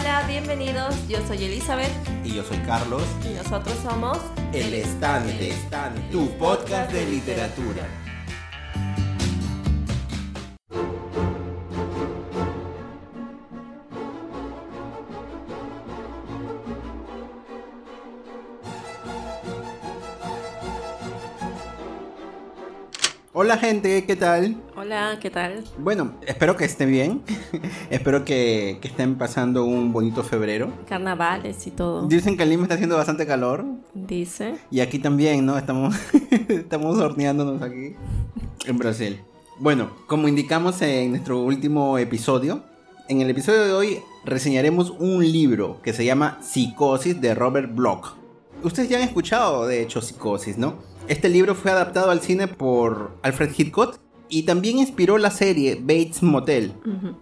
Hola, 0.00 0.24
bienvenidos. 0.28 0.94
Yo 1.08 1.18
soy 1.26 1.42
Elizabeth. 1.42 1.90
Y 2.22 2.34
yo 2.34 2.44
soy 2.44 2.58
Carlos. 2.58 3.02
Y 3.24 3.34
nosotros 3.34 3.74
somos 3.82 4.18
El 4.52 4.72
Estante, 4.72 5.52
tu 6.12 6.30
podcast 6.38 6.92
de 6.92 7.04
literatura. 7.04 7.82
Hola 23.32 23.58
gente, 23.58 24.04
¿qué 24.06 24.14
tal? 24.14 24.62
Hola, 24.88 25.18
¿qué 25.20 25.28
tal? 25.28 25.64
Bueno, 25.76 26.14
espero 26.26 26.56
que 26.56 26.64
estén 26.64 26.90
bien. 26.90 27.20
espero 27.90 28.24
que, 28.24 28.78
que, 28.80 28.88
estén 28.88 29.18
pasando 29.18 29.66
un 29.66 29.92
bonito 29.92 30.24
febrero. 30.24 30.72
Carnavales 30.88 31.66
y 31.66 31.72
todo. 31.72 32.06
Dicen 32.06 32.38
que 32.38 32.44
el 32.44 32.48
Lima 32.48 32.62
está 32.62 32.76
haciendo 32.76 32.96
bastante 32.96 33.26
calor. 33.26 33.66
Dice. 33.92 34.54
Y 34.70 34.80
aquí 34.80 34.98
también, 34.98 35.44
¿no? 35.44 35.58
Estamos, 35.58 35.94
estamos 36.48 36.96
horneándonos 36.96 37.60
aquí 37.60 37.96
en 38.64 38.78
Brasil. 38.78 39.20
Bueno, 39.58 39.90
como 40.06 40.26
indicamos 40.26 40.80
en 40.80 41.10
nuestro 41.10 41.38
último 41.42 41.98
episodio, 41.98 42.62
en 43.10 43.20
el 43.20 43.28
episodio 43.28 43.64
de 43.64 43.72
hoy 43.74 43.98
reseñaremos 44.24 44.88
un 44.98 45.20
libro 45.20 45.82
que 45.82 45.92
se 45.92 46.06
llama 46.06 46.38
Psicosis 46.40 47.20
de 47.20 47.34
Robert 47.34 47.74
Bloch. 47.74 48.14
Ustedes 48.62 48.88
ya 48.88 48.96
han 48.96 49.02
escuchado, 49.02 49.66
de 49.66 49.82
hecho, 49.82 50.00
Psicosis, 50.00 50.56
¿no? 50.56 50.76
Este 51.08 51.28
libro 51.28 51.54
fue 51.54 51.72
adaptado 51.72 52.10
al 52.10 52.22
cine 52.22 52.48
por 52.48 53.18
Alfred 53.22 53.50
Hitchcock 53.54 53.98
y 54.28 54.42
también 54.44 54.78
inspiró 54.78 55.18
la 55.18 55.30
serie 55.30 55.76
Bates 55.80 56.22
Motel. 56.22 56.72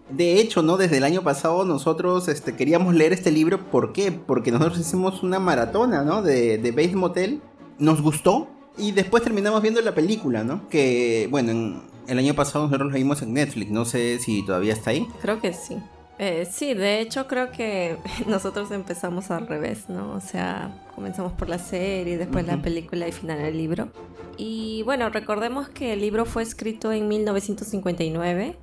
De 0.09 0.39
hecho, 0.39 0.61
¿no? 0.61 0.77
Desde 0.77 0.97
el 0.97 1.03
año 1.03 1.21
pasado 1.21 1.65
nosotros 1.65 2.27
este, 2.27 2.55
queríamos 2.55 2.93
leer 2.95 3.13
este 3.13 3.31
libro. 3.31 3.69
¿Por 3.69 3.93
qué? 3.93 4.11
Porque 4.11 4.51
nosotros 4.51 4.79
hicimos 4.79 5.23
una 5.23 5.39
maratona, 5.39 6.03
¿no? 6.03 6.21
De, 6.21 6.57
de 6.57 6.71
Bates 6.71 6.95
Motel. 6.95 7.41
Nos 7.79 8.01
gustó 8.01 8.47
y 8.77 8.91
después 8.91 9.23
terminamos 9.23 9.61
viendo 9.61 9.81
la 9.81 9.93
película, 9.93 10.43
¿no? 10.43 10.67
Que, 10.69 11.27
bueno, 11.31 11.81
el 12.07 12.19
año 12.19 12.33
pasado 12.33 12.65
nosotros 12.65 12.91
la 12.91 12.97
vimos 12.97 13.21
en 13.21 13.33
Netflix. 13.33 13.71
No 13.71 13.85
sé 13.85 14.19
si 14.19 14.45
todavía 14.45 14.73
está 14.73 14.91
ahí. 14.91 15.07
Creo 15.21 15.39
que 15.39 15.53
sí. 15.53 15.77
Eh, 16.19 16.47
sí, 16.49 16.73
de 16.73 16.99
hecho 16.99 17.27
creo 17.27 17.51
que 17.51 17.97
nosotros 18.27 18.71
empezamos 18.71 19.29
al 19.29 19.47
revés, 19.47 19.89
¿no? 19.89 20.13
O 20.13 20.21
sea, 20.21 20.71
comenzamos 20.95 21.31
por 21.33 21.49
la 21.49 21.59
serie, 21.59 22.17
después 22.17 22.45
la 22.45 22.61
película 22.61 23.07
y 23.07 23.11
final 23.11 23.39
el 23.39 23.57
libro. 23.57 23.89
Y 24.37 24.83
bueno, 24.83 25.09
recordemos 25.09 25.67
que 25.69 25.93
el 25.93 26.01
libro 26.01 26.25
fue 26.25 26.43
escrito 26.43 26.91
en 26.91 27.07
1959 27.07 28.55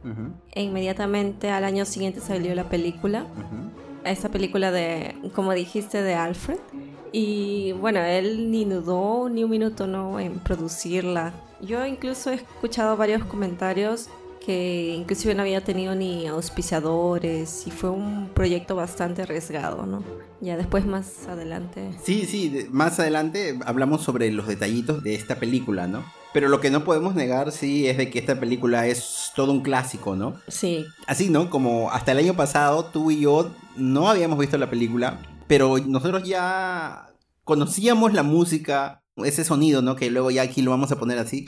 e 0.53 0.63
inmediatamente 0.63 1.51
al 1.51 1.65
año 1.65 1.85
siguiente 1.85 2.21
salió 2.21 2.55
la 2.55 2.69
película. 2.69 3.27
Esa 4.05 4.29
película 4.29 4.71
de, 4.71 5.17
como 5.35 5.53
dijiste, 5.53 6.03
de 6.03 6.15
Alfred. 6.15 6.59
Y 7.11 7.73
bueno, 7.73 8.01
él 8.01 8.51
ni 8.51 8.65
dudó 8.65 9.29
ni 9.29 9.45
un 9.45 9.51
minuto 9.51 9.87
no 9.87 10.21
en 10.21 10.39
producirla. 10.39 11.33
Yo 11.61 11.87
incluso 11.87 12.31
he 12.31 12.35
escuchado 12.35 12.97
varios 12.97 13.25
comentarios 13.25 14.09
que 14.45 14.95
inclusive 14.95 15.34
no 15.34 15.42
había 15.42 15.62
tenido 15.62 15.95
ni 15.95 16.27
auspiciadores 16.27 17.67
y 17.67 17.70
fue 17.70 17.91
un 17.91 18.28
proyecto 18.28 18.77
bastante 18.77 19.23
arriesgado, 19.23 19.86
¿no? 19.86 20.05
Ya 20.41 20.56
después 20.56 20.84
más 20.84 21.27
adelante. 21.27 21.92
Sí, 22.03 22.27
sí, 22.27 22.67
más 22.70 23.01
adelante 23.01 23.59
hablamos 23.64 24.03
sobre 24.03 24.31
los 24.31 24.47
detallitos 24.47 25.03
de 25.03 25.14
esta 25.14 25.36
película, 25.36 25.86
¿no? 25.86 26.05
Pero 26.34 26.48
lo 26.48 26.61
que 26.61 26.70
no 26.70 26.84
podemos 26.84 27.14
negar, 27.14 27.53
sí, 27.53 27.86
es 27.86 27.97
de 27.97 28.11
que 28.11 28.19
esta 28.19 28.39
película 28.39 28.86
es 28.86 29.33
todo 29.34 29.53
un 29.53 29.62
clásico, 29.62 30.17
¿no? 30.17 30.34
Sí. 30.48 30.84
Así, 31.06 31.31
¿no? 31.31 31.48
Como 31.48 31.91
hasta 31.91 32.12
el 32.12 32.19
año 32.19 32.34
pasado 32.34 32.84
tú 32.86 33.11
y 33.11 33.20
yo 33.20 33.51
no 33.77 34.08
habíamos 34.11 34.39
visto 34.39 34.58
la 34.58 34.69
película, 34.69 35.20
pero 35.47 35.79
nosotros 35.79 36.25
ya 36.25 37.08
conocíamos 37.45 38.13
la 38.13 38.24
música, 38.24 39.02
ese 39.17 39.45
sonido, 39.45 39.80
¿no? 39.80 39.96
Que 39.96 40.11
luego 40.11 40.30
ya 40.30 40.42
aquí 40.42 40.61
lo 40.61 40.73
vamos 40.73 40.92
a 40.92 40.98
poner 40.98 41.19
así 41.19 41.46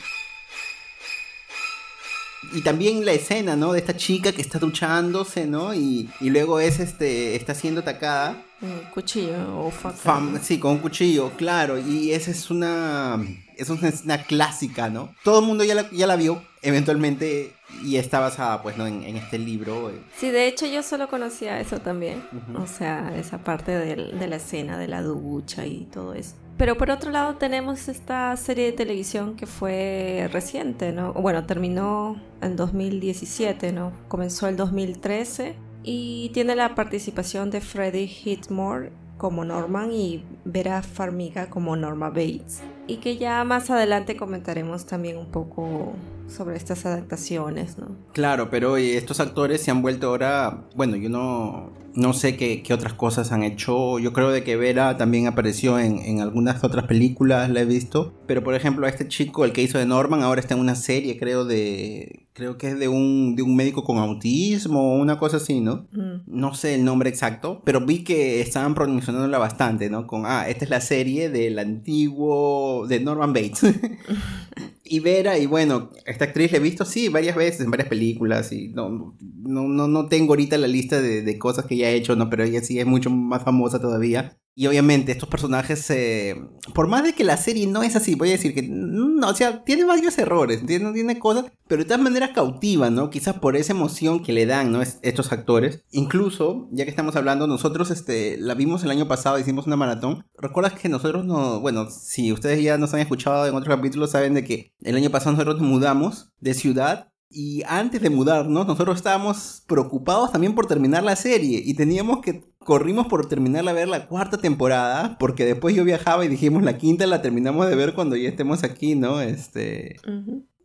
y 2.53 2.63
también 2.63 3.05
la 3.05 3.13
escena, 3.13 3.57
¿no? 3.57 3.73
De 3.73 3.79
esta 3.79 3.97
chica 3.97 4.33
que 4.33 4.43
está 4.43 4.59
duchándose, 4.59 5.47
¿no? 5.47 5.75
Y, 5.75 6.11
y 6.21 6.31
luego 6.31 6.61
es 6.61 6.81
este 6.81 7.37
está 7.37 7.55
siendo 7.55 7.81
atacada. 7.81 8.43
Un 8.61 8.91
cuchillo 8.93 9.59
o 9.59 9.71
Fam, 9.71 10.41
Sí, 10.43 10.59
con 10.59 10.73
un 10.73 10.79
cuchillo, 10.79 11.31
claro. 11.37 11.79
Y 11.79 12.13
esa 12.13 12.31
es 12.31 12.51
una 12.51 13.23
es 13.57 13.71
una 13.71 13.89
escena 13.89 14.23
clásica, 14.23 14.89
¿no? 14.89 15.15
Todo 15.25 15.41
el 15.41 15.47
mundo 15.47 15.65
ya 15.65 15.75
la, 15.75 15.91
ya 15.91 16.07
la 16.07 16.17
vio 16.17 16.43
eventualmente 16.63 17.55
y 17.85 17.97
está 17.97 18.21
basada 18.21 18.63
pues 18.63 18.77
no 18.77 18.87
en, 18.87 19.05
este 19.17 19.39
libro 19.39 19.93
sí 20.17 20.31
de 20.31 20.47
hecho 20.47 20.67
yo 20.67 20.83
solo 20.83 21.09
conocía 21.09 21.61
eso 21.61 21.79
también 21.79 22.23
o 22.57 22.67
sea 22.67 23.13
esa 23.17 23.39
parte 23.39 23.73
de, 23.73 23.97
de, 23.97 24.27
la 24.29 24.37
escena 24.37 24.79
de 24.79 24.89
la 24.89 25.03
ducha 25.03 25.67
y 25.67 25.87
todo 25.93 26.15
eso 26.15 26.35
pero 26.57 26.77
por 26.77 26.91
otro 26.91 27.11
lado 27.11 27.37
tenemos 27.37 27.89
esta 27.89 28.37
serie 28.37 28.67
de 28.67 28.73
televisión 28.73 29.37
que 29.37 29.47
fue 29.47 30.29
reciente, 30.33 30.93
¿no? 30.93 31.13
Bueno, 31.13 31.45
terminó 31.45 32.21
en 32.41 32.57
2017, 32.57 33.73
¿no? 33.73 33.93
Comenzó 34.09 34.49
el 34.49 34.57
2013 34.57 35.57
y 35.83 36.31
tiene 36.33 36.57
la 36.57 36.75
participación 36.75 37.51
de 37.51 37.61
Freddie 37.61 38.07
Hitmore 38.07 38.91
como 39.19 39.45
Norman 39.45 39.93
y 39.93 40.25
Vera 40.45 40.83
Farmiga 40.83 41.49
como 41.49 41.77
Norma 41.77 42.09
Bates. 42.09 42.63
Y 42.87 42.99
que 42.99 43.17
ya 43.17 43.43
más 43.45 43.71
adelante 43.71 44.17
comentaremos 44.17 44.87
también 44.87 45.17
un 45.17 45.31
poco 45.31 45.95
sobre 46.29 46.57
estas 46.57 46.87
adaptaciones, 46.87 47.79
¿no? 47.79 47.97
Claro, 48.13 48.51
pero 48.51 48.77
estos 48.77 49.21
actores 49.21 49.63
se 49.63 49.71
han 49.71 49.83
vuelto 49.83 50.09
ahora, 50.09 50.69
bueno, 50.75 50.97
yo 50.97 51.09
no, 51.09 51.73
no 51.97 52.13
sé 52.13 52.37
qué, 52.37 52.63
qué, 52.63 52.75
otras 52.75 52.93
cosas 52.93 53.33
han 53.33 53.43
hecho. 53.43 53.99
Yo 53.99 54.13
creo 54.13 54.31
de 54.31 54.45
que 54.45 54.57
Vera 54.57 54.97
también 54.97 55.27
apareció 55.27 55.79
en, 55.79 55.99
en, 55.99 56.21
algunas 56.21 56.63
otras 56.63 56.87
películas, 56.87 57.51
la 57.51 57.61
he 57.61 57.65
visto. 57.65 58.15
Pero 58.27 58.45
por 58.45 58.55
ejemplo, 58.55 58.87
a 58.87 58.91
este 58.91 59.09
chico, 59.09 59.45
el 59.45 59.53
que 59.53 59.63
hizo 59.63 59.79
de 59.79 59.87
Norman, 59.87 60.23
ahora 60.23 60.41
está 60.41 60.55
en 60.55 60.61
una 60.61 60.75
serie, 60.77 61.19
creo, 61.19 61.45
de. 61.45 62.29
Creo 62.35 62.59
que 62.59 62.69
es 62.69 62.79
de 62.79 62.89
un, 62.89 63.35
de 63.35 63.43
un 63.43 63.57
médico 63.57 63.83
con 63.83 63.97
autismo 63.97 64.93
o 64.93 64.99
una 64.99 65.19
cosa 65.19 65.39
así, 65.39 65.63
¿no? 65.63 65.87
Mm. 65.93 66.21
No 66.27 66.53
sé 66.53 66.75
el 66.75 66.85
nombre 66.85 67.09
exacto, 67.09 67.63
pero 67.65 67.81
vi 67.81 68.05
que 68.05 68.43
estaban 68.43 68.75
promocionándola 68.75 69.39
bastante, 69.39 69.89
¿no? 69.89 70.07
Con, 70.07 70.27
ah, 70.27 70.47
esta 70.47 70.65
es 70.65 70.71
la 70.71 70.83
serie 70.83 71.31
del 71.31 71.59
antiguo. 71.59 72.76
De 72.85 73.01
Norman 73.01 73.33
Bates. 73.33 73.63
y 74.85 75.01
Vera, 75.01 75.39
y 75.39 75.47
bueno, 75.47 75.91
esta 76.05 76.27
actriz 76.27 76.53
la 76.53 76.59
he 76.59 76.61
visto, 76.61 76.85
sí, 76.85 77.09
varias 77.09 77.37
veces 77.37 77.63
en 77.63 77.71
varias 77.71 77.89
películas. 77.89 78.53
Y 78.53 78.69
no, 78.69 79.17
no, 79.21 79.69
no, 79.69 79.89
no 79.89 80.07
tengo 80.09 80.33
ahorita 80.33 80.59
la 80.59 80.69
lista 80.69 81.01
de, 81.01 81.23
de 81.23 81.39
cosas 81.39 81.67
que 81.67 81.77
ya 81.77 81.91
hecho, 81.91 82.17
¿no? 82.17 82.29
Pero 82.29 82.45
ella 82.45 82.61
sí 82.61 82.79
es 82.79 82.87
mucho 82.87 83.11
más 83.11 83.43
famosa 83.43 83.81
todavía. 83.81 84.37
Y 84.59 84.67
obviamente 84.69 85.13
estos 85.13 85.29
personajes, 85.29 85.91
eh, 85.91 86.35
por 86.75 86.89
más 86.89 87.05
de 87.05 87.13
que 87.13 87.25
la 87.25 87.37
serie 87.37 87.67
no 87.67 87.83
es 87.83 87.95
así, 87.95 88.15
voy 88.15 88.31
a 88.31 88.33
decir 88.33 88.55
que, 88.55 88.63
no, 88.63 89.29
o 89.29 89.35
sea, 89.35 89.63
tiene 89.65 89.85
varios 89.85 90.17
errores, 90.17 90.65
tiene, 90.65 90.95
tiene 90.95 91.19
cosas, 91.19 91.45
pero 91.69 91.83
de 91.83 91.85
todas 91.85 92.03
maneras 92.03 92.31
cautiva, 92.35 92.89
¿no? 92.89 93.11
Quizás 93.11 93.39
por 93.39 93.55
esa 93.55 93.75
emoción 93.75 94.23
que 94.23 94.33
le 94.33 94.47
dan, 94.47 94.73
¿no? 94.73 94.81
estos 94.81 95.31
actores. 95.31 95.83
Incluso, 95.91 96.69
ya 96.73 96.85
que 96.85 96.91
estamos 96.91 97.17
hablando, 97.17 97.47
nosotros 97.47 97.91
este, 97.91 98.39
la 98.39 98.55
vimos 98.55 98.83
el 98.83 98.91
año 98.91 99.07
pasado, 99.07 99.39
hicimos 99.39 99.67
una 99.67 99.77
maratón. 99.77 100.25
¿Recuerdas 100.39 100.73
que 100.73 100.89
nosotros 100.89 101.27
no, 101.27 101.61
bueno, 101.61 101.91
si 101.91 102.33
ustedes 102.33 102.63
ya 102.63 102.79
nos 102.79 102.95
han 102.95 103.01
escuchado 103.01 103.47
en 103.47 103.55
otros 103.55 103.77
capítulos, 103.77 104.13
saben 104.13 104.33
de 104.33 104.45
que 104.45 104.73
el 104.81 104.97
año 104.97 105.11
pasado 105.11 105.33
nosotros 105.33 105.61
nos 105.61 105.69
mudamos 105.69 106.31
de 106.41 106.55
ciudad 106.55 107.13
y 107.29 107.63
antes 107.67 108.01
de 108.01 108.09
mudarnos, 108.09 108.67
nosotros 108.67 108.97
estábamos 108.97 109.63
preocupados 109.67 110.33
también 110.33 110.55
por 110.55 110.67
terminar 110.67 111.03
la 111.03 111.17
serie 111.17 111.61
y 111.63 111.75
teníamos 111.75 112.21
que 112.23 112.45
corrimos 112.67 113.07
por 113.07 113.27
terminar 113.27 113.67
a 113.67 113.73
ver 113.73 113.89
la 113.89 114.07
cuarta 114.07 114.37
temporada 114.37 115.17
porque 115.19 115.47
después 115.47 115.75
yo 115.75 115.85
viajaba 115.85 116.25
y 116.25 116.29
dijimos 116.29 116.63
la 116.65 116.77
quinta 116.77 117.07
la 117.07 117.23
terminamos 117.23 117.69
de 117.69 117.77
ver 117.77 117.95
cuando 117.95 118.17
ya 118.17 118.29
estemos 118.29 118.65
aquí, 118.65 118.97
¿no? 118.97 119.23
Este 119.23 119.97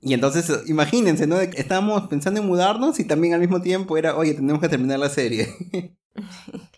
Y 0.01 0.13
entonces, 0.13 0.63
imagínense, 0.67 1.27
¿no? 1.27 1.39
Estábamos 1.39 2.07
pensando 2.07 2.41
en 2.41 2.47
mudarnos 2.47 2.99
y 2.99 3.05
también 3.05 3.35
al 3.35 3.39
mismo 3.39 3.61
tiempo 3.61 3.97
era, 3.97 4.17
oye, 4.17 4.33
tenemos 4.33 4.59
que 4.59 4.67
terminar 4.67 4.99
la 4.99 5.09
serie. 5.09 5.47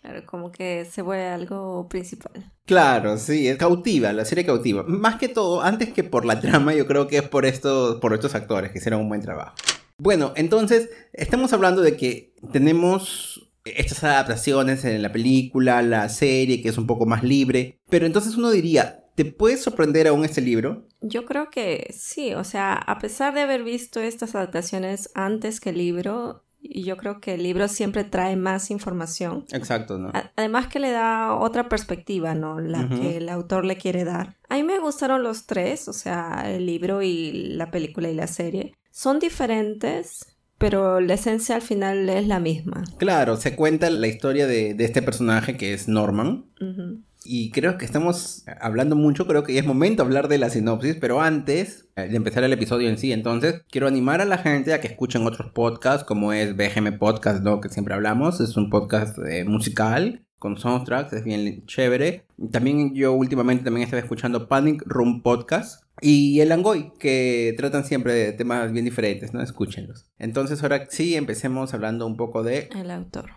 Claro, 0.00 0.24
como 0.26 0.52
que 0.52 0.84
se 0.84 1.02
vuelve 1.02 1.26
algo 1.26 1.88
principal. 1.88 2.52
Claro, 2.66 3.18
sí, 3.18 3.48
es 3.48 3.56
cautiva, 3.56 4.12
la 4.12 4.24
serie 4.24 4.46
cautiva. 4.46 4.84
Más 4.86 5.16
que 5.16 5.28
todo, 5.28 5.60
antes 5.60 5.92
que 5.92 6.04
por 6.04 6.24
la 6.24 6.40
trama, 6.40 6.72
yo 6.72 6.86
creo 6.86 7.08
que 7.08 7.16
es 7.16 7.28
por 7.28 7.44
estos, 7.44 7.96
por 7.96 8.14
estos 8.14 8.36
actores 8.36 8.70
que 8.70 8.78
hicieron 8.78 9.00
un 9.00 9.08
buen 9.08 9.22
trabajo. 9.22 9.56
Bueno, 9.98 10.32
entonces, 10.36 10.88
estamos 11.12 11.52
hablando 11.52 11.82
de 11.82 11.96
que 11.96 12.34
tenemos 12.52 13.43
estas 13.64 14.04
adaptaciones 14.04 14.84
en 14.84 15.02
la 15.02 15.12
película, 15.12 15.82
la 15.82 16.08
serie, 16.08 16.62
que 16.62 16.68
es 16.68 16.78
un 16.78 16.86
poco 16.86 17.06
más 17.06 17.22
libre, 17.22 17.80
pero 17.88 18.06
entonces 18.06 18.36
uno 18.36 18.50
diría, 18.50 19.04
¿te 19.14 19.24
puede 19.24 19.56
sorprender 19.56 20.06
aún 20.06 20.24
este 20.24 20.40
libro? 20.40 20.86
Yo 21.00 21.24
creo 21.24 21.50
que 21.50 21.88
sí, 21.96 22.34
o 22.34 22.44
sea, 22.44 22.74
a 22.74 22.98
pesar 22.98 23.34
de 23.34 23.42
haber 23.42 23.64
visto 23.64 24.00
estas 24.00 24.34
adaptaciones 24.34 25.10
antes 25.14 25.60
que 25.60 25.70
el 25.70 25.78
libro, 25.78 26.44
yo 26.60 26.96
creo 26.96 27.20
que 27.20 27.34
el 27.34 27.42
libro 27.42 27.68
siempre 27.68 28.04
trae 28.04 28.36
más 28.36 28.70
información. 28.70 29.44
Exacto, 29.52 29.98
¿no? 29.98 30.12
Además 30.36 30.68
que 30.68 30.78
le 30.78 30.90
da 30.90 31.34
otra 31.34 31.68
perspectiva, 31.68 32.34
¿no? 32.34 32.60
La 32.60 32.88
que 32.88 33.18
el 33.18 33.28
autor 33.28 33.64
le 33.64 33.76
quiere 33.76 34.04
dar. 34.04 34.36
A 34.48 34.56
mí 34.56 34.62
me 34.62 34.78
gustaron 34.78 35.22
los 35.22 35.46
tres, 35.46 35.88
o 35.88 35.92
sea, 35.92 36.44
el 36.46 36.66
libro 36.66 37.02
y 37.02 37.32
la 37.32 37.70
película 37.70 38.08
y 38.08 38.14
la 38.14 38.26
serie 38.26 38.74
son 38.90 39.18
diferentes, 39.18 40.33
pero 40.58 41.00
la 41.00 41.14
esencia 41.14 41.56
al 41.56 41.62
final 41.62 42.08
es 42.08 42.26
la 42.26 42.40
misma. 42.40 42.84
Claro, 42.98 43.36
se 43.36 43.56
cuenta 43.56 43.90
la 43.90 44.06
historia 44.06 44.46
de, 44.46 44.76
este 44.78 45.02
personaje 45.02 45.56
que 45.56 45.74
es 45.74 45.88
Norman. 45.88 46.44
Y 47.26 47.50
creo 47.50 47.78
que 47.78 47.86
estamos 47.86 48.44
hablando 48.60 48.96
mucho, 48.96 49.26
creo 49.26 49.44
que 49.44 49.54
ya 49.54 49.60
es 49.60 49.66
momento 49.66 50.02
de 50.02 50.06
hablar 50.06 50.28
de 50.28 50.36
la 50.36 50.50
sinopsis, 50.50 50.96
pero 51.00 51.22
antes 51.22 51.88
de 51.96 52.14
empezar 52.14 52.44
el 52.44 52.52
episodio 52.52 52.88
en 52.88 52.98
sí, 52.98 53.12
entonces 53.12 53.62
quiero 53.70 53.86
animar 53.86 54.20
a 54.20 54.26
la 54.26 54.38
gente 54.38 54.74
a 54.74 54.80
que 54.80 54.88
escuchen 54.88 55.26
otros 55.26 55.50
podcasts, 55.52 56.04
como 56.04 56.34
es 56.34 56.54
BGM 56.54 56.98
Podcast, 56.98 57.42
¿no? 57.42 57.62
que 57.62 57.70
siempre 57.70 57.94
hablamos, 57.94 58.40
es 58.40 58.58
un 58.58 58.68
podcast 58.68 59.18
eh, 59.26 59.44
musical 59.44 60.24
con 60.38 60.58
soundtracks, 60.58 61.14
es 61.14 61.24
bien 61.24 61.64
chévere. 61.64 62.26
También 62.52 62.94
yo 62.94 63.14
últimamente 63.14 63.64
también 63.64 63.84
estaba 63.84 64.02
escuchando 64.02 64.46
Panic 64.46 64.82
Room 64.84 65.22
Podcast 65.22 65.83
y 66.00 66.40
El 66.40 66.52
Angoy, 66.52 66.92
que 66.98 67.54
tratan 67.56 67.84
siempre 67.84 68.14
de 68.14 68.32
temas 68.32 68.72
bien 68.72 68.84
diferentes, 68.84 69.32
¿no? 69.32 69.42
Escúchenlos. 69.42 70.06
Entonces 70.18 70.62
ahora 70.62 70.86
sí, 70.90 71.14
empecemos 71.14 71.74
hablando 71.74 72.06
un 72.06 72.16
poco 72.16 72.42
de... 72.42 72.68
El 72.74 72.90
autor. 72.90 73.30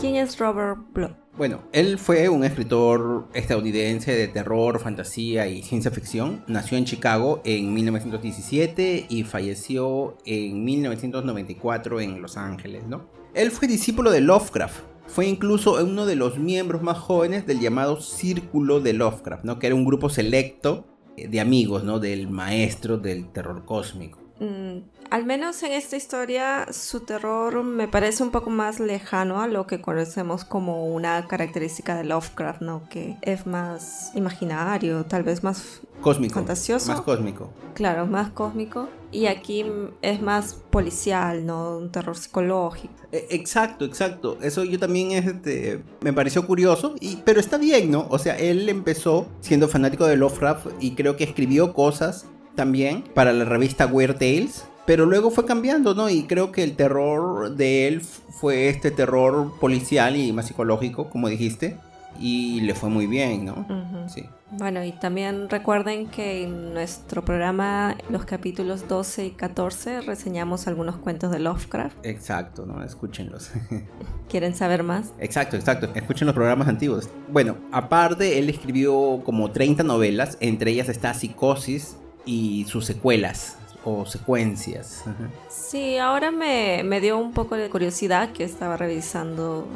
¿Quién 0.00 0.16
es 0.16 0.38
Robert 0.38 0.78
Bloch? 0.92 1.12
Bueno, 1.36 1.62
él 1.72 1.98
fue 1.98 2.28
un 2.28 2.44
escritor 2.44 3.28
estadounidense 3.32 4.14
de 4.14 4.28
terror, 4.28 4.78
fantasía 4.78 5.46
y 5.46 5.62
ciencia 5.62 5.90
ficción. 5.90 6.44
Nació 6.48 6.76
en 6.76 6.84
Chicago 6.84 7.40
en 7.44 7.72
1917 7.72 9.06
y 9.08 9.24
falleció 9.24 10.18
en 10.26 10.64
1994 10.64 12.00
en 12.00 12.20
Los 12.20 12.36
Ángeles, 12.36 12.86
¿no? 12.86 13.08
Él 13.32 13.50
fue 13.50 13.68
discípulo 13.68 14.10
de 14.10 14.20
Lovecraft. 14.20 14.89
Fue 15.10 15.26
incluso 15.26 15.74
uno 15.84 16.06
de 16.06 16.14
los 16.14 16.38
miembros 16.38 16.82
más 16.82 16.96
jóvenes 16.96 17.44
del 17.44 17.58
llamado 17.58 18.00
Círculo 18.00 18.80
de 18.80 18.92
Lovecraft, 18.92 19.44
¿no? 19.44 19.58
Que 19.58 19.66
era 19.66 19.74
un 19.74 19.84
grupo 19.84 20.08
selecto 20.08 20.86
de 21.16 21.40
amigos, 21.40 21.82
¿no? 21.82 21.98
Del 21.98 22.28
maestro 22.30 22.96
del 22.96 23.32
terror 23.32 23.64
cósmico. 23.64 24.20
Mm, 24.38 24.78
al 25.10 25.26
menos 25.26 25.62
en 25.64 25.72
esta 25.72 25.96
historia 25.96 26.68
su 26.72 27.00
terror 27.00 27.62
me 27.64 27.88
parece 27.88 28.22
un 28.22 28.30
poco 28.30 28.50
más 28.50 28.78
lejano 28.78 29.40
a 29.40 29.48
lo 29.48 29.66
que 29.66 29.80
conocemos 29.80 30.44
como 30.44 30.86
una 30.86 31.26
característica 31.26 31.96
de 31.96 32.04
Lovecraft, 32.04 32.60
¿no? 32.62 32.88
Que 32.88 33.16
es 33.22 33.46
más 33.46 34.12
imaginario, 34.14 35.04
tal 35.04 35.24
vez 35.24 35.42
más 35.42 35.80
cósmico, 36.00 36.34
fantasioso. 36.34 36.92
Más 36.92 37.00
cósmico. 37.00 37.50
Claro, 37.74 38.06
más 38.06 38.30
cósmico. 38.30 38.88
Y 39.12 39.26
aquí 39.26 39.64
es 40.02 40.22
más 40.22 40.54
policial, 40.70 41.44
¿no? 41.44 41.78
Un 41.78 41.90
terror 41.90 42.16
psicológico. 42.16 42.94
E, 43.10 43.26
exacto, 43.30 43.84
exacto. 43.84 44.38
Eso 44.40 44.62
yo 44.62 44.78
también 44.78 45.10
este, 45.10 45.82
me 46.00 46.12
pareció 46.12 46.46
curioso, 46.46 46.94
y, 47.00 47.16
pero 47.24 47.40
está 47.40 47.58
bien, 47.58 47.90
¿no? 47.90 48.06
O 48.10 48.18
sea, 48.20 48.38
él 48.38 48.68
empezó 48.68 49.26
siendo 49.40 49.66
fanático 49.66 50.06
de 50.06 50.16
Lovecraft 50.16 50.66
y 50.78 50.94
creo 50.94 51.16
que 51.16 51.24
escribió 51.24 51.74
cosas 51.74 52.26
también 52.54 53.02
para 53.14 53.32
la 53.32 53.44
revista 53.44 53.86
Weird 53.86 54.18
Tales. 54.18 54.64
Pero 54.86 55.06
luego 55.06 55.30
fue 55.30 55.44
cambiando, 55.46 55.94
¿no? 55.94 56.08
Y 56.08 56.24
creo 56.24 56.52
que 56.52 56.62
el 56.62 56.74
terror 56.76 57.54
de 57.54 57.86
él 57.86 58.00
fue 58.00 58.68
este 58.68 58.90
terror 58.90 59.52
policial 59.60 60.16
y 60.16 60.32
más 60.32 60.46
psicológico, 60.46 61.10
como 61.10 61.28
dijiste. 61.28 61.76
Y 62.18 62.60
le 62.62 62.74
fue 62.74 62.90
muy 62.90 63.06
bien, 63.06 63.44
¿no? 63.46 63.66
Sí. 64.08 64.24
Bueno, 64.50 64.84
y 64.84 64.90
también 64.92 65.48
recuerden 65.48 66.08
que 66.08 66.42
en 66.42 66.74
nuestro 66.74 67.24
programa, 67.24 67.96
los 68.10 68.24
capítulos 68.24 68.88
12 68.88 69.26
y 69.26 69.30
14, 69.30 70.00
reseñamos 70.00 70.66
algunos 70.66 70.96
cuentos 70.96 71.30
de 71.30 71.38
Lovecraft. 71.38 71.96
Exacto, 72.02 72.66
¿no? 72.66 72.82
Escúchenlos. 72.82 73.52
¿Quieren 74.28 74.56
saber 74.56 74.82
más? 74.82 75.14
Exacto, 75.20 75.56
exacto. 75.56 75.88
Escuchen 75.94 76.26
los 76.26 76.34
programas 76.34 76.66
antiguos. 76.66 77.08
Bueno, 77.28 77.56
aparte, 77.70 78.38
él 78.38 78.50
escribió 78.50 79.22
como 79.24 79.52
30 79.52 79.84
novelas, 79.84 80.36
entre 80.40 80.72
ellas 80.72 80.88
está 80.88 81.14
Psicosis, 81.14 81.96
y 82.26 82.66
sus 82.68 82.84
secuelas 82.84 83.56
o 83.84 84.06
secuencias. 84.06 85.04
Sí, 85.48 85.98
ahora 85.98 86.30
me, 86.30 87.00
dio 87.00 87.18
un 87.18 87.32
poco 87.32 87.56
de 87.56 87.68
curiosidad 87.70 88.32
que 88.32 88.44
estaba 88.44 88.76
revisando 88.76 89.66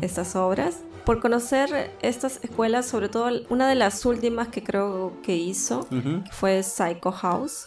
estas 0.00 0.36
obras. 0.36 0.80
Por 1.04 1.20
conocer 1.20 1.90
estas 2.00 2.38
escuelas, 2.44 2.86
sobre 2.86 3.08
todo 3.08 3.28
una 3.48 3.68
de 3.68 3.74
las 3.74 4.04
últimas 4.06 4.48
que 4.48 4.62
creo 4.62 5.14
que 5.22 5.34
hizo, 5.34 5.86
fue 6.30 6.62
Psycho 6.62 7.10
House 7.10 7.66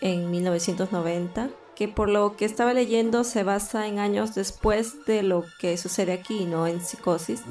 en 0.00 0.30
1990 0.30 1.50
que 1.80 1.88
por 1.88 2.10
lo 2.10 2.36
que 2.36 2.44
estaba 2.44 2.74
leyendo 2.74 3.24
se 3.24 3.42
basa 3.42 3.86
en 3.86 4.00
años 4.00 4.34
después 4.34 5.06
de 5.06 5.22
lo 5.22 5.46
que 5.58 5.78
sucede 5.78 6.12
aquí, 6.12 6.44
¿no? 6.44 6.66
En 6.66 6.82
psicosis. 6.82 7.42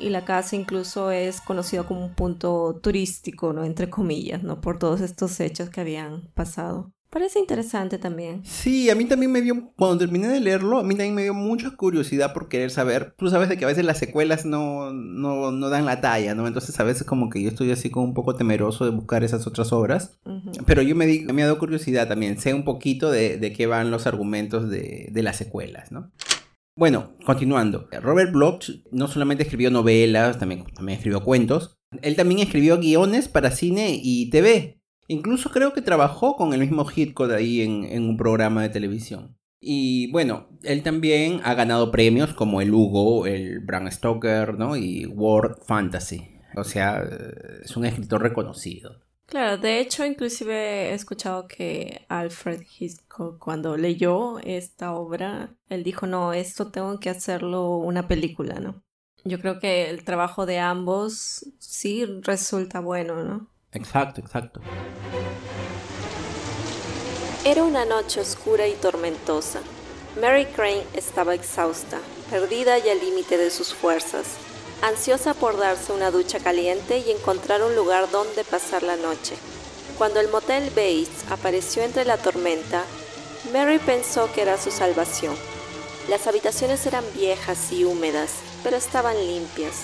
Y 0.00 0.08
la 0.08 0.24
casa 0.24 0.56
incluso 0.56 1.10
es 1.10 1.42
conocida 1.42 1.82
como 1.82 2.02
un 2.02 2.14
punto 2.14 2.80
turístico, 2.82 3.52
¿no? 3.52 3.64
Entre 3.64 3.90
comillas, 3.90 4.42
¿no? 4.42 4.62
Por 4.62 4.78
todos 4.78 5.02
estos 5.02 5.38
hechos 5.40 5.68
que 5.68 5.82
habían 5.82 6.22
pasado. 6.32 6.90
Parece 7.16 7.38
interesante 7.38 7.96
también. 7.96 8.44
Sí, 8.44 8.90
a 8.90 8.94
mí 8.94 9.06
también 9.06 9.32
me 9.32 9.40
dio, 9.40 9.72
cuando 9.74 9.96
terminé 9.96 10.28
de 10.28 10.38
leerlo, 10.38 10.76
a 10.76 10.82
mí 10.82 10.90
también 10.90 11.14
me 11.14 11.22
dio 11.22 11.32
mucha 11.32 11.70
curiosidad 11.70 12.34
por 12.34 12.50
querer 12.50 12.70
saber. 12.70 13.14
Tú 13.16 13.30
sabes 13.30 13.48
de 13.48 13.56
que 13.56 13.64
a 13.64 13.68
veces 13.68 13.86
las 13.86 13.96
secuelas 13.96 14.44
no, 14.44 14.92
no, 14.92 15.50
no 15.50 15.70
dan 15.70 15.86
la 15.86 16.02
talla, 16.02 16.34
¿no? 16.34 16.46
Entonces 16.46 16.78
a 16.78 16.84
veces 16.84 17.06
como 17.06 17.30
que 17.30 17.42
yo 17.42 17.48
estoy 17.48 17.70
así 17.70 17.88
como 17.88 18.04
un 18.04 18.12
poco 18.12 18.34
temeroso 18.34 18.84
de 18.84 18.90
buscar 18.90 19.24
esas 19.24 19.46
otras 19.46 19.72
obras. 19.72 20.20
Pero 20.66 20.82
yo 20.82 20.94
me, 20.94 21.06
di, 21.06 21.20
me 21.20 21.42
ha 21.42 21.46
dado 21.46 21.58
curiosidad 21.58 22.06
también, 22.06 22.38
sé 22.38 22.52
un 22.52 22.64
poquito 22.64 23.10
de, 23.10 23.38
de 23.38 23.50
qué 23.54 23.66
van 23.66 23.90
los 23.90 24.06
argumentos 24.06 24.68
de, 24.68 25.08
de 25.10 25.22
las 25.22 25.36
secuelas, 25.36 25.92
¿no? 25.92 26.12
Bueno, 26.78 27.14
continuando. 27.24 27.88
Robert 28.02 28.30
Bloch 28.30 28.68
no 28.92 29.08
solamente 29.08 29.42
escribió 29.42 29.70
novelas, 29.70 30.38
también, 30.38 30.66
también 30.74 30.98
escribió 30.98 31.24
cuentos. 31.24 31.78
Él 32.02 32.14
también 32.14 32.40
escribió 32.40 32.78
guiones 32.78 33.28
para 33.28 33.52
cine 33.52 33.98
y 34.02 34.28
TV. 34.28 34.82
Incluso 35.08 35.50
creo 35.50 35.72
que 35.72 35.82
trabajó 35.82 36.36
con 36.36 36.52
el 36.52 36.60
mismo 36.60 36.86
Hitchcock 36.94 37.30
ahí 37.30 37.62
en, 37.62 38.02
un 38.02 38.16
programa 38.16 38.62
de 38.62 38.68
televisión. 38.68 39.36
Y 39.60 40.10
bueno, 40.12 40.48
él 40.62 40.82
también 40.82 41.40
ha 41.44 41.54
ganado 41.54 41.90
premios 41.90 42.34
como 42.34 42.60
el 42.60 42.72
Hugo, 42.72 43.26
el 43.26 43.60
Bram 43.60 43.90
Stoker, 43.90 44.54
¿no? 44.58 44.76
Y 44.76 45.06
World 45.06 45.62
Fantasy. 45.66 46.28
O 46.56 46.64
sea, 46.64 47.02
es 47.62 47.76
un 47.76 47.84
escritor 47.84 48.22
reconocido. 48.22 49.06
Claro, 49.26 49.58
de 49.58 49.80
hecho, 49.80 50.06
inclusive 50.06 50.90
he 50.90 50.94
escuchado 50.94 51.48
que 51.48 52.06
Alfred 52.08 52.62
Hitchcock, 52.78 53.38
cuando 53.38 53.76
leyó 53.76 54.38
esta 54.38 54.94
obra, 54.94 55.56
él 55.68 55.82
dijo, 55.82 56.06
no, 56.06 56.32
esto 56.32 56.70
tengo 56.70 57.00
que 57.00 57.10
hacerlo 57.10 57.76
una 57.76 58.06
película, 58.06 58.60
¿no? 58.60 58.84
Yo 59.24 59.40
creo 59.40 59.58
que 59.58 59.90
el 59.90 60.04
trabajo 60.04 60.46
de 60.46 60.60
ambos 60.60 61.44
sí 61.58 62.04
resulta 62.22 62.78
bueno, 62.78 63.24
¿no? 63.24 63.50
Exacto, 63.76 64.20
exacto. 64.20 64.60
Era 67.44 67.62
una 67.62 67.84
noche 67.84 68.20
oscura 68.20 68.66
y 68.66 68.72
tormentosa. 68.72 69.60
Mary 70.20 70.46
Crane 70.46 70.84
estaba 70.94 71.34
exhausta, 71.34 71.98
perdida 72.30 72.78
y 72.78 72.88
al 72.88 73.00
límite 73.00 73.36
de 73.36 73.50
sus 73.50 73.74
fuerzas, 73.74 74.26
ansiosa 74.82 75.34
por 75.34 75.58
darse 75.58 75.92
una 75.92 76.10
ducha 76.10 76.40
caliente 76.40 76.98
y 76.98 77.10
encontrar 77.10 77.62
un 77.62 77.76
lugar 77.76 78.10
donde 78.10 78.44
pasar 78.44 78.82
la 78.82 78.96
noche. 78.96 79.36
Cuando 79.98 80.20
el 80.20 80.28
motel 80.28 80.70
Bates 80.70 81.30
apareció 81.30 81.82
entre 81.82 82.06
la 82.06 82.16
tormenta, 82.16 82.82
Mary 83.52 83.78
pensó 83.78 84.32
que 84.32 84.42
era 84.42 84.56
su 84.58 84.70
salvación. 84.70 85.36
Las 86.08 86.26
habitaciones 86.26 86.86
eran 86.86 87.04
viejas 87.14 87.70
y 87.72 87.84
húmedas, 87.84 88.30
pero 88.64 88.76
estaban 88.76 89.18
limpias, 89.18 89.82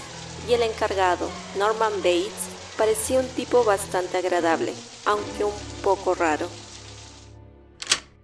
y 0.49 0.54
el 0.54 0.62
encargado, 0.62 1.28
Norman 1.58 1.92
Bates, 1.99 2.51
parecía 2.76 3.20
un 3.20 3.26
tipo 3.26 3.64
bastante 3.64 4.18
agradable, 4.18 4.72
aunque 5.06 5.44
un 5.44 5.52
poco 5.82 6.14
raro. 6.14 6.48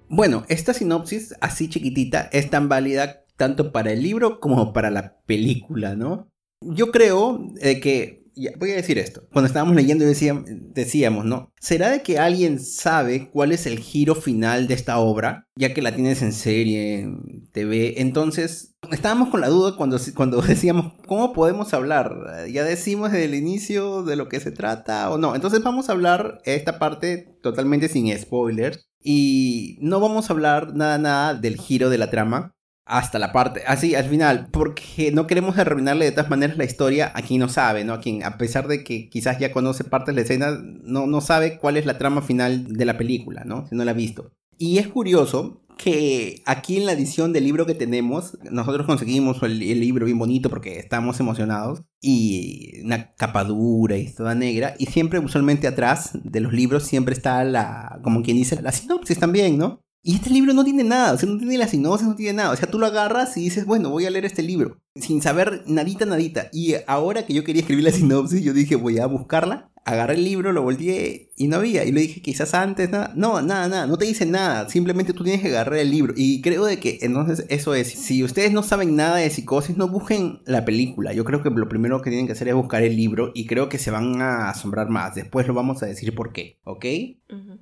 Bueno, 0.09 0.45
esta 0.49 0.73
sinopsis 0.73 1.35
así 1.41 1.69
chiquitita 1.69 2.29
es 2.33 2.51
tan 2.51 2.69
válida 2.69 3.25
tanto 3.37 3.73
para 3.73 3.93
el 3.93 4.03
libro 4.03 4.41
como 4.41 4.73
para 4.73 4.91
la 4.91 5.19
película, 5.27 5.95
¿no? 5.95 6.29
Yo 6.61 6.91
creo 6.91 7.41
eh, 7.61 7.79
que 7.81 8.18
voy 8.59 8.71
a 8.73 8.77
decir 8.77 8.99
esto. 8.99 9.23
Cuando 9.33 9.47
estábamos 9.47 9.77
leyendo 9.77 10.05
decíamos, 10.05 11.25
¿no? 11.25 11.53
¿Será 11.61 11.91
de 11.91 12.03
que 12.03 12.19
alguien 12.19 12.61
sabe 12.61 13.31
cuál 13.31 13.53
es 13.53 13.67
el 13.67 13.79
giro 13.79 14.15
final 14.15 14.69
de 14.69 14.75
esta 14.75 14.99
obra? 14.99 15.47
Ya 15.57 15.75
que 15.75 15.83
la 15.83 15.95
tienes 15.95 16.23
en 16.23 16.33
serie, 16.33 17.01
en 17.01 17.49
TV. 17.53 18.01
Entonces, 18.01 18.77
estábamos 18.93 19.31
con 19.31 19.41
la 19.41 19.49
duda 19.49 19.77
cuando, 19.77 19.99
cuando 20.15 20.41
decíamos, 20.43 20.93
¿cómo 21.07 21.33
podemos 21.33 21.75
hablar? 21.75 22.47
¿Ya 22.51 22.65
decimos 22.65 23.13
desde 23.13 23.27
el 23.27 23.35
inicio 23.35 24.03
de 24.03 24.17
lo 24.17 24.29
que 24.29 24.41
se 24.41 24.53
trata 24.53 25.11
o 25.11 25.19
no? 25.19 25.35
Entonces 25.35 25.63
vamos 25.63 25.89
a 25.89 25.93
hablar 25.93 26.41
esta 26.45 26.79
parte 26.79 27.37
totalmente 27.43 27.89
sin 27.89 28.17
spoilers. 28.17 28.87
Y 29.01 29.79
no 29.81 30.01
vamos 30.01 30.29
a 30.29 30.33
hablar 30.33 30.75
nada, 30.75 30.99
nada 30.99 31.35
del 31.35 31.57
giro 31.57 31.89
de 31.89 31.99
la 31.99 32.11
trama 32.11 32.57
hasta 32.89 33.19
la 33.19 33.33
parte, 33.33 33.63
así 33.67 33.95
al 33.95 34.07
final, 34.07 34.49
porque 34.51 35.13
no 35.13 35.27
queremos 35.27 35.59
arruinarle 35.59 36.07
de 36.07 36.13
todas 36.13 36.31
maneras 36.31 36.57
la 36.57 36.65
historia 36.65 37.13
a 37.15 37.23
quien 37.23 37.41
no 37.41 37.49
sabe, 37.49 37.85
¿no? 37.85 37.93
A 37.93 38.01
quien, 38.01 38.25
a 38.25 38.39
pesar 38.39 38.67
de 38.67 38.83
que 38.83 39.09
quizás 39.11 39.39
ya 39.39 39.53
conoce 39.53 39.85
parte 39.85 40.11
de 40.11 40.17
la 40.17 40.23
escena, 40.23 40.59
no, 40.83 41.07
no 41.07 41.21
sabe 41.21 41.59
cuál 41.59 41.77
es 41.77 41.87
la 41.87 41.99
trama 41.99 42.23
final 42.23 42.67
de 42.67 42.85
la 42.85 42.97
película, 42.97 43.45
¿no? 43.45 43.67
Si 43.69 43.77
no 43.77 43.85
la 43.85 43.91
ha 43.91 43.95
visto. 43.95 44.33
Y 44.57 44.79
es 44.79 44.89
curioso 44.89 45.63
que 45.77 46.43
aquí 46.45 46.77
en 46.77 46.87
la 46.87 46.93
edición 46.93 47.33
del 47.33 47.45
libro 47.45 47.65
que 47.65 47.75
tenemos, 47.75 48.37
nosotros 48.51 48.85
conseguimos 48.87 49.41
el, 49.43 49.63
el, 49.63 49.81
libro 49.81 50.07
bien 50.07 50.19
bonito 50.19 50.51
porque 50.51 50.79
estamos 50.79 51.21
emocionados 51.21 51.83
y 52.01 52.81
una 52.85 53.15
capa 53.15 53.45
dura 53.45 53.97
y 53.97 54.13
toda 54.13 54.35
negra 54.35 54.75
y 54.79 54.87
siempre 54.87 55.21
usualmente 55.21 55.69
atrás 55.69 56.11
de 56.15 56.41
los 56.41 56.53
libros 56.53 56.83
siempre 56.83 57.15
está 57.15 57.45
la, 57.45 58.01
como 58.03 58.23
quien 58.23 58.37
dice, 58.37 58.61
la 58.61 58.73
sinopsis 58.73 59.21
también, 59.21 59.57
¿no? 59.57 59.85
Y 60.09 60.15
este 60.15 60.31
libro 60.31 60.55
no 60.55 60.65
tiene 60.65 60.85
nada, 60.85 61.13
o 61.13 61.19
sea, 61.19 61.29
no 61.29 61.37
tiene 61.37 61.59
la 61.59 61.69
sinopsis, 61.69 62.09
no 62.09 62.15
tiene 62.15 62.33
nada. 62.33 62.53
O 62.53 62.57
sea, 62.57 62.71
tú 62.71 62.79
lo 62.79 62.87
agarras 62.87 63.37
y 63.37 63.43
dices, 63.43 63.67
bueno, 63.67 63.91
voy 63.91 64.07
a 64.07 64.11
leer 64.11 64.25
este 64.25 64.43
libro, 64.43 64.81
sin 64.95 65.21
saber 65.21 65.65
nadita, 65.67 66.07
nadita. 66.07 66.49
Y 66.51 66.77
ahora 66.87 67.27
que 67.27 67.35
yo 67.35 67.45
quería 67.45 67.61
escribir 67.61 67.85
la 67.85 67.91
sinopsis, 67.91 68.43
yo 68.43 68.55
dije, 68.55 68.75
voy 68.77 69.01
a 69.01 69.07
buscarla 69.07 69.71
agarré 69.89 70.15
el 70.15 70.25
libro, 70.25 70.53
lo 70.53 70.63
volteé 70.63 71.31
y 71.37 71.49
no 71.49 71.57
había. 71.57 71.85
Y 71.85 71.93
le 71.93 72.03
dije, 72.03 72.21
quizás 72.21 72.55
antes, 72.55 72.91
nada. 72.91 73.13
No, 73.15 73.41
nada, 73.41 73.69
nada, 73.69 73.87
no 73.87 73.97
te 73.97 74.05
dice 74.05 74.27
nada. 74.27 74.69
Simplemente 74.69 75.13
tú 75.13 75.25
tienes 75.25 75.43
que 75.43 75.49
agarrar 75.49 75.79
el 75.79 75.91
libro. 75.91 76.13
Y 76.17 76.43
creo 76.43 76.65
de 76.65 76.79
que 76.79 76.99
entonces 77.03 77.47
eso 77.49 77.75
es. 77.75 77.89
Si 77.89 78.23
ustedes 78.23 78.53
no 78.53 78.63
saben 78.63 78.97
nada 78.97 79.17
de 79.17 79.31
psicosis, 79.31 79.77
no 79.77 79.89
busquen 79.89 80.41
la 80.45 80.65
película. 80.65 81.13
Yo 81.13 81.25
creo 81.25 81.43
que 81.43 81.51
lo 81.51 81.69
primero 81.69 82.03
que 82.03 82.11
tienen 82.11 82.27
que 82.27 82.33
hacer 82.33 82.49
es 82.49 82.55
buscar 82.55 82.83
el 82.83 82.97
libro 82.97 83.33
y 83.35 83.47
creo 83.47 83.69
que 83.69 83.79
se 83.79 83.91
van 83.91 84.21
a 84.21 84.51
asombrar 84.51 84.89
más. 84.91 85.15
Después 85.15 85.47
lo 85.47 85.55
vamos 85.55 85.83
a 85.83 85.87
decir 85.87 86.15
por 86.15 86.33
qué, 86.33 86.59
¿ok? 86.65 86.85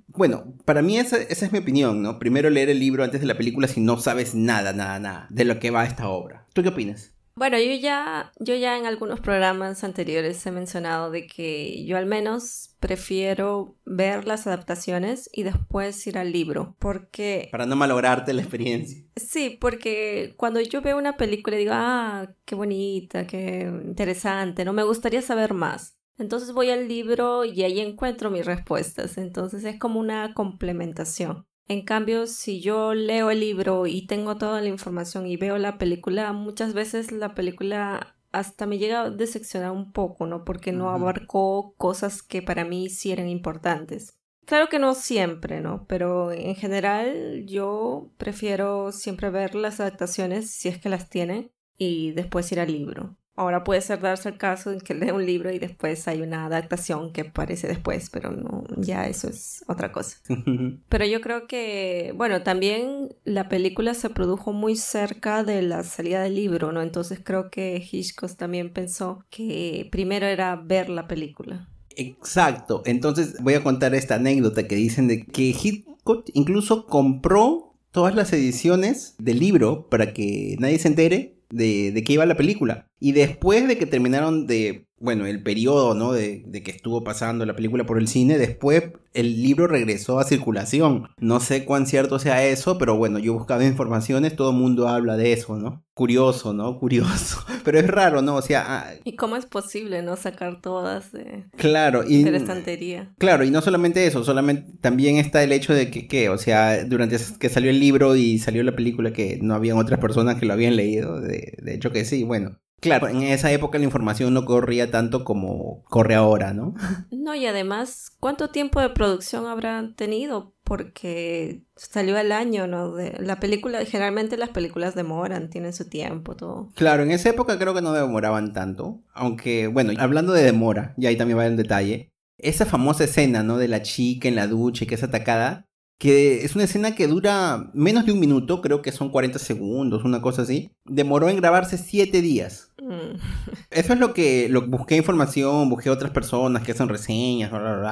Bueno, 0.09 0.55
para 0.65 0.83
mí 0.83 0.99
esa, 0.99 1.19
esa 1.19 1.47
es 1.47 1.53
mi 1.53 1.59
opinión, 1.59 2.03
¿no? 2.03 2.19
Primero 2.19 2.51
leer 2.51 2.71
el 2.71 2.81
libro 2.81 3.05
antes 3.05 3.21
de 3.21 3.27
la 3.27 3.37
película 3.37 3.69
si 3.69 3.81
no 3.81 3.99
sabes 3.99 4.35
nada, 4.35 4.73
nada, 4.73 4.99
nada 4.99 5.27
de 5.31 5.45
lo 5.45 5.59
que 5.59 5.71
va 5.71 5.85
esta 5.85 6.09
obra. 6.09 6.47
¿Tú 6.53 6.63
qué 6.63 6.71
opinas? 6.71 7.16
Bueno, 7.39 7.59
yo 7.59 7.75
ya, 7.75 8.33
yo 8.41 8.55
ya 8.55 8.79
en 8.79 8.87
algunos 8.87 9.21
programas 9.21 9.85
anteriores 9.85 10.45
he 10.47 10.51
mencionado 10.51 11.11
de 11.11 11.27
que 11.27 11.85
yo 11.85 11.99
al 11.99 12.07
menos 12.07 12.75
prefiero 12.81 13.77
ver 13.85 14.27
las 14.27 14.47
adaptaciones 14.47 15.29
y 15.35 15.43
después 15.43 16.07
ir 16.07 16.17
al 16.17 16.33
libro, 16.33 16.77
porque... 16.79 17.51
Para 17.53 17.67
no 17.67 17.77
malograrte 17.77 18.33
la 18.33 18.41
experiencia. 18.41 19.05
Sí, 19.17 19.59
porque 19.61 20.33
cuando 20.39 20.63
yo 20.63 20.81
veo 20.81 20.97
una 20.97 21.19
película 21.19 21.59
digo, 21.59 21.73
ah, 21.75 22.27
qué 22.47 22.55
bonita, 22.55 23.27
qué 23.27 23.71
interesante, 23.85 24.65
no 24.65 24.73
me 24.73 24.85
gustaría 24.85 25.21
saber 25.21 25.53
más. 25.53 25.99
Entonces 26.17 26.53
voy 26.53 26.71
al 26.71 26.89
libro 26.89 27.45
y 27.45 27.63
ahí 27.65 27.81
encuentro 27.81 28.31
mis 28.31 28.47
respuestas, 28.47 29.19
entonces 29.19 29.63
es 29.65 29.79
como 29.79 30.01
una 30.01 30.33
complementación. 30.33 31.45
En 31.69 31.83
cambio, 31.83 32.27
si 32.27 32.61
yo 32.61 32.95
leo 32.95 33.31
el 33.31 33.41
libro 33.41 33.87
y 33.87 34.07
tengo 34.07 34.37
toda 34.37 34.61
la 34.61 34.69
información 34.69 35.27
y 35.27 35.37
veo 35.37 35.59
la 35.59 35.79
película, 35.79 36.33
muchas 36.33 36.75
veces 36.75 37.11
la 37.11 37.35
película 37.35 38.17
hasta 38.31 38.67
me 38.67 38.79
llega 38.79 39.03
a 39.03 39.11
decepcionar 39.11 39.73
un 39.73 39.93
poco, 39.93 40.27
¿no? 40.27 40.45
Porque 40.45 40.71
no 40.71 40.91
abarcó 40.91 41.75
cosas 41.77 42.23
que 42.23 42.43
para 42.43 42.65
mí 42.65 42.89
sí 42.89 43.11
eran 43.11 43.29
importantes. 43.29 44.17
Claro 44.45 44.69
que 44.69 44.79
no 44.79 44.95
siempre, 44.95 45.61
¿no? 45.61 45.87
Pero 45.89 46.31
en 46.31 46.55
general 46.55 47.47
yo 47.47 48.13
prefiero 48.17 48.93
siempre 48.93 49.31
ver 49.31 49.57
las 49.57 49.81
adaptaciones 49.81 50.51
si 50.51 50.69
es 50.69 50.79
que 50.79 50.89
las 50.89 51.11
tienen 51.11 51.51
y 51.77 52.13
después 52.13 52.53
ir 52.53 52.61
al 52.61 52.71
libro. 52.71 53.17
Ahora 53.37 53.65
puede 53.65 53.83
ser 53.83 54.01
darse 54.01 54.31
el 54.31 54.39
caso 54.39 54.73
en 54.73 54.81
que 54.81 54.95
lee 54.95 55.11
un 55.11 55.27
libro 55.27 55.53
y 55.53 55.59
después 55.59 56.09
hay 56.09 56.23
una 56.23 56.47
adaptación 56.47 57.13
que 57.13 57.21
aparece 57.21 57.69
después, 57.69 58.09
pero 58.11 58.31
no, 58.31 58.65
ya 58.79 59.07
eso 59.07 59.29
es 59.29 59.63
otra 59.69 59.93
cosa. 59.93 60.17
pero 60.89 61.05
yo 61.05 61.21
creo 61.21 61.47
que, 61.47 62.15
bueno, 62.17 62.43
también 62.43 63.15
la 63.25 63.51
película 63.51 63.93
se 63.93 64.09
produjo 64.09 64.55
muy 64.55 64.75
cerca 64.75 65.45
de 65.45 65.61
la 65.61 65.83
salida 65.83 66.23
del 66.23 66.35
libro, 66.35 66.73
¿no? 66.73 66.81
Entonces 66.81 67.21
creo 67.23 67.51
que 67.51 67.77
Hitchcock 67.91 68.35
también 68.37 68.73
pensó 68.73 69.23
que 69.29 69.87
primero 69.93 70.27
era 70.27 70.57
ver 70.57 70.89
la 70.89 71.07
película. 71.07 71.69
Exacto. 71.91 72.83
Entonces 72.87 73.37
voy 73.43 73.55
a 73.55 73.63
contar 73.63 73.95
esta 73.95 74.15
anécdota 74.15 74.67
que 74.67 74.77
dicen 74.77 75.09
de 75.09 75.27
que 75.27 75.55
Hitchcock 75.63 76.31
incluso 76.33 76.87
compró 76.87 77.75
todas 77.91 78.15
las 78.15 78.33
ediciones 78.33 79.15
del 79.19 79.41
libro 79.41 79.89
para 79.89 80.13
que 80.13 80.57
nadie 80.59 80.79
se 80.79 80.89
entere 80.89 81.36
de, 81.57 81.93
de 81.93 82.05
qué 82.05 82.13
iba 82.15 82.27
la 82.27 82.37
película. 82.37 82.89
Y 83.01 83.13
después 83.13 83.67
de 83.67 83.79
que 83.79 83.87
terminaron 83.87 84.47
de, 84.47 84.86
bueno, 84.99 85.27
el 85.27 85.43
periodo, 85.43 85.95
¿no? 85.95 86.13
De, 86.13 86.43
de, 86.47 86.63
que 86.63 86.71
estuvo 86.71 87.05
pasando 87.05 87.45
la 87.45 87.55
película 87.55 87.85
por 87.85 87.99
el 87.99 88.09
cine, 88.09 88.39
después 88.39 88.93
el 89.13 89.43
libro 89.43 89.67
regresó 89.67 90.19
a 90.19 90.25
circulación. 90.25 91.09
No 91.19 91.41
sé 91.41 91.65
cuán 91.65 91.87
cierto 91.87 92.19
sea 92.19 92.45
eso, 92.45 92.79
pero 92.79 92.97
bueno, 92.97 93.19
yo 93.19 93.35
buscaba 93.35 93.65
informaciones, 93.65 94.37
todo 94.37 94.51
el 94.51 94.57
mundo 94.57 94.89
habla 94.89 95.17
de 95.17 95.33
eso, 95.33 95.57
¿no? 95.57 95.85
Curioso, 95.95 96.53
¿no? 96.53 96.79
Curioso. 96.81 97.45
Pero 97.65 97.79
es 97.79 97.87
raro, 97.87 98.23
¿no? 98.23 98.37
O 98.37 98.43
sea... 98.43 98.65
Ah, 98.67 98.91
¿Y 99.05 99.17
cómo 99.17 99.37
es 99.37 99.47
posible, 99.47 100.03
no? 100.03 100.17
Sacar 100.17 100.61
todas 100.61 101.13
de, 101.13 101.45
claro, 101.57 102.05
y, 102.07 102.25
de 102.25 102.31
la 102.31 102.39
estantería. 102.39 103.15
Claro, 103.19 103.45
y 103.45 103.51
no 103.51 103.61
solamente 103.63 104.07
eso, 104.07 104.25
solamente 104.25 104.73
también 104.81 105.17
está 105.17 105.43
el 105.43 105.53
hecho 105.53 105.75
de 105.75 105.91
que, 105.91 106.09
que, 106.09 106.29
o 106.29 106.39
sea, 106.39 106.85
durante 106.85 107.17
que 107.39 107.49
salió 107.49 107.71
el 107.71 107.81
libro 107.81 108.17
y 108.17 108.39
salió 108.39 108.63
la 108.63 108.77
película 108.77 109.13
que 109.13 109.39
no 109.43 109.55
habían 109.55 109.79
otras 109.79 110.01
personas 110.01 110.37
que 110.37 110.47
lo 110.47 110.53
habían 110.53 110.77
leído, 110.77 111.21
de, 111.21 111.55
de 111.59 111.75
hecho 111.75 111.91
que 111.91 112.05
sí, 112.05 112.25
bueno. 112.25 112.59
Claro, 112.81 113.09
en 113.09 113.23
esa 113.23 113.51
época 113.51 113.79
la 113.79 113.85
información 113.85 114.35
no 114.35 114.45
corría 114.45 114.91
tanto 114.91 115.25
como 115.25 115.83
corre 115.85 116.15
ahora, 116.15 116.53
¿no? 116.53 116.75
No, 117.11 117.35
y 117.35 117.47
además, 117.47 118.13
¿cuánto 118.21 118.51
tiempo 118.51 118.81
de 118.81 118.91
producción 118.91 119.47
habrán 119.47 119.97
tenido? 119.97 120.55
Porque 120.63 121.63
salió 121.75 122.19
al 122.19 122.33
año, 122.33 122.67
¿no? 122.67 122.95
De 122.95 123.17
la 123.19 123.41
película, 123.41 123.85
generalmente 123.85 124.37
las 124.37 124.51
películas 124.51 124.95
demoran, 124.95 125.51
tienen 125.51 125.73
su 125.73 125.89
tiempo, 125.89 126.37
todo. 126.37 126.69
Claro, 126.75 127.03
en 127.03 127.11
esa 127.11 127.31
época 127.31 127.59
creo 127.59 127.75
que 127.75 127.83
no 127.83 127.93
demoraban 127.93 128.53
tanto. 128.53 129.01
Aunque, 129.15 129.67
bueno, 129.69 129.93
hablando 129.99 130.33
de 130.33 130.45
demora, 130.45 130.95
y 130.97 131.07
ahí 131.07 131.17
también 131.17 131.39
va 131.39 131.47
el 131.47 131.57
detalle. 131.57 132.13
Esa 132.39 132.67
famosa 132.67 133.05
escena, 133.05 133.43
¿no? 133.43 133.57
De 133.57 133.69
la 133.69 133.83
chica 133.83 134.29
en 134.29 134.37
la 134.37 134.47
ducha 134.47 134.85
y 134.85 134.87
que 134.87 134.97
es 134.97 135.03
atacada 135.03 135.67
que 135.99 136.45
es 136.45 136.55
una 136.55 136.65
escena 136.65 136.95
que 136.95 137.07
dura 137.07 137.71
menos 137.73 138.05
de 138.05 138.13
un 138.13 138.21
minuto, 138.21 138.61
creo 138.61 138.83
que 138.83 138.93
son 138.93 139.11
40 139.11 139.39
segundos, 139.39 140.05
una 140.05 140.21
cosa 140.21 140.43
así. 140.43 140.71
Demoró 140.85 141.29
en 141.29 141.37
grabarse 141.37 141.79
7 141.79 142.21
días. 142.21 142.73
Mm. 142.83 143.17
Eso 143.71 143.93
es 143.95 143.99
lo 143.99 144.13
que 144.13 144.49
lo, 144.51 144.67
busqué 144.67 144.97
información, 144.97 145.71
busqué 145.71 145.89
otras 145.89 146.11
personas 146.11 146.63
que 146.63 146.73
hacen 146.73 146.89
reseñas, 146.89 147.51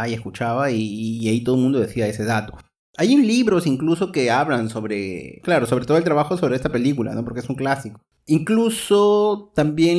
y 0.08 0.14
escuchaba 0.14 0.70
y, 0.70 1.28
ahí 1.28 1.42
todo 1.42 1.56
el 1.56 1.62
mundo 1.62 1.80
decía 1.80 2.06
ese 2.06 2.25
dato. 2.25 2.58
Hay 2.96 3.16
libros 3.16 3.66
incluso 3.66 4.12
que 4.12 4.30
hablan 4.30 4.68
sobre, 4.70 5.40
claro, 5.42 5.66
sobre 5.66 5.84
todo 5.84 5.96
el 5.96 6.04
trabajo 6.04 6.37
sobre 6.37 6.54
esta 6.54 6.68
película, 6.68 7.12
¿no? 7.14 7.25
Porque 7.25 7.40
es 7.40 7.49
un 7.49 7.56
clásico. 7.56 8.00
Incluso 8.26 9.50
también 9.54 9.99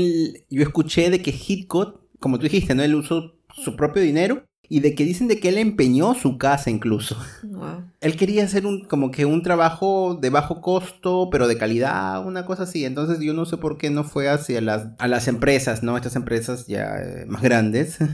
yo 0.49 0.61
escuché 0.61 1.09
de 1.09 1.21
que 1.21 1.31
Hitchcock, 1.31 1.99
como 2.19 2.37
tú 2.37 2.43
dijiste, 2.43 2.73
¿no? 2.73 2.83
Él 2.83 2.95
usó 2.95 3.35
su 3.53 3.75
propio 3.75 4.01
dinero 4.01 4.45
y 4.69 4.79
de 4.79 4.95
que 4.95 5.05
dicen 5.05 5.27
de 5.27 5.39
que 5.39 5.49
él 5.49 5.57
empeñó 5.57 6.13
su 6.15 6.37
casa 6.37 6.69
incluso. 6.69 7.17
Él 8.01 8.15
quería 8.17 8.43
hacer 8.43 8.65
un 8.65 8.85
como 8.85 9.11
que 9.11 9.25
un 9.25 9.41
trabajo 9.41 10.17
de 10.19 10.29
bajo 10.29 10.61
costo, 10.61 11.29
pero 11.31 11.47
de 11.47 11.57
calidad, 11.57 12.25
una 12.25 12.45
cosa 12.45 12.63
así. 12.63 12.85
Entonces 12.85 13.19
yo 13.19 13.33
no 13.33 13.45
sé 13.45 13.57
por 13.57 13.77
qué 13.77 13.89
no 13.89 14.03
fue 14.03 14.29
hacia 14.29 14.61
las 14.61 14.87
a 14.99 15.07
las 15.07 15.27
empresas, 15.27 15.83
¿no? 15.83 15.97
Estas 15.97 16.15
empresas 16.15 16.67
ya 16.67 16.95
eh, 16.97 17.25
más 17.27 17.41
grandes. 17.41 17.97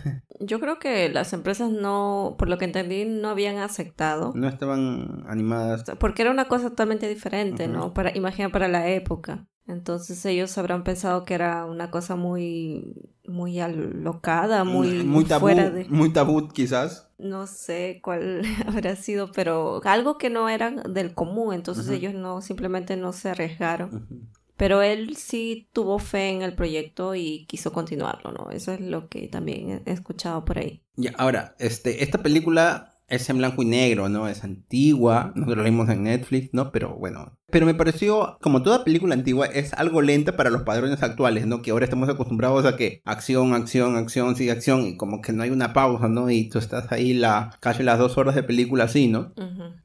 Yo 0.43 0.59
creo 0.59 0.79
que 0.79 1.07
las 1.09 1.33
empresas 1.33 1.69
no, 1.69 2.35
por 2.39 2.49
lo 2.49 2.57
que 2.57 2.65
entendí, 2.65 3.05
no 3.05 3.29
habían 3.29 3.57
aceptado. 3.57 4.31
No 4.33 4.47
estaban 4.47 5.23
animadas. 5.27 5.83
Porque 5.99 6.23
era 6.23 6.31
una 6.31 6.47
cosa 6.47 6.69
totalmente 6.69 7.07
diferente, 7.07 7.67
¿no? 7.67 7.93
Para 7.93 8.17
imagina 8.17 8.49
para 8.49 8.67
la 8.67 8.87
época. 8.89 9.45
Entonces 9.67 10.25
ellos 10.25 10.57
habrán 10.57 10.83
pensado 10.83 11.23
que 11.23 11.33
era 11.33 11.65
una 11.65 11.91
cosa 11.91 12.15
muy, 12.15 12.95
muy 13.27 13.59
alocada, 13.59 14.63
muy, 14.63 15.03
muy 15.03 15.25
tabú, 15.25 15.41
fuera 15.41 15.69
de... 15.69 15.85
muy 15.85 16.11
tabú 16.11 16.49
quizás. 16.49 17.09
No 17.17 17.47
sé 17.47 17.99
cuál 18.03 18.41
habrá 18.67 18.95
sido, 18.95 19.31
pero 19.31 19.81
algo 19.85 20.17
que 20.17 20.29
no 20.29 20.49
era 20.49 20.71
del 20.71 21.13
común, 21.13 21.53
entonces 21.53 21.87
ellos 21.89 22.13
no 22.13 22.41
simplemente 22.41 22.97
no 22.97 23.13
se 23.13 23.29
arriesgaron. 23.29 24.29
Pero 24.57 24.83
él 24.83 25.15
sí 25.15 25.69
tuvo 25.73 25.97
fe 25.97 26.29
en 26.29 26.43
el 26.43 26.53
proyecto 26.53 27.15
y 27.15 27.45
quiso 27.47 27.71
continuarlo, 27.71 28.31
¿no? 28.31 28.51
Eso 28.51 28.71
es 28.71 28.79
lo 28.79 29.09
que 29.09 29.27
también 29.27 29.81
he 29.85 29.91
escuchado 29.91 30.45
por 30.45 30.59
ahí. 30.59 30.83
Ya, 30.95 31.13
ahora, 31.17 31.55
este, 31.57 32.03
esta 32.03 32.21
película 32.21 32.90
es 33.11 33.29
en 33.29 33.37
blanco 33.37 33.61
y 33.61 33.65
negro, 33.65 34.09
¿no? 34.09 34.27
Es 34.27 34.43
antigua, 34.43 35.33
nosotros 35.35 35.57
lo 35.57 35.63
vimos 35.63 35.89
en 35.89 36.03
Netflix, 36.03 36.49
¿no? 36.53 36.71
Pero 36.71 36.95
bueno. 36.95 37.37
Pero 37.51 37.65
me 37.65 37.73
pareció, 37.73 38.37
como 38.41 38.63
toda 38.63 38.85
película 38.85 39.13
antigua, 39.13 39.45
es 39.45 39.73
algo 39.73 40.01
lenta 40.01 40.37
para 40.37 40.49
los 40.49 40.61
padrones 40.61 41.03
actuales, 41.03 41.45
¿no? 41.45 41.61
Que 41.61 41.71
ahora 41.71 41.83
estamos 41.83 42.07
acostumbrados 42.07 42.65
a 42.65 42.77
que 42.77 43.01
acción, 43.03 43.53
acción, 43.53 43.97
acción, 43.97 44.37
sigue 44.37 44.51
acción, 44.51 44.87
y 44.87 44.95
como 44.95 45.21
que 45.21 45.33
no 45.33 45.43
hay 45.43 45.49
una 45.49 45.73
pausa, 45.73 46.07
¿no? 46.07 46.29
Y 46.29 46.47
tú 46.47 46.59
estás 46.59 46.89
ahí 46.93 47.13
la, 47.13 47.57
casi 47.59 47.83
las 47.83 47.99
dos 47.99 48.17
horas 48.17 48.33
de 48.33 48.43
película 48.43 48.85
así, 48.85 49.09
¿no? 49.09 49.33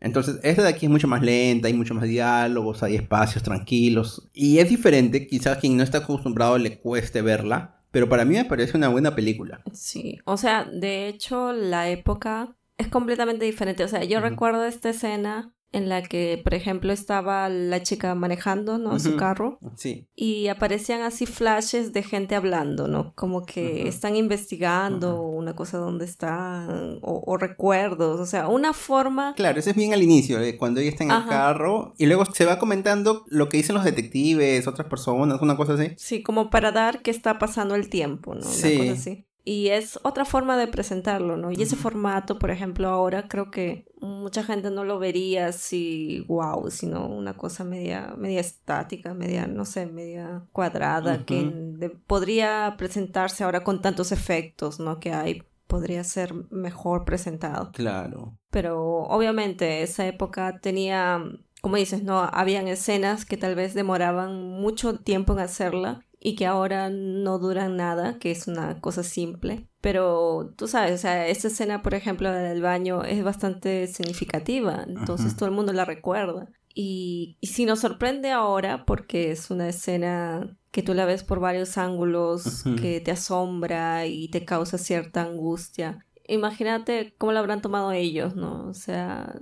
Entonces, 0.00 0.38
esta 0.44 0.62
de 0.62 0.68
aquí 0.68 0.86
es 0.86 0.92
mucho 0.92 1.08
más 1.08 1.22
lenta, 1.22 1.66
hay 1.66 1.74
mucho 1.74 1.94
más 1.94 2.04
diálogos, 2.04 2.84
hay 2.84 2.94
espacios 2.94 3.42
tranquilos. 3.42 4.28
Y 4.32 4.58
es 4.58 4.68
diferente, 4.68 5.26
quizás 5.26 5.58
quien 5.58 5.76
no 5.76 5.82
está 5.82 5.98
acostumbrado 5.98 6.58
le 6.58 6.78
cueste 6.78 7.22
verla, 7.22 7.80
pero 7.90 8.08
para 8.08 8.24
mí 8.24 8.34
me 8.34 8.44
parece 8.44 8.76
una 8.76 8.88
buena 8.88 9.16
película. 9.16 9.62
Sí, 9.72 10.20
o 10.24 10.36
sea, 10.36 10.64
de 10.64 11.08
hecho, 11.08 11.52
la 11.52 11.88
época 11.88 12.54
es 12.78 12.88
completamente 12.88 13.44
diferente. 13.44 13.84
O 13.84 13.88
sea, 13.88 14.04
yo 14.04 14.20
recuerdo 14.20 14.64
esta 14.64 14.90
escena 14.90 15.52
en 15.72 15.88
la 15.88 16.02
que, 16.02 16.40
por 16.42 16.54
ejemplo, 16.54 16.92
estaba 16.92 17.48
la 17.48 17.82
chica 17.82 18.14
manejando, 18.14 18.78
¿no? 18.78 18.98
Su 18.98 19.16
carro. 19.16 19.58
Sí. 19.76 20.08
Y 20.14 20.48
aparecían 20.48 21.02
así 21.02 21.26
flashes 21.26 21.92
de 21.92 22.02
gente 22.02 22.34
hablando, 22.34 22.88
¿no? 22.88 23.12
Como 23.14 23.44
que 23.44 23.86
están 23.86 24.16
investigando 24.16 25.20
una 25.20 25.54
cosa 25.54 25.76
donde 25.76 26.06
están, 26.06 26.98
o, 27.02 27.36
recuerdos, 27.36 28.20
o 28.20 28.26
sea, 28.26 28.48
una 28.48 28.72
forma... 28.72 29.34
Claro, 29.34 29.58
ese 29.58 29.70
es 29.70 29.76
bien 29.76 29.92
al 29.92 30.02
inicio, 30.02 30.40
eh, 30.40 30.56
cuando 30.56 30.80
ella 30.80 30.90
está 30.90 31.04
en 31.04 31.10
el 31.10 31.26
carro, 31.26 31.92
y 31.98 32.06
luego 32.06 32.24
se 32.24 32.46
va 32.46 32.58
comentando 32.58 33.24
lo 33.26 33.48
que 33.48 33.58
dicen 33.58 33.74
los 33.74 33.84
detectives, 33.84 34.66
otras 34.66 34.88
personas, 34.88 35.42
una 35.42 35.56
cosa 35.56 35.74
así. 35.74 35.90
Sí, 35.98 36.22
como 36.22 36.48
para 36.48 36.72
dar 36.72 37.02
que 37.02 37.10
está 37.10 37.38
pasando 37.38 37.74
el 37.74 37.90
tiempo, 37.90 38.34
¿no? 38.34 38.46
Una 38.46 38.78
cosa 38.78 38.92
así. 38.92 39.26
Y 39.48 39.68
es 39.68 39.96
otra 40.02 40.24
forma 40.24 40.56
de 40.56 40.66
presentarlo, 40.66 41.36
¿no? 41.36 41.52
Y 41.52 41.62
ese 41.62 41.76
formato, 41.76 42.36
por 42.36 42.50
ejemplo, 42.50 42.88
ahora 42.88 43.28
creo 43.28 43.52
que 43.52 43.86
mucha 44.00 44.42
gente 44.42 44.72
no 44.72 44.82
lo 44.82 44.98
vería 44.98 45.46
así, 45.46 46.24
wow, 46.26 46.68
sino 46.68 47.06
una 47.06 47.34
cosa 47.34 47.62
media, 47.62 48.12
media 48.18 48.40
estática, 48.40 49.14
media, 49.14 49.46
no 49.46 49.64
sé, 49.64 49.86
media 49.86 50.42
cuadrada, 50.50 51.24
que 51.24 51.92
podría 52.08 52.74
presentarse 52.76 53.44
ahora 53.44 53.62
con 53.62 53.80
tantos 53.80 54.10
efectos, 54.10 54.80
¿no? 54.80 54.98
Que 54.98 55.12
hay 55.12 55.44
podría 55.68 56.02
ser 56.02 56.34
mejor 56.50 57.04
presentado. 57.04 57.70
Claro. 57.72 58.36
Pero 58.50 59.02
obviamente 59.02 59.82
esa 59.82 60.06
época 60.06 60.58
tenía, 60.60 61.22
como 61.60 61.76
dices, 61.76 62.02
no, 62.02 62.18
habían 62.20 62.68
escenas 62.68 63.24
que 63.24 63.36
tal 63.36 63.54
vez 63.54 63.74
demoraban 63.74 64.42
mucho 64.42 64.98
tiempo 64.98 65.34
en 65.34 65.40
hacerla 65.40 66.04
y 66.20 66.34
que 66.34 66.46
ahora 66.46 66.90
no 66.90 67.38
duran 67.38 67.76
nada, 67.76 68.18
que 68.18 68.30
es 68.30 68.46
una 68.46 68.80
cosa 68.80 69.02
simple. 69.02 69.68
Pero 69.80 70.52
tú 70.56 70.66
sabes, 70.66 70.94
o 70.94 70.98
sea, 70.98 71.28
esta 71.28 71.48
escena, 71.48 71.82
por 71.82 71.94
ejemplo, 71.94 72.32
del 72.32 72.62
baño 72.62 73.04
es 73.04 73.22
bastante 73.22 73.86
significativa, 73.86 74.84
entonces 74.86 75.36
todo 75.36 75.48
el 75.48 75.54
mundo 75.54 75.72
la 75.72 75.84
recuerda. 75.84 76.48
Y, 76.74 77.38
y 77.40 77.46
si 77.46 77.64
nos 77.64 77.80
sorprende 77.80 78.32
ahora, 78.32 78.84
porque 78.84 79.30
es 79.30 79.50
una 79.50 79.68
escena 79.68 80.56
que 80.76 80.82
tú 80.82 80.92
la 80.92 81.06
ves 81.06 81.24
por 81.24 81.40
varios 81.40 81.78
ángulos, 81.78 82.64
que 82.82 83.00
te 83.00 83.10
asombra 83.10 84.04
y 84.04 84.28
te 84.28 84.44
causa 84.44 84.76
cierta 84.76 85.22
angustia. 85.22 86.04
Imagínate 86.28 87.14
cómo 87.16 87.32
lo 87.32 87.38
habrán 87.38 87.62
tomado 87.62 87.92
ellos, 87.92 88.36
¿no? 88.36 88.68
O 88.68 88.74
sea, 88.74 89.36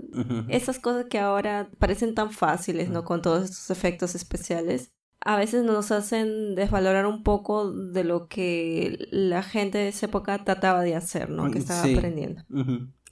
esas 0.49 0.79
cosas 0.79 1.07
que 1.07 1.19
ahora 1.19 1.71
parecen 1.81 2.15
tan 2.15 2.31
fáciles, 2.31 2.89
¿no? 2.89 3.03
Con 3.03 3.21
todos 3.21 3.51
estos 3.51 3.71
efectos 3.71 4.15
especiales, 4.15 4.93
a 5.25 5.37
veces 5.37 5.65
nos 5.65 5.91
hacen 5.91 6.55
desvalorar 6.55 7.07
un 7.07 7.23
poco 7.23 7.73
de 7.73 8.05
lo 8.05 8.29
que 8.29 9.09
la 9.11 9.43
gente 9.43 9.79
de 9.79 9.89
esa 9.89 10.07
época 10.07 10.45
trataba 10.45 10.83
de 10.83 10.95
hacer, 10.95 11.31
¿no? 11.31 11.51
Que 11.51 11.59
estaba 11.59 11.81
aprendiendo. 11.81 12.43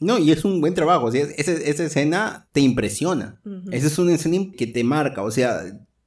No, 0.00 0.19
y 0.19 0.31
es 0.33 0.45
un 0.45 0.61
buen 0.61 0.75
trabajo. 0.75 1.07
O 1.07 1.12
sea, 1.12 1.23
esa, 1.37 1.52
escena 1.52 2.49
te 2.52 2.61
impresiona. 2.61 3.40
Esa 3.71 3.87
es 3.87 3.99
una 3.99 4.12
escena 4.12 4.52
que 4.57 4.66
te 4.66 4.85
marca. 4.85 5.23
O 5.23 5.31
sea, 5.31 5.62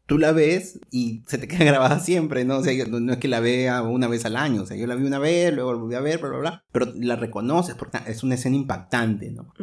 tú 0.06 0.18
la 0.18 0.32
ves 0.32 0.80
y 0.92 1.24
se 1.28 1.38
te 1.38 1.48
queda 1.48 1.66
grabada 1.66 2.00
siempre, 2.00 2.46
¿no? 2.46 2.58
O 2.58 2.64
sea, 2.64 2.74
no, 2.88 3.14
es 3.14 3.20
que 3.20 3.28
la 3.28 3.40
vea 3.40 3.82
una 3.82 4.08
vez 4.08 4.26
al 4.26 4.36
año, 4.36 4.64
o 4.64 4.66
sea, 4.66 4.78
yo 4.78 4.88
la 4.88 4.96
vi 4.96 5.06
una 5.06 5.20
vez, 5.20 5.54
luego 5.54 5.74
la 5.74 5.80
volví 5.80 5.96
a 5.96 6.02
ver, 6.02 6.20
bla, 6.20 6.30
bla, 6.30 6.40
bla, 6.40 6.64
pero 6.72 6.94
la 6.96 7.16
reconoces 7.16 7.76
porque 7.76 8.00
es 8.08 8.24
una 8.24 8.36
escena 8.36 8.56
impactante, 8.56 9.32
¿no? 9.32 9.54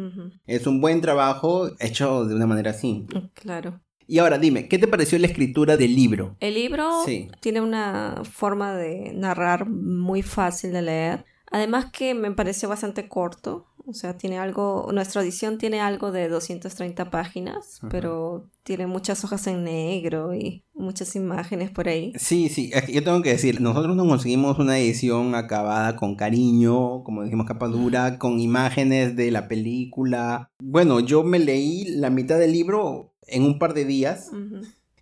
Es 0.45 0.67
un 0.67 0.81
buen 0.81 1.01
trabajo 1.01 1.69
hecho 1.79 2.25
de 2.25 2.35
una 2.35 2.47
manera 2.47 2.73
simple. 2.73 3.19
Mm, 3.19 3.29
claro. 3.33 3.81
Y 4.07 4.19
ahora 4.19 4.37
dime, 4.37 4.67
¿qué 4.67 4.79
te 4.79 4.87
pareció 4.87 5.17
la 5.19 5.27
escritura 5.27 5.77
del 5.77 5.95
libro? 5.95 6.35
El 6.39 6.55
libro 6.55 7.03
tiene 7.39 7.61
una 7.61 8.21
forma 8.23 8.75
de 8.75 9.13
narrar 9.13 9.69
muy 9.69 10.21
fácil 10.21 10.71
de 10.73 10.81
leer. 10.81 11.25
Además 11.51 11.91
que 11.91 12.15
me 12.15 12.31
pareció 12.31 12.67
bastante 12.67 13.07
corto. 13.07 13.67
O 13.85 13.93
sea, 13.93 14.17
tiene 14.17 14.39
algo, 14.39 14.89
nuestra 14.93 15.21
edición 15.21 15.57
tiene 15.57 15.81
algo 15.81 16.13
de 16.13 16.29
230 16.29 17.09
páginas, 17.11 17.81
pero 17.89 18.49
tiene 18.63 18.87
muchas 18.87 19.25
hojas 19.25 19.45
en 19.47 19.65
negro 19.65 20.33
y 20.33 20.63
muchas 20.73 21.17
imágenes 21.17 21.69
por 21.69 21.89
ahí. 21.89 22.13
Sí, 22.15 22.47
sí, 22.47 22.71
yo 22.89 23.03
tengo 23.03 23.21
que 23.21 23.31
decir, 23.31 23.59
nosotros 23.59 23.95
nos 23.97 24.07
conseguimos 24.07 24.57
una 24.57 24.79
edición 24.79 25.35
acabada 25.35 25.97
con 25.97 26.15
cariño, 26.15 27.03
como 27.03 27.23
dijimos, 27.23 27.45
capa 27.45 27.67
dura, 27.67 28.17
con 28.19 28.39
imágenes 28.39 29.17
de 29.17 29.31
la 29.31 29.49
película. 29.49 30.49
Bueno, 30.61 31.01
yo 31.01 31.23
me 31.23 31.39
leí 31.39 31.83
la 31.83 32.09
mitad 32.09 32.39
del 32.39 32.53
libro 32.53 33.12
en 33.33 33.43
un 33.43 33.59
par 33.59 33.73
de 33.73 33.85
días. 33.85 34.31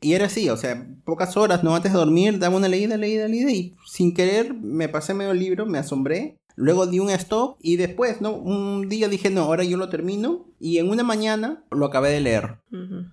Y 0.01 0.13
era 0.13 0.25
así, 0.25 0.49
o 0.49 0.57
sea, 0.57 0.87
pocas 1.05 1.37
horas, 1.37 1.63
no 1.63 1.75
antes 1.75 1.91
de 1.91 1.97
dormir, 1.99 2.39
daba 2.39 2.57
una 2.57 2.67
leída, 2.67 2.97
leída, 2.97 3.27
leída, 3.27 3.51
y 3.51 3.75
sin 3.85 4.15
querer 4.15 4.53
me 4.55 4.89
pasé 4.89 5.13
medio 5.13 5.33
libro, 5.33 5.67
me 5.67 5.77
asombré 5.77 6.41
Luego 6.55 6.85
di 6.85 6.99
un 6.99 7.09
stop 7.09 7.57
y 7.61 7.77
después, 7.77 8.21
¿no? 8.21 8.35
Un 8.35 8.89
día 8.89 9.07
dije, 9.07 9.29
no, 9.29 9.41
ahora 9.41 9.63
yo 9.63 9.77
lo 9.77 9.89
termino 9.89 10.45
y 10.59 10.77
en 10.77 10.89
una 10.89 11.03
mañana 11.03 11.63
lo 11.71 11.85
acabé 11.85 12.11
de 12.11 12.21
leer. 12.21 12.59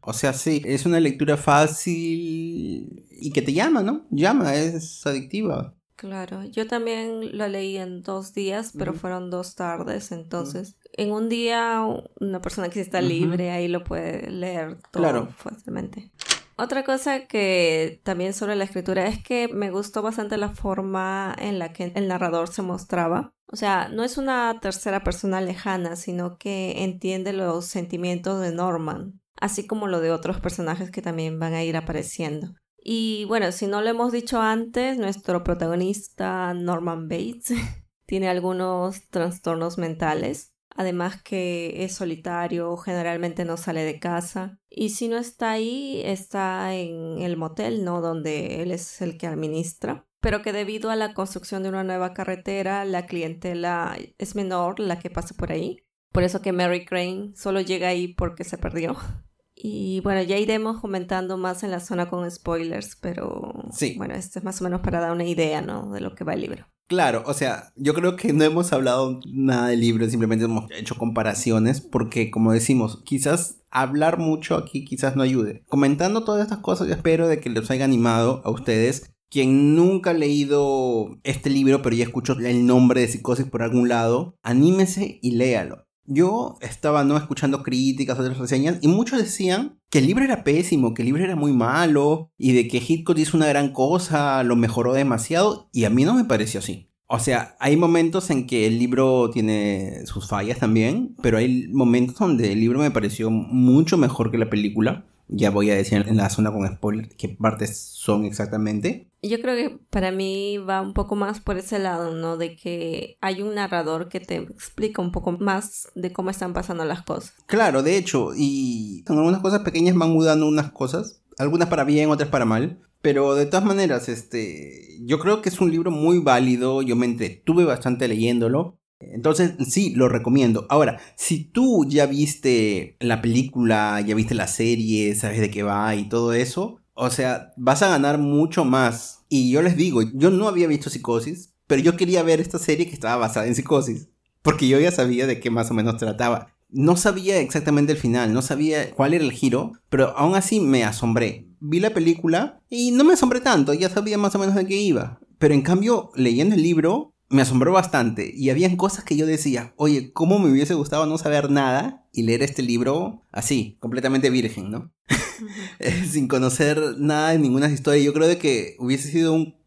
O 0.02 0.12
sea, 0.12 0.32
sí, 0.32 0.62
es 0.64 0.86
una 0.86 1.00
lectura 1.00 1.36
fácil 1.36 3.06
y 3.10 3.30
que 3.32 3.42
te 3.42 3.52
llama, 3.52 3.82
¿no? 3.82 4.06
Llama, 4.10 4.54
es 4.54 5.06
adictiva. 5.06 5.74
Claro, 5.98 6.44
yo 6.44 6.68
también 6.68 7.36
lo 7.36 7.48
leí 7.48 7.76
en 7.76 8.02
dos 8.02 8.32
días, 8.32 8.72
pero 8.78 8.94
fueron 8.94 9.30
dos 9.30 9.56
tardes, 9.56 10.12
entonces 10.12 10.76
en 10.92 11.10
un 11.10 11.28
día 11.28 11.84
una 12.20 12.40
persona 12.40 12.68
que 12.68 12.80
está 12.80 13.00
libre 13.00 13.50
ahí 13.50 13.66
lo 13.66 13.82
puede 13.82 14.30
leer 14.30 14.76
todo 14.92 15.02
claro. 15.02 15.28
fácilmente. 15.36 16.12
Otra 16.56 16.84
cosa 16.84 17.26
que 17.26 18.00
también 18.04 18.32
sobre 18.32 18.54
la 18.54 18.62
escritura 18.62 19.08
es 19.08 19.20
que 19.20 19.48
me 19.48 19.72
gustó 19.72 20.00
bastante 20.00 20.36
la 20.36 20.50
forma 20.50 21.34
en 21.36 21.58
la 21.58 21.72
que 21.72 21.90
el 21.92 22.06
narrador 22.06 22.46
se 22.46 22.62
mostraba. 22.62 23.32
O 23.50 23.56
sea, 23.56 23.88
no 23.88 24.04
es 24.04 24.18
una 24.18 24.60
tercera 24.60 25.02
persona 25.02 25.40
lejana, 25.40 25.96
sino 25.96 26.38
que 26.38 26.84
entiende 26.84 27.32
los 27.32 27.64
sentimientos 27.64 28.40
de 28.40 28.52
Norman, 28.52 29.20
así 29.40 29.66
como 29.66 29.88
lo 29.88 30.00
de 30.00 30.12
otros 30.12 30.38
personajes 30.38 30.92
que 30.92 31.02
también 31.02 31.40
van 31.40 31.54
a 31.54 31.64
ir 31.64 31.76
apareciendo. 31.76 32.54
Y 32.82 33.24
bueno, 33.26 33.52
si 33.52 33.66
no 33.66 33.80
lo 33.82 33.88
hemos 33.88 34.12
dicho 34.12 34.40
antes, 34.40 34.98
nuestro 34.98 35.44
protagonista 35.44 36.54
Norman 36.54 37.08
Bates 37.08 37.52
tiene 38.06 38.28
algunos 38.28 39.08
trastornos 39.10 39.78
mentales 39.78 40.54
además 40.78 41.20
que 41.20 41.82
es 41.82 41.96
solitario, 41.96 42.76
generalmente 42.76 43.44
no 43.44 43.56
sale 43.56 43.82
de 43.82 43.98
casa 43.98 44.60
y 44.70 44.90
si 44.90 45.08
no 45.08 45.18
está 45.18 45.50
ahí, 45.50 46.02
está 46.04 46.72
en 46.72 47.20
el 47.20 47.36
motel, 47.36 47.84
¿no? 47.84 48.00
Donde 48.00 48.62
él 48.62 48.70
es 48.70 49.02
el 49.02 49.18
que 49.18 49.26
administra 49.26 50.08
pero 50.20 50.42
que 50.42 50.52
debido 50.52 50.90
a 50.90 50.96
la 50.96 51.14
construcción 51.14 51.62
de 51.62 51.68
una 51.68 51.84
nueva 51.84 52.12
carretera, 52.12 52.84
la 52.84 53.06
clientela 53.06 53.96
es 54.18 54.34
menor 54.34 54.80
la 54.80 54.98
que 54.98 55.10
pasa 55.10 55.34
por 55.34 55.52
ahí. 55.52 55.84
Por 56.12 56.22
eso 56.22 56.42
que 56.42 56.52
Mary 56.52 56.84
Crane 56.84 57.32
solo 57.36 57.60
llega 57.60 57.88
ahí 57.88 58.08
porque 58.08 58.44
se 58.44 58.58
perdió. 58.58 58.96
Y 59.60 60.00
bueno, 60.00 60.22
ya 60.22 60.38
iremos 60.38 60.80
comentando 60.80 61.36
más 61.36 61.64
en 61.64 61.72
la 61.72 61.80
zona 61.80 62.08
con 62.08 62.30
spoilers, 62.30 62.96
pero 63.00 63.52
sí. 63.72 63.94
bueno, 63.96 64.14
esto 64.14 64.38
es 64.38 64.44
más 64.44 64.60
o 64.60 64.64
menos 64.64 64.82
para 64.82 65.00
dar 65.00 65.10
una 65.10 65.24
idea, 65.24 65.60
¿no? 65.60 65.90
De 65.90 66.00
lo 66.00 66.14
que 66.14 66.22
va 66.22 66.34
el 66.34 66.42
libro. 66.42 66.66
Claro, 66.86 67.24
o 67.26 67.34
sea, 67.34 67.72
yo 67.74 67.92
creo 67.92 68.16
que 68.16 68.32
no 68.32 68.44
hemos 68.44 68.72
hablado 68.72 69.20
nada 69.26 69.68
del 69.68 69.80
libro, 69.80 70.08
simplemente 70.08 70.44
hemos 70.44 70.70
hecho 70.70 70.94
comparaciones 70.94 71.80
porque, 71.80 72.30
como 72.30 72.52
decimos, 72.52 73.02
quizás 73.04 73.60
hablar 73.70 74.18
mucho 74.18 74.54
aquí 74.54 74.84
quizás 74.84 75.16
no 75.16 75.22
ayude. 75.22 75.64
Comentando 75.68 76.24
todas 76.24 76.42
estas 76.42 76.58
cosas, 76.58 76.86
yo 76.86 76.94
espero 76.94 77.26
de 77.26 77.40
que 77.40 77.50
les 77.50 77.70
haya 77.70 77.84
animado 77.84 78.40
a 78.44 78.50
ustedes. 78.50 79.10
Quien 79.28 79.76
nunca 79.76 80.10
ha 80.10 80.14
leído 80.14 81.18
este 81.24 81.50
libro, 81.50 81.82
pero 81.82 81.94
ya 81.94 82.04
escuchó 82.04 82.32
el 82.32 82.64
nombre 82.64 83.02
de 83.02 83.08
Psicosis 83.08 83.44
por 83.44 83.62
algún 83.62 83.88
lado, 83.88 84.38
anímese 84.42 85.18
y 85.20 85.32
léalo. 85.32 85.87
Yo 86.10 86.56
estaba 86.62 87.04
no 87.04 87.18
escuchando 87.18 87.62
críticas, 87.62 88.18
otras 88.18 88.38
reseñas, 88.38 88.78
y 88.80 88.88
muchos 88.88 89.18
decían 89.18 89.78
que 89.90 89.98
el 89.98 90.06
libro 90.06 90.24
era 90.24 90.42
pésimo, 90.42 90.94
que 90.94 91.02
el 91.02 91.06
libro 91.06 91.22
era 91.22 91.36
muy 91.36 91.52
malo, 91.52 92.32
y 92.38 92.52
de 92.52 92.66
que 92.66 92.78
Hitchcock 92.78 93.18
hizo 93.18 93.36
una 93.36 93.46
gran 93.46 93.72
cosa, 93.72 94.42
lo 94.42 94.56
mejoró 94.56 94.94
demasiado, 94.94 95.68
y 95.70 95.84
a 95.84 95.90
mí 95.90 96.04
no 96.04 96.14
me 96.14 96.24
pareció 96.24 96.60
así. 96.60 96.88
O 97.06 97.18
sea, 97.18 97.56
hay 97.60 97.76
momentos 97.76 98.30
en 98.30 98.46
que 98.46 98.66
el 98.66 98.78
libro 98.78 99.28
tiene 99.30 100.06
sus 100.06 100.28
fallas 100.28 100.58
también, 100.58 101.14
pero 101.22 101.38
hay 101.38 101.68
momentos 101.68 102.18
donde 102.18 102.52
el 102.52 102.60
libro 102.60 102.78
me 102.78 102.90
pareció 102.90 103.30
mucho 103.30 103.98
mejor 103.98 104.30
que 104.30 104.38
la 104.38 104.50
película. 104.50 105.06
Ya 105.28 105.50
voy 105.50 105.70
a 105.70 105.76
decir 105.76 106.04
en 106.08 106.16
la 106.16 106.30
zona 106.30 106.52
con 106.52 106.66
spoiler 106.66 107.08
qué 107.16 107.28
partes 107.28 107.78
son 107.78 108.24
exactamente. 108.24 109.10
Yo 109.22 109.40
creo 109.40 109.56
que 109.56 109.78
para 109.90 110.12
mí 110.12 110.58
va 110.58 110.80
un 110.80 110.94
poco 110.94 111.16
más 111.16 111.40
por 111.40 111.58
ese 111.58 111.78
lado, 111.78 112.14
¿no? 112.14 112.36
De 112.36 112.56
que 112.56 113.18
hay 113.20 113.42
un 113.42 113.54
narrador 113.56 114.08
que 114.08 114.20
te 114.20 114.36
explica 114.36 115.02
un 115.02 115.12
poco 115.12 115.32
más 115.32 115.88
de 115.94 116.12
cómo 116.12 116.30
están 116.30 116.52
pasando 116.52 116.84
las 116.84 117.02
cosas. 117.02 117.34
Claro, 117.46 117.82
de 117.82 117.96
hecho, 117.96 118.30
y 118.36 119.04
algunas 119.08 119.40
cosas 119.40 119.60
pequeñas 119.60 119.96
van 119.96 120.10
mudando 120.10 120.46
unas 120.46 120.70
cosas, 120.70 121.22
algunas 121.36 121.68
para 121.68 121.84
bien, 121.84 122.10
otras 122.10 122.30
para 122.30 122.44
mal. 122.44 122.80
Pero 123.00 123.34
de 123.34 123.46
todas 123.46 123.64
maneras, 123.64 124.08
este, 124.08 124.98
yo 125.04 125.18
creo 125.18 125.40
que 125.40 125.48
es 125.50 125.60
un 125.60 125.70
libro 125.70 125.90
muy 125.90 126.18
válido, 126.18 126.82
yo 126.82 126.96
me 126.96 127.06
entretuve 127.06 127.64
bastante 127.64 128.08
leyéndolo. 128.08 128.77
Entonces, 129.00 129.52
sí, 129.68 129.94
lo 129.94 130.08
recomiendo. 130.08 130.66
Ahora, 130.68 130.98
si 131.16 131.44
tú 131.44 131.86
ya 131.88 132.06
viste 132.06 132.96
la 133.00 133.22
película, 133.22 134.00
ya 134.00 134.14
viste 134.14 134.34
la 134.34 134.48
serie, 134.48 135.14
sabes 135.14 135.40
de 135.40 135.50
qué 135.50 135.62
va 135.62 135.94
y 135.94 136.08
todo 136.08 136.32
eso, 136.32 136.80
o 136.94 137.10
sea, 137.10 137.52
vas 137.56 137.82
a 137.82 137.88
ganar 137.88 138.18
mucho 138.18 138.64
más. 138.64 139.24
Y 139.28 139.50
yo 139.50 139.62
les 139.62 139.76
digo, 139.76 140.02
yo 140.14 140.30
no 140.30 140.48
había 140.48 140.66
visto 140.66 140.90
Psicosis, 140.90 141.54
pero 141.68 141.80
yo 141.80 141.96
quería 141.96 142.22
ver 142.24 142.40
esta 142.40 142.58
serie 142.58 142.86
que 142.86 142.94
estaba 142.94 143.16
basada 143.16 143.46
en 143.46 143.54
Psicosis, 143.54 144.08
porque 144.42 144.66
yo 144.66 144.80
ya 144.80 144.90
sabía 144.90 145.26
de 145.26 145.38
qué 145.38 145.50
más 145.50 145.70
o 145.70 145.74
menos 145.74 145.96
trataba. 145.96 146.54
No 146.70 146.96
sabía 146.96 147.38
exactamente 147.38 147.92
el 147.92 147.98
final, 147.98 148.32
no 148.34 148.42
sabía 148.42 148.90
cuál 148.90 149.14
era 149.14 149.24
el 149.24 149.32
giro, 149.32 149.72
pero 149.88 150.16
aún 150.16 150.34
así 150.34 150.60
me 150.60 150.84
asombré. 150.84 151.46
Vi 151.60 151.80
la 151.80 151.94
película 151.94 152.60
y 152.68 152.90
no 152.90 153.04
me 153.04 153.14
asombré 153.14 153.40
tanto, 153.40 153.74
ya 153.74 153.88
sabía 153.88 154.18
más 154.18 154.34
o 154.34 154.38
menos 154.38 154.54
de 154.54 154.66
qué 154.66 154.76
iba. 154.76 155.20
Pero 155.38 155.54
en 155.54 155.62
cambio, 155.62 156.10
leyendo 156.16 156.56
el 156.56 156.62
libro, 156.62 157.14
me 157.30 157.42
asombró 157.42 157.72
bastante 157.72 158.30
y 158.34 158.50
habían 158.50 158.76
cosas 158.76 159.04
que 159.04 159.16
yo 159.16 159.26
decía, 159.26 159.72
oye, 159.76 160.12
¿cómo 160.12 160.38
me 160.38 160.50
hubiese 160.50 160.74
gustado 160.74 161.06
no 161.06 161.18
saber 161.18 161.50
nada 161.50 162.06
y 162.12 162.22
leer 162.22 162.42
este 162.42 162.62
libro 162.62 163.22
así, 163.32 163.76
completamente 163.80 164.30
virgen, 164.30 164.70
¿no? 164.70 164.90
Sin 166.10 166.28
conocer 166.28 166.80
nada 166.98 167.30
de 167.30 167.38
ninguna 167.38 167.68
historia. 167.68 168.02
Yo 168.02 168.12
creo 168.12 168.28
de 168.28 168.38
que 168.38 168.76
hubiese 168.78 169.10
sido 169.10 169.32
un 169.34 169.58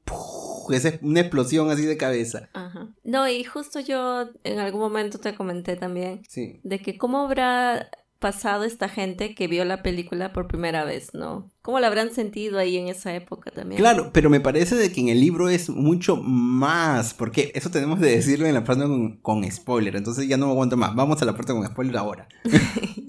es 0.70 1.00
una 1.02 1.20
explosión 1.20 1.70
así 1.70 1.86
de 1.86 1.98
cabeza. 1.98 2.50
Ajá. 2.54 2.88
No, 3.04 3.28
y 3.28 3.44
justo 3.44 3.80
yo 3.80 4.30
en 4.44 4.60
algún 4.60 4.80
momento 4.80 5.18
te 5.20 5.36
comenté 5.36 5.76
también 5.76 6.22
Sí. 6.30 6.62
de 6.64 6.80
que 6.80 6.98
cómo 6.98 7.26
habrá 7.26 7.90
pasado 8.20 8.64
esta 8.64 8.88
gente 8.88 9.36
que 9.36 9.48
vio 9.48 9.66
la 9.66 9.84
película 9.84 10.32
por 10.32 10.48
primera 10.48 10.86
vez, 10.86 11.14
¿no? 11.14 11.51
¿Cómo 11.62 11.80
la 11.80 11.88
habrán 11.88 12.12
sentido 12.12 12.58
ahí 12.58 12.78
en 12.78 12.88
esa 12.88 13.14
época 13.14 13.52
también? 13.52 13.80
Claro, 13.80 14.10
pero 14.12 14.32
me 14.32 14.40
parece 14.40 14.76
de 14.76 14.92
que 14.92 15.00
en 15.00 15.10
el 15.10 15.20
libro 15.20 15.48
es 15.48 15.70
mucho 15.70 16.16
más, 16.18 17.14
porque 17.14 17.52
eso 17.54 17.70
tenemos 17.70 18.00
de 18.00 18.10
decirlo 18.10 18.48
en 18.48 18.56
la 18.56 18.64
parte 18.64 18.82
con, 18.84 19.18
con 19.18 19.52
spoiler, 19.52 19.96
entonces 19.96 20.28
ya 20.28 20.38
no 20.38 20.48
me 20.48 20.54
aguanto 20.54 20.76
más. 20.76 20.96
Vamos 20.96 21.22
a 21.22 21.26
la 21.26 21.36
parte 21.36 21.54
con 21.54 21.66
spoiler 21.66 21.98
ahora. 21.98 22.28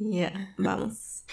Ya, 0.04 0.54
vamos. 0.58 1.24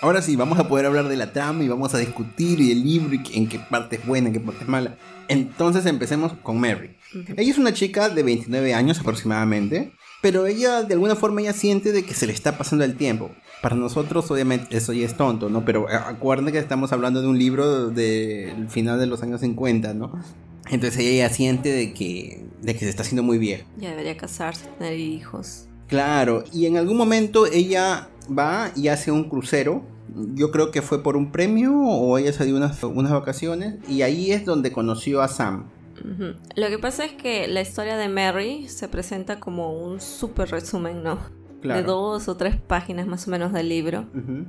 Ahora 0.00 0.20
sí, 0.20 0.34
vamos 0.34 0.58
a 0.58 0.66
poder 0.66 0.86
hablar 0.86 1.06
de 1.08 1.16
la 1.16 1.32
trama 1.32 1.62
y 1.62 1.68
vamos 1.68 1.94
a 1.94 1.98
discutir 1.98 2.60
y 2.60 2.72
el 2.72 2.82
libro 2.82 3.14
y 3.14 3.22
en 3.38 3.48
qué 3.48 3.60
parte 3.60 3.96
es 3.96 4.06
buena, 4.06 4.28
en 4.28 4.34
qué 4.34 4.40
parte 4.40 4.64
es 4.64 4.68
mala. 4.68 4.98
Entonces 5.28 5.86
empecemos 5.86 6.32
con 6.42 6.58
Mary. 6.58 6.96
Ella 7.36 7.50
es 7.50 7.58
una 7.58 7.72
chica 7.72 8.08
de 8.08 8.24
29 8.24 8.74
años 8.74 8.98
aproximadamente, 8.98 9.92
pero 10.24 10.46
ella 10.46 10.82
de 10.84 10.94
alguna 10.94 11.16
forma 11.16 11.42
ella 11.42 11.52
siente 11.52 11.92
de 11.92 12.02
que 12.06 12.14
se 12.14 12.26
le 12.26 12.32
está 12.32 12.56
pasando 12.56 12.82
el 12.82 12.96
tiempo. 12.96 13.30
Para 13.60 13.76
nosotros 13.76 14.30
obviamente 14.30 14.74
eso 14.74 14.94
ya 14.94 15.04
es 15.04 15.18
tonto, 15.18 15.50
¿no? 15.50 15.66
Pero 15.66 15.86
a- 15.86 16.08
acuérdense 16.08 16.52
que 16.52 16.58
estamos 16.58 16.92
hablando 16.94 17.20
de 17.20 17.28
un 17.28 17.38
libro 17.38 17.90
del 17.90 18.70
final 18.70 18.98
de 18.98 19.06
los 19.06 19.22
años 19.22 19.42
50, 19.42 19.92
¿no? 19.92 20.12
Entonces 20.70 20.98
ella 21.00 21.28
ya 21.28 21.34
siente 21.34 21.68
de 21.70 21.92
que, 21.92 22.46
de 22.62 22.72
que 22.72 22.80
se 22.80 22.88
está 22.88 23.02
haciendo 23.02 23.22
muy 23.22 23.36
vieja. 23.36 23.66
Ya 23.76 23.90
debería 23.90 24.16
casarse, 24.16 24.64
tener 24.78 24.98
hijos. 24.98 25.68
Claro, 25.88 26.42
y 26.54 26.64
en 26.64 26.78
algún 26.78 26.96
momento 26.96 27.44
ella 27.44 28.08
va 28.26 28.70
y 28.74 28.88
hace 28.88 29.10
un 29.12 29.28
crucero. 29.28 29.82
Yo 30.34 30.50
creo 30.50 30.70
que 30.70 30.80
fue 30.80 31.02
por 31.02 31.18
un 31.18 31.32
premio 31.32 31.76
o 31.78 32.16
ella 32.16 32.32
se 32.32 32.46
dio 32.46 32.56
unas, 32.56 32.82
unas 32.82 33.12
vacaciones 33.12 33.74
y 33.90 34.00
ahí 34.00 34.32
es 34.32 34.46
donde 34.46 34.72
conoció 34.72 35.20
a 35.20 35.28
Sam. 35.28 35.66
Lo 36.56 36.68
que 36.68 36.78
pasa 36.78 37.04
es 37.04 37.12
que 37.12 37.46
la 37.48 37.60
historia 37.60 37.96
de 37.96 38.08
Mary 38.08 38.68
se 38.68 38.88
presenta 38.88 39.40
como 39.40 39.72
un 39.72 40.00
súper 40.00 40.50
resumen, 40.50 41.02
¿no? 41.02 41.18
Claro. 41.62 41.80
De 41.80 41.86
dos 41.86 42.28
o 42.28 42.36
tres 42.36 42.56
páginas 42.56 43.06
más 43.06 43.26
o 43.26 43.30
menos 43.30 43.52
del 43.52 43.70
libro, 43.70 44.06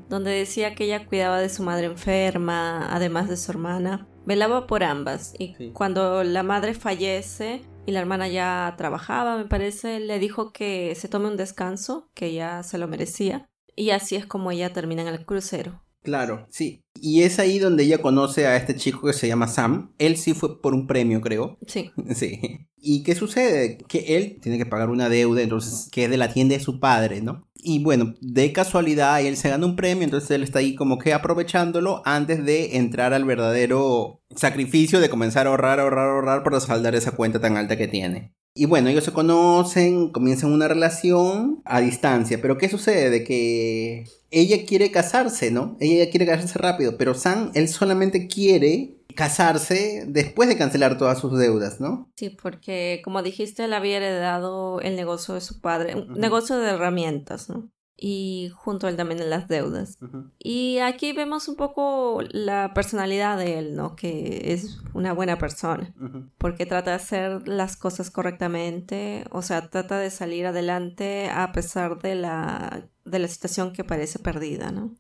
donde 0.10 0.32
decía 0.32 0.76
que 0.76 0.84
ella 0.86 1.06
cuidaba 1.06 1.40
de 1.40 1.48
su 1.48 1.64
madre 1.64 1.86
enferma, 1.86 2.94
además 2.94 3.30
de 3.30 3.38
su 3.38 3.52
hermana. 3.52 4.06
Velaba 4.26 4.68
por 4.68 4.84
ambas 4.84 5.34
y 5.40 5.54
Sí. 5.56 5.72
cuando 5.74 6.24
la 6.26 6.44
madre 6.44 6.74
fallece 6.74 7.62
y 7.86 7.92
la 7.92 8.00
hermana 8.02 8.28
ya 8.28 8.74
trabajaba, 8.78 9.38
me 9.38 9.46
parece, 9.46 10.00
le 10.02 10.20
dijo 10.20 10.52
que 10.52 10.94
se 10.96 11.08
tome 11.08 11.28
un 11.28 11.38
descanso, 11.38 12.10
que 12.14 12.34
ya 12.34 12.64
se 12.64 12.78
lo 12.78 12.88
merecía. 12.88 13.48
Y 13.78 13.92
así 13.92 14.16
es 14.16 14.26
como 14.26 14.52
ella 14.52 14.74
termina 14.74 15.02
en 15.04 15.08
el 15.10 15.26
crucero. 15.26 15.84
Claro, 16.06 16.46
sí. 16.50 16.84
Y 17.02 17.24
es 17.24 17.40
ahí 17.40 17.60
donde 17.60 17.84
ella 17.84 17.98
conoce 17.98 18.46
a 18.48 18.56
este 18.56 18.76
chico 18.76 19.06
que 19.08 19.14
se 19.14 19.28
llama 19.28 19.48
Sam. 19.48 19.92
Él 19.98 20.18
sí 20.18 20.34
fue 20.34 20.62
por 20.62 20.74
un 20.74 20.88
premio, 20.88 21.20
creo. 21.20 21.58
Sí. 21.68 21.92
Sí. 22.16 22.68
¿Y 22.78 23.02
qué 23.02 23.16
sucede? 23.16 23.80
Que 23.88 24.16
él 24.16 24.38
tiene 24.42 24.60
que 24.60 24.68
pagar 24.68 24.92
una 24.92 25.10
deuda, 25.10 25.42
entonces, 25.42 25.90
que 25.92 26.04
es 26.06 26.10
de 26.10 26.18
la 26.18 26.32
tienda 26.32 26.56
de 26.56 26.64
su 26.64 26.80
padre, 26.80 27.22
¿no? 27.22 27.48
Y 27.68 27.84
bueno, 27.84 28.14
de 28.22 28.54
casualidad 28.54 29.22
él 29.22 29.38
se 29.38 29.50
gana 29.50 29.66
un 29.66 29.76
premio, 29.76 30.04
entonces 30.04 30.30
él 30.30 30.44
está 30.44 30.60
ahí 30.60 30.76
como 30.76 31.00
que 31.00 31.14
aprovechándolo 31.14 32.04
antes 32.06 32.46
de 32.46 32.78
entrar 32.78 33.12
al 33.12 33.26
verdadero 33.26 34.22
sacrificio 34.36 35.00
de 35.00 35.10
comenzar 35.10 35.48
a 35.48 35.50
ahorrar, 35.50 35.80
ahorrar, 35.80 36.10
ahorrar 36.10 36.44
para 36.44 36.60
saldar 36.60 36.94
esa 36.94 37.12
cuenta 37.12 37.42
tan 37.42 37.58
alta 37.58 37.76
que 37.76 37.88
tiene. 37.88 38.36
Y 38.54 38.66
bueno, 38.66 38.90
ellos 38.90 39.04
se 39.04 39.14
conocen, 39.14 40.12
comienzan 40.12 40.54
una 40.54 40.68
relación 40.68 41.64
a 41.66 41.82
distancia, 41.82 42.40
pero 42.40 42.60
¿qué 42.60 42.70
sucede? 42.70 43.10
De 43.10 43.24
que 43.24 44.06
ella 44.30 44.64
quiere 44.68 44.92
casarse, 44.92 45.50
¿no? 45.50 45.76
Ella 45.80 46.10
quiere 46.12 46.28
casarse 46.28 46.60
rápido, 46.60 46.98
pero 46.98 47.16
Sam, 47.16 47.52
él 47.56 47.68
solamente 47.68 48.28
quiere 48.28 48.95
casarse 49.16 50.06
después 50.08 50.50
de 50.50 50.58
cancelar 50.58 50.98
todas 50.98 51.20
sus 51.20 51.38
deudas, 51.38 51.80
¿no? 51.80 52.12
Sí, 52.16 52.30
porque 52.30 53.02
como 53.04 53.24
dijiste, 53.24 53.66
él 53.66 53.74
había 53.74 53.98
heredado 53.98 54.82
el 54.82 54.96
negocio 54.96 55.34
de 55.34 55.42
su 55.42 55.62
padre, 55.62 55.96
un 55.96 56.14
negocio 56.14 56.58
de 56.58 56.70
herramientas, 56.70 57.50
¿no? 57.50 57.72
Y 57.98 58.52
junto 58.54 58.88
a 58.88 58.90
él 58.90 58.98
también 58.98 59.22
en 59.22 59.30
las 59.30 59.48
deudas. 59.48 59.98
Y 60.38 60.80
aquí 60.80 61.14
vemos 61.14 61.48
un 61.48 61.56
poco 61.56 62.20
la 62.30 62.74
personalidad 62.74 63.38
de 63.38 63.58
él, 63.58 63.74
¿no? 63.74 63.96
Que 63.96 64.54
es 64.54 64.80
una 64.94 65.14
buena 65.14 65.38
persona, 65.38 65.96
porque 66.38 66.66
trata 66.66 66.92
de 66.92 66.98
hacer 66.98 67.48
las 67.48 67.78
cosas 67.78 68.12
correctamente, 68.12 69.24
o 69.32 69.42
sea, 69.42 69.70
trata 69.70 69.98
de 69.98 70.12
salir 70.12 70.46
adelante 70.46 71.30
a 71.30 71.54
pesar 71.54 72.02
de 72.02 72.16
la, 72.16 72.90
de 73.06 73.20
la 73.20 73.30
situación 73.30 73.72
que 73.72 73.86
parece 73.86 74.20
perdida, 74.20 74.72
¿no? 74.72 74.94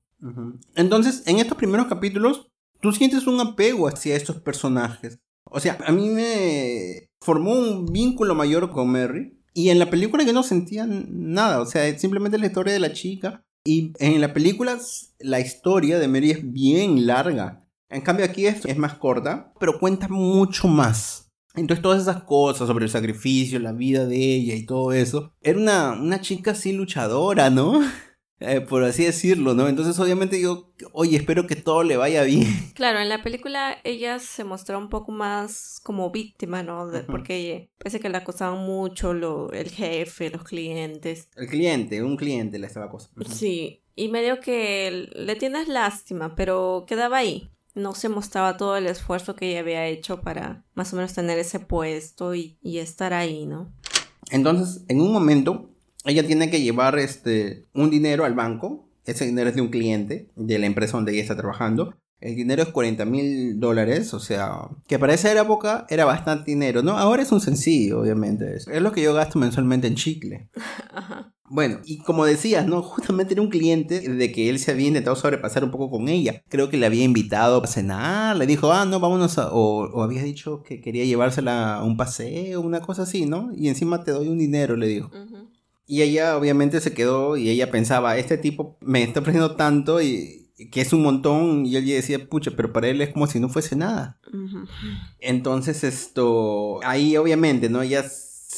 Entonces, 0.75 1.23
en 1.27 1.39
estos 1.39 1.57
primeros 1.57 1.87
capítulos, 1.87 2.49
tú 2.81 2.91
sientes 2.91 3.27
un 3.27 3.39
apego 3.39 3.87
hacia 3.87 4.15
estos 4.15 4.41
personajes. 4.41 5.19
O 5.45 5.59
sea, 5.59 5.77
a 5.85 5.91
mí 5.91 6.09
me 6.09 7.09
formó 7.21 7.53
un 7.53 7.85
vínculo 7.85 8.35
mayor 8.35 8.71
con 8.71 8.89
Mary. 8.89 9.41
Y 9.53 9.69
en 9.69 9.79
la 9.79 9.89
película 9.89 10.23
yo 10.23 10.33
no 10.33 10.43
sentía 10.43 10.85
nada. 10.87 11.61
O 11.61 11.65
sea, 11.65 11.97
simplemente 11.97 12.37
la 12.37 12.47
historia 12.47 12.73
de 12.73 12.79
la 12.79 12.93
chica. 12.93 13.43
Y 13.63 13.93
en 13.99 14.21
la 14.21 14.33
película 14.33 14.77
la 15.19 15.39
historia 15.39 15.97
de 15.97 16.07
Mary 16.07 16.31
es 16.31 16.51
bien 16.51 17.07
larga. 17.07 17.65
En 17.89 18.01
cambio 18.01 18.25
aquí 18.25 18.45
es, 18.45 18.65
es 18.65 18.77
más 18.77 18.95
corta, 18.95 19.53
pero 19.59 19.79
cuenta 19.79 20.07
mucho 20.07 20.67
más. 20.67 21.31
Entonces 21.55 21.81
todas 21.81 22.01
esas 22.01 22.23
cosas 22.23 22.67
sobre 22.67 22.85
el 22.85 22.91
sacrificio, 22.91 23.59
la 23.59 23.71
vida 23.71 24.05
de 24.05 24.17
ella 24.17 24.55
y 24.55 24.65
todo 24.65 24.91
eso. 24.91 25.33
Era 25.41 25.57
una, 25.57 25.93
una 25.93 26.21
chica 26.21 26.51
así 26.51 26.73
luchadora, 26.73 27.49
¿no? 27.49 27.81
Eh, 28.41 28.59
por 28.59 28.83
así 28.83 29.05
decirlo, 29.05 29.53
¿no? 29.53 29.67
Entonces 29.67 29.97
obviamente 29.97 30.41
yo, 30.41 30.73
oye, 30.91 31.15
espero 31.15 31.47
que 31.47 31.55
todo 31.55 31.83
le 31.83 31.95
vaya 31.95 32.23
bien. 32.23 32.45
Claro, 32.73 32.99
en 32.99 33.07
la 33.07 33.23
película 33.23 33.77
ella 33.83 34.19
se 34.19 34.43
mostró 34.43 34.77
un 34.77 34.89
poco 34.89 35.11
más 35.13 35.79
como 35.83 36.11
víctima, 36.11 36.61
¿no? 36.61 36.87
De-. 36.87 37.03
Porque 37.03 37.71
parece 37.77 37.99
que 37.99 38.09
la 38.09 38.19
acosaban 38.19 38.59
mucho 38.59 39.13
lo, 39.13 39.51
el 39.53 39.69
jefe, 39.69 40.29
los 40.29 40.43
clientes. 40.43 41.29
El 41.35 41.47
cliente, 41.47 42.03
un 42.03 42.17
cliente 42.17 42.59
le 42.59 42.67
estaba 42.67 42.87
acosando. 42.87 43.23
Sí, 43.29 43.83
y 43.95 44.09
medio 44.09 44.41
que 44.41 45.09
le 45.13 45.35
tienes 45.37 45.69
lástima, 45.69 46.35
pero 46.35 46.83
quedaba 46.87 47.17
ahí. 47.17 47.49
No 47.73 47.93
se 47.93 48.09
mostraba 48.09 48.57
todo 48.57 48.77
el 48.77 48.87
esfuerzo 48.87 49.35
que 49.35 49.49
ella 49.49 49.59
había 49.61 49.87
hecho 49.87 50.21
para 50.21 50.65
más 50.75 50.91
o 50.93 50.97
menos 50.97 51.13
tener 51.13 51.39
ese 51.39 51.59
puesto 51.59 52.35
y, 52.35 52.57
y 52.61 52.79
estar 52.79 53.13
ahí, 53.13 53.45
¿no? 53.45 53.73
Entonces, 54.31 54.83
en 54.87 55.01
un 55.01 55.11
momento, 55.11 55.74
ella 56.05 56.25
tiene 56.25 56.49
que 56.49 56.61
llevar 56.61 56.97
este, 56.99 57.65
un 57.73 57.89
dinero 57.89 58.25
al 58.25 58.33
banco. 58.33 58.87
Ese 59.05 59.25
dinero 59.25 59.49
es 59.49 59.55
de 59.55 59.61
un 59.61 59.69
cliente 59.69 60.29
de 60.35 60.59
la 60.59 60.65
empresa 60.65 60.97
donde 60.97 61.13
ella 61.13 61.21
está 61.21 61.35
trabajando. 61.35 61.95
El 62.19 62.35
dinero 62.35 62.63
es 62.63 62.69
40 62.69 63.05
mil 63.05 63.59
dólares, 63.59 64.13
o 64.13 64.19
sea, 64.19 64.69
que 64.87 64.97
para 64.97 65.13
esa 65.13 65.31
época 65.39 65.85
era 65.89 66.05
bastante 66.05 66.51
dinero, 66.51 66.81
¿no? 66.81 66.97
Ahora 66.97 67.21
es 67.21 67.31
un 67.31 67.41
sencillo, 67.41 68.01
obviamente. 68.01 68.55
Es, 68.55 68.67
lo 68.67 68.91
que 68.91 69.01
yo 69.01 69.13
gasto 69.13 69.37
mensualmente 69.37 69.87
en 69.87 69.95
chicle. 69.95 70.49
Ajá. 70.93 71.33
Bueno, 71.47 71.79
y 71.85 71.99
como 71.99 72.25
decías, 72.25 72.65
¿no? 72.65 72.81
Justamente 72.81 73.35
era 73.35 73.41
un 73.43 73.49
cliente 73.49 73.99
de 73.99 74.31
que 74.31 74.49
él 74.49 74.57
se 74.57 74.71
había 74.71 74.87
intentado 74.87 75.15
sobrepasar 75.15 75.63
un 75.63 75.69
poco 75.69 75.91
con 75.91 76.09
ella. 76.09 76.41
Creo 76.49 76.69
que 76.69 76.77
le 76.77 76.87
había 76.87 77.03
invitado 77.03 77.63
a 77.63 77.67
cenar, 77.67 78.35
le 78.35 78.47
dijo, 78.47 78.71
ah, 78.71 78.85
no, 78.85 78.99
vámonos 78.99 79.37
a... 79.37 79.51
O, 79.51 79.87
o 79.91 80.01
había 80.01 80.23
dicho 80.23 80.63
que 80.63 80.81
quería 80.81 81.05
llevársela 81.05 81.75
a 81.75 81.83
un 81.83 81.97
paseo, 81.97 82.61
una 82.61 82.81
cosa 82.81 83.03
así, 83.03 83.27
¿no? 83.27 83.51
Y 83.55 83.67
encima 83.67 84.03
te 84.03 84.11
doy 84.11 84.27
un 84.27 84.39
dinero, 84.39 84.75
le 84.75 84.87
dijo. 84.87 85.11
Y 85.87 86.01
ella 86.01 86.37
obviamente 86.37 86.81
se 86.81 86.93
quedó 86.93 87.37
y 87.37 87.49
ella 87.49 87.69
pensaba, 87.69 88.17
este 88.17 88.37
tipo 88.37 88.77
me 88.81 89.03
está 89.03 89.19
ofreciendo 89.19 89.55
tanto 89.55 90.01
y 90.01 90.51
que 90.71 90.81
es 90.81 90.93
un 90.93 91.03
montón. 91.03 91.65
Y 91.65 91.75
él 91.75 91.85
decía, 91.85 92.27
pucha, 92.27 92.51
pero 92.55 92.73
para 92.73 92.87
él 92.87 93.01
es 93.01 93.09
como 93.13 93.27
si 93.27 93.39
no 93.39 93.49
fuese 93.49 93.75
nada. 93.75 94.19
Entonces 95.19 95.83
esto, 95.83 96.79
ahí 96.83 97.17
obviamente, 97.17 97.69
¿no? 97.69 97.81
Ella 97.81 98.03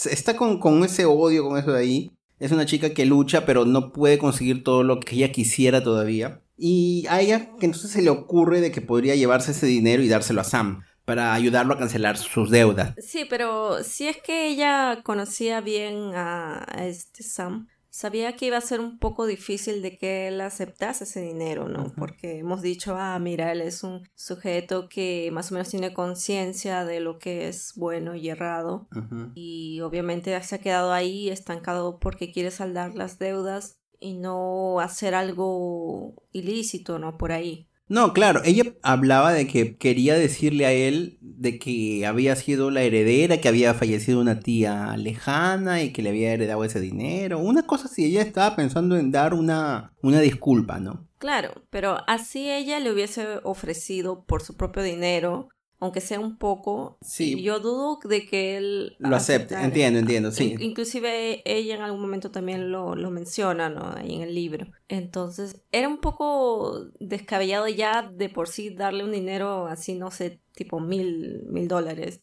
está 0.10 0.38
con, 0.38 0.60
con 0.60 0.84
ese 0.84 1.06
odio, 1.06 1.48
con 1.48 1.58
eso 1.58 1.74
de 1.74 1.80
ahí. 1.80 2.12
Es 2.40 2.52
una 2.52 2.66
chica 2.66 2.92
que 2.92 3.06
lucha, 3.06 3.46
pero 3.46 3.66
no 3.66 3.92
puede 3.92 4.20
conseguir 4.20 4.64
todo 4.64 4.84
lo 4.84 5.00
que 5.00 5.16
ella 5.16 5.32
quisiera 5.32 5.84
todavía. 5.84 6.42
Y 6.56 7.06
a 7.10 7.20
ella 7.20 7.56
que 7.60 7.66
entonces 7.66 7.92
se 7.92 8.02
le 8.02 8.10
ocurre 8.10 8.62
de 8.62 8.72
que 8.72 8.82
podría 8.82 9.16
llevarse 9.16 9.52
ese 9.52 9.66
dinero 9.66 10.04
y 10.04 10.08
dárselo 10.08 10.42
a 10.42 10.44
Sam 10.44 10.82
para 11.08 11.34
ayudarlo 11.34 11.74
a 11.74 11.78
cancelar 11.78 12.18
sus 12.18 12.50
deudas. 12.50 12.94
Sí, 12.98 13.26
pero 13.30 13.82
si 13.82 14.10
es 14.10 14.18
que 14.18 14.50
ella 14.50 15.04
conocía 15.04 15.62
bien 15.62 16.14
a, 16.14 16.66
a 16.68 16.86
este 16.86 17.24
Sam, 17.24 17.70
sabía 17.90 18.36
que 18.36 18.48
iba 18.48 18.58
a 18.58 18.62
ser 18.62 18.82
un 18.82 19.00
poco 19.00 19.26
difícil 19.26 19.82
de 19.82 19.98
que 19.98 20.28
él 20.28 20.42
aceptase 20.42 21.06
ese 21.06 21.22
dinero, 21.22 21.70
¿no? 21.70 21.94
Porque 21.96 22.40
hemos 22.40 22.62
dicho, 22.62 22.98
ah, 22.98 23.18
mira, 23.20 23.54
él 23.54 23.62
es 23.62 23.84
un 23.84 24.04
sujeto 24.16 24.90
que 24.90 25.30
más 25.32 25.50
o 25.50 25.54
menos 25.54 25.70
tiene 25.70 25.94
conciencia 25.94 26.84
de 26.84 27.00
lo 27.00 27.20
que 27.20 27.48
es 27.48 27.72
bueno 27.78 28.14
y 28.14 28.28
errado. 28.28 28.90
Y 29.34 29.80
obviamente 29.80 30.38
se 30.44 30.56
ha 30.56 30.60
quedado 30.60 30.92
ahí 30.92 31.30
estancado 31.30 32.00
porque 32.00 32.34
quiere 32.34 32.52
saldar 32.52 32.96
las 32.96 33.18
deudas 33.18 33.80
y 33.98 34.16
no 34.16 34.82
hacer 34.82 35.16
algo 35.16 36.16
ilícito, 36.34 37.00
¿no? 37.00 37.18
Por 37.18 37.32
ahí. 37.32 37.70
No, 37.90 38.12
claro, 38.14 38.42
ella 38.44 38.64
hablaba 38.84 39.32
de 39.32 39.48
que 39.48 39.78
quería 39.78 40.16
decirle 40.16 40.66
a 40.66 40.74
él 40.74 41.18
de 41.22 41.58
que 41.58 42.06
había 42.06 42.36
sido 42.36 42.70
la 42.70 42.82
heredera, 42.82 43.40
que 43.40 43.48
había 43.48 43.74
fallecido 43.74 44.20
una 44.20 44.40
tía 44.40 44.98
lejana 44.98 45.82
y 45.82 45.94
que 45.94 46.02
le 46.02 46.10
había 46.10 46.34
heredado 46.34 46.64
ese 46.66 46.82
dinero. 46.82 47.40
Una 47.40 47.66
cosa 47.66 47.86
así, 47.86 48.06
ella 48.06 48.22
estaba 48.22 48.56
pensando 48.56 48.98
en 48.98 49.12
dar 49.12 49.34
una, 49.34 49.94
una 50.02 50.20
disculpa, 50.20 50.80
¿no? 50.80 51.08
Claro, 51.18 51.64
pero 51.70 51.98
así 52.08 52.52
ella 52.52 52.80
le 52.80 52.92
hubiese 52.92 53.40
ofrecido 53.44 54.26
por 54.26 54.44
su 54.44 54.56
propio 54.58 54.84
dinero 54.84 55.50
aunque 55.80 56.02
sea 56.02 56.20
un 56.20 56.38
poco, 56.38 56.98
sí. 57.02 57.42
yo 57.42 57.60
dudo 57.60 58.00
de 58.04 58.26
que 58.26 58.58
él 58.58 58.96
lo 59.00 59.16
acepte, 59.16 59.56
entiendo, 59.56 60.00
entiendo, 60.00 60.32
sí. 60.32 60.56
inclusive 60.60 61.44
ella 61.46 61.76
en 61.76 61.82
algún 61.82 62.02
momento 62.02 62.32
también 62.32 62.72
lo, 62.72 62.96
lo 62.96 63.12
menciona, 63.12 63.70
¿no? 63.70 63.94
Ahí 63.96 64.16
en 64.16 64.22
el 64.22 64.34
libro. 64.34 64.68
Entonces, 64.88 65.62
era 65.72 65.88
un 65.88 66.00
poco 66.00 66.86
descabellado 67.00 67.68
ya 67.68 68.10
de 68.12 68.30
por 68.30 68.48
sí 68.48 68.72
darle 68.72 69.04
un 69.04 69.12
dinero 69.12 69.68
así, 69.68 69.94
no 69.94 70.10
sé, 70.10 70.40
tipo 70.58 70.80
mil, 70.80 71.44
mil 71.50 71.68
dólares. 71.68 72.20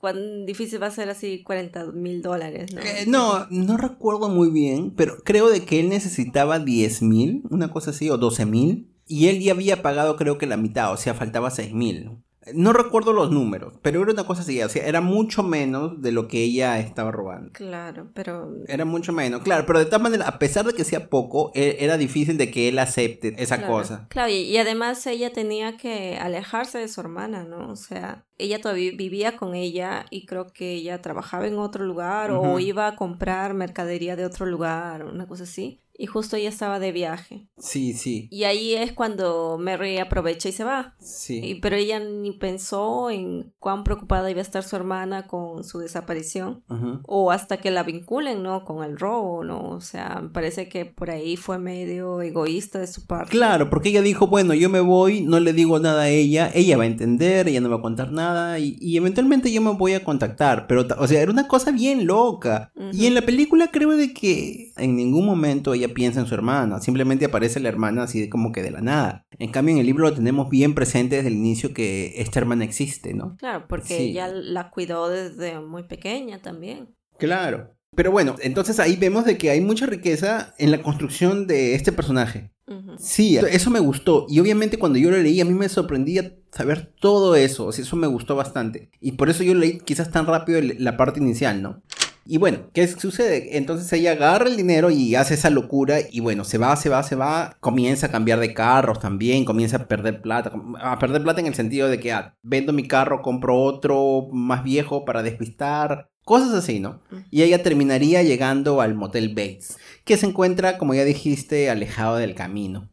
Cuán 0.00 0.44
difícil 0.44 0.82
va 0.82 0.88
a 0.88 0.90
ser 0.90 1.08
así 1.08 1.44
40 1.44 1.92
mil 1.92 2.22
dólares, 2.22 2.72
¿no? 2.74 2.80
Eh, 2.80 3.04
no, 3.06 3.46
no 3.50 3.76
recuerdo 3.76 4.28
muy 4.28 4.50
bien, 4.50 4.90
pero 4.90 5.18
creo 5.24 5.48
de 5.48 5.64
que 5.64 5.78
él 5.78 5.88
necesitaba 5.88 6.58
10 6.58 7.02
mil, 7.02 7.42
una 7.50 7.70
cosa 7.70 7.90
así, 7.90 8.10
o 8.10 8.18
12 8.18 8.46
mil. 8.46 8.92
Y 9.06 9.28
él 9.28 9.40
ya 9.40 9.52
había 9.52 9.82
pagado 9.82 10.16
creo 10.16 10.36
que 10.36 10.46
la 10.46 10.56
mitad, 10.56 10.92
o 10.92 10.96
sea, 10.96 11.14
faltaba 11.14 11.50
6 11.50 11.72
mil. 11.72 12.24
No 12.54 12.72
recuerdo 12.72 13.12
los 13.12 13.30
números, 13.30 13.74
pero 13.82 14.02
era 14.02 14.12
una 14.12 14.24
cosa 14.24 14.42
así, 14.42 14.62
o 14.62 14.68
sea, 14.68 14.86
era 14.86 15.00
mucho 15.00 15.42
menos 15.42 16.00
de 16.00 16.12
lo 16.12 16.28
que 16.28 16.42
ella 16.42 16.78
estaba 16.78 17.10
robando. 17.10 17.50
Claro, 17.52 18.08
pero... 18.14 18.52
Era 18.66 18.84
mucho 18.84 19.12
menos, 19.12 19.42
claro, 19.42 19.64
pero 19.66 19.78
de 19.80 19.86
todas 19.86 20.02
maneras, 20.02 20.28
a 20.28 20.38
pesar 20.38 20.64
de 20.64 20.72
que 20.72 20.84
sea 20.84 21.08
poco, 21.08 21.50
e, 21.54 21.78
era 21.80 21.96
difícil 21.96 22.38
de 22.38 22.50
que 22.50 22.68
él 22.68 22.78
acepte 22.78 23.34
esa 23.38 23.66
cosa. 23.66 24.06
Claro, 24.08 24.30
y, 24.30 24.56
además 24.56 25.06
ella 25.06 25.32
tenía 25.32 25.76
que 25.76 26.18
alejarse 26.18 26.78
de 26.78 26.88
su 26.88 27.00
hermana, 27.00 27.44
¿no? 27.44 27.70
O 27.70 27.76
sea, 27.76 28.24
ella 28.38 28.60
todavía 28.60 28.92
vivía 28.96 29.36
con 29.36 29.54
ella 29.54 30.06
y 30.10 30.26
creo 30.26 30.46
que 30.46 30.74
ella 30.74 31.02
trabajaba 31.02 31.46
en 31.46 31.58
otro 31.58 31.84
lugar 31.84 32.30
o 32.30 32.58
iba 32.58 32.86
a 32.86 32.96
comprar 32.96 33.54
mercadería 33.54 34.16
de 34.16 34.24
otro 34.24 34.46
lugar, 34.46 35.04
una 35.04 35.26
cosa 35.26 35.44
así 35.44 35.80
y 35.98 36.06
justo 36.06 36.36
ella 36.36 36.48
estaba 36.48 36.78
de 36.78 36.92
viaje. 36.92 37.46
Sí, 37.58 37.92
sí. 37.94 38.28
Y 38.30 38.44
ahí 38.44 38.74
es 38.74 38.92
cuando 38.92 39.56
Mary 39.58 39.98
aprovecha 39.98 40.48
y 40.48 40.52
se 40.52 40.64
va. 40.64 40.94
Sí. 40.98 41.58
pero 41.62 41.76
ella 41.76 41.98
ni 42.00 42.32
pensó 42.32 43.10
en 43.10 43.52
cuán 43.58 43.84
preocupada 43.84 44.30
iba 44.30 44.40
a 44.40 44.42
estar 44.42 44.62
su 44.62 44.76
hermana 44.76 45.26
con 45.26 45.64
su 45.64 45.78
desaparición 45.78 46.62
o 47.06 47.30
hasta 47.30 47.56
que 47.58 47.70
la 47.70 47.82
vinculen, 47.82 48.42
¿no? 48.42 48.64
Con 48.64 48.84
el 48.84 48.98
robo, 48.98 49.44
¿no? 49.44 49.70
O 49.70 49.80
sea, 49.80 50.20
me 50.22 50.28
parece 50.28 50.68
que 50.68 50.84
por 50.84 51.10
ahí 51.10 51.36
fue 51.36 51.58
medio 51.58 52.20
egoísta 52.20 52.78
de 52.78 52.86
su 52.86 53.06
parte. 53.06 53.30
Claro, 53.30 53.70
porque 53.70 53.90
ella 53.90 54.02
dijo, 54.02 54.26
bueno, 54.26 54.54
yo 54.54 54.68
me 54.68 54.80
voy, 54.80 55.22
no 55.22 55.40
le 55.40 55.52
digo 55.52 55.78
nada 55.78 56.02
a 56.02 56.08
ella, 56.08 56.50
ella 56.54 56.76
va 56.76 56.84
a 56.84 56.86
entender, 56.86 57.48
ella 57.48 57.60
no 57.60 57.70
va 57.70 57.76
a 57.76 57.82
contar 57.82 58.12
nada 58.12 58.58
y, 58.58 58.76
y 58.80 58.96
eventualmente 58.96 59.50
yo 59.52 59.60
me 59.60 59.72
voy 59.72 59.94
a 59.94 60.04
contactar, 60.04 60.66
pero, 60.66 60.86
o 60.98 61.06
sea, 61.06 61.20
era 61.20 61.30
una 61.30 61.48
cosa 61.48 61.70
bien 61.70 62.06
loca. 62.06 62.72
Y 62.92 63.06
en 63.06 63.14
la 63.14 63.22
película 63.22 63.70
creo 63.70 63.96
de 63.96 64.12
que 64.12 64.72
en 64.76 64.96
ningún 64.96 65.26
momento 65.26 65.74
ella 65.74 65.85
piensa 65.88 66.20
en 66.20 66.26
su 66.26 66.34
hermana, 66.34 66.80
simplemente 66.80 67.24
aparece 67.24 67.60
la 67.60 67.68
hermana 67.68 68.04
así 68.04 68.28
como 68.28 68.52
que 68.52 68.62
de 68.62 68.70
la 68.70 68.80
nada. 68.80 69.26
En 69.38 69.50
cambio 69.50 69.74
en 69.74 69.80
el 69.80 69.86
libro 69.86 70.08
lo 70.08 70.14
tenemos 70.14 70.48
bien 70.48 70.74
presente 70.74 71.16
desde 71.16 71.28
el 71.28 71.34
inicio 71.34 71.74
que 71.74 72.14
esta 72.16 72.38
hermana 72.38 72.64
existe, 72.64 73.14
¿no? 73.14 73.36
Claro, 73.36 73.66
porque 73.68 73.98
ella 73.98 74.28
la 74.28 74.70
cuidó 74.70 75.08
desde 75.08 75.60
muy 75.60 75.84
pequeña 75.84 76.38
también. 76.40 76.94
Claro. 77.18 77.76
Pero 77.94 78.10
bueno, 78.10 78.36
entonces 78.40 78.78
ahí 78.78 78.96
vemos 78.96 79.24
de 79.24 79.38
que 79.38 79.50
hay 79.50 79.60
mucha 79.60 79.86
riqueza 79.86 80.54
en 80.58 80.70
la 80.70 80.82
construcción 80.82 81.46
de 81.46 81.74
este 81.74 81.92
personaje. 81.92 82.52
Sí, 82.98 83.36
eso 83.36 83.70
me 83.70 83.80
gustó. 83.80 84.26
Y 84.28 84.40
obviamente 84.40 84.78
cuando 84.78 84.98
yo 84.98 85.10
lo 85.10 85.18
leí, 85.18 85.40
a 85.40 85.44
mí 85.44 85.54
me 85.54 85.68
sorprendía 85.68 86.34
saber 86.50 86.92
todo 87.00 87.36
eso. 87.36 87.66
O 87.66 87.72
sea, 87.72 87.84
eso 87.84 87.96
me 87.96 88.06
gustó 88.06 88.34
bastante. 88.34 88.90
Y 89.00 89.12
por 89.12 89.30
eso 89.30 89.44
yo 89.44 89.54
leí 89.54 89.78
quizás 89.78 90.10
tan 90.10 90.26
rápido 90.26 90.60
la 90.78 90.96
parte 90.96 91.20
inicial, 91.20 91.62
¿no? 91.62 91.82
Y 92.28 92.38
bueno, 92.38 92.70
¿qué 92.72 92.88
sucede? 92.88 93.56
Entonces 93.56 93.92
ella 93.92 94.12
agarra 94.12 94.48
el 94.48 94.56
dinero 94.56 94.90
y 94.90 95.14
hace 95.14 95.34
esa 95.34 95.50
locura 95.50 95.98
y 96.10 96.20
bueno, 96.20 96.44
se 96.44 96.58
va, 96.58 96.74
se 96.76 96.88
va, 96.88 97.02
se 97.02 97.14
va, 97.14 97.56
comienza 97.60 98.06
a 98.06 98.10
cambiar 98.10 98.40
de 98.40 98.52
carros 98.52 98.98
también, 98.98 99.44
comienza 99.44 99.76
a 99.76 99.88
perder 99.88 100.20
plata, 100.22 100.52
a 100.80 100.98
perder 100.98 101.22
plata 101.22 101.40
en 101.40 101.46
el 101.46 101.54
sentido 101.54 101.88
de 101.88 102.00
que 102.00 102.12
ah, 102.12 102.36
vendo 102.42 102.72
mi 102.72 102.88
carro, 102.88 103.22
compro 103.22 103.56
otro 103.62 104.28
más 104.32 104.64
viejo 104.64 105.04
para 105.04 105.22
despistar, 105.22 106.10
cosas 106.24 106.52
así, 106.52 106.80
¿no? 106.80 107.00
Y 107.30 107.42
ella 107.42 107.62
terminaría 107.62 108.22
llegando 108.24 108.80
al 108.80 108.94
Motel 108.94 109.28
Bates, 109.28 109.78
que 110.04 110.16
se 110.16 110.26
encuentra, 110.26 110.78
como 110.78 110.94
ya 110.94 111.04
dijiste, 111.04 111.70
alejado 111.70 112.16
del 112.16 112.34
camino. 112.34 112.90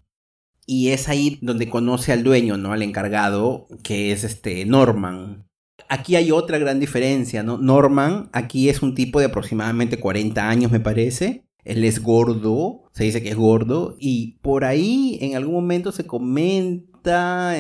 Y 0.65 0.89
es 0.89 1.10
ahí 1.10 1.39
donde 1.41 1.69
conoce 1.69 2.13
al 2.13 2.24
dueño, 2.24 2.58
¿no? 2.58 2.72
Al 2.72 2.84
encargado, 2.84 3.67
que 3.84 4.12
es 4.12 4.24
este 4.24 4.63
Norman. 4.65 5.48
Aquí 5.89 6.15
hay 6.15 6.32
otra 6.32 6.58
gran 6.58 6.80
diferencia, 6.80 7.43
¿no? 7.43 7.58
Norman 7.58 8.30
aquí 8.34 8.69
es 8.69 8.82
un 8.82 8.96
tipo 8.96 9.19
de 9.19 9.26
aproximadamente 9.26 10.00
40 10.00 10.50
años, 10.50 10.72
me 10.72 10.80
parece. 10.80 11.46
Él 11.63 11.84
es 11.84 12.02
gordo, 12.02 12.89
se 12.91 13.06
dice 13.06 13.24
que 13.24 13.30
es 13.30 13.36
gordo, 13.36 13.96
y 14.00 14.39
por 14.41 14.65
ahí 14.65 15.17
en 15.22 15.36
algún 15.36 15.56
momento 15.56 15.91
se 15.91 16.06
comenta 16.06 17.56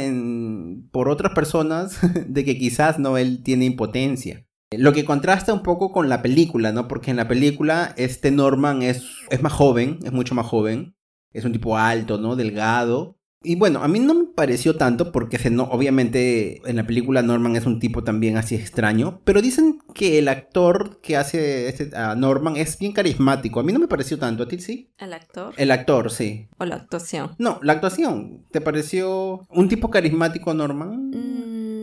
por 0.91 1.09
otras 1.09 1.33
personas 1.33 1.99
de 2.27 2.45
que 2.45 2.57
quizás 2.57 2.99
no 2.99 3.17
él 3.17 3.43
tiene 3.43 3.65
impotencia. 3.65 4.45
Lo 4.77 4.93
que 4.93 5.05
contrasta 5.05 5.53
un 5.53 5.63
poco 5.63 5.91
con 5.91 6.09
la 6.09 6.21
película, 6.21 6.71
¿no? 6.71 6.87
Porque 6.87 7.11
en 7.11 7.17
la 7.17 7.27
película 7.27 7.93
este 7.97 8.31
Norman 8.31 8.81
es, 8.81 9.03
es 9.29 9.41
más 9.41 9.53
joven, 9.53 9.99
es 10.03 10.11
mucho 10.11 10.33
más 10.33 10.47
joven, 10.47 10.95
es 11.31 11.45
un 11.45 11.51
tipo 11.51 11.77
alto, 11.77 12.17
¿no? 12.17 12.35
Delgado, 12.35 13.19
y 13.43 13.55
bueno, 13.55 13.83
a 13.83 13.87
mí 13.87 13.99
no 13.99 14.13
me 14.13 14.25
pareció 14.25 14.77
tanto 14.77 15.11
porque 15.11 15.37
se 15.37 15.49
no, 15.49 15.63
obviamente 15.63 16.61
en 16.67 16.77
la 16.77 16.87
película 16.87 17.21
Norman 17.21 17.55
es 17.55 17.65
un 17.65 17.79
tipo 17.79 18.03
también 18.03 18.37
así 18.37 18.55
extraño, 18.55 19.21
pero 19.25 19.41
dicen 19.41 19.79
que 19.93 20.19
el 20.19 20.29
actor 20.29 21.01
que 21.01 21.17
hace 21.17 21.67
este, 21.67 21.95
a 21.95 22.15
Norman 22.15 22.55
es 22.55 22.77
bien 22.79 22.93
carismático. 22.93 23.59
A 23.59 23.63
mí 23.63 23.73
no 23.73 23.79
me 23.79 23.87
pareció 23.87 24.17
tanto, 24.17 24.43
¿a 24.43 24.47
ti 24.47 24.59
sí? 24.59 24.91
¿El 24.97 25.13
actor? 25.13 25.53
El 25.57 25.71
actor, 25.71 26.09
sí. 26.09 26.47
¿O 26.57 26.65
la 26.65 26.75
actuación? 26.75 27.35
No, 27.37 27.59
la 27.61 27.73
actuación. 27.73 28.45
¿Te 28.51 28.61
pareció 28.61 29.45
un 29.49 29.67
tipo 29.67 29.89
carismático 29.89 30.53
Norman? 30.53 31.09
Mm, 31.09 31.73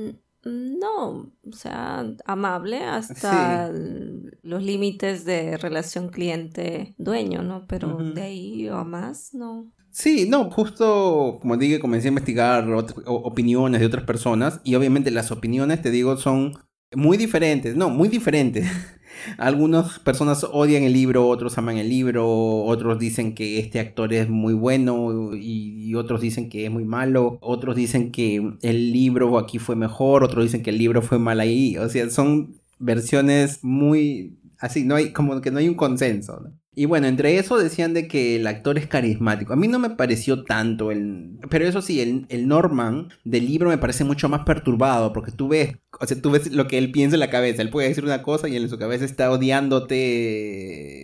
no, 0.81 1.31
o 1.46 1.53
sea, 1.53 2.07
amable 2.25 2.83
hasta 2.83 3.70
los 4.42 4.62
límites 4.62 5.27
de 5.27 5.59
relación 5.59 6.09
cliente-dueño, 6.09 7.42
¿no? 7.42 7.66
Pero 7.66 7.99
de 7.99 8.23
ahí 8.23 8.68
o 8.70 8.85
más, 8.85 9.35
no. 9.35 9.70
Sí, 9.92 10.26
no, 10.29 10.50
justo 10.50 11.38
como 11.40 11.57
dije, 11.57 11.81
comencé 11.81 12.09
a 12.09 12.11
investigar 12.11 12.68
opiniones 13.07 13.81
de 13.81 13.87
otras 13.87 14.05
personas 14.05 14.61
y 14.62 14.76
obviamente 14.76 15.11
las 15.11 15.33
opiniones, 15.33 15.83
te 15.83 15.90
digo, 15.90 16.16
son 16.16 16.53
muy 16.94 17.16
diferentes, 17.16 17.76
no, 17.76 17.90
muy 17.90 18.09
diferentes. 18.09 18.66
Algunas 19.38 19.98
personas 19.98 20.46
odian 20.50 20.85
el 20.85 20.92
libro, 20.92 21.29
otros 21.29 21.59
aman 21.59 21.76
el 21.76 21.88
libro, 21.88 22.26
otros 22.64 22.98
dicen 22.98 23.35
que 23.35 23.59
este 23.59 23.81
actor 23.81 24.12
es 24.14 24.29
muy 24.29 24.55
bueno 24.55 25.35
y, 25.35 25.94
otros 25.94 26.20
dicen 26.20 26.48
que 26.48 26.66
es 26.66 26.70
muy 26.70 26.85
malo, 26.85 27.38
otros 27.42 27.74
dicen 27.76 28.12
que 28.12 28.57
el 28.62 28.92
libro 28.92 29.38
aquí 29.38 29.59
fue 29.59 29.76
mejor, 29.76 30.22
otros 30.24 30.44
dicen 30.44 30.62
que 30.62 30.70
el 30.70 30.79
libro 30.79 31.03
fue 31.03 31.18
mal 31.18 31.40
ahí, 31.40 31.76
o 31.79 31.88
sea, 31.88 32.09
son 32.11 32.55
versiones 32.79 33.59
muy 33.64 34.38
así, 34.59 34.85
no 34.85 34.94
hay 34.94 35.12
como 35.12 35.40
que 35.40 35.50
no 35.50 35.59
hay 35.59 35.68
un 35.68 35.74
consenso. 35.74 36.40
¿no? 36.40 36.60
Y 36.74 36.87
bueno, 36.87 37.06
entre 37.09 37.37
eso 37.37 37.59
decían 37.59 37.94
de 37.94 38.06
que 38.06 38.37
el 38.37 38.46
actor 38.46 38.78
es 38.78 38.87
carismático. 38.87 39.52
A 39.52 39.56
mí 39.56 39.68
no 39.68 39.78
me 39.78 39.90
pareció 39.90 40.44
tanto 40.44 40.90
el... 40.90 41.38
Pero 41.50 41.66
eso 41.66 41.83
sí, 41.83 42.00
el, 42.00 42.26
el 42.28 42.46
Norman 42.46 43.09
del 43.24 43.46
libro 43.46 43.68
me 43.68 43.78
parece 43.78 44.04
mucho 44.04 44.28
más 44.28 44.44
perturbado 44.44 45.12
porque 45.12 45.33
tú 45.33 45.48
ves, 45.48 45.76
o 46.00 46.06
sea, 46.06 46.20
tú 46.20 46.30
ves 46.30 46.52
lo 46.52 46.68
que 46.68 46.78
él 46.78 46.92
piensa 46.92 47.16
en 47.16 47.20
la 47.20 47.30
cabeza. 47.30 47.62
Él 47.62 47.70
puede 47.70 47.88
decir 47.88 48.04
una 48.04 48.22
cosa 48.22 48.48
y 48.48 48.56
en 48.56 48.68
su 48.68 48.78
cabeza 48.78 49.04
está 49.04 49.30
odiándote 49.30 51.00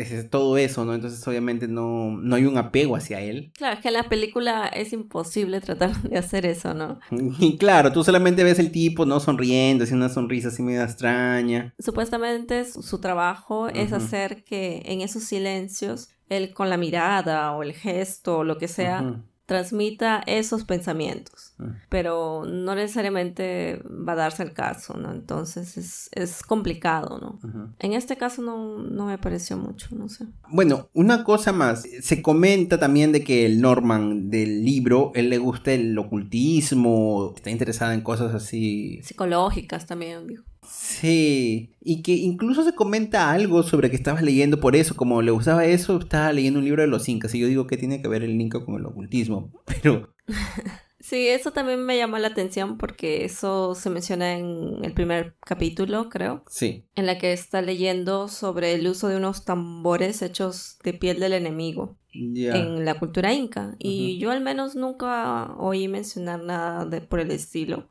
es, 0.00 0.30
todo 0.30 0.56
eso, 0.56 0.84
¿no? 0.84 0.94
Entonces 0.94 1.26
obviamente 1.26 1.68
no, 1.68 2.10
no 2.10 2.36
hay 2.36 2.44
un 2.44 2.56
apego 2.56 2.96
hacia 2.96 3.20
él. 3.20 3.52
Claro, 3.56 3.74
es 3.74 3.80
que 3.80 3.88
en 3.88 3.94
la 3.94 4.08
película 4.08 4.66
es 4.66 4.92
imposible 4.92 5.60
tratar 5.60 6.00
de 6.02 6.18
hacer 6.18 6.46
eso, 6.46 6.74
¿no? 6.74 6.98
Y 7.40 7.56
claro, 7.56 7.92
tú 7.92 8.04
solamente 8.04 8.44
ves 8.44 8.58
el 8.58 8.70
tipo, 8.70 9.06
¿no? 9.06 9.20
Sonriendo, 9.20 9.84
haciendo 9.84 10.06
una 10.06 10.14
sonrisa 10.14 10.48
así 10.48 10.62
medio 10.62 10.82
extraña. 10.82 11.74
Supuestamente 11.78 12.64
su, 12.64 12.98
trabajo 12.98 13.68
es 13.68 13.92
hacer 13.92 14.42
que 14.42 14.82
en 14.86 14.97
esos 15.00 15.24
silencios, 15.24 16.08
él 16.28 16.52
con 16.52 16.70
la 16.70 16.76
mirada 16.76 17.52
o 17.52 17.62
el 17.62 17.72
gesto 17.72 18.38
o 18.38 18.44
lo 18.44 18.58
que 18.58 18.68
sea, 18.68 19.22
transmita 19.48 20.22
esos 20.26 20.64
pensamientos, 20.64 21.54
ah. 21.58 21.74
pero 21.88 22.44
no 22.44 22.74
necesariamente 22.74 23.82
va 23.86 24.12
a 24.12 24.16
darse 24.16 24.42
el 24.42 24.52
caso, 24.52 24.98
¿no? 24.98 25.10
Entonces 25.10 26.10
es, 26.12 26.42
complicado, 26.42 27.18
¿no? 27.18 27.72
En 27.78 27.94
este 27.94 28.18
caso 28.18 28.42
no, 28.42 28.76
no, 28.76 29.06
me 29.06 29.16
pareció 29.16 29.56
mucho, 29.56 29.88
no 29.96 30.10
sé. 30.10 30.26
Bueno, 30.50 30.90
una 30.92 31.24
cosa 31.24 31.52
más, 31.52 31.84
se 32.02 32.20
comenta 32.20 32.78
también 32.78 33.10
de 33.10 33.24
que 33.24 33.46
el 33.46 33.62
Norman 33.62 34.28
del 34.28 34.66
libro, 34.66 35.12
él 35.14 35.30
le 35.30 35.38
gusta 35.38 35.72
el 35.72 35.96
ocultismo, 35.96 37.32
está 37.34 37.48
interesada 37.48 37.94
en 37.94 38.02
cosas 38.02 38.34
así... 38.34 39.00
Psicológicas 39.02 39.86
también, 39.86 40.26
dijo. 40.26 40.44
Sí, 40.68 41.74
y 41.80 42.02
que 42.02 42.12
incluso 42.12 42.64
se 42.64 42.74
comenta 42.74 43.30
algo 43.30 43.62
sobre 43.62 43.90
que 43.90 43.96
estabas 43.96 44.22
leyendo 44.22 44.60
por 44.60 44.76
eso, 44.76 44.96
como 44.96 45.22
le 45.22 45.30
gustaba 45.30 45.64
eso, 45.64 45.98
estaba 45.98 46.32
leyendo 46.32 46.58
un 46.58 46.64
libro 46.64 46.82
de 46.82 46.88
los 46.88 47.08
incas, 47.08 47.34
y 47.34 47.40
yo 47.40 47.46
digo 47.46 47.66
que 47.66 47.76
tiene 47.76 48.02
que 48.02 48.08
ver 48.08 48.22
el 48.22 48.40
Inca 48.40 48.64
con 48.64 48.76
el 48.76 48.86
ocultismo, 48.86 49.52
pero... 49.82 50.14
Sí, 51.00 51.28
eso 51.28 51.52
también 51.52 51.86
me 51.86 51.96
llamó 51.96 52.18
la 52.18 52.28
atención 52.28 52.76
porque 52.76 53.24
eso 53.24 53.74
se 53.74 53.88
menciona 53.88 54.36
en 54.36 54.84
el 54.84 54.92
primer 54.92 55.36
capítulo, 55.40 56.10
creo. 56.10 56.44
Sí. 56.48 56.84
En 56.96 57.06
la 57.06 57.16
que 57.16 57.32
está 57.32 57.62
leyendo 57.62 58.28
sobre 58.28 58.74
el 58.74 58.86
uso 58.86 59.08
de 59.08 59.16
unos 59.16 59.46
tambores 59.46 60.20
hechos 60.20 60.76
de 60.84 60.92
piel 60.92 61.18
del 61.18 61.32
enemigo 61.32 61.96
en 62.18 62.84
la 62.84 62.98
cultura 62.98 63.32
inca. 63.32 63.74
Y 63.78 64.18
yo 64.18 64.30
al 64.30 64.40
menos 64.40 64.74
nunca 64.74 65.54
oí 65.58 65.88
mencionar 65.88 66.42
nada 66.42 66.84
de, 66.84 67.00
por 67.00 67.20
el 67.20 67.30
estilo. 67.30 67.86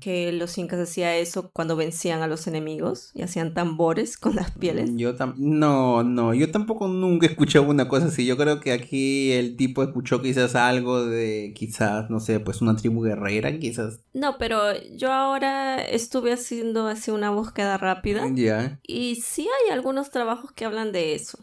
Que 0.00 0.32
los 0.32 0.56
incas 0.58 0.80
hacían 0.80 1.14
eso 1.14 1.50
cuando 1.52 1.76
vencían 1.76 2.22
a 2.22 2.26
los 2.26 2.46
enemigos 2.46 3.10
y 3.14 3.22
hacían 3.22 3.54
tambores 3.54 4.16
con 4.16 4.36
las 4.36 4.50
pieles. 4.52 4.90
Yo 4.94 5.14
no, 5.36 6.02
no, 6.02 6.34
yo 6.34 6.50
tampoco 6.50 6.88
nunca 6.88 7.26
he 7.26 7.30
escuchado 7.30 7.68
una 7.68 7.88
cosa 7.88 8.06
así. 8.06 8.26
Yo 8.26 8.36
creo 8.36 8.60
que 8.60 8.72
aquí 8.72 9.32
el 9.32 9.56
tipo 9.56 9.82
escuchó 9.82 10.22
quizás 10.22 10.54
algo 10.54 11.04
de, 11.04 11.52
quizás, 11.54 12.10
no 12.10 12.20
sé, 12.20 12.40
pues 12.40 12.60
una 12.62 12.76
tribu 12.76 13.02
guerrera, 13.02 13.58
quizás. 13.58 14.00
No, 14.14 14.38
pero 14.38 14.60
yo 14.96 15.12
ahora 15.12 15.82
estuve 15.82 16.32
haciendo 16.32 16.86
así 16.86 17.10
una 17.10 17.30
búsqueda 17.30 17.78
rápida. 17.78 18.28
Ya. 18.32 18.80
Y 18.82 19.16
sí 19.16 19.42
hay 19.42 19.72
algunos 19.72 20.10
trabajos 20.10 20.52
que 20.52 20.64
hablan 20.64 20.92
de 20.92 21.14
eso. 21.14 21.38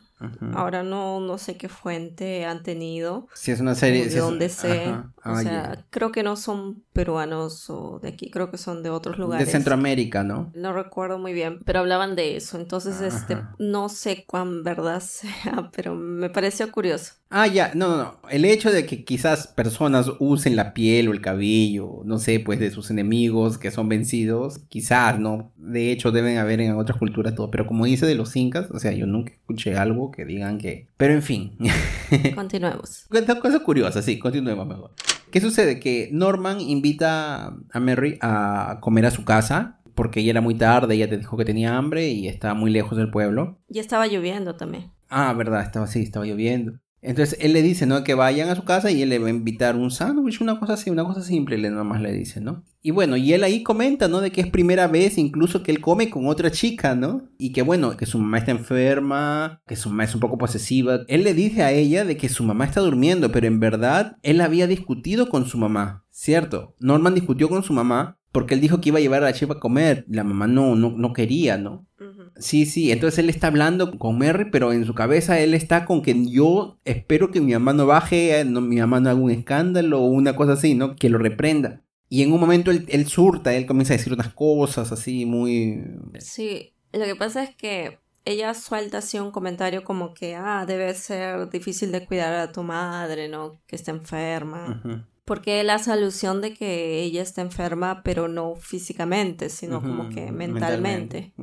Ahora 0.54 0.82
no, 0.82 1.20
no 1.20 1.38
sé 1.38 1.58
qué 1.58 1.68
fuente 1.68 2.46
han 2.46 2.64
tenido. 2.64 3.28
Si 3.34 3.52
es 3.52 3.60
una 3.60 3.76
serie. 3.76 4.08
De 4.08 4.20
dónde 4.20 4.48
sé. 4.48 4.90
o 4.90 5.12
ah, 5.24 5.42
sea, 5.42 5.86
creo 5.90 6.12
que 6.12 6.24
no 6.24 6.38
son 6.38 6.84
peruanos 6.94 7.70
o 7.70 8.00
de 8.00 8.10
aquí, 8.10 8.32
creo 8.32 8.50
que 8.50 8.58
son 8.58 8.82
de 8.82 8.90
otros 8.90 9.18
lugares. 9.18 9.46
De 9.46 9.52
Centroamérica, 9.52 10.24
¿no? 10.24 10.52
No 10.56 10.72
recuerdo 10.72 11.20
muy 11.20 11.34
bien, 11.34 11.60
pero 11.66 11.80
hablaban 11.80 12.16
de 12.16 12.38
eso. 12.38 12.58
Entonces, 12.58 13.02
este, 13.02 13.38
no 13.60 13.90
sé 13.90 14.26
cuán 14.26 14.64
verdad 14.64 15.00
sea, 15.06 15.70
pero 15.76 15.96
me 15.96 16.30
pareció 16.30 16.72
curioso. 16.72 17.14
Ah, 17.30 17.48
ya, 17.48 17.72
no, 17.74 17.90
no, 17.90 17.98
no. 17.98 18.20
El 18.30 18.46
hecho 18.46 18.72
de 18.72 18.86
que 18.86 19.04
quizás 19.04 19.48
personas 19.48 20.12
usen 20.20 20.56
la 20.56 20.74
piel 20.74 21.10
o 21.10 21.12
el 21.12 21.22
cabello, 21.22 22.02
no 22.06 22.20
sé, 22.20 22.40
pues 22.40 22.60
de 22.60 22.72
sus 22.72 22.92
enemigos 22.92 23.58
que 23.58 23.72
son 23.72 23.90
vencidos, 23.90 24.60
quizás, 24.70 25.20
¿no? 25.20 25.52
De 25.58 25.92
hecho, 25.92 26.12
deben 26.12 26.38
haber 26.38 26.62
en 26.62 26.76
otras 26.76 27.00
culturas 27.00 27.36
todo. 27.36 27.50
Pero 27.50 27.66
como 27.66 27.86
dice 27.86 28.06
de 28.06 28.16
los 28.16 28.36
incas, 28.36 28.70
o 28.72 28.80
sea, 28.80 28.92
yo 28.92 29.08
nunca 29.08 29.34
escuché 29.34 29.76
algo 29.76 30.12
que 30.12 30.24
digan 30.26 30.60
que. 30.60 30.88
Pero 30.98 31.14
en 31.14 31.24
fin. 31.24 31.58
Continuemos. 32.36 33.08
Cosa 33.42 33.60
curiosa, 33.60 34.02
sí, 34.02 34.20
continuemos 34.20 34.68
mejor. 34.68 34.92
¿Qué 35.32 35.42
sucede? 35.42 35.80
Que 35.80 36.10
Norman 36.12 36.62
invita 36.62 37.58
a 37.72 37.80
Mary 37.80 38.18
a 38.22 38.78
comer 38.82 39.08
a 39.08 39.12
su 39.12 39.26
casa 39.26 39.82
porque 39.96 40.24
ya 40.24 40.32
era 40.32 40.42
muy 40.42 40.56
tarde, 40.56 40.94
ella 40.96 41.10
te 41.10 41.18
dijo 41.18 41.38
que 41.38 41.46
tenía 41.46 41.78
hambre 41.78 42.10
y 42.10 42.28
estaba 42.28 42.54
muy 42.54 42.70
lejos 42.70 42.98
del 42.98 43.10
pueblo. 43.10 43.60
Y 43.70 43.80
estaba 43.80 44.08
lloviendo 44.08 44.56
también. 44.56 44.92
Ah, 45.10 45.34
verdad, 45.34 45.62
estaba 45.62 45.86
así, 45.86 46.04
estaba 46.04 46.26
lloviendo. 46.26 46.80
Entonces 47.06 47.38
él 47.40 47.54
le 47.54 47.62
dice, 47.62 47.86
¿no? 47.86 48.04
Que 48.04 48.16
vayan 48.16 48.50
a 48.50 48.56
su 48.56 48.64
casa 48.64 48.90
y 48.90 49.04
él 49.04 49.10
le 49.10 49.20
va 49.20 49.28
a 49.28 49.30
invitar 49.30 49.76
un 49.76 49.92
sándwich, 49.92 50.42
una 50.42 50.60
cosa 50.60 50.74
así, 50.74 50.90
una 50.90 51.04
cosa 51.04 51.22
simple, 51.22 51.58
le 51.60 51.70
nomás 51.70 52.02
le 52.02 52.12
dice, 52.12 52.42
¿no? 52.42 52.64
Y 52.82 52.92
bueno, 52.92 53.16
y 53.16 53.32
él 53.34 53.44
ahí 53.44 53.62
comenta, 53.62 54.08
¿no? 54.08 54.22
De 54.22 54.32
que 54.32 54.42
es 54.42 54.48
primera 54.48 54.88
vez 54.88 55.20
incluso 55.20 55.62
que 55.62 55.72
él 55.72 55.82
come 55.82 56.10
con 56.10 56.28
otra 56.28 56.50
chica, 56.50 56.96
¿no? 56.96 57.30
Y 57.38 57.52
que 57.52 57.62
bueno, 57.62 57.96
que 57.96 58.08
su 58.08 58.18
mamá 58.18 58.40
está 58.40 58.52
enferma, 58.52 59.62
que 59.68 59.76
su 59.76 59.90
mamá 59.90 60.06
es 60.06 60.16
un 60.16 60.20
poco 60.20 60.40
posesiva. 60.40 61.02
Él 61.08 61.24
le 61.24 61.36
dice 61.36 61.62
a 61.62 61.72
ella 61.72 62.06
de 62.06 62.18
que 62.18 62.28
su 62.28 62.44
mamá 62.44 62.66
está 62.66 62.82
durmiendo, 62.82 63.32
pero 63.32 63.46
en 63.46 63.60
verdad 63.60 64.18
él 64.24 64.42
había 64.42 64.66
discutido 64.66 65.30
con 65.30 65.46
su 65.46 65.60
mamá, 65.60 66.06
¿cierto? 66.10 66.76
Norman 66.80 67.14
discutió 67.14 67.50
con 67.50 67.62
su 67.62 67.74
mamá 67.74 68.18
porque 68.32 68.56
él 68.56 68.62
dijo 68.62 68.82
que 68.82 68.90
iba 68.90 68.98
a 68.98 69.02
llevar 69.02 69.22
a 69.24 69.28
la 69.28 69.34
chica 69.34 69.54
a 69.54 69.60
comer. 69.60 70.06
La 70.10 70.24
mamá 70.24 70.48
no, 70.48 70.76
no, 70.76 70.90
no 70.90 71.14
quería, 71.14 71.58
¿no? 71.58 71.88
Sí, 72.38 72.66
sí, 72.66 72.92
entonces 72.92 73.20
él 73.20 73.30
está 73.30 73.48
hablando 73.48 73.98
con 73.98 74.18
Mary, 74.18 74.46
pero 74.52 74.74
en 74.74 74.86
su 74.86 74.94
cabeza 74.94 75.40
él 75.40 75.54
está 75.54 75.86
con 75.86 76.02
que 76.02 76.16
yo 76.30 76.78
espero 76.84 77.32
que 77.32 77.40
mi 77.40 77.54
mamá 77.54 77.74
no 77.74 77.86
baje, 77.86 78.44
no, 78.46 78.62
mi 78.62 78.78
mamá 78.78 79.00
no 79.00 79.10
haga 79.10 79.20
un 79.20 79.32
escándalo 79.32 80.02
o 80.02 80.08
una 80.08 80.36
cosa 80.36 80.54
así, 80.54 80.76
¿no? 80.76 80.96
Que 80.96 81.10
lo 81.10 81.18
reprenda. 81.18 81.82
Y 82.10 82.24
en 82.24 82.34
un 82.34 82.40
momento 82.40 82.72
él, 82.72 82.86
él 82.90 83.08
surta, 83.08 83.54
él 83.54 83.66
comienza 83.66 83.94
a 83.94 83.98
decir 83.98 84.14
unas 84.14 84.34
cosas 84.34 84.92
así 84.92 85.26
muy... 85.26 85.82
Sí, 86.20 86.74
lo 86.92 87.06
que 87.06 87.16
pasa 87.16 87.44
es 87.44 87.56
que 87.56 88.00
ella 88.26 88.54
suelta 88.54 88.98
así 88.98 89.18
un 89.20 89.32
comentario 89.32 89.84
como 89.84 90.14
que, 90.14 90.36
ah, 90.36 90.66
debe 90.68 90.94
ser 90.94 91.50
difícil 91.50 91.92
de 91.92 92.06
cuidar 92.06 92.34
a 92.34 92.52
tu 92.52 92.64
madre, 92.64 93.30
¿no? 93.30 93.62
Que 93.66 93.76
está 93.76 93.92
enferma 93.92 95.08
porque 95.26 95.60
él 95.60 95.72
hace 95.72 95.92
alusión 95.92 96.40
de 96.40 96.54
que 96.54 97.02
ella 97.02 97.24
está 97.24 97.42
enferma, 97.42 98.04
pero 98.04 98.28
no 98.28 98.56
físicamente, 98.56 99.50
sino 99.50 99.82
como 99.82 100.10
que 100.10 100.32
mentalmente. 100.32 101.34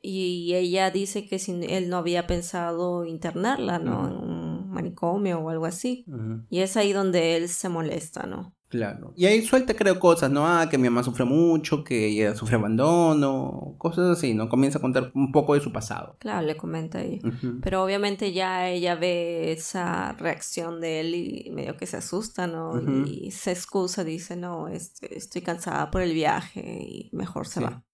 Y 0.00 0.54
ella 0.54 0.90
dice 0.90 1.26
que 1.26 1.40
si 1.40 1.60
él 1.68 1.90
no 1.90 1.96
había 1.96 2.26
pensado 2.26 3.04
internarla, 3.04 3.80
¿no? 3.80 4.06
En 4.06 4.14
un 4.16 4.70
manicomio 4.70 5.40
o 5.40 5.50
algo 5.50 5.66
así. 5.66 6.06
Y 6.48 6.60
es 6.60 6.76
ahí 6.76 6.92
donde 6.92 7.36
él 7.36 7.48
se 7.48 7.68
molesta, 7.68 8.26
¿no? 8.26 8.54
Claro. 8.72 9.12
Y 9.18 9.26
ahí 9.26 9.42
suelta, 9.42 9.74
creo, 9.74 10.00
cosas, 10.00 10.30
¿no? 10.30 10.46
Ah, 10.46 10.66
que 10.70 10.78
mi 10.78 10.88
mamá 10.88 11.02
sufre 11.02 11.26
mucho, 11.26 11.84
que 11.84 12.06
ella 12.06 12.34
sufre 12.34 12.56
abandono, 12.56 13.74
cosas 13.76 14.16
así, 14.16 14.32
¿no? 14.32 14.48
Comienza 14.48 14.78
a 14.78 14.80
contar 14.80 15.12
un 15.14 15.30
poco 15.30 15.52
de 15.52 15.60
su 15.60 15.72
pasado. 15.72 16.16
Claro, 16.20 16.46
le 16.46 16.56
comenta 16.56 17.00
ahí. 17.00 17.20
Pero 17.60 17.84
obviamente 17.84 18.32
ya 18.32 18.70
ella 18.70 18.94
ve 18.94 19.52
esa 19.52 20.12
reacción 20.12 20.80
de 20.80 21.00
él 21.00 21.14
y 21.14 21.50
medio 21.50 21.76
que 21.76 21.86
se 21.86 21.98
asusta, 21.98 22.46
¿no? 22.46 22.80
Y 23.04 23.30
se 23.32 23.50
excusa, 23.50 24.04
dice, 24.04 24.36
no, 24.36 24.68
este, 24.68 25.18
estoy 25.18 25.42
cansada 25.42 25.90
por 25.90 26.00
el 26.00 26.14
viaje 26.14 26.62
y 26.62 27.10
mejor 27.12 27.46
se 27.46 27.60
va. 27.60 27.84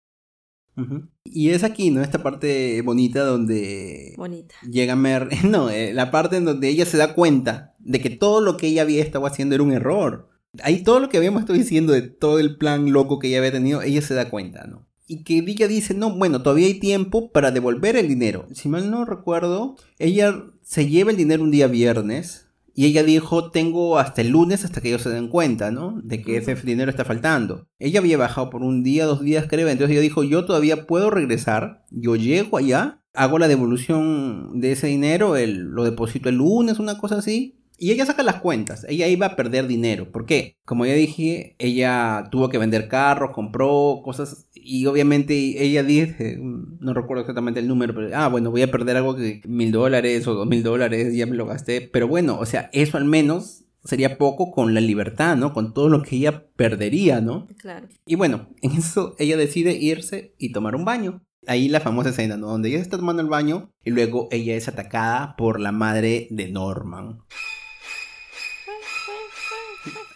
Y 1.25 1.51
es 1.51 1.65
aquí, 1.65 1.91
¿no? 1.91 2.03
Esta 2.03 2.23
parte 2.23 2.83
bonita 2.83 3.25
donde... 3.25 4.15
Bonita. 4.17 4.55
Llega 4.63 4.95
Mer... 4.95 5.29
No, 5.45 5.71
eh, 5.71 5.93
la 5.93 6.13
parte 6.13 6.37
en 6.37 6.45
donde 6.45 6.69
ella 6.69 6.87
se 6.87 6.99
da 6.99 7.15
cuenta 7.15 7.75
de 7.81 8.01
que 8.01 8.11
todo 8.11 8.41
lo 8.41 8.57
que 8.57 8.69
ella 8.69 8.83
había 8.83 9.03
estado 9.03 9.27
haciendo 9.27 9.57
era 9.57 9.65
un 9.65 9.73
error. 9.73 10.38
Ahí 10.63 10.83
todo 10.83 11.01
lo 11.01 11.09
que 11.09 11.17
habíamos 11.17 11.41
estado 11.43 11.59
diciendo 11.59 11.93
de 11.93 12.03
todo 12.03 12.39
el 12.39 12.57
plan 12.57 12.93
loco 12.93 13.19
que 13.19 13.29
ella 13.29 13.39
había 13.39 13.53
tenido, 13.53 13.83
ella 13.83 14.03
se 14.03 14.15
da 14.15 14.31
cuenta, 14.31 14.67
¿no? 14.67 14.87
Y 15.07 15.25
que 15.25 15.39
ella 15.39 15.69
dice, 15.69 15.95
no, 15.95 16.15
bueno, 16.15 16.43
todavía 16.43 16.67
hay 16.67 16.81
tiempo 16.81 17.33
para 17.33 17.51
devolver 17.51 17.97
el 17.97 18.09
dinero. 18.09 18.47
Si 18.53 18.69
mal 18.69 18.91
no 18.91 19.07
recuerdo, 19.07 19.77
ella 19.99 20.45
se 20.63 20.87
lleva 20.87 21.11
el 21.11 21.17
dinero 21.17 21.43
un 21.43 21.51
día 21.51 21.67
viernes. 21.67 22.49
Y 22.75 22.85
ella 22.85 23.03
dijo, 23.03 23.51
tengo 23.51 23.99
hasta 23.99 24.21
el 24.21 24.29
lunes 24.29 24.65
hasta 24.65 24.81
que 24.81 24.89
ellos 24.89 25.03
se 25.03 25.09
den 25.09 25.29
cuenta, 25.29 25.73
¿no? 25.73 26.01
De 26.05 26.23
que 26.23 26.37
ese 26.37 26.55
dinero 26.55 26.91
está 26.91 27.05
faltando. 27.05 27.67
Ella 27.79 27.99
había 27.99 28.19
bajado 28.19 28.51
por 28.51 28.63
un 28.63 28.85
día, 28.85 29.05
dos 29.05 29.21
días, 29.23 29.47
creo. 29.49 29.69
Entonces 29.69 29.93
ella 29.93 30.03
dijo, 30.03 30.23
yo 30.23 30.45
todavía 30.45 30.87
puedo 30.87 31.11
regresar. 31.11 31.85
Yo 31.91 32.15
llego 32.15 32.57
allá, 32.57 33.03
hago 33.15 33.39
la 33.39 33.49
devolución 33.49 34.61
de 34.61 34.73
ese 34.73 34.87
dinero, 34.87 35.35
lo 35.37 35.85
deposito 35.85 36.29
el 36.29 36.37
lunes, 36.37 36.79
una 36.79 36.99
cosa 36.99 37.17
así. 37.17 37.59
Y 37.81 37.93
ella 37.93 38.05
saca 38.05 38.25
las 38.25 38.41
cuentas, 38.41 38.85
ella 38.89 39.07
iba 39.07 39.27
a 39.27 39.37
perder 39.37 39.69
dinero. 39.69 40.11
¿Por 40.11 40.27
qué? 40.27 40.57
Como 40.65 40.85
ya 40.85 40.95
dije, 40.95 41.55
ella 41.59 42.25
tuvo 42.31 42.49
que 42.49 42.59
vender 42.59 42.89
carros, 42.89 43.31
compró 43.33 44.01
cosas 44.05 44.49
y 44.53 44.85
obviamente 44.87 45.63
ella 45.63 45.85
dice, 45.85 46.39
no 46.41 46.93
recuerdo 46.93 47.21
exactamente 47.23 47.61
el 47.61 47.69
número, 47.69 47.95
pero, 47.95 48.11
ah, 48.15 48.29
bueno, 48.29 48.51
voy 48.51 48.63
a 48.63 48.71
perder 48.71 48.97
algo 48.97 49.15
que 49.15 49.41
mil 49.47 49.71
dólares 49.71 50.27
o 50.27 50.35
dos 50.35 50.49
mil 50.49 50.65
dólares, 50.65 51.15
ya 51.15 51.27
me 51.27 51.37
lo 51.37 51.47
gasté. 51.47 51.81
Pero 51.81 52.09
bueno, 52.09 52.37
o 52.39 52.47
sea, 52.47 52.69
eso 52.73 52.97
al 52.97 53.05
menos 53.05 53.65
sería 53.85 54.19
poco 54.19 54.51
con 54.51 54.75
la 54.75 54.81
libertad, 54.81 55.37
¿no? 55.37 55.53
Con 55.53 55.73
todo 55.73 55.89
lo 55.89 56.03
que 56.03 56.17
ella 56.17 56.49
perdería, 56.57 57.21
¿no? 57.21 57.47
Claro. 57.59 57.89
Y 58.07 58.17
bueno, 58.17 58.49
en 58.61 58.73
eso 58.73 59.15
ella 59.19 59.37
decide 59.37 59.73
irse 59.73 60.35
y 60.37 60.53
tomar 60.53 60.75
un 60.75 60.85
baño. 60.85 61.23
Ahí 61.47 61.69
la 61.69 61.81
famosa 61.81 62.11
escena, 62.11 62.37
¿no? 62.37 62.49
Donde 62.49 62.69
ella 62.69 62.81
está 62.81 62.99
tomando 62.99 63.23
el 63.23 63.29
baño 63.29 63.71
y 63.85 63.91
luego 63.91 64.29
ella 64.31 64.57
es 64.57 64.69
atacada 64.69 65.37
por 65.37 65.61
la 65.61 65.73
madre 65.73 66.27
de 66.31 66.49
Norman. 66.49 67.21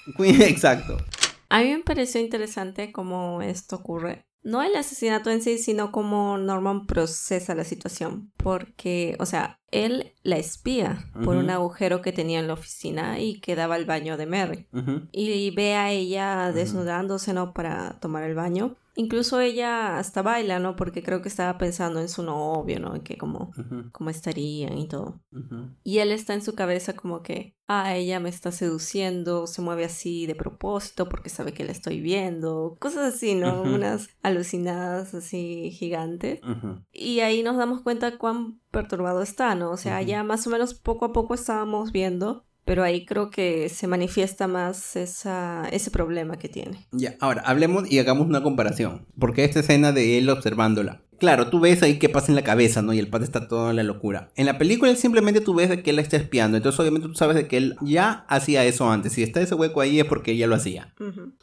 Exacto. 0.18 0.96
A 1.48 1.60
mí 1.60 1.70
me 1.70 1.80
pareció 1.80 2.20
interesante 2.20 2.92
cómo 2.92 3.42
esto 3.42 3.76
ocurre. 3.76 4.26
No 4.42 4.62
el 4.62 4.74
asesinato 4.74 5.30
en 5.30 5.40
sí, 5.40 5.58
sino 5.58 5.92
cómo 5.92 6.36
Norman 6.36 6.86
procesa 6.86 7.54
la 7.54 7.64
situación. 7.64 8.32
Porque, 8.36 9.16
o 9.20 9.26
sea, 9.26 9.60
él 9.70 10.14
la 10.22 10.36
espía 10.36 11.10
por 11.24 11.36
un 11.36 11.48
agujero 11.48 12.02
que 12.02 12.12
tenía 12.12 12.40
en 12.40 12.48
la 12.48 12.54
oficina 12.54 13.20
y 13.20 13.40
que 13.40 13.54
daba 13.54 13.76
al 13.76 13.84
baño 13.84 14.16
de 14.16 14.26
Mary. 14.26 14.66
Y 15.12 15.50
ve 15.52 15.74
a 15.74 15.92
ella 15.92 16.50
desnudándose, 16.52 17.32
¿no? 17.34 17.52
Para 17.52 18.00
tomar 18.00 18.24
el 18.24 18.34
baño. 18.34 18.74
Incluso 18.94 19.40
ella 19.40 19.98
hasta 19.98 20.20
baila, 20.20 20.58
¿no? 20.58 20.76
Porque 20.76 21.02
creo 21.02 21.22
que 21.22 21.28
estaba 21.28 21.56
pensando 21.56 22.00
en 22.00 22.08
su 22.08 22.22
novio, 22.22 22.78
¿no? 22.78 22.94
En 22.94 23.02
que 23.02 23.16
cómo, 23.16 23.52
cómo 23.92 24.10
estarían 24.10 24.76
y 24.76 24.86
todo. 24.86 25.22
Y 25.82 25.98
él 25.98 26.12
está 26.12 26.34
en 26.34 26.42
su 26.42 26.54
cabeza 26.54 26.94
como 26.94 27.22
que, 27.22 27.56
ah, 27.66 27.96
ella 27.96 28.20
me 28.20 28.28
está 28.28 28.52
seduciendo, 28.52 29.46
se 29.46 29.62
mueve 29.62 29.84
así 29.84 30.26
de 30.26 30.34
propósito 30.34 31.08
porque 31.08 31.30
sabe 31.30 31.54
que 31.54 31.64
la 31.64 31.72
estoy 31.72 32.00
viendo. 32.00 32.76
Cosas 32.80 33.14
así, 33.14 33.34
¿no? 33.34 33.62
Unas 33.62 34.10
alucinadas 34.22 35.14
así 35.14 35.70
gigantes. 35.70 36.40
Y 36.92 37.20
ahí 37.20 37.42
nos 37.42 37.56
damos 37.56 37.80
cuenta 37.80 38.18
cuán 38.18 38.60
perturbado 38.70 39.22
está, 39.22 39.54
¿no? 39.54 39.70
O 39.70 39.76
sea, 39.76 40.02
ya 40.02 40.22
más 40.22 40.46
o 40.46 40.50
menos 40.50 40.74
poco 40.74 41.06
a 41.06 41.12
poco 41.12 41.34
estábamos 41.34 41.92
viendo 41.92 42.44
pero 42.64 42.82
ahí 42.84 43.04
creo 43.04 43.30
que 43.30 43.68
se 43.68 43.86
manifiesta 43.86 44.46
más 44.46 44.96
esa, 44.96 45.68
ese 45.70 45.90
problema 45.90 46.38
que 46.38 46.48
tiene. 46.48 46.86
Ya, 46.92 47.16
ahora 47.20 47.42
hablemos 47.44 47.90
y 47.90 47.98
hagamos 47.98 48.26
una 48.26 48.42
comparación, 48.42 49.06
porque 49.18 49.44
esta 49.44 49.60
escena 49.60 49.92
de 49.92 50.18
él 50.18 50.28
observándola, 50.28 51.02
claro, 51.18 51.50
tú 51.50 51.60
ves 51.60 51.82
ahí 51.82 51.98
qué 51.98 52.08
pasa 52.08 52.32
en 52.32 52.34
la 52.36 52.42
cabeza, 52.42 52.82
¿no? 52.82 52.92
Y 52.92 52.98
el 52.98 53.08
pata 53.08 53.24
está 53.24 53.46
todo 53.46 53.70
en 53.70 53.76
la 53.76 53.84
locura. 53.84 54.30
En 54.34 54.46
la 54.46 54.58
película 54.58 54.94
simplemente 54.96 55.40
tú 55.40 55.54
ves 55.54 55.68
de 55.68 55.82
que 55.82 55.90
él 55.90 55.98
está 55.98 56.16
espiando, 56.16 56.56
entonces 56.56 56.80
obviamente 56.80 57.08
tú 57.08 57.14
sabes 57.14 57.36
de 57.36 57.46
que 57.46 57.56
él 57.58 57.76
ya 57.80 58.24
hacía 58.28 58.64
eso 58.64 58.90
antes. 58.90 59.12
Si 59.12 59.22
está 59.22 59.40
ese 59.40 59.54
hueco 59.54 59.80
ahí 59.80 60.00
es 60.00 60.04
porque 60.04 60.36
ya 60.36 60.48
lo 60.48 60.56
hacía. 60.56 60.92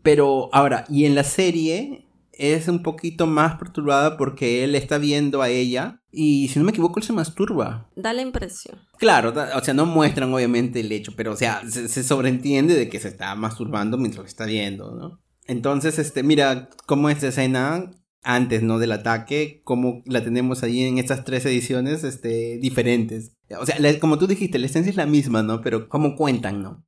Pero 0.04 0.50
ahora, 0.52 0.84
y 0.90 1.06
en 1.06 1.16
la 1.16 1.24
serie 1.24 2.09
es 2.40 2.68
un 2.68 2.82
poquito 2.82 3.28
más 3.28 3.56
perturbada 3.58 4.18
porque 4.18 4.64
él 4.64 4.74
está 4.74 4.98
viendo 4.98 5.42
a 5.42 5.50
ella 5.50 6.02
y 6.12 6.48
si 6.48 6.58
no 6.58 6.66
me 6.66 6.72
equivoco 6.72 7.00
él 7.00 7.06
se 7.06 7.14
masturba. 7.14 7.90
Da 7.96 8.14
la 8.14 8.22
impresión. 8.22 8.80
Claro, 8.98 9.34
o 9.56 9.64
sea, 9.64 9.74
no 9.74 9.86
muestran 9.86 10.34
obviamente 10.34 10.80
el 10.80 10.92
hecho, 10.92 11.14
pero 11.16 11.34
o 11.34 11.36
sea, 11.36 11.62
se, 11.70 11.90
se 11.90 12.04
sobreentiende 12.04 12.76
de 12.76 12.90
que 12.90 13.00
se 13.00 13.10
está 13.10 13.36
masturbando 13.36 13.98
mientras 13.98 14.24
lo 14.24 14.28
está 14.28 14.46
viendo, 14.46 14.96
¿no? 14.96 15.20
Entonces, 15.48 16.00
este, 16.00 16.24
mira 16.24 16.70
cómo 16.86 17.10
esta 17.10 17.28
escena 17.28 17.92
antes, 18.24 18.64
¿no? 18.64 18.80
Del 18.80 18.92
ataque, 18.92 19.62
como 19.64 20.04
la 20.06 20.24
tenemos 20.24 20.64
ahí 20.64 20.84
en 20.84 20.98
estas 20.98 21.26
tres 21.26 21.46
ediciones, 21.46 22.04
este, 22.04 22.58
diferentes. 22.62 23.36
O 23.60 23.66
sea, 23.66 23.78
como 24.00 24.18
tú 24.18 24.28
dijiste, 24.28 24.60
la 24.60 24.68
esencia 24.68 24.90
es 24.90 24.96
la 24.96 25.06
misma, 25.06 25.44
¿no? 25.44 25.62
Pero 25.62 25.90
cómo 25.90 26.16
cuentan, 26.16 26.62
¿no? 26.62 26.86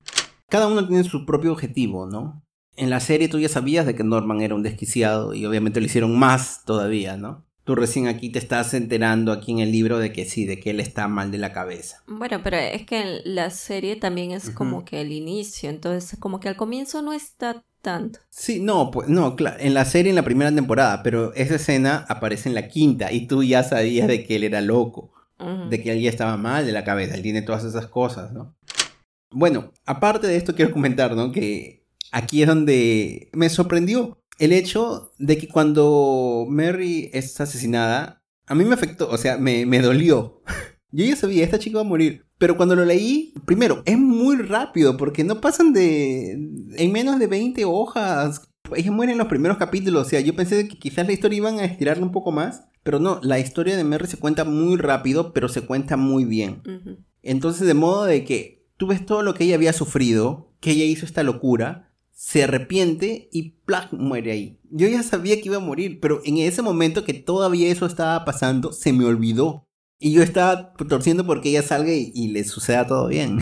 Cada 0.50 0.68
uno 0.68 0.88
tiene 0.88 1.04
su 1.04 1.26
propio 1.26 1.54
objetivo, 1.54 2.06
¿no? 2.06 2.44
En 2.76 2.90
la 2.90 3.00
serie 3.00 3.28
tú 3.28 3.40
ya 3.40 3.50
sabías 3.50 3.86
de 3.86 3.96
que 3.96 4.04
Norman 4.04 4.42
era 4.42 4.56
un 4.56 4.64
desquiciado 4.64 5.34
y 5.34 5.46
obviamente 5.46 5.80
lo 5.80 5.86
hicieron 5.86 6.18
más 6.18 6.64
todavía, 6.66 7.18
¿no? 7.18 7.46
Tú 7.64 7.76
recién 7.76 8.08
aquí 8.08 8.30
te 8.30 8.40
estás 8.40 8.74
enterando 8.74 9.32
aquí 9.32 9.52
en 9.52 9.60
el 9.60 9.72
libro 9.72 10.00
de 10.00 10.12
que 10.12 10.26
sí, 10.26 10.46
de 10.46 10.60
que 10.60 10.72
él 10.72 10.80
está 10.80 11.08
mal 11.08 11.32
de 11.32 11.38
la 11.38 11.54
cabeza. 11.54 12.02
Bueno, 12.08 12.42
pero 12.44 12.58
es 12.58 12.86
que 12.86 13.22
la 13.24 13.52
serie 13.52 13.98
también 13.98 14.32
es 14.32 14.50
como 14.50 14.84
que 14.84 15.02
el 15.02 15.12
inicio, 15.12 15.70
entonces 15.70 16.18
como 16.20 16.40
que 16.40 16.50
al 16.50 16.56
comienzo 16.56 17.04
no 17.04 17.14
está 17.14 17.64
tanto. 17.82 18.20
Sí, 18.30 18.60
no, 18.60 18.90
pues 18.90 19.10
no, 19.10 19.36
claro, 19.36 19.58
en 19.60 19.76
la 19.76 19.86
serie 19.86 20.10
en 20.10 20.16
la 20.16 20.24
primera 20.24 20.54
temporada, 20.54 21.04
pero 21.04 21.34
esa 21.36 21.56
escena 21.56 22.06
aparece 22.10 22.50
en 22.50 22.56
la 22.56 22.68
quinta 22.68 23.12
y 23.12 23.28
tú 23.28 23.44
ya 23.44 23.64
sabías 23.64 24.08
de 24.08 24.26
que 24.26 24.38
él 24.38 24.44
era 24.44 24.62
loco, 24.62 25.14
de 25.70 25.82
que 25.82 25.92
él 25.92 26.02
ya 26.02 26.10
estaba 26.10 26.38
mal 26.38 26.66
de 26.66 26.72
la 26.72 26.84
cabeza, 26.84 27.16
él 27.16 27.24
tiene 27.24 27.42
todas 27.42 27.64
esas 27.64 27.88
cosas, 27.88 28.32
¿no? 28.32 28.56
Bueno, 29.32 29.72
aparte 29.86 30.28
de 30.28 30.36
esto 30.36 30.56
quiero 30.56 30.72
comentar, 30.72 31.16
¿no? 31.16 31.32
Que 31.32 31.81
aquí 32.12 32.42
es 32.42 32.48
donde 32.48 33.30
me 33.34 33.50
sorprendió 33.50 34.22
el 34.38 34.54
hecho 34.54 35.14
de 35.20 35.38
que 35.38 35.48
cuando 35.48 36.46
Mary 36.50 37.10
es 37.14 37.40
asesinada, 37.40 38.24
a 38.48 38.56
mí 38.56 38.66
me 38.66 38.74
afectó, 38.74 39.10
o 39.10 39.18
sea, 39.18 39.38
me, 39.38 39.66
me 39.66 39.82
dolió. 39.82 40.42
Yo 40.92 41.06
ya 41.06 41.16
sabía, 41.16 41.44
esta 41.44 41.60
chica 41.60 41.78
va 41.78 41.82
a 41.82 41.88
morir. 41.88 42.26
Pero 42.38 42.58
cuando 42.58 42.76
lo 42.76 42.84
leí, 42.84 43.34
primero, 43.46 43.84
es 43.86 44.00
muy 44.00 44.38
rápido 44.38 44.98
porque 44.98 45.24
no 45.24 45.40
pasan 45.40 45.74
de... 45.74 46.32
En 46.76 46.92
menos 46.92 47.20
de 47.20 47.28
20 47.28 47.64
hojas. 47.66 48.50
Ella 48.76 48.92
muere 48.92 49.12
en 49.12 49.20
los 49.20 49.28
primeros 49.28 49.58
capítulos. 49.58 50.08
O 50.08 50.10
sea, 50.10 50.20
yo 50.22 50.36
pensé 50.36 50.68
que 50.68 50.80
quizás 50.80 51.06
la 51.06 51.14
historia 51.14 51.38
iban 51.38 51.60
a 51.60 51.66
estirarla 51.66 52.04
un 52.04 52.12
poco 52.12 52.32
más. 52.32 52.66
Pero 52.84 53.00
no, 53.00 53.20
la 53.22 53.38
historia 53.38 53.78
de 53.78 53.84
Mary 53.84 54.08
se 54.08 54.18
cuenta 54.18 54.44
muy 54.44 54.78
rápido, 54.78 55.34
pero 55.34 55.50
se 55.50 55.62
cuenta 55.62 55.98
muy 55.98 56.26
bien. 56.26 56.64
Entonces, 57.22 57.68
de 57.68 57.76
modo 57.76 58.06
de 58.06 58.26
que 58.26 58.66
tú 58.76 58.88
ves 58.88 59.06
todo 59.06 59.22
lo 59.22 59.36
que 59.36 59.44
ella 59.44 59.56
había 59.56 59.72
sufrido, 59.72 60.52
que 60.60 60.72
ella 60.72 60.86
hizo 60.86 61.06
esta 61.06 61.22
locura, 61.22 61.91
se 62.22 62.44
arrepiente 62.44 63.30
y 63.32 63.56
¡plac! 63.66 63.92
muere 63.94 64.32
ahí. 64.32 64.60
Yo 64.70 64.88
ya 64.88 65.02
sabía 65.02 65.42
que 65.42 65.50
iba 65.50 65.58
a 65.58 65.60
morir, 65.60 66.00
pero 66.00 66.22
en 66.24 66.38
ese 66.38 66.62
momento 66.62 67.04
que 67.04 67.16
todavía 67.16 67.70
eso 67.70 67.88
estaba 67.88 68.24
pasando, 68.26 68.72
se 68.74 68.94
me 68.94 69.06
olvidó. 69.06 69.66
Y 69.98 70.14
yo 70.14 70.22
estaba 70.22 70.74
torciendo 70.74 71.26
porque 71.26 71.50
ella 71.50 71.64
salga 71.64 71.92
y, 71.92 72.28
le 72.28 72.44
suceda 72.44 72.86
todo 72.86 73.08
bien. 73.08 73.40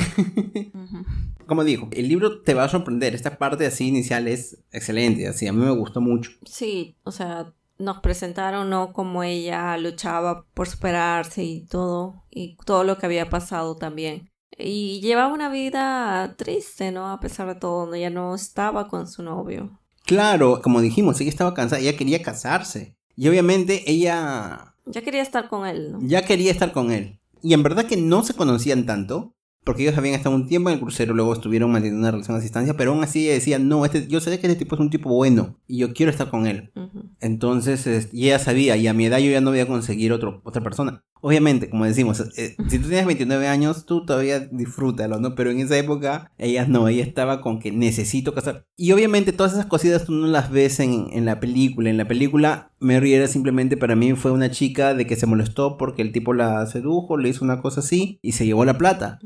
Como 1.45 1.65
digo, 1.65 1.89
el 1.91 2.07
libro 2.07 2.41
te 2.41 2.53
va 2.53 2.63
a 2.63 2.69
sorprender. 2.69 3.13
Esta 3.13 3.37
parte 3.37 3.65
así 3.65 3.85
inicial 3.85 4.29
es 4.29 4.63
excelente, 4.71 5.27
así 5.27 5.45
a 5.45 5.51
mí 5.51 5.61
me 5.61 5.71
gustó 5.71 5.99
mucho. 5.99 6.31
Sí, 6.45 6.95
o 7.03 7.11
sea, 7.11 7.53
nos 7.79 7.99
presentaron 7.99 8.69
¿no? 8.69 8.93
como 8.93 9.23
ella 9.23 9.77
luchaba 9.77 10.45
por 10.53 10.69
superarse 10.69 11.43
y 11.43 11.65
todo, 11.65 12.23
y 12.31 12.55
todo 12.65 12.85
lo 12.85 12.97
que 12.97 13.07
había 13.07 13.29
pasado 13.29 13.75
también. 13.75 14.29
Y 14.59 14.99
llevaba 15.01 15.33
una 15.33 15.49
vida 15.49 16.35
triste, 16.37 16.91
¿no? 16.91 17.09
A 17.09 17.19
pesar 17.19 17.47
de 17.47 17.55
todo, 17.55 17.93
ella 17.93 18.09
no 18.09 18.35
estaba 18.35 18.87
con 18.87 19.07
su 19.07 19.23
novio. 19.23 19.79
Claro, 20.05 20.61
como 20.61 20.81
dijimos, 20.81 21.19
ella 21.21 21.29
estaba 21.29 21.53
cansada, 21.53 21.81
ella 21.81 21.97
quería 21.97 22.21
casarse. 22.21 22.95
Y 23.15 23.27
obviamente 23.27 23.89
ella 23.89 24.69
ya 24.89 25.01
quería 25.01 25.21
estar 25.21 25.49
con 25.49 25.67
él, 25.67 25.91
¿no? 25.91 25.99
Ya 26.01 26.23
quería 26.23 26.51
estar 26.51 26.71
con 26.71 26.91
él. 26.91 27.19
Y 27.41 27.53
en 27.53 27.61
verdad 27.63 27.85
que 27.85 27.95
no 27.95 28.23
se 28.23 28.33
conocían 28.33 28.85
tanto, 28.85 29.35
porque 29.63 29.83
ellos 29.83 29.97
habían 29.97 30.15
estado 30.15 30.35
un 30.35 30.47
tiempo 30.47 30.69
en 30.69 30.75
el 30.75 30.81
crucero, 30.81 31.13
luego 31.13 31.33
estuvieron 31.33 31.71
manteniendo 31.71 31.99
una 31.99 32.11
relación 32.11 32.35
a 32.35 32.39
distancia, 32.39 32.75
pero 32.75 32.91
aún 32.91 33.03
así 33.03 33.27
decía, 33.27 33.59
no, 33.59 33.85
este, 33.85 34.07
yo 34.07 34.19
sé 34.19 34.39
que 34.39 34.47
este 34.47 34.57
tipo 34.57 34.75
es 34.75 34.81
un 34.81 34.89
tipo 34.89 35.09
bueno 35.09 35.59
y 35.67 35.77
yo 35.77 35.93
quiero 35.93 36.11
estar 36.11 36.29
con 36.29 36.47
él. 36.47 36.71
Entonces, 37.19 38.09
y 38.11 38.25
ella 38.25 38.39
sabía, 38.39 38.77
y 38.77 38.87
a 38.87 38.93
mi 38.93 39.05
edad 39.05 39.19
yo 39.19 39.29
ya 39.29 39.41
no 39.41 39.51
voy 39.51 39.59
a 39.59 39.67
conseguir 39.67 40.11
otro, 40.11 40.41
otra 40.43 40.63
persona. 40.63 41.03
Obviamente, 41.21 41.69
como 41.69 41.85
decimos, 41.85 42.21
eh, 42.37 42.55
si 42.69 42.79
tú 42.79 42.87
tienes 42.87 43.05
29 43.05 43.47
años, 43.47 43.85
tú 43.85 44.05
todavía 44.05 44.39
disfrútalo, 44.39 45.19
¿no? 45.19 45.35
Pero 45.35 45.51
en 45.51 45.59
esa 45.59 45.77
época, 45.77 46.31
ella 46.37 46.65
no, 46.65 46.87
ella 46.87 47.03
estaba 47.03 47.41
con 47.41 47.59
que 47.59 47.71
necesito 47.71 48.33
casar. 48.33 48.65
Y 48.77 48.91
obviamente 48.93 49.33
todas 49.33 49.53
esas 49.53 49.65
cositas 49.65 50.05
tú 50.05 50.13
no 50.13 50.27
las 50.27 50.49
ves 50.49 50.79
en, 50.79 51.07
en 51.11 51.25
la 51.25 51.39
película. 51.39 51.89
En 51.89 51.97
la 51.97 52.07
película, 52.07 52.71
Mary 52.79 53.13
era 53.13 53.27
simplemente 53.27 53.75
para 53.75 53.95
mí 53.95 54.13
fue 54.13 54.31
una 54.31 54.49
chica 54.49 54.93
de 54.93 55.05
que 55.05 55.15
se 55.15 55.25
molestó 55.25 55.77
porque 55.77 56.01
el 56.01 56.11
tipo 56.11 56.33
la 56.33 56.65
sedujo, 56.67 57.17
le 57.17 57.29
hizo 57.29 57.43
una 57.43 57.61
cosa 57.61 57.81
así 57.81 58.19
y 58.21 58.33
se 58.33 58.45
llevó 58.45 58.63
la 58.63 58.77
plata. 58.77 59.19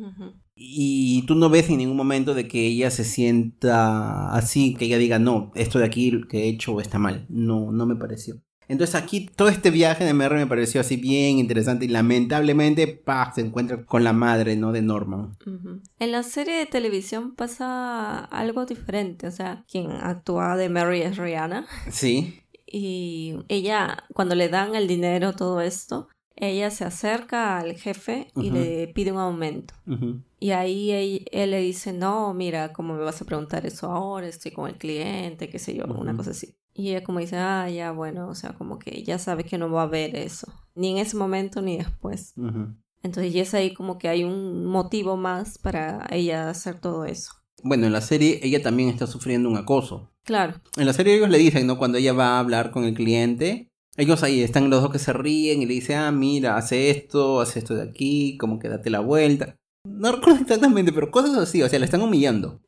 Y 0.55 1.25
tú 1.25 1.35
no 1.35 1.49
ves 1.49 1.69
en 1.69 1.77
ningún 1.77 1.97
momento 1.97 2.33
de 2.33 2.47
que 2.47 2.67
ella 2.67 2.91
se 2.91 3.03
sienta 3.03 4.33
así, 4.33 4.75
que 4.75 4.85
ella 4.85 4.97
diga, 4.97 5.19
no, 5.19 5.51
esto 5.55 5.79
de 5.79 5.85
aquí 5.85 6.21
que 6.29 6.43
he 6.43 6.49
hecho 6.49 6.79
está 6.79 6.99
mal. 6.99 7.25
No, 7.29 7.71
no 7.71 7.85
me 7.85 7.95
pareció. 7.95 8.41
Entonces 8.67 8.95
aquí 8.95 9.27
todo 9.35 9.49
este 9.49 9.71
viaje 9.71 10.05
de 10.05 10.13
Merry 10.13 10.37
me 10.37 10.47
pareció 10.47 10.81
así 10.81 10.95
bien 10.97 11.37
interesante 11.37 11.85
y 11.85 11.89
lamentablemente 11.89 12.87
pa, 12.87 13.31
se 13.33 13.41
encuentra 13.41 13.83
con 13.85 14.03
la 14.03 14.13
madre, 14.13 14.55
¿no? 14.55 14.71
De 14.71 14.81
Norman. 14.81 15.35
En 15.99 16.11
la 16.11 16.23
serie 16.23 16.55
de 16.55 16.65
televisión 16.65 17.35
pasa 17.35 18.19
algo 18.25 18.65
diferente, 18.65 19.27
o 19.27 19.31
sea, 19.31 19.63
quien 19.69 19.91
actúa 19.91 20.57
de 20.57 20.69
Mary 20.69 21.01
es 21.01 21.17
Rihanna. 21.17 21.65
Sí. 21.91 22.39
Y 22.65 23.35
ella, 23.49 24.03
cuando 24.13 24.35
le 24.35 24.49
dan 24.49 24.75
el 24.75 24.87
dinero, 24.87 25.33
todo 25.33 25.61
esto, 25.61 26.07
ella 26.35 26.71
se 26.71 26.85
acerca 26.85 27.59
al 27.59 27.77
jefe 27.77 28.31
y 28.35 28.49
le 28.49 28.87
pide 28.87 29.11
un 29.11 29.19
aumento. 29.19 29.75
Y 30.39 30.51
ahí 30.51 31.25
él, 31.31 31.51
le 31.51 31.61
dice, 31.61 31.93
no, 31.93 32.33
mira, 32.33 32.73
¿cómo 32.73 32.95
me 32.95 33.03
vas 33.03 33.21
a 33.21 33.25
preguntar 33.25 33.65
eso 33.65 33.91
ahora? 33.91 34.27
Estoy 34.27 34.51
con 34.51 34.67
el 34.69 34.77
cliente, 34.77 35.49
qué 35.49 35.59
sé 35.59 35.75
yo, 35.75 35.85
una 35.85 36.15
cosa 36.15 36.31
así. 36.31 36.55
Y 36.73 36.89
ella 36.89 37.03
como 37.03 37.19
dice, 37.19 37.37
ah, 37.37 37.69
ya, 37.69 37.91
bueno, 37.91 38.27
o 38.27 38.35
sea, 38.35 38.53
como 38.53 38.79
que 38.79 39.03
ya 39.03 39.19
sabe 39.19 39.43
que 39.43 39.57
no 39.57 39.69
va 39.69 39.81
a 39.81 39.85
haber 39.85 40.15
eso, 40.15 40.51
ni 40.75 40.91
en 40.91 40.97
ese 40.97 41.15
momento 41.15 41.61
ni 41.61 41.77
después. 41.77 42.33
Entonces 43.03 43.33
ya 43.33 43.41
es 43.43 43.53
ahí 43.53 43.73
como 43.73 43.97
que 43.97 44.07
hay 44.07 44.23
un 44.23 44.65
motivo 44.65 45.17
más 45.17 45.57
para 45.57 46.07
ella 46.09 46.49
hacer 46.49 46.79
todo 46.79 47.05
eso. 47.05 47.33
Bueno, 47.61 47.85
en 47.85 47.93
la 47.93 48.01
serie 48.01 48.39
ella 48.41 48.61
también 48.61 48.89
está 48.89 49.07
sufriendo 49.07 49.49
un 49.49 49.57
acoso. 49.57 50.11
Claro. 50.23 50.61
En 50.77 50.85
la 50.85 50.93
serie 50.93 51.15
ellos 51.15 51.29
le 51.29 51.37
dicen, 51.37 51.67
¿no? 51.67 51.77
Cuando 51.77 51.97
ella 51.97 52.13
va 52.13 52.35
a 52.35 52.39
hablar 52.39 52.71
con 52.71 52.85
el 52.85 52.93
cliente, 52.93 53.69
ellos 53.97 54.23
ahí 54.23 54.41
están 54.41 54.69
los 54.69 54.81
dos 54.81 54.91
que 54.91 54.99
se 54.99 55.13
ríen 55.13 55.61
y 55.61 55.65
le 55.65 55.75
dicen, 55.75 55.97
ah, 55.97 56.11
mira, 56.11 56.57
hace 56.57 56.89
esto, 56.89 57.41
hace 57.41 57.59
esto 57.59 57.75
de 57.75 57.83
aquí, 57.83 58.37
como 58.37 58.57
que 58.57 58.69
date 58.69 58.89
la 58.89 59.01
vuelta. 59.01 59.55
No 59.85 60.11
recuerdo 60.13 60.41
exactamente, 60.41 60.93
pero 60.93 61.11
cosas 61.11 61.37
así, 61.37 61.61
o 61.61 61.69
sea, 61.69 61.77
le 61.77 61.85
están 61.85 62.01
humillando. 62.01 62.61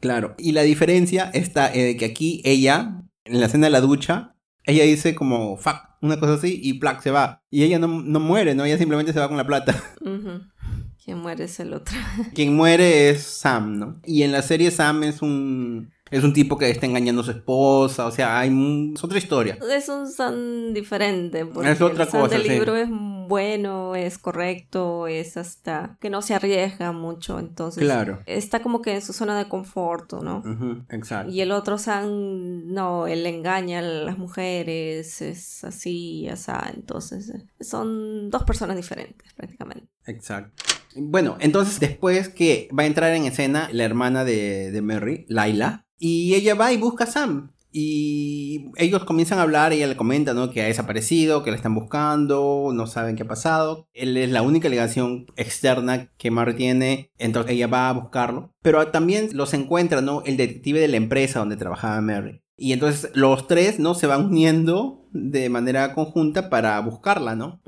Claro. 0.00 0.34
Y 0.38 0.52
la 0.52 0.62
diferencia 0.62 1.30
está 1.34 1.72
en 1.72 1.96
que 1.98 2.04
aquí 2.04 2.40
ella 2.44 3.02
en 3.28 3.40
la 3.40 3.46
escena 3.46 3.66
de 3.66 3.70
la 3.70 3.80
ducha, 3.80 4.34
ella 4.64 4.84
dice 4.84 5.14
como 5.14 5.56
fuck, 5.56 5.76
una 6.00 6.18
cosa 6.18 6.34
así, 6.34 6.60
y 6.62 6.74
plac 6.74 7.00
se 7.00 7.10
va. 7.10 7.42
Y 7.50 7.62
ella 7.62 7.78
no, 7.78 7.88
muere, 7.88 8.54
¿no? 8.54 8.64
Ella 8.64 8.78
simplemente 8.78 9.12
se 9.12 9.20
va 9.20 9.28
con 9.28 9.36
la 9.36 9.46
plata. 9.46 9.74
Quien 11.04 11.18
muere 11.18 11.44
es 11.44 11.58
el 11.60 11.72
otro. 11.72 11.96
Quien 12.34 12.54
muere 12.54 13.08
es 13.08 13.22
Sam, 13.22 13.78
¿no? 13.78 14.00
Y 14.04 14.24
en 14.24 14.32
la 14.32 14.42
serie 14.42 14.70
Sam 14.70 15.04
es 15.04 15.22
un 15.22 15.90
es 16.10 16.24
un 16.24 16.32
tipo 16.32 16.56
que 16.58 16.70
está 16.70 16.86
engañando 16.86 17.22
a 17.22 17.24
su 17.24 17.30
esposa, 17.30 18.06
o 18.06 18.10
sea, 18.10 18.38
hay 18.38 18.92
es 18.94 19.04
otra 19.04 19.18
historia. 19.18 19.58
Es 19.70 19.88
un 19.88 20.06
Sam 20.08 20.72
diferente, 20.72 21.46
porque 21.46 21.70
es 21.70 21.80
otra 21.80 22.04
el 22.04 22.10
cosa, 22.10 22.28
del 22.28 22.48
libro 22.48 22.76
es 22.76 22.88
bueno, 23.28 23.94
es 23.94 24.16
correcto, 24.16 25.06
es 25.06 25.36
hasta 25.36 25.98
que 26.00 26.08
no 26.08 26.22
se 26.22 26.34
arriesga 26.34 26.92
mucho, 26.92 27.38
entonces 27.38 27.82
claro. 27.84 28.22
está 28.24 28.62
como 28.62 28.80
que 28.80 28.94
en 28.94 29.02
su 29.02 29.12
zona 29.12 29.38
de 29.38 29.48
confort, 29.48 30.14
¿no? 30.14 30.42
exacto. 30.88 31.30
Y 31.30 31.42
el 31.42 31.52
otro 31.52 31.76
Sam, 31.76 32.72
no, 32.72 33.06
él 33.06 33.26
engaña 33.26 33.80
a 33.80 33.82
las 33.82 34.16
mujeres, 34.16 35.20
es 35.20 35.62
así, 35.62 36.26
así, 36.28 36.50
entonces 36.74 37.32
son 37.60 38.30
dos 38.30 38.44
personas 38.44 38.76
diferentes 38.76 39.30
prácticamente. 39.34 39.88
Exacto. 40.06 40.64
Bueno, 40.96 41.36
entonces 41.40 41.78
después 41.80 42.30
que 42.30 42.68
va 42.76 42.84
a 42.84 42.86
entrar 42.86 43.12
en 43.14 43.26
escena 43.26 43.68
la 43.72 43.84
hermana 43.84 44.24
de, 44.24 44.70
de 44.70 44.82
Mary, 44.82 45.26
Laila, 45.28 45.84
y 45.98 46.34
ella 46.34 46.54
va 46.54 46.72
y 46.72 46.76
busca 46.76 47.04
a 47.04 47.08
Sam. 47.08 47.52
Y 47.70 48.70
ellos 48.76 49.04
comienzan 49.04 49.38
a 49.38 49.42
hablar, 49.42 49.72
ella 49.72 49.86
le 49.86 49.96
comenta, 49.96 50.32
¿no? 50.32 50.50
Que 50.50 50.62
ha 50.62 50.66
desaparecido, 50.66 51.42
que 51.42 51.50
la 51.50 51.56
están 51.56 51.74
buscando, 51.74 52.70
no 52.72 52.86
saben 52.86 53.14
qué 53.14 53.24
ha 53.24 53.28
pasado. 53.28 53.86
Él 53.92 54.16
es 54.16 54.30
la 54.30 54.42
única 54.42 54.68
alegación 54.68 55.26
externa 55.36 56.10
que 56.16 56.30
Mary 56.30 56.54
tiene, 56.54 57.12
entonces 57.18 57.52
ella 57.52 57.66
va 57.66 57.90
a 57.90 57.92
buscarlo. 57.92 58.54
Pero 58.62 58.88
también 58.88 59.28
los 59.34 59.52
encuentra, 59.52 60.00
¿no? 60.00 60.22
El 60.24 60.38
detective 60.38 60.80
de 60.80 60.88
la 60.88 60.96
empresa 60.96 61.40
donde 61.40 61.56
trabajaba 61.56 62.00
Mary. 62.00 62.42
Y 62.56 62.72
entonces 62.72 63.10
los 63.14 63.46
tres, 63.46 63.78
¿no? 63.78 63.94
Se 63.94 64.06
van 64.06 64.26
uniendo 64.26 65.06
de 65.12 65.48
manera 65.50 65.94
conjunta 65.94 66.48
para 66.48 66.80
buscarla, 66.80 67.36
¿no? 67.36 67.60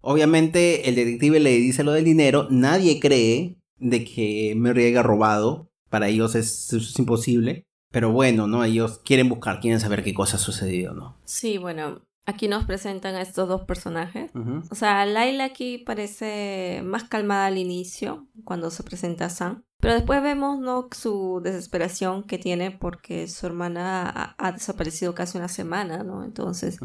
Obviamente 0.00 0.88
el 0.88 0.96
detective 0.96 1.40
le 1.40 1.56
dice 1.56 1.84
lo 1.84 1.92
del 1.92 2.04
dinero, 2.04 2.48
nadie 2.50 2.98
cree 3.00 3.56
de 3.78 4.04
que 4.04 4.54
Mary 4.56 4.86
haya 4.86 5.02
robado, 5.02 5.70
para 5.88 6.08
ellos 6.08 6.34
es, 6.34 6.72
es 6.72 6.98
imposible. 6.98 7.64
Pero 7.90 8.12
bueno, 8.12 8.46
¿no? 8.46 8.64
Ellos 8.64 9.00
quieren 9.04 9.28
buscar, 9.28 9.60
quieren 9.60 9.80
saber 9.80 10.04
qué 10.04 10.12
cosa 10.12 10.36
ha 10.36 10.40
sucedido, 10.40 10.92
¿no? 10.92 11.16
Sí, 11.24 11.56
bueno, 11.56 12.02
Aquí 12.28 12.46
nos 12.46 12.66
presentan 12.66 13.14
a 13.14 13.22
estos 13.22 13.48
dos 13.48 13.62
personajes. 13.62 14.30
O 14.70 14.74
sea, 14.74 15.06
Laila 15.06 15.44
aquí 15.44 15.78
parece 15.78 16.82
más 16.84 17.04
calmada 17.04 17.46
al 17.46 17.56
inicio, 17.56 18.28
cuando 18.44 18.70
se 18.70 18.82
presenta 18.82 19.24
a 19.24 19.30
Sam. 19.30 19.64
Pero 19.80 19.94
después 19.94 20.22
vemos 20.22 20.58
¿no? 20.60 20.88
su 20.92 21.40
desesperación 21.42 22.24
que 22.24 22.36
tiene 22.36 22.70
porque 22.70 23.28
su 23.28 23.46
hermana 23.46 24.34
ha, 24.36 24.52
desaparecido 24.52 25.14
casi 25.14 25.38
una 25.38 25.48
semana, 25.48 26.02
¿no? 26.02 26.22
Entonces 26.22 26.78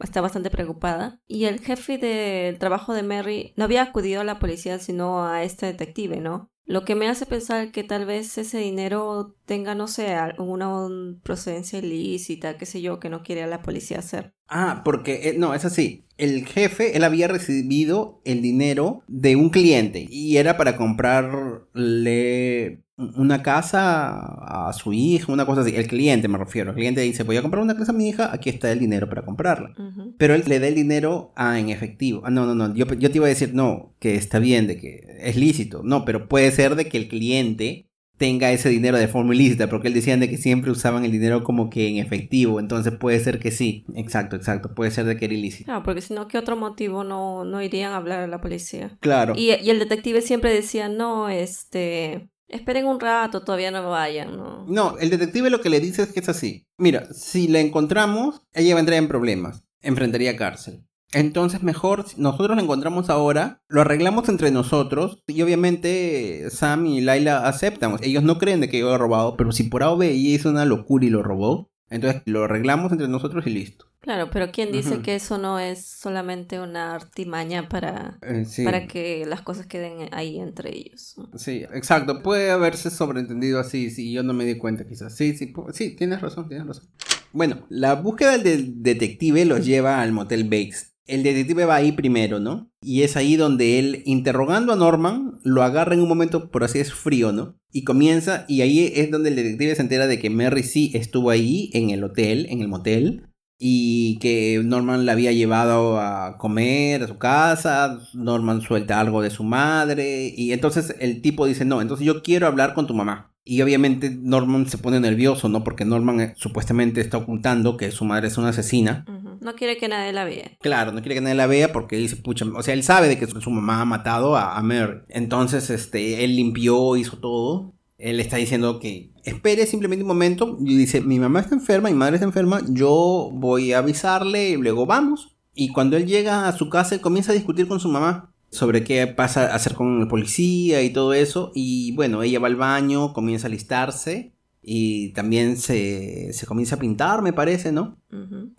está 0.00 0.20
bastante 0.20 0.50
preocupada. 0.50 1.18
Y 1.26 1.46
el 1.46 1.60
jefe 1.60 1.96
del 1.96 2.58
trabajo 2.58 2.92
de 2.92 3.02
Mary 3.02 3.54
no 3.56 3.64
había 3.64 3.80
acudido 3.80 4.20
a 4.20 4.24
la 4.24 4.38
policía, 4.38 4.78
sino 4.80 5.24
a 5.24 5.44
este 5.44 5.64
detective, 5.64 6.20
¿no? 6.20 6.50
Lo 6.70 6.84
que 6.84 6.94
me 6.94 7.08
hace 7.08 7.26
pensar 7.26 7.72
que 7.72 7.82
tal 7.82 8.06
vez 8.06 8.38
ese 8.38 8.58
dinero 8.58 9.34
tenga, 9.44 9.74
no 9.74 9.88
sé, 9.88 10.14
alguna 10.14 10.88
procedencia 11.24 11.80
ilícita, 11.80 12.58
qué 12.58 12.64
sé 12.64 12.80
yo, 12.80 13.00
que 13.00 13.08
no 13.08 13.24
quiere 13.24 13.42
a 13.42 13.48
la 13.48 13.60
policía 13.60 13.98
hacer. 13.98 14.34
Ah, 14.46 14.82
porque, 14.84 15.30
eh, 15.30 15.34
no, 15.36 15.52
es 15.52 15.64
así. 15.64 16.06
El 16.16 16.46
jefe, 16.46 16.96
él 16.96 17.02
había 17.02 17.26
recibido 17.26 18.20
el 18.24 18.40
dinero 18.40 19.02
de 19.08 19.34
un 19.34 19.50
cliente 19.50 20.06
y 20.08 20.36
era 20.36 20.56
para 20.56 20.76
comprarle 20.76 22.84
una 23.16 23.42
casa 23.42 24.68
a 24.68 24.72
su 24.72 24.92
hija, 24.92 25.32
una 25.32 25.46
cosa 25.46 25.62
así. 25.62 25.74
El 25.74 25.86
cliente 25.86 26.28
me 26.28 26.38
refiero. 26.38 26.70
El 26.70 26.76
cliente 26.76 27.00
dice, 27.00 27.22
voy 27.22 27.36
a 27.36 27.42
comprar 27.42 27.62
una 27.62 27.76
casa 27.76 27.92
a 27.92 27.94
mi 27.94 28.08
hija, 28.08 28.32
aquí 28.32 28.50
está 28.50 28.70
el 28.70 28.78
dinero 28.78 29.08
para 29.08 29.22
comprarla. 29.22 29.74
Pero 30.18 30.34
él 30.34 30.44
le 30.46 30.60
da 30.60 30.68
el 30.68 30.74
dinero 30.74 31.32
a, 31.36 31.58
en 31.58 31.70
efectivo. 31.70 32.22
Ah, 32.24 32.30
no, 32.30 32.46
no, 32.46 32.54
no. 32.54 32.74
Yo, 32.74 32.86
yo 32.94 33.10
te 33.10 33.18
iba 33.18 33.26
a 33.26 33.28
decir, 33.30 33.54
no, 33.54 33.94
que 33.98 34.14
está 34.14 34.38
bien, 34.38 34.66
de 34.66 34.76
que 34.76 35.00
es 35.20 35.36
lícito. 35.36 35.82
No, 35.84 36.04
pero 36.04 36.28
puede 36.28 36.50
ser 36.50 36.76
de 36.76 36.86
que 36.86 36.98
el 36.98 37.08
cliente 37.08 37.90
tenga 38.20 38.52
ese 38.52 38.68
dinero 38.68 38.98
de 38.98 39.08
forma 39.08 39.34
ilícita, 39.34 39.70
porque 39.70 39.88
él 39.88 39.94
decían 39.94 40.20
de 40.20 40.28
que 40.28 40.36
siempre 40.36 40.70
usaban 40.70 41.06
el 41.06 41.10
dinero 41.10 41.42
como 41.42 41.70
que 41.70 41.88
en 41.88 41.96
efectivo, 41.96 42.60
entonces 42.60 42.92
puede 42.92 43.18
ser 43.18 43.38
que 43.38 43.50
sí, 43.50 43.86
exacto, 43.94 44.36
exacto, 44.36 44.74
puede 44.74 44.90
ser 44.90 45.06
de 45.06 45.16
que 45.16 45.24
era 45.24 45.32
ilícito. 45.32 45.64
Claro, 45.64 45.82
porque 45.82 46.02
si 46.02 46.12
no, 46.12 46.28
¿qué 46.28 46.36
otro 46.36 46.54
motivo 46.54 47.02
no, 47.02 47.46
no 47.46 47.62
irían 47.62 47.92
a 47.92 47.96
hablar 47.96 48.20
a 48.20 48.26
la 48.26 48.42
policía? 48.42 48.98
Claro. 49.00 49.32
Y, 49.38 49.52
y 49.52 49.70
el 49.70 49.78
detective 49.78 50.20
siempre 50.20 50.52
decía, 50.52 50.90
no, 50.90 51.30
este, 51.30 52.28
Esperen 52.50 52.86
un 52.86 52.98
rato, 52.98 53.42
todavía 53.42 53.70
no 53.70 53.88
vayan, 53.88 54.36
¿no? 54.66 54.98
El 54.98 55.10
detective 55.10 55.50
lo 55.50 55.60
que 55.60 55.70
le 55.70 55.80
dice 55.80 56.02
es 56.02 56.12
que 56.12 56.20
es 56.20 56.28
así. 56.28 56.66
Mira, 56.78 57.06
si 57.12 57.46
la 57.46 57.60
encontramos, 57.60 58.42
ella 58.52 58.74
vendría 58.74 58.98
en 58.98 59.08
problemas. 59.08 59.62
Enfrentaría 59.80 60.36
cárcel. 60.36 60.84
Entonces 61.12 61.62
mejor, 61.62 62.04
nosotros 62.16 62.56
la 62.56 62.62
encontramos 62.62 63.10
ahora, 63.10 63.62
lo 63.68 63.80
arreglamos 63.80 64.28
entre 64.28 64.50
nosotros 64.50 65.22
y 65.26 65.42
obviamente 65.42 66.48
Sam 66.50 66.86
y 66.86 67.00
Laila 67.00 67.48
aceptan. 67.48 67.96
Ellos 68.02 68.22
no 68.22 68.38
creen 68.38 68.60
de 68.60 68.68
que 68.68 68.78
yo 68.78 68.94
he 68.94 68.98
robado, 68.98 69.36
pero 69.36 69.50
si 69.50 69.64
por 69.64 69.82
A 69.82 69.90
o 69.90 70.02
hizo 70.02 70.50
una 70.50 70.64
locura 70.64 71.04
y 71.04 71.10
lo 71.10 71.22
robó, 71.22 71.70
entonces 71.88 72.22
lo 72.26 72.44
arreglamos 72.44 72.92
entre 72.92 73.08
nosotros 73.08 73.46
y 73.46 73.50
listo. 73.50 73.89
Claro, 74.00 74.30
pero 74.32 74.50
¿quién 74.50 74.72
dice 74.72 75.02
que 75.02 75.14
eso 75.14 75.36
no 75.36 75.58
es 75.58 75.84
solamente 75.84 76.58
una 76.58 76.94
artimaña 76.94 77.68
para, 77.68 78.18
eh, 78.22 78.46
para 78.64 78.86
que 78.86 79.26
las 79.26 79.42
cosas 79.42 79.66
queden 79.66 80.08
ahí 80.12 80.38
entre 80.38 80.74
ellos? 80.74 81.16
Sí, 81.36 81.64
exacto. 81.74 82.22
Puede 82.22 82.50
haberse 82.50 82.90
sobreentendido 82.90 83.60
así, 83.60 83.90
si 83.90 84.10
yo 84.10 84.22
no 84.22 84.32
me 84.32 84.46
di 84.46 84.56
cuenta 84.56 84.86
quizás. 84.86 85.14
Sí, 85.14 85.36
sí, 85.36 85.52
sí, 85.72 85.96
tienes 85.96 86.22
razón, 86.22 86.48
tienes 86.48 86.66
razón. 86.66 86.88
Bueno, 87.32 87.66
la 87.68 87.94
búsqueda 87.94 88.38
del 88.38 88.82
detective 88.82 89.44
los 89.44 89.66
lleva 89.66 90.00
al 90.00 90.12
motel 90.12 90.44
Bakes. 90.44 90.94
El 91.06 91.22
detective 91.22 91.64
va 91.64 91.74
ahí 91.74 91.92
primero, 91.92 92.40
¿no? 92.40 92.72
Y 92.80 93.02
es 93.02 93.16
ahí 93.16 93.36
donde 93.36 93.78
él, 93.78 94.02
interrogando 94.06 94.72
a 94.72 94.76
Norman, 94.76 95.40
lo 95.44 95.62
agarra 95.62 95.94
en 95.94 96.00
un 96.00 96.08
momento, 96.08 96.50
por 96.50 96.64
así 96.64 96.78
es 96.78 96.94
frío, 96.94 97.32
¿no? 97.32 97.58
Y 97.72 97.84
comienza, 97.84 98.46
y 98.48 98.62
ahí 98.62 98.92
es 98.94 99.10
donde 99.10 99.28
el 99.28 99.36
detective 99.36 99.74
se 99.74 99.82
entera 99.82 100.06
de 100.06 100.18
que 100.18 100.30
Mary 100.30 100.62
sí 100.62 100.90
estuvo 100.94 101.30
ahí 101.30 101.70
en 101.74 101.90
el 101.90 102.02
hotel, 102.02 102.46
en 102.48 102.60
el 102.60 102.68
motel, 102.68 103.29
y 103.62 104.18
que 104.20 104.62
Norman 104.64 105.04
la 105.04 105.12
había 105.12 105.32
llevado 105.32 106.00
a 106.00 106.38
comer 106.38 107.02
a 107.02 107.06
su 107.06 107.18
casa, 107.18 107.98
Norman 108.14 108.62
suelta 108.62 108.98
algo 108.98 109.20
de 109.20 109.28
su 109.28 109.44
madre 109.44 110.32
y 110.34 110.52
entonces 110.52 110.96
el 110.98 111.20
tipo 111.20 111.44
dice, 111.44 111.66
no, 111.66 111.82
entonces 111.82 112.06
yo 112.06 112.22
quiero 112.22 112.46
hablar 112.46 112.72
con 112.72 112.86
tu 112.86 112.94
mamá. 112.94 113.34
Y 113.44 113.60
obviamente 113.60 114.10
Norman 114.10 114.66
se 114.66 114.78
pone 114.78 114.98
nervioso, 114.98 115.50
¿no? 115.50 115.62
Porque 115.62 115.84
Norman 115.84 116.20
eh, 116.20 116.34
supuestamente 116.36 117.02
está 117.02 117.18
ocultando 117.18 117.76
que 117.76 117.90
su 117.90 118.06
madre 118.06 118.28
es 118.28 118.38
una 118.38 118.50
asesina. 118.50 119.04
No 119.40 119.54
quiere 119.54 119.76
que 119.76 119.88
nadie 119.88 120.12
la 120.12 120.24
vea. 120.24 120.52
Claro, 120.60 120.92
no 120.92 121.00
quiere 121.00 121.16
que 121.16 121.20
nadie 121.20 121.34
la 121.34 121.46
vea 121.46 121.72
porque 121.72 121.96
dice, 121.96 122.16
pucha, 122.16 122.46
o 122.54 122.62
sea, 122.62 122.74
él 122.74 122.82
sabe 122.82 123.08
de 123.08 123.18
que 123.18 123.26
su 123.26 123.50
mamá 123.50 123.80
ha 123.80 123.84
matado 123.84 124.36
a, 124.36 124.56
a 124.56 124.62
Mary. 124.62 125.00
Entonces, 125.08 125.68
este, 125.68 126.24
él 126.24 126.36
limpió, 126.36 126.96
hizo 126.96 127.18
todo 127.18 127.74
él 128.00 128.20
está 128.20 128.36
diciendo 128.36 128.80
que 128.80 129.10
espere 129.24 129.66
simplemente 129.66 130.02
un 130.02 130.08
momento 130.08 130.56
y 130.60 130.76
dice, 130.76 131.00
mi 131.00 131.18
mamá 131.18 131.40
está 131.40 131.54
enferma, 131.54 131.88
mi 131.88 131.94
madre 131.94 132.16
está 132.16 132.26
enferma, 132.26 132.60
yo 132.68 133.30
voy 133.32 133.72
a 133.72 133.78
avisarle 133.78 134.50
y 134.50 134.56
luego 134.56 134.86
vamos. 134.86 135.36
Y 135.54 135.68
cuando 135.68 135.96
él 135.96 136.06
llega 136.06 136.48
a 136.48 136.56
su 136.56 136.68
casa, 136.68 136.94
él 136.94 137.00
comienza 137.00 137.32
a 137.32 137.34
discutir 137.34 137.68
con 137.68 137.80
su 137.80 137.88
mamá 137.88 138.32
sobre 138.50 138.82
qué 138.82 139.06
pasa 139.06 139.52
a 139.52 139.54
hacer 139.54 139.74
con 139.74 140.00
el 140.00 140.08
policía 140.08 140.82
y 140.82 140.90
todo 140.90 141.14
eso. 141.14 141.52
Y 141.54 141.92
bueno, 141.92 142.22
ella 142.22 142.40
va 142.40 142.48
al 142.48 142.56
baño, 142.56 143.12
comienza 143.12 143.46
a 143.46 143.48
alistarse 143.48 144.32
y 144.62 145.12
también 145.12 145.56
se, 145.56 146.32
se 146.32 146.46
comienza 146.46 146.76
a 146.76 146.78
pintar, 146.78 147.22
me 147.22 147.32
parece, 147.32 147.72
¿no? 147.72 147.98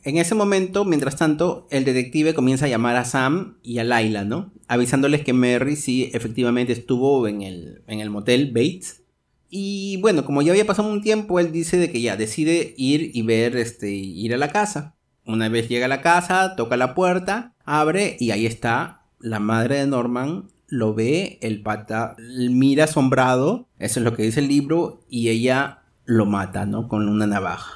En 0.04 0.18
ese 0.18 0.34
momento, 0.34 0.84
mientras 0.86 1.16
tanto, 1.16 1.68
el 1.70 1.86
detective 1.86 2.34
comienza 2.34 2.66
a 2.66 2.70
llamar 2.70 2.96
a 2.96 3.06
Sam 3.06 3.58
y 3.62 3.78
a 3.78 3.84
Laila, 3.84 4.24
¿no? 4.24 4.52
Avisándoles 4.68 5.22
que 5.22 5.34
Mary 5.34 5.76
sí 5.76 6.10
efectivamente 6.14 6.74
estuvo 6.74 7.28
en 7.28 7.42
el, 7.42 7.84
en 7.88 8.00
el 8.00 8.10
motel 8.10 8.52
Bates 8.52 9.01
y 9.54 9.98
bueno, 9.98 10.24
como 10.24 10.42
ya 10.42 10.54
había 10.54 10.66
pasado 10.66 10.90
un 10.90 11.02
tiempo, 11.02 11.38
él 11.38 11.52
dice 11.52 11.76
de 11.76 11.92
que 11.92 12.02
ya 12.02 12.16
decide 12.16 12.74
ir 12.78 13.12
y 13.14 13.22
ver, 13.22 13.58
este, 13.58 13.92
ir 13.92 14.34
a 14.34 14.38
la 14.38 14.48
casa. 14.48 14.96
Una 15.26 15.50
vez 15.50 15.68
llega 15.68 15.86
a 15.86 15.90
la 15.90 16.02
casa, 16.02 16.56
toca 16.56 16.78
la 16.78 16.96
puerta, 16.96 17.54
abre 17.66 18.16
y 18.18 18.32
ahí 18.32 18.46
está 18.46 19.04
la 19.20 19.40
madre 19.40 19.76
de 19.76 19.88
Norman. 19.88 20.48
Lo 20.68 20.94
ve, 20.94 21.38
el 21.42 21.62
pata 21.62 22.16
mira 22.18 22.86
asombrado, 22.86 23.68
eso 23.78 24.00
es 24.00 24.06
lo 24.06 24.16
que 24.16 24.24
dice 24.24 24.40
el 24.40 24.48
libro, 24.48 25.02
y 25.10 25.28
ella 25.28 25.84
lo 26.06 26.26
mata, 26.26 26.66
¿no? 26.66 26.88
Con 26.88 27.10
una 27.10 27.28
navaja. 27.28 27.74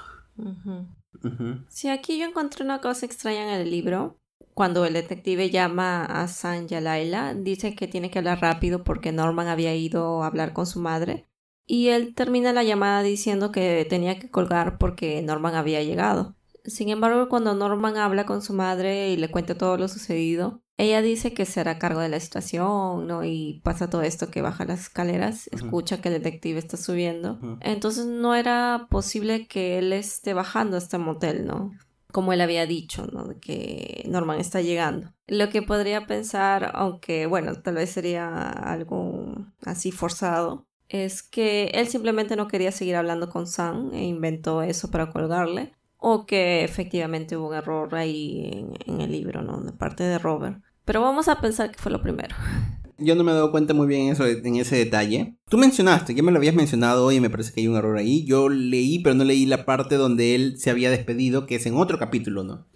Sí, 1.67 1.89
aquí 1.89 2.17
yo 2.17 2.25
encontré 2.25 2.63
una 2.63 2.79
cosa 2.79 3.05
extraña 3.05 3.53
en 3.53 3.61
el 3.61 3.69
libro. 3.69 4.17
Cuando 4.53 4.85
el 4.85 4.93
detective 4.93 5.49
llama 5.49 6.05
a 6.05 6.29
San 6.29 6.67
Laila, 6.69 7.33
dice 7.33 7.75
que 7.75 7.89
tiene 7.89 8.09
que 8.09 8.19
hablar 8.19 8.39
rápido 8.39 8.85
porque 8.85 9.11
Norman 9.11 9.49
había 9.49 9.75
ido 9.75 10.23
a 10.23 10.27
hablar 10.27 10.53
con 10.53 10.65
su 10.65 10.79
madre 10.79 11.25
y 11.65 11.89
él 11.89 12.13
termina 12.13 12.53
la 12.53 12.63
llamada 12.63 13.01
diciendo 13.01 13.51
que 13.51 13.85
tenía 13.89 14.19
que 14.19 14.29
colgar 14.29 14.77
porque 14.77 15.21
Norman 15.21 15.55
había 15.55 15.83
llegado. 15.83 16.35
Sin 16.65 16.89
embargo, 16.89 17.29
cuando 17.29 17.53
Norman 17.53 17.97
habla 17.97 18.25
con 18.25 18.41
su 18.41 18.53
madre 18.53 19.11
y 19.11 19.17
le 19.17 19.29
cuenta 19.29 19.55
todo 19.57 19.77
lo 19.77 19.87
sucedido, 19.87 20.61
ella 20.77 21.01
dice 21.01 21.33
que 21.33 21.45
se 21.45 21.59
hará 21.59 21.79
cargo 21.79 22.01
de 22.01 22.09
la 22.09 22.19
situación, 22.19 23.07
¿no? 23.07 23.23
Y 23.23 23.61
pasa 23.63 23.89
todo 23.89 24.01
esto 24.01 24.29
que 24.29 24.41
baja 24.41 24.65
las 24.65 24.81
escaleras, 24.81 25.47
escucha 25.51 26.01
que 26.01 26.09
el 26.09 26.15
detective 26.15 26.59
está 26.59 26.75
subiendo. 26.75 27.39
Entonces 27.61 28.05
no 28.05 28.35
era 28.35 28.87
posible 28.89 29.47
que 29.47 29.77
él 29.77 29.93
esté 29.93 30.33
bajando 30.33 30.75
a 30.75 30.79
este 30.79 30.97
motel, 30.97 31.45
¿no? 31.45 31.71
Como 32.11 32.33
él 32.33 32.41
había 32.41 32.65
dicho, 32.65 33.07
¿no? 33.11 33.25
De 33.25 33.39
que 33.39 34.03
Norman 34.09 34.39
está 34.39 34.61
llegando. 34.61 35.13
Lo 35.27 35.49
que 35.49 35.61
podría 35.61 36.07
pensar, 36.07 36.71
aunque 36.73 37.25
bueno, 37.25 37.55
tal 37.61 37.75
vez 37.75 37.91
sería 37.91 38.49
algo 38.49 39.35
así 39.65 39.91
forzado, 39.91 40.67
es 40.89 41.23
que 41.23 41.71
él 41.73 41.87
simplemente 41.87 42.35
no 42.35 42.47
quería 42.47 42.71
seguir 42.71 42.95
hablando 42.95 43.29
con 43.29 43.47
Sam 43.47 43.91
e 43.93 44.03
inventó 44.03 44.61
eso 44.61 44.91
para 44.91 45.09
colgarle. 45.09 45.73
O 45.97 46.25
que 46.25 46.63
efectivamente 46.63 47.35
hubo 47.35 47.49
un 47.49 47.55
error 47.55 47.95
ahí 47.95 48.67
en, 48.85 49.01
el 49.01 49.11
libro, 49.11 49.41
¿no? 49.41 49.61
De 49.61 49.71
parte 49.71 50.03
de 50.03 50.19
Robert. 50.19 50.61
Pero 50.83 51.01
vamos 51.01 51.27
a 51.27 51.41
pensar 51.41 51.71
que 51.71 51.79
fue 51.79 51.91
lo 51.91 52.01
primero. 52.01 52.35
Yo 52.97 53.15
no 53.15 53.23
me 53.23 53.31
he 53.31 53.35
dado 53.35 53.51
cuenta 53.51 53.73
muy 53.73 53.87
bien 53.87 54.09
eso, 54.09 54.25
en 54.25 54.55
ese 54.55 54.77
detalle. 54.77 55.35
Tú 55.49 55.57
mencionaste, 55.57 56.15
ya 56.15 56.23
me 56.23 56.31
lo 56.31 56.37
habías 56.37 56.55
mencionado 56.55 57.11
y 57.11 57.19
me 57.19 57.29
parece 57.29 57.51
que 57.51 57.59
hay 57.59 57.67
un 57.67 57.75
error 57.75 57.97
ahí. 57.97 58.23
Yo 58.23 58.47
leí, 58.47 58.99
pero 58.99 59.15
no 59.15 59.25
leí 59.25 59.45
la 59.45 59.65
parte 59.65 59.95
donde 59.95 60.33
él 60.33 60.57
se 60.57 60.69
había 60.69 60.89
despedido, 60.89 61.45
que 61.45 61.55
es 61.55 61.65
en 61.65 61.75
otro 61.75 61.99
capítulo, 61.99 62.43
¿no? 62.43 62.67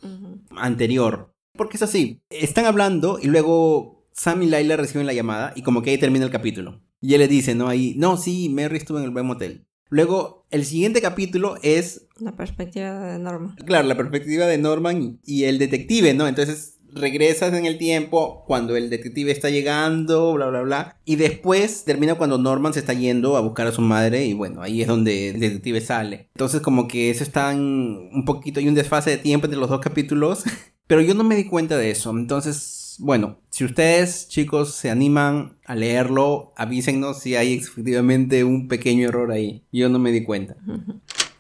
Anterior. 0.58 1.34
Porque 1.54 1.78
es 1.78 1.84
así. 1.84 2.22
Están 2.30 2.66
hablando 2.66 3.18
y 3.22 3.28
luego 3.28 3.99
Sam 4.20 4.44
y 4.44 4.48
Laila 4.48 4.76
reciben 4.76 5.08
la 5.08 5.14
llamada 5.14 5.54
y 5.56 5.62
como 5.62 5.82
que 5.82 5.92
ahí 5.92 5.98
termina 5.98 6.26
el 6.26 6.32
capítulo. 6.32 6.82
Y 7.00 7.14
él 7.14 7.22
le 7.22 7.30
dice, 7.30 7.56
¿no? 7.56 7.70
Ahí, 7.70 7.96
no, 7.98 8.18
sí, 8.18 8.50
Mary 8.50 8.76
estuvo 8.76 8.98
en 8.98 9.06
el 9.06 9.12
buen 9.12 9.26
motel. 9.26 9.66
Luego, 9.88 10.46
el 10.52 10.66
siguiente 10.66 11.02
capítulo 11.02 11.56
es... 11.64 12.06
La 12.20 12.36
perspectiva 12.36 13.14
de 13.14 13.18
Norman. 13.18 13.56
Claro, 13.66 13.88
la 13.88 13.96
perspectiva 13.96 14.46
de 14.46 14.58
Norman 14.58 15.22
y, 15.24 15.44
el 15.46 15.58
detective, 15.58 16.14
¿no? 16.14 16.28
Entonces, 16.28 16.80
regresas 16.92 17.54
en 17.54 17.66
el 17.66 17.78
tiempo 17.78 18.44
cuando 18.46 18.76
el 18.76 18.90
detective 18.90 19.32
está 19.32 19.50
llegando, 19.50 20.34
bla, 20.34 20.48
bla, 20.48 20.64
bla. 20.64 20.98
Y 21.06 21.16
después 21.16 21.86
termina 21.86 22.16
cuando 22.16 22.38
Norman 22.38 22.74
se 22.74 22.80
está 22.80 22.94
yendo 22.94 23.38
a 23.38 23.42
buscar 23.42 23.68
a 23.68 23.72
su 23.72 23.82
madre 23.82 24.26
y 24.26 24.34
bueno, 24.34 24.62
ahí 24.62 24.82
es 24.82 24.88
donde 24.90 25.30
el 25.30 25.40
detective 25.40 25.80
sale. 25.80 26.28
Entonces 26.36 26.60
como 26.60 26.90
que 26.90 27.10
eso 27.10 27.24
está 27.24 27.52
un 27.52 28.26
poquito, 28.26 28.60
hay 28.60 28.68
un 28.68 28.76
desfase 28.76 29.12
de 29.12 29.18
tiempo 29.18 29.46
entre 29.46 29.62
los 29.62 29.70
dos 29.70 29.80
capítulos. 29.80 30.44
Pero 30.88 31.02
yo 31.02 31.14
no 31.14 31.24
me 31.24 31.36
di 31.36 31.46
cuenta 31.46 31.78
de 31.78 31.92
eso. 31.92 32.10
Entonces, 32.10 32.96
bueno, 32.98 33.40
si 33.60 33.66
ustedes, 33.66 34.30
chicos, 34.30 34.74
se 34.74 34.90
animan 34.90 35.58
a 35.66 35.76
leerlo, 35.76 36.54
avísennos 36.56 37.20
si 37.20 37.36
hay 37.36 37.56
efectivamente 37.56 38.46
un 38.46 38.70
pequeño 38.70 39.10
error 39.10 39.34
ahí. 39.34 39.66
Yo 39.70 39.90
no 39.90 40.00
me 40.00 40.14
di 40.14 40.24
cuenta. 40.24 40.56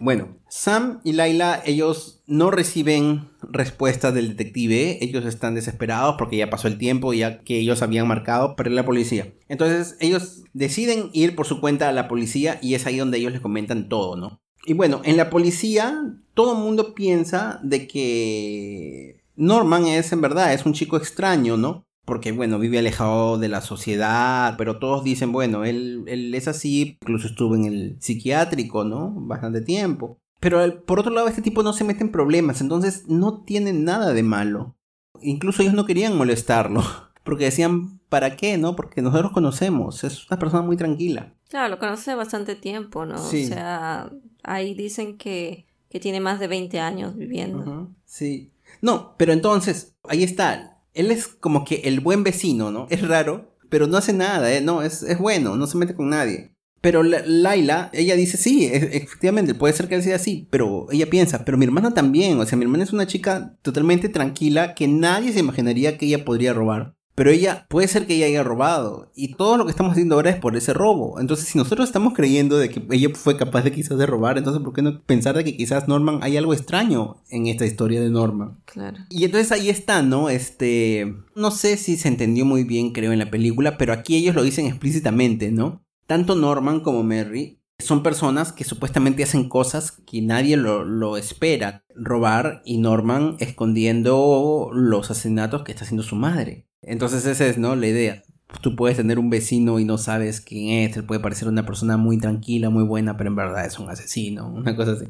Bueno, 0.02 0.38
Sam 0.48 1.02
y 1.04 1.12
Laila, 1.12 1.62
ellos 1.66 2.22
no 2.26 2.52
reciben 2.52 3.28
respuesta 3.42 4.14
del 4.14 4.30
detective, 4.30 4.98
ellos 5.02 5.26
están 5.26 5.56
desesperados 5.56 6.16
porque 6.18 6.38
ya 6.38 6.50
pasó 6.50 6.70
el 6.70 6.78
tiempo 6.78 7.14
ya 7.14 7.40
que 7.40 7.60
ellos 7.60 7.82
habían 7.82 8.08
marcado 8.08 8.56
para 8.56 8.70
la 8.70 8.86
policía. 8.86 9.34
Entonces 9.50 9.98
ellos 10.00 10.44
deciden 10.54 11.10
ir 11.12 11.36
por 11.36 11.48
su 11.48 11.60
cuenta 11.60 11.90
a 11.90 11.92
la 11.92 12.08
policía 12.08 12.60
y 12.62 12.76
es 12.76 12.86
ahí 12.86 12.98
donde 12.98 13.18
ellos 13.18 13.34
les 13.34 13.42
comentan 13.42 13.90
todo, 13.90 14.16
¿no? 14.16 14.40
Y 14.66 14.72
bueno, 14.72 15.02
en 15.04 15.18
la 15.18 15.30
policía 15.30 16.02
todo 16.34 16.54
el 16.54 16.64
mundo 16.64 16.94
piensa 16.96 17.60
de 17.62 17.86
que 17.86 19.22
Norman 19.36 19.86
es 19.86 20.14
en 20.14 20.22
verdad, 20.22 20.54
es 20.54 20.66
un 20.66 20.72
chico 20.72 20.96
extraño, 20.96 21.58
¿no? 21.58 21.89
Porque 22.10 22.32
bueno, 22.32 22.58
vive 22.58 22.80
alejado 22.80 23.38
de 23.38 23.50
la 23.50 23.62
sociedad, 23.62 24.56
pero 24.58 24.80
todos 24.80 25.04
dicen, 25.04 25.32
bueno, 25.32 25.64
él, 25.64 26.06
él 26.08 26.34
es 26.34 26.48
así, 26.48 26.98
incluso 27.00 27.28
estuvo 27.28 27.56
en 27.56 27.66
el 27.66 27.98
psiquiátrico, 28.00 28.84
¿no? 28.84 29.14
Bastante 29.16 29.62
tiempo. 29.62 30.18
Pero 30.40 30.84
por 30.86 31.00
otro 31.00 31.14
lado, 31.14 31.28
este 31.28 31.44
tipo 31.44 31.62
no 31.62 31.72
se 31.72 31.84
mete 31.84 32.04
en 32.04 32.12
problemas, 32.12 32.62
entonces 32.62 33.08
no 33.08 33.44
tiene 33.44 33.74
nada 33.74 34.12
de 34.12 34.24
malo. 34.24 34.76
Incluso 35.22 35.62
ellos 35.62 35.76
no 35.76 35.86
querían 35.86 36.18
molestarlo, 36.18 36.84
porque 37.24 37.46
decían, 37.46 38.00
¿para 38.10 38.36
qué? 38.36 38.58
¿No? 38.58 38.76
Porque 38.76 39.04
nosotros 39.04 39.32
conocemos, 39.32 40.04
es 40.04 40.28
una 40.32 40.40
persona 40.40 40.64
muy 40.64 40.78
tranquila. 40.78 41.36
Claro, 41.48 41.70
lo 41.70 41.78
conoce 41.78 42.16
bastante 42.16 42.56
tiempo, 42.56 43.06
¿no? 43.06 43.20
Sí. 43.20 43.46
O 43.46 43.48
sea, 43.50 44.12
ahí 44.42 44.74
dicen 44.74 45.16
que, 45.20 45.68
que 45.90 46.00
tiene 46.00 46.22
más 46.22 46.40
de 46.40 46.48
20 46.48 46.80
años 46.80 47.16
viviendo. 47.16 47.92
Sí. 48.04 48.52
No, 48.82 49.14
pero 49.16 49.32
entonces, 49.32 49.96
ahí 50.08 50.24
está 50.24 50.79
él 51.00 51.12
es 51.12 51.28
como 51.28 51.64
que 51.64 51.76
el 51.86 52.02
buen 52.02 52.24
vecino, 52.24 52.72
¿no? 52.72 52.88
Es 52.90 53.08
raro, 53.08 53.56
pero 53.70 53.88
no 53.88 53.98
hace 53.98 54.12
nada, 54.12 54.54
¿eh? 54.54 54.60
No, 54.60 54.82
es, 54.82 55.06
bueno, 55.18 55.56
no 55.56 55.66
se 55.66 55.78
mete 55.78 55.96
con 55.96 56.10
nadie. 56.10 56.52
Pero 56.82 57.04
Laila, 57.04 57.90
ella 57.94 58.16
dice, 58.16 58.38
sí, 58.38 58.66
e-, 58.66 58.98
efectivamente, 58.98 59.56
puede 59.56 59.74
ser 59.74 59.88
que 59.88 60.02
sea 60.02 60.18
así, 60.18 60.48
pero 60.50 60.88
ella 60.92 61.10
piensa, 61.10 61.46
pero 61.46 61.58
mi 61.58 61.66
hermana 61.66 61.94
también, 61.94 62.38
o 62.40 62.46
sea, 62.46 62.58
mi 62.58 62.66
hermana 62.66 62.84
es 62.84 62.94
una 62.94 63.08
chica 63.08 63.58
totalmente 63.62 64.10
tranquila 64.10 64.76
que 64.76 64.88
nadie 64.88 65.32
se 65.32 65.40
imaginaría 65.40 65.98
que 65.98 66.06
ella 66.06 66.26
podría 66.26 66.54
robar. 66.54 66.96
Pero 67.20 67.32
ella, 67.32 67.66
puede 67.68 67.90
ser 67.90 68.08
que 68.08 68.16
ella 68.16 68.28
haya 68.28 68.44
robado. 68.44 69.12
Y 69.14 69.34
todo 69.34 69.58
lo 69.58 69.66
que 69.66 69.72
estamos 69.72 69.92
haciendo 69.92 70.16
ahora 70.16 70.30
es 70.30 70.38
por 70.38 70.56
ese 70.56 70.74
robo. 70.74 71.20
Entonces, 71.20 71.50
si 71.50 71.58
nosotros 71.58 71.90
estamos 71.90 72.14
creyendo 72.14 72.58
de 72.58 72.70
que 72.70 72.82
ella 72.92 73.10
fue 73.14 73.36
capaz 73.36 73.64
de 73.64 73.74
quizás 73.74 73.98
de 73.98 74.06
robar, 74.06 74.38
entonces, 74.38 74.64
¿por 74.64 74.72
qué 74.72 74.82
no 74.82 75.02
pensar 75.02 75.36
de 75.36 75.44
que 75.44 75.58
quizás 75.58 75.90
Norman 75.90 76.20
hay 76.22 76.38
algo 76.38 76.54
extraño 76.54 77.18
en 77.30 77.48
esta 77.48 77.66
historia 77.66 78.00
de 78.00 78.10
Norman? 78.10 78.62
Claro. 78.64 79.00
Y 79.10 79.26
entonces 79.26 79.52
ahí 79.52 79.68
está, 79.68 80.02
¿no? 80.02 80.30
Este. 80.30 81.14
No 81.36 81.52
sé 81.52 81.76
si 81.76 81.98
se 81.98 82.08
entendió 82.08 82.46
muy 82.46 82.64
bien, 82.64 82.94
creo, 82.94 83.12
en 83.12 83.20
la 83.20 83.30
película, 83.30 83.78
pero 83.78 83.92
aquí 83.92 84.16
ellos 84.16 84.34
lo 84.34 84.44
dicen 84.44 84.68
explícitamente, 84.68 85.52
¿no? 85.52 85.84
Tanto 86.08 86.36
Norman 86.36 86.80
como 86.80 87.04
Mary 87.04 87.60
son 87.80 88.02
personas 88.02 88.54
que 88.54 88.64
supuestamente 88.64 89.24
hacen 89.24 89.50
cosas 89.50 89.92
que 89.92 90.22
nadie 90.22 90.56
lo, 90.56 90.86
lo, 90.86 91.18
espera. 91.18 91.84
Robar 91.96 92.62
y 92.64 92.78
Norman 92.78 93.36
escondiendo 93.40 94.70
los 94.72 95.12
asesinatos 95.12 95.64
que 95.64 95.74
está 95.74 95.84
haciendo 95.84 96.04
su 96.04 96.16
madre. 96.16 96.69
Entonces 96.82 97.26
esa 97.26 97.46
es, 97.46 97.58
¿no? 97.58 97.76
La 97.76 97.88
idea. 97.88 98.24
Tú 98.62 98.76
puedes 98.76 98.98
tener 98.98 99.20
un 99.20 99.30
vecino 99.30 99.80
y 99.80 99.86
no 99.86 99.98
sabes 99.98 100.42
quién 100.42 100.90
es, 100.90 100.98
él 100.98 101.04
puede 101.04 101.22
parecer 101.22 101.48
una 101.48 101.66
persona 101.66 101.98
muy 101.98 102.18
tranquila, 102.18 102.70
muy 102.70 102.84
buena, 102.84 103.16
pero 103.16 103.30
en 103.30 103.36
verdad 103.36 103.66
es 103.66 103.78
un 103.78 103.90
asesino, 103.90 104.48
una 104.54 104.76
cosa 104.76 104.94
así. 104.94 105.06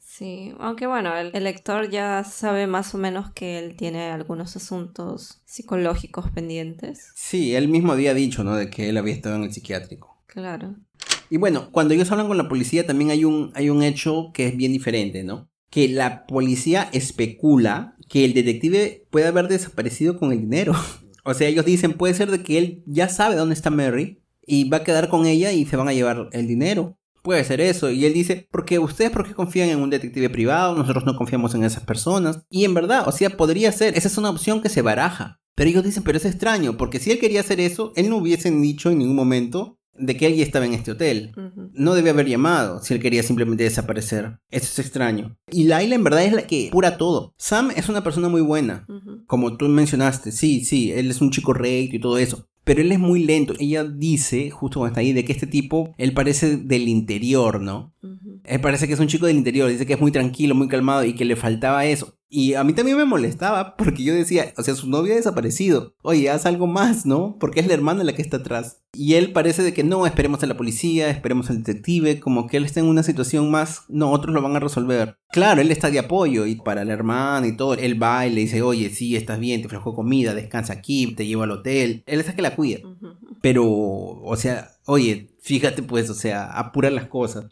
Sí, 0.00 0.52
aunque 0.60 0.86
bueno, 0.86 1.16
el, 1.16 1.30
el, 1.34 1.44
lector 1.44 1.90
ya 1.90 2.22
sabe 2.22 2.66
más 2.66 2.94
o 2.94 2.98
menos 2.98 3.32
que 3.32 3.58
él 3.58 3.76
tiene 3.76 4.10
algunos 4.10 4.54
asuntos 4.56 5.42
psicológicos 5.44 6.30
pendientes. 6.30 7.10
Sí, 7.16 7.54
él 7.54 7.68
mismo 7.68 7.92
había 7.92 8.14
dicho, 8.14 8.44
¿no? 8.44 8.54
De 8.54 8.70
que 8.70 8.88
él 8.88 8.96
había 8.96 9.14
estado 9.14 9.36
en 9.36 9.42
el 9.42 9.52
psiquiátrico. 9.52 10.16
Claro. 10.26 10.76
Y 11.30 11.36
bueno, 11.36 11.68
cuando 11.72 11.94
ellos 11.94 12.10
hablan 12.12 12.28
con 12.28 12.38
la 12.38 12.48
policía 12.48 12.86
también 12.86 13.10
hay 13.10 13.24
un, 13.24 13.50
hay 13.54 13.70
un 13.70 13.82
hecho 13.82 14.30
que 14.32 14.46
es 14.46 14.56
bien 14.56 14.72
diferente, 14.72 15.24
¿no? 15.24 15.48
Que 15.74 15.88
la 15.88 16.24
policía 16.26 16.88
especula 16.92 17.96
que 18.08 18.24
el 18.24 18.32
detective 18.32 19.06
puede 19.10 19.26
haber 19.26 19.48
desaparecido 19.48 20.18
con 20.18 20.30
el 20.30 20.40
dinero. 20.40 20.72
o 21.24 21.34
sea, 21.34 21.48
ellos 21.48 21.64
dicen, 21.64 21.94
puede 21.94 22.14
ser 22.14 22.30
de 22.30 22.44
que 22.44 22.58
él 22.58 22.84
ya 22.86 23.08
sabe 23.08 23.34
dónde 23.34 23.54
está 23.54 23.70
Mary 23.70 24.22
y 24.46 24.68
va 24.68 24.78
a 24.78 24.84
quedar 24.84 25.08
con 25.08 25.26
ella 25.26 25.50
y 25.50 25.66
se 25.66 25.76
van 25.76 25.88
a 25.88 25.92
llevar 25.92 26.28
el 26.30 26.46
dinero. 26.46 26.96
Puede 27.22 27.42
ser 27.42 27.60
eso. 27.60 27.90
Y 27.90 28.04
él 28.04 28.12
dice, 28.12 28.46
porque 28.52 28.78
ustedes, 28.78 29.10
¿por 29.10 29.26
qué 29.26 29.34
confían 29.34 29.70
en 29.70 29.80
un 29.80 29.90
detective 29.90 30.30
privado? 30.30 30.76
Nosotros 30.76 31.04
no 31.06 31.16
confiamos 31.16 31.54
en 31.54 31.64
esas 31.64 31.82
personas. 31.82 32.44
Y 32.50 32.64
en 32.64 32.74
verdad, 32.74 33.08
o 33.08 33.12
sea, 33.12 33.30
podría 33.30 33.72
ser. 33.72 33.96
Esa 33.96 34.08
es 34.08 34.16
una 34.16 34.30
opción 34.30 34.62
que 34.62 34.68
se 34.68 34.82
baraja. 34.82 35.40
Pero 35.54 35.70
ellos 35.70 35.84
dicen, 35.84 36.02
pero 36.02 36.18
es 36.18 36.24
extraño, 36.24 36.76
porque 36.76 37.00
si 37.00 37.10
él 37.10 37.18
quería 37.18 37.40
hacer 37.40 37.60
eso, 37.60 37.92
él 37.96 38.10
no 38.10 38.16
hubiesen 38.16 38.60
dicho 38.60 38.90
en 38.90 38.98
ningún 38.98 39.16
momento 39.16 39.78
de 39.98 40.16
que 40.16 40.36
ya 40.36 40.42
estaba 40.42 40.66
en 40.66 40.74
este 40.74 40.92
hotel. 40.92 41.32
No 41.72 41.94
debe 41.94 42.10
haber 42.10 42.26
llamado 42.26 42.82
si 42.82 42.94
él 42.94 43.00
quería 43.00 43.22
simplemente 43.22 43.64
desaparecer. 43.64 44.38
Eso 44.50 44.66
es 44.66 44.78
extraño. 44.78 45.36
Y 45.50 45.64
Laila 45.64 45.94
en 45.94 46.04
verdad 46.04 46.24
es 46.24 46.32
la 46.32 46.46
que 46.46 46.68
pura 46.72 46.96
todo. 46.96 47.34
Sam 47.36 47.70
es 47.76 47.88
una 47.88 48.02
persona 48.02 48.28
muy 48.28 48.40
buena. 48.40 48.86
Como 49.26 49.56
tú 49.56 49.68
mencionaste, 49.68 50.32
sí, 50.32 50.64
sí, 50.64 50.92
él 50.92 51.10
es 51.10 51.20
un 51.20 51.30
chico 51.30 51.52
recto 51.52 51.96
y 51.96 52.00
todo 52.00 52.18
eso. 52.18 52.48
Pero 52.64 52.80
él 52.80 52.90
es 52.92 52.98
muy 52.98 53.22
lento. 53.24 53.54
Ella 53.58 53.84
dice, 53.84 54.50
justo 54.50 54.80
cuando 54.80 54.92
está 54.92 55.00
ahí, 55.00 55.12
de 55.12 55.24
que 55.24 55.32
este 55.32 55.46
tipo, 55.46 55.94
él 55.98 56.14
parece 56.14 56.56
del 56.56 56.88
interior, 56.88 57.60
¿no? 57.60 57.94
Él 58.44 58.60
parece 58.60 58.86
que 58.86 58.94
es 58.94 59.00
un 59.00 59.06
chico 59.06 59.26
del 59.26 59.36
interior. 59.36 59.68
Dice 59.68 59.84
que 59.84 59.92
es 59.92 60.00
muy 60.00 60.10
tranquilo, 60.10 60.54
muy 60.54 60.68
calmado 60.68 61.04
y 61.04 61.14
que 61.14 61.26
le 61.26 61.36
faltaba 61.36 61.84
eso. 61.84 62.16
Y 62.36 62.54
a 62.54 62.64
mí 62.64 62.72
también 62.72 62.96
me 62.96 63.04
molestaba 63.04 63.76
porque 63.76 64.02
yo 64.02 64.12
decía, 64.12 64.52
o 64.56 64.64
sea, 64.64 64.74
su 64.74 64.88
novia 64.88 65.12
ha 65.12 65.16
desaparecido. 65.16 65.94
Oye, 66.02 66.28
haz 66.30 66.46
algo 66.46 66.66
más, 66.66 67.06
¿no? 67.06 67.36
Porque 67.38 67.60
es 67.60 67.68
la 67.68 67.74
hermana 67.74 68.02
la 68.02 68.12
que 68.12 68.22
está 68.22 68.38
atrás. 68.38 68.82
Y 68.92 69.14
él 69.14 69.30
parece 69.30 69.62
de 69.62 69.72
que 69.72 69.84
no, 69.84 70.04
esperemos 70.04 70.42
a 70.42 70.46
la 70.46 70.56
policía, 70.56 71.10
esperemos 71.10 71.48
al 71.48 71.62
detective, 71.62 72.18
como 72.18 72.48
que 72.48 72.56
él 72.56 72.64
está 72.64 72.80
en 72.80 72.86
una 72.86 73.04
situación 73.04 73.52
más, 73.52 73.84
no, 73.88 74.10
otros 74.10 74.34
lo 74.34 74.42
van 74.42 74.56
a 74.56 74.58
resolver. 74.58 75.16
Claro, 75.30 75.60
él 75.60 75.70
está 75.70 75.92
de 75.92 76.00
apoyo 76.00 76.44
y 76.46 76.56
para 76.56 76.84
la 76.84 76.92
hermana 76.92 77.46
y 77.46 77.56
todo, 77.56 77.74
él 77.74 78.02
va 78.02 78.26
y 78.26 78.30
le 78.30 78.40
dice, 78.40 78.62
oye, 78.62 78.90
sí, 78.90 79.14
estás 79.14 79.38
bien, 79.38 79.60
te 79.60 79.68
ofrezco 79.68 79.94
comida, 79.94 80.34
descansa 80.34 80.72
aquí, 80.72 81.14
te 81.14 81.26
llevo 81.26 81.44
al 81.44 81.52
hotel. 81.52 82.02
Él 82.06 82.18
es 82.18 82.28
el 82.28 82.34
que 82.34 82.42
la 82.42 82.56
cuida. 82.56 82.80
Pero, 83.42 83.64
o 83.64 84.36
sea, 84.36 84.72
oye, 84.86 85.28
fíjate 85.40 85.84
pues, 85.84 86.10
o 86.10 86.14
sea, 86.14 86.46
apura 86.46 86.90
las 86.90 87.06
cosas. 87.06 87.46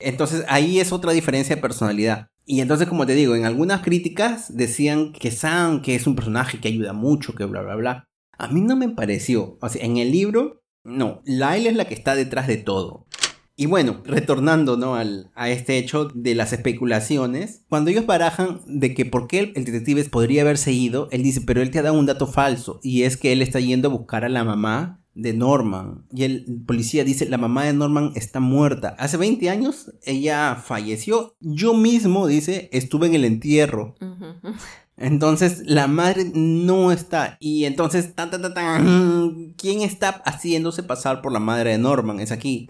Entonces 0.00 0.44
ahí 0.48 0.80
es 0.80 0.90
otra 0.90 1.12
diferencia 1.12 1.54
de 1.54 1.62
personalidad. 1.62 2.30
Y 2.46 2.60
entonces, 2.60 2.88
como 2.88 3.06
te 3.06 3.14
digo, 3.14 3.34
en 3.34 3.46
algunas 3.46 3.82
críticas 3.82 4.54
decían 4.54 5.12
que 5.12 5.30
Sam, 5.30 5.82
que 5.82 5.94
es 5.94 6.06
un 6.06 6.14
personaje 6.14 6.60
que 6.60 6.68
ayuda 6.68 6.92
mucho, 6.92 7.34
que 7.34 7.44
bla, 7.44 7.62
bla, 7.62 7.74
bla. 7.76 8.08
A 8.36 8.48
mí 8.48 8.60
no 8.60 8.76
me 8.76 8.88
pareció. 8.88 9.58
O 9.60 9.68
sea, 9.68 9.84
en 9.84 9.96
el 9.96 10.10
libro, 10.10 10.62
no. 10.82 11.22
Lyle 11.24 11.68
es 11.68 11.76
la 11.76 11.86
que 11.86 11.94
está 11.94 12.14
detrás 12.14 12.46
de 12.46 12.58
todo. 12.58 13.06
Y 13.56 13.66
bueno, 13.66 14.02
retornando 14.04 14.76
¿no? 14.76 14.96
Al, 14.96 15.30
a 15.34 15.48
este 15.48 15.78
hecho 15.78 16.06
de 16.12 16.34
las 16.34 16.52
especulaciones, 16.52 17.64
cuando 17.68 17.90
ellos 17.90 18.04
barajan 18.04 18.60
de 18.66 18.94
que 18.94 19.04
por 19.04 19.28
qué 19.28 19.52
el, 19.54 19.64
detective 19.64 20.04
podría 20.06 20.42
haberse 20.42 20.72
ido, 20.72 21.08
él 21.12 21.22
dice, 21.22 21.40
pero 21.40 21.62
él 21.62 21.70
te 21.70 21.78
ha 21.78 21.82
dado 21.82 21.98
un 21.98 22.06
dato 22.06 22.26
falso, 22.26 22.80
y 22.82 23.04
es 23.04 23.16
que 23.16 23.32
él 23.32 23.42
está 23.42 23.60
yendo 23.60 23.88
a 23.88 23.92
buscar 23.92 24.24
a 24.24 24.28
la 24.28 24.42
mamá 24.42 25.03
de 25.14 25.32
Norman. 25.32 26.04
Y 26.12 26.24
el 26.24 26.62
policía 26.66 27.04
dice, 27.04 27.28
la 27.28 27.38
mamá 27.38 27.64
de 27.64 27.72
Norman 27.72 28.12
está 28.14 28.40
muerta. 28.40 28.96
Hace 28.98 29.16
20 29.16 29.48
años 29.48 29.92
ella 30.02 30.56
falleció. 30.56 31.36
Yo 31.40 31.74
mismo, 31.74 32.26
dice, 32.26 32.68
estuve 32.72 33.06
en 33.06 33.14
el 33.14 33.24
entierro. 33.24 33.94
Entonces 34.96 35.62
la 35.64 35.86
madre 35.86 36.30
no 36.34 36.92
está. 36.92 37.36
Y 37.40 37.64
entonces, 37.64 38.14
tan, 38.14 38.30
tan, 38.30 38.54
tan, 38.54 39.54
¿quién 39.56 39.82
está 39.82 40.22
haciéndose 40.24 40.82
pasar 40.82 41.22
por 41.22 41.32
la 41.32 41.40
madre 41.40 41.70
de 41.70 41.78
Norman? 41.78 42.20
Es 42.20 42.32
aquí. 42.32 42.68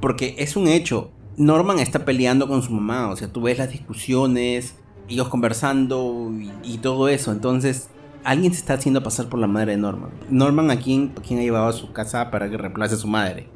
Porque 0.00 0.34
es 0.38 0.56
un 0.56 0.68
hecho. 0.68 1.12
Norman 1.36 1.78
está 1.78 2.04
peleando 2.04 2.48
con 2.48 2.62
su 2.62 2.72
mamá. 2.72 3.08
O 3.10 3.16
sea, 3.16 3.32
tú 3.32 3.42
ves 3.42 3.58
las 3.58 3.70
discusiones, 3.70 4.74
ellos 5.08 5.28
conversando 5.28 6.32
y 6.62 6.78
todo 6.78 7.08
eso. 7.08 7.32
Entonces, 7.32 7.88
alguien 8.24 8.52
se 8.52 8.60
está 8.60 8.74
haciendo 8.74 9.02
pasar 9.02 9.28
por 9.28 9.40
la 9.40 9.46
madre 9.46 9.72
de 9.72 9.78
Norman. 9.78 10.10
Norman 10.28 10.70
a 10.70 10.78
quien, 10.78 11.12
ha 11.16 11.34
llevado 11.34 11.68
a 11.68 11.72
su 11.72 11.92
casa 11.92 12.30
para 12.30 12.50
que 12.50 12.56
reemplace 12.56 12.94
a 12.94 12.98
su 12.98 13.08
madre. 13.08 13.48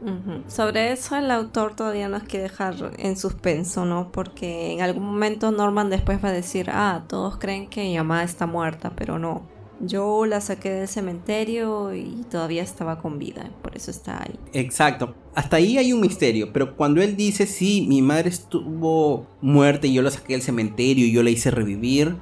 Sobre 0.49 0.93
eso 0.93 1.17
el 1.17 1.31
autor 1.31 1.75
todavía 1.75 2.09
nos 2.09 2.23
quiere 2.25 2.45
dejar 2.45 2.93
en 2.99 3.17
suspenso, 3.17 3.85
¿no? 3.85 4.11
Porque 4.13 4.73
en 4.73 4.83
algún 4.83 5.05
momento 5.05 5.51
Norman 5.51 5.91
después 5.91 6.23
va 6.23 6.29
a 6.29 6.33
decir, 6.33 6.71
ah, 6.71 7.05
todos 7.09 7.39
creen 7.39 7.69
que 7.69 7.83
mi 7.83 7.97
mamá 7.97 8.23
está 8.23 8.47
muerta, 8.47 8.93
pero 8.97 9.19
no. 9.19 9.43
yo 9.81 10.27
la 10.27 10.41
saqué 10.41 10.71
del 10.71 10.89
cementerio 10.89 11.95
y 11.95 12.25
todavía 12.31 12.63
estaba 12.63 12.99
con 12.99 13.19
vida, 13.19 13.51
por 13.63 13.77
eso 13.77 13.91
está 13.91 14.23
ahí. 14.23 14.39
Exacto. 14.53 15.15
Hasta 15.35 15.57
ahí 15.57 15.79
hay 15.79 15.93
un 15.93 16.01
misterio, 16.01 16.53
pero 16.53 16.77
cuando 16.77 17.03
él 17.03 17.17
dice, 17.17 17.47
sí, 17.47 17.87
mi 17.89 18.03
madre 18.03 18.29
estuvo 18.29 19.27
muerta 19.41 19.87
y 19.87 19.95
yo 19.95 20.03
la 20.03 20.11
saqué 20.11 20.35
del 20.35 20.43
cementerio 20.43 21.07
y 21.07 21.13
yo 21.13 21.23
la 21.23 21.31
hice 21.31 21.51
revivir, 21.51 22.17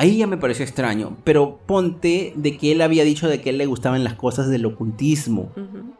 Ahí 0.00 0.16
ya 0.16 0.26
me 0.26 0.38
pareció 0.38 0.64
extraño, 0.64 1.18
pero 1.24 1.58
ponte 1.66 2.32
de 2.34 2.56
que 2.56 2.72
él 2.72 2.80
había 2.80 3.04
dicho 3.04 3.28
de 3.28 3.42
que 3.42 3.50
él 3.50 3.58
le 3.58 3.66
gustaban 3.66 4.02
las 4.02 4.14
cosas 4.14 4.48
del 4.48 4.64
ocultismo. 4.64 5.52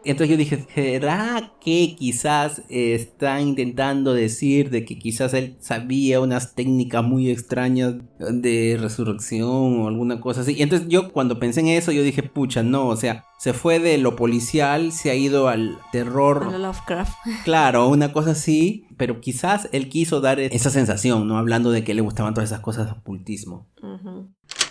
Entonces 0.07 0.31
yo 0.31 0.39
dije, 0.39 0.67
¿será 0.75 1.53
que 1.61 1.97
quizás 1.99 2.63
está 2.71 3.43
intentando 3.43 4.15
decir 4.15 4.71
de 4.71 4.87
que 4.87 4.99
quizás 4.99 5.35
él 5.35 5.59
sabía 5.61 6.21
unas 6.21 6.55
técnicas 6.55 7.05
muy 7.05 7.29
extrañas 7.29 7.97
de 8.19 8.79
resurrección 8.81 9.81
o 9.81 9.89
alguna 9.89 10.19
cosa 10.23 10.41
así? 10.41 10.55
Y 10.57 10.63
entonces 10.63 10.89
yo 10.89 11.13
cuando 11.13 11.39
pensé 11.39 11.61
en 11.61 11.67
eso, 11.67 11.93
yo 11.93 12.03
dije, 12.03 12.23
pucha, 12.23 12.63
no, 12.63 12.87
o 12.87 12.97
sea, 12.97 13.27
se 13.39 13.53
fue 13.53 13.81
de 13.81 13.99
lo 13.99 14.17
policial, 14.17 14.93
se 14.93 15.11
ha 15.11 15.15
ido 15.15 15.49
al 15.49 15.79
terror. 15.93 16.49
A 16.55 16.57
Lovecraft. 16.57 17.13
Claro, 17.45 17.89
una 17.89 18.13
cosa 18.13 18.31
así, 18.31 18.87
pero 19.01 19.19
quizás 19.19 19.67
él 19.73 19.89
quiso 19.89 20.21
dar 20.21 20.39
esa 20.41 20.69
sensación, 20.69 21.27
¿no? 21.27 21.39
Hablando 21.39 21.71
de 21.71 21.83
que 21.83 21.95
le 21.95 22.03
gustaban 22.03 22.35
todas 22.35 22.51
esas 22.51 22.61
cosas 22.61 22.93
ocultismo. 22.93 23.67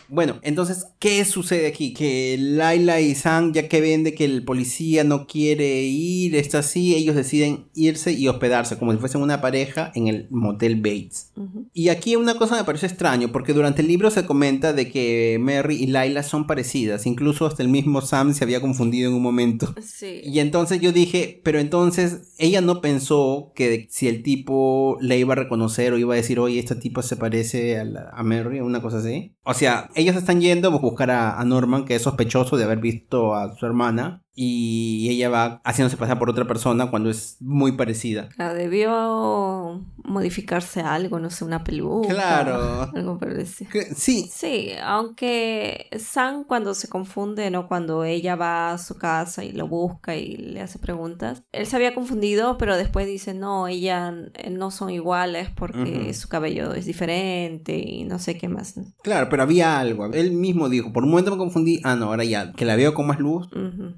Bueno, 0.09 0.39
entonces, 0.41 0.87
¿qué 0.99 1.23
sucede 1.25 1.67
aquí? 1.67 1.93
Que 1.93 2.37
Laila 2.39 2.99
y 2.99 3.15
Sam, 3.15 3.53
ya 3.53 3.67
que 3.67 3.81
ven 3.81 4.03
de 4.03 4.13
que 4.13 4.25
el 4.25 4.43
policía 4.43 5.03
no 5.03 5.27
quiere 5.27 5.83
ir, 5.83 6.35
está 6.35 6.59
así, 6.59 6.95
ellos 6.95 7.15
deciden 7.15 7.65
irse 7.75 8.11
y 8.11 8.27
hospedarse, 8.27 8.77
como 8.77 8.91
si 8.91 8.97
fuesen 8.97 9.21
una 9.21 9.41
pareja 9.41 9.91
en 9.95 10.07
el 10.07 10.27
motel 10.31 10.77
Bates. 10.77 11.31
Y 11.73 11.89
aquí 11.89 12.15
una 12.15 12.35
cosa 12.35 12.55
me 12.55 12.63
parece 12.63 12.87
extraño, 12.87 13.31
porque 13.31 13.53
durante 13.53 13.81
el 13.81 13.87
libro 13.87 14.09
se 14.09 14.25
comenta 14.25 14.73
de 14.73 14.89
que 14.89 15.37
Mary 15.39 15.75
y 15.75 15.87
Laila 15.87 16.23
son 16.23 16.47
parecidas, 16.47 17.05
incluso 17.05 17.45
hasta 17.45 17.63
el 17.63 17.69
mismo 17.69 18.01
Sam 18.01 18.33
se 18.33 18.43
había 18.43 18.61
confundido 18.61 19.09
en 19.09 19.15
un 19.15 19.21
momento. 19.21 19.73
Sí. 19.81 20.21
Y 20.23 20.39
entonces 20.39 20.81
yo 20.81 20.91
dije, 20.91 21.41
pero 21.43 21.59
entonces 21.59 22.33
ella 22.37 22.61
no 22.61 22.81
pensó 22.81 23.51
que 23.55 23.87
si 23.89 24.07
el 24.07 24.23
tipo 24.23 24.97
le 25.01 25.17
iba 25.17 25.33
a 25.33 25.37
reconocer 25.37 25.93
o 25.93 25.97
iba 25.97 26.13
a 26.13 26.17
decir, 26.17 26.39
oye, 26.39 26.59
este 26.59 26.75
tipo 26.75 27.01
se 27.01 27.15
parece 27.15 27.79
a, 27.79 27.85
a 28.13 28.23
Mary, 28.23 28.59
una 28.59 28.81
cosa 28.81 28.99
así. 28.99 29.35
O 29.43 29.53
sea, 29.53 29.89
ellos 29.99 30.15
están 30.15 30.41
yendo 30.41 30.69
a 30.69 30.77
buscar 30.77 31.11
a, 31.11 31.43
Norman, 31.45 31.85
que 31.85 31.95
es 31.95 32.01
sospechoso 32.01 32.57
de 32.57 32.63
haber 32.63 32.79
visto 32.79 33.35
a 33.35 33.55
su 33.55 33.65
hermana, 33.65 34.23
y 34.35 35.09
ella 35.09 35.29
va 35.29 35.61
haciéndose 35.63 35.97
pasar 35.97 36.17
por 36.17 36.29
otra 36.29 36.45
persona 36.45 36.89
cuando 36.89 37.09
es 37.09 37.37
muy 37.41 37.73
parecida. 37.73 38.29
Claro, 38.29 38.53
debió 38.53 39.85
modificarse 40.03 40.81
algo, 40.81 41.19
no 41.19 41.29
sé, 41.29 41.45
una 41.45 41.63
peluca. 41.63 42.09
Claro. 42.09 42.89
Algo 42.95 43.19
parecido. 43.19 43.69
Sí. 43.95 44.29
Sí, 44.31 44.69
aunque 44.81 45.89
Sam 45.99 46.45
cuando 46.45 46.73
se 46.73 46.87
confunde, 46.87 47.51
¿no? 47.51 47.67
Cuando 47.67 48.03
ella 48.03 48.35
va 48.35 48.71
a 48.71 48.77
su 48.77 48.97
casa 48.97 49.43
y 49.43 49.51
lo 49.51 49.67
busca 49.67 50.15
y 50.15 50.37
le 50.37 50.61
hace 50.61 50.79
preguntas, 50.79 51.43
él 51.51 51.65
se 51.65 51.75
había 51.75 51.93
confundido, 51.93 52.57
pero 52.57 52.77
después 52.77 53.07
dice, 53.07 53.33
no, 53.33 53.67
ella 53.67 54.13
eh, 54.35 54.49
no 54.49 54.71
son 54.71 54.89
iguales 54.89 55.49
porque 55.55 56.13
su 56.13 56.29
cabello 56.29 56.73
es 56.73 56.85
diferente 56.85 57.77
y 57.77 58.03
no 58.05 58.19
sé 58.19 58.37
qué 58.37 58.47
más. 58.47 58.75
Claro, 59.03 59.27
pero 59.29 59.43
había 59.43 59.79
algo. 59.79 60.05
Él 60.13 60.31
mismo 60.31 60.69
dijo, 60.69 60.93
por 60.93 61.03
un 61.03 61.11
momento 61.11 61.31
me 61.31 61.37
confundí, 61.37 61.81
ah, 61.83 61.95
no, 61.95 62.05
ahora 62.05 62.23
ya, 62.23 62.53
que 62.53 62.65
la 62.65 62.75
veo 62.75 62.93
con 62.93 63.07
más 63.07 63.19
luz. 63.19 63.49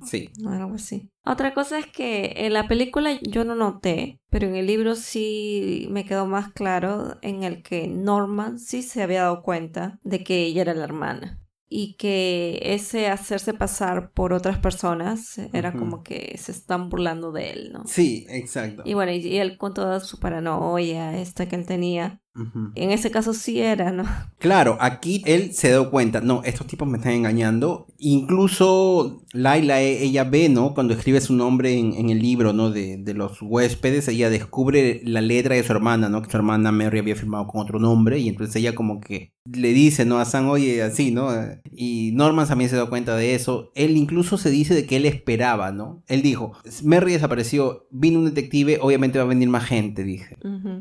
Sí. 0.05 0.29
Algo 0.45 0.75
así. 0.75 1.09
Otra 1.23 1.53
cosa 1.53 1.79
es 1.79 1.87
que 1.87 2.33
en 2.37 2.53
la 2.53 2.67
película 2.67 3.19
yo 3.21 3.43
no 3.45 3.55
noté, 3.55 4.19
pero 4.29 4.47
en 4.47 4.55
el 4.55 4.67
libro 4.67 4.95
sí 4.95 5.87
me 5.91 6.05
quedó 6.05 6.25
más 6.25 6.51
claro 6.51 7.17
en 7.21 7.43
el 7.43 7.61
que 7.61 7.87
Norman 7.87 8.57
sí 8.59 8.81
se 8.81 9.03
había 9.03 9.23
dado 9.23 9.43
cuenta 9.43 9.99
de 10.03 10.23
que 10.23 10.45
ella 10.45 10.63
era 10.63 10.73
la 10.73 10.83
hermana 10.83 11.41
y 11.73 11.95
que 11.95 12.59
ese 12.61 13.07
hacerse 13.07 13.53
pasar 13.53 14.11
por 14.11 14.33
otras 14.33 14.59
personas 14.59 15.37
era 15.53 15.71
como 15.71 16.03
que 16.03 16.37
se 16.37 16.51
están 16.51 16.89
burlando 16.89 17.31
de 17.31 17.49
él, 17.51 17.71
¿no? 17.71 17.83
Sí, 17.87 18.25
exacto. 18.29 18.83
Y 18.85 18.93
bueno, 18.93 19.13
y 19.13 19.37
él 19.37 19.57
con 19.57 19.73
toda 19.73 20.01
su 20.01 20.19
paranoia 20.19 21.17
esta 21.17 21.47
que 21.47 21.55
él 21.55 21.65
tenía, 21.65 22.20
en 22.33 22.91
ese 22.91 23.11
caso 23.11 23.33
sí 23.33 23.59
era, 23.59 23.91
¿no? 23.91 24.03
Claro, 24.39 24.77
aquí 24.79 25.21
él 25.25 25.53
se 25.53 25.69
dio 25.69 25.91
cuenta, 25.91 26.19
no, 26.21 26.41
estos 26.43 26.65
tipos 26.65 26.87
me 26.87 26.97
están 26.97 27.13
engañando. 27.13 27.85
Incluso 27.99 29.23
Laila, 29.33 29.81
e, 29.81 30.03
ella 30.03 30.23
ve, 30.23 30.49
¿no? 30.49 30.73
Cuando 30.73 30.93
escribe 30.93 31.21
su 31.21 31.35
nombre 31.35 31.77
en, 31.77 32.09
el 32.09 32.19
libro, 32.19 32.51
¿no? 32.51 32.71
De, 32.71 32.97
de, 32.97 33.13
los 33.13 33.39
huéspedes, 33.41 34.07
ella 34.07 34.31
descubre 34.31 35.01
la 35.03 35.21
letra 35.21 35.55
de 35.55 35.63
su 35.63 35.71
hermana, 35.71 36.09
¿no? 36.09 36.23
Que 36.23 36.31
su 36.31 36.37
hermana 36.37 36.71
Mary 36.71 36.99
había 36.99 37.15
firmado 37.15 37.45
con 37.45 37.61
otro 37.61 37.79
nombre 37.79 38.17
y 38.17 38.29
entonces 38.29 38.55
ella 38.55 38.73
como 38.73 38.99
que 38.99 39.33
le 39.45 39.73
dice, 39.73 40.05
¿no? 40.05 40.19
A 40.19 40.25
Sam, 40.25 40.49
oye, 40.49 40.83
así, 40.83 41.11
¿no? 41.11 41.29
Y 41.71 42.11
Norman 42.13 42.47
también 42.47 42.69
se 42.69 42.75
da 42.75 42.85
cuenta 42.85 43.15
de 43.15 43.33
eso. 43.33 43.71
Él 43.75 43.97
incluso 43.97 44.37
se 44.37 44.51
dice 44.51 44.75
de 44.75 44.85
que 44.85 44.97
él 44.97 45.05
esperaba, 45.05 45.71
¿no? 45.71 46.03
Él 46.07 46.21
dijo, 46.21 46.53
Mary 46.83 47.13
desapareció, 47.13 47.87
vino 47.91 48.19
un 48.19 48.25
detective, 48.25 48.77
obviamente 48.81 49.17
va 49.17 49.25
a 49.25 49.27
venir 49.27 49.49
más 49.49 49.65
gente, 49.65 50.03
dije. 50.03 50.37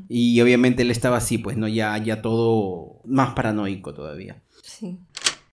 Y 0.08 0.40
obviamente 0.40 0.82
él 0.82 0.90
estaba 0.90 1.16
así, 1.16 1.38
pues, 1.40 1.56
¿no? 1.56 1.68
Ya, 1.68 1.96
ya 1.98 2.22
todo 2.22 3.00
más 3.04 3.34
paranoico 3.34 3.92
todavía. 3.92 4.42
Sí. 4.62 4.98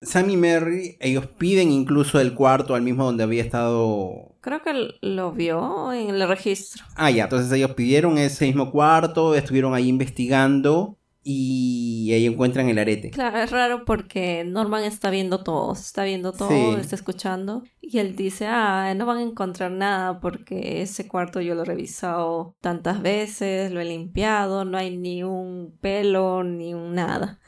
Sam 0.00 0.30
y 0.30 0.36
Mary, 0.36 0.96
ellos 1.00 1.26
piden 1.26 1.72
incluso 1.72 2.20
el 2.20 2.34
cuarto 2.34 2.74
al 2.74 2.82
mismo 2.82 3.04
donde 3.04 3.24
había 3.24 3.42
estado. 3.42 4.36
Creo 4.40 4.62
que 4.62 4.94
lo 5.00 5.32
vio 5.32 5.92
en 5.92 6.10
el 6.10 6.28
registro. 6.28 6.84
Ah, 6.94 7.10
ya, 7.10 7.24
entonces 7.24 7.50
ellos 7.50 7.72
pidieron 7.72 8.16
ese 8.16 8.46
mismo 8.46 8.70
cuarto, 8.70 9.34
estuvieron 9.34 9.74
ahí 9.74 9.88
investigando 9.88 10.97
y 11.30 12.10
ahí 12.14 12.24
encuentran 12.24 12.70
el 12.70 12.78
arete. 12.78 13.10
Claro, 13.10 13.36
es 13.36 13.50
raro 13.50 13.84
porque 13.84 14.44
Norman 14.44 14.82
está 14.84 15.10
viendo 15.10 15.44
todo, 15.44 15.74
está 15.74 16.04
viendo 16.04 16.32
todo, 16.32 16.78
está 16.78 16.96
escuchando 16.96 17.64
y 17.82 17.98
él 17.98 18.16
dice, 18.16 18.46
ah, 18.46 18.94
no 18.96 19.04
van 19.04 19.18
a 19.18 19.22
encontrar 19.22 19.70
nada 19.70 20.20
porque 20.20 20.80
ese 20.80 21.06
cuarto 21.06 21.42
yo 21.42 21.54
lo 21.54 21.62
he 21.62 21.66
revisado 21.66 22.56
tantas 22.62 23.02
veces, 23.02 23.70
lo 23.70 23.80
he 23.80 23.84
limpiado, 23.84 24.64
no 24.64 24.78
hay 24.78 24.96
ni 24.96 25.22
un 25.22 25.76
pelo 25.82 26.44
ni 26.44 26.72
un 26.72 26.94
nada. 26.94 27.40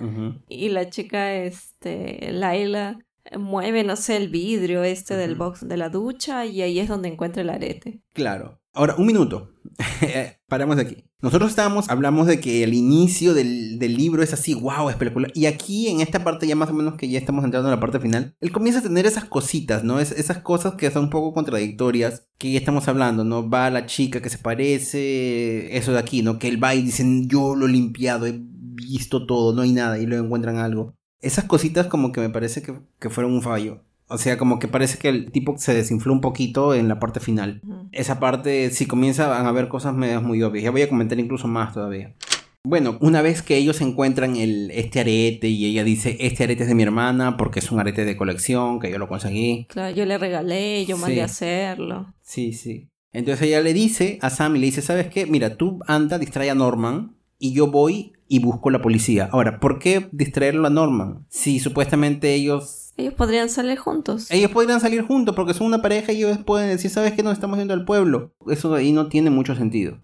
Y 0.47 0.68
la 0.68 0.91
chica, 0.91 1.33
este, 1.35 2.33
Laila, 2.33 2.99
mueve, 3.39 3.83
no 3.83 3.97
sé, 3.97 4.18
el 4.18 4.28
vidrio 4.28 4.85
este 4.85 5.16
del 5.16 5.37
box 5.37 5.66
de 5.66 5.78
la 5.78 5.89
ducha 5.89 6.45
y 6.45 6.61
ahí 6.61 6.81
es 6.81 6.89
donde 6.89 7.09
encuentra 7.09 7.41
el 7.41 7.49
arete. 7.49 8.03
Claro. 8.12 8.60
Ahora, 8.81 8.95
un 8.97 9.05
minuto. 9.05 9.53
Paramos 10.49 10.76
de 10.76 10.83
aquí. 10.83 11.05
Nosotros 11.20 11.51
estábamos, 11.51 11.91
hablamos 11.91 12.26
de 12.26 12.41
que 12.41 12.64
el 12.64 12.72
inicio 12.72 13.35
del, 13.35 13.78
libro 13.78 14.22
es 14.22 14.33
así, 14.33 14.55
wow, 14.55 14.89
espectacular. 14.89 15.31
Y 15.35 15.45
aquí, 15.45 15.89
en 15.89 16.01
esta 16.01 16.24
parte, 16.24 16.47
ya 16.47 16.57
más 16.57 16.70
o 16.70 16.72
menos 16.72 16.95
que 16.95 17.07
ya 17.07 17.18
estamos 17.18 17.45
entrando 17.45 17.68
en 17.68 17.74
la 17.74 17.78
parte 17.81 18.01
final, 18.01 18.35
él 18.41 18.53
comienza 18.53 18.81
a 18.81 18.83
tener 18.83 19.05
esas 19.05 19.26
cositas, 19.26 19.85
¿no? 19.85 20.01
Es, 20.01 20.12
esas 20.12 20.39
cosas 20.39 20.76
que 20.76 20.91
son 20.91 21.05
un 21.05 21.11
poco 21.11 21.35
contradictorias, 21.35 22.26
que 22.39 22.53
ya 22.53 22.59
estamos 22.59 22.89
hablando, 22.89 23.22
¿no? 23.22 23.51
Va 23.51 23.68
la 23.68 23.85
chica 23.85 24.22
que 24.22 24.31
se 24.31 24.39
parece, 24.39 25.76
eso 25.76 25.93
de 25.93 25.99
aquí, 25.99 26.22
¿no? 26.22 26.39
Que 26.39 26.49
él 26.49 26.64
va 26.64 26.74
y 26.74 26.81
dicen, 26.81 27.28
yo 27.28 27.55
lo 27.55 27.66
he 27.66 27.70
limpiado, 27.70 28.26
he 28.26 28.41
visto 28.41 29.26
todo, 29.26 29.55
no 29.55 29.61
hay 29.61 29.72
nada, 29.72 29.99
y 29.99 30.07
luego 30.07 30.24
encuentran 30.24 30.57
algo. 30.57 30.95
Esas 31.20 31.45
cositas 31.45 31.89
como 31.89 32.12
que 32.12 32.22
me 32.22 32.31
parece 32.31 32.62
que, 32.62 32.81
que 32.99 33.11
fueron 33.11 33.35
un 33.35 33.43
fallo. 33.43 33.83
O 34.11 34.19
sea, 34.19 34.37
como 34.37 34.59
que 34.59 34.69
parece 34.69 34.99
que 34.99 35.09
el 35.09 35.31
tipo 35.31 35.57
se 35.57 35.73
desinfló 35.73 36.13
un 36.13 36.21
poquito 36.21 36.75
en 36.75 36.89
la 36.89 36.99
parte 36.99 37.21
final. 37.21 37.63
Esa 37.93 38.19
parte, 38.19 38.71
si 38.71 38.87
comienza 38.87 39.37
a 39.37 39.49
haber 39.49 39.69
cosas 39.69 39.95
medias 39.95 40.23
muy 40.23 40.43
obvias. 40.43 40.65
Ya 40.65 40.71
voy 40.71 40.83
a 40.83 40.89
comentar 40.89 41.19
incluso 41.19 41.47
más 41.47 41.73
todavía. 41.73 42.15
Bueno, 42.63 42.99
una 43.01 43.23
vez 43.23 43.41
que 43.41 43.57
ellos 43.57 43.81
encuentran 43.81 44.37
el, 44.37 44.71
este 44.73 45.01
arete 45.01 45.49
y 45.49 45.65
ella 45.65 45.83
dice, 45.83 46.19
este 46.21 46.45
arete 46.45 46.65
es 46.65 46.69
de 46.69 46.75
mi 46.75 46.83
hermana 46.83 47.39
porque 47.39 47.61
es 47.61 47.73
un 47.73 47.81
arete 47.81 48.05
de 48.05 48.17
colección 48.17 48.81
que 48.81 48.91
yo 48.91 48.99
lo 48.99 49.09
conseguí. 49.09 49.67
Claro, 49.71 49.95
yo 49.97 50.05
le 50.05 50.19
regalé, 50.19 50.85
yo 50.85 50.99
mandé 50.99 51.23
a 51.23 51.27
hacerlo. 51.27 52.13
Sí, 52.21 52.53
sí. 52.53 52.89
Entonces 53.13 53.47
ella 53.47 53.61
le 53.61 53.73
dice 53.73 54.19
a 54.21 54.29
Sam 54.29 54.57
y 54.57 54.59
le 54.59 54.67
dice, 54.67 54.83
¿sabes 54.83 55.09
qué? 55.09 55.25
Mira, 55.25 55.57
tú 55.57 55.81
anda, 55.87 56.19
distrae 56.19 56.51
a 56.51 56.55
Norman 56.55 57.17
y 57.39 57.55
yo 57.55 57.69
voy 57.71 58.13
y 58.29 58.41
busco 58.41 58.71
la 58.71 58.83
policía. 58.83 59.29
Ahora, 59.33 59.59
¿por 59.59 59.79
qué 59.79 60.09
distraerlo 60.13 60.67
a 60.67 60.71
Norman? 60.71 61.27
Si 61.29 61.59
supuestamente 61.61 62.35
ellos 62.35 62.89
ellos 63.01 63.14
podrían 63.14 63.48
salir 63.48 63.78
juntos. 63.78 64.30
Ellos 64.30 64.51
podrían 64.51 64.80
salir 64.80 65.03
juntos 65.03 65.34
porque 65.34 65.55
son 65.55 65.66
una 65.66 65.82
pareja 65.82 66.12
y 66.12 66.18
ellos 66.18 66.38
pueden 66.38 66.68
decir, 66.68 66.90
¿sabes 66.90 67.12
qué? 67.12 67.22
Nos 67.22 67.32
estamos 67.32 67.59
yendo 67.59 67.74
al 67.74 67.84
pueblo. 67.84 68.34
Eso 68.48 68.74
ahí 68.74 68.92
no 68.92 69.09
tiene 69.09 69.30
mucho 69.30 69.55
sentido. 69.55 69.98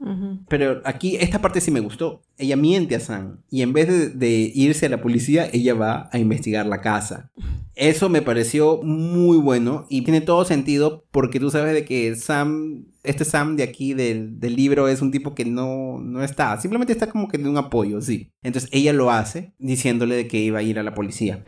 Pero 0.49 0.81
aquí, 0.85 1.17
esta 1.17 1.41
parte 1.41 1.61
sí 1.61 1.71
me 1.71 1.81
gustó. 1.81 2.23
Ella 2.39 2.57
miente 2.57 2.97
a 2.97 3.01
Sam 3.01 3.43
y 3.51 3.63
en 3.63 3.73
vez 3.73 4.19
de, 4.19 4.53
irse 4.55 4.87
a 4.87 4.89
la 4.89 5.01
policía, 5.01 5.49
ella 5.53 5.75
va 5.75 6.09
a 6.13 6.19
investigar 6.19 6.67
la 6.67 6.81
casa. 6.81 7.31
Eso 7.75 8.09
me 8.09 8.23
pareció 8.23 8.81
muy 8.83 9.37
bueno 9.37 9.87
y 9.91 10.03
tiene 10.03 10.23
todo 10.23 10.45
sentido 10.47 11.05
porque 11.11 11.39
tú 11.39 11.51
sabes 11.51 11.75
de 11.75 11.85
que 11.85 12.17
Sam, 12.17 12.87
este 13.03 13.27
Sam 13.27 13.57
de 13.57 13.65
aquí 13.65 13.93
del, 13.93 14.41
del 14.41 14.57
libro 14.57 14.89
es 14.89 15.03
un 15.03 15.11
tipo 15.11 15.35
que 15.35 15.45
no, 15.45 15.99
no 16.01 16.23
está, 16.23 16.59
simplemente 16.59 16.95
está 16.95 17.11
como 17.11 17.29
que 17.29 17.37
de 17.37 17.49
un 17.49 17.59
apoyo, 17.59 18.01
sí. 18.01 18.33
Entonces 18.43 18.71
ella 18.73 18.95
lo 18.95 19.11
hace 19.11 19.53
diciéndole 19.59 20.17
de 20.17 20.27
que 20.27 20.39
iba 20.39 20.61
a 20.61 20.63
ir 20.63 20.79
a 20.79 20.83
la 20.83 20.95
policía. 20.95 21.45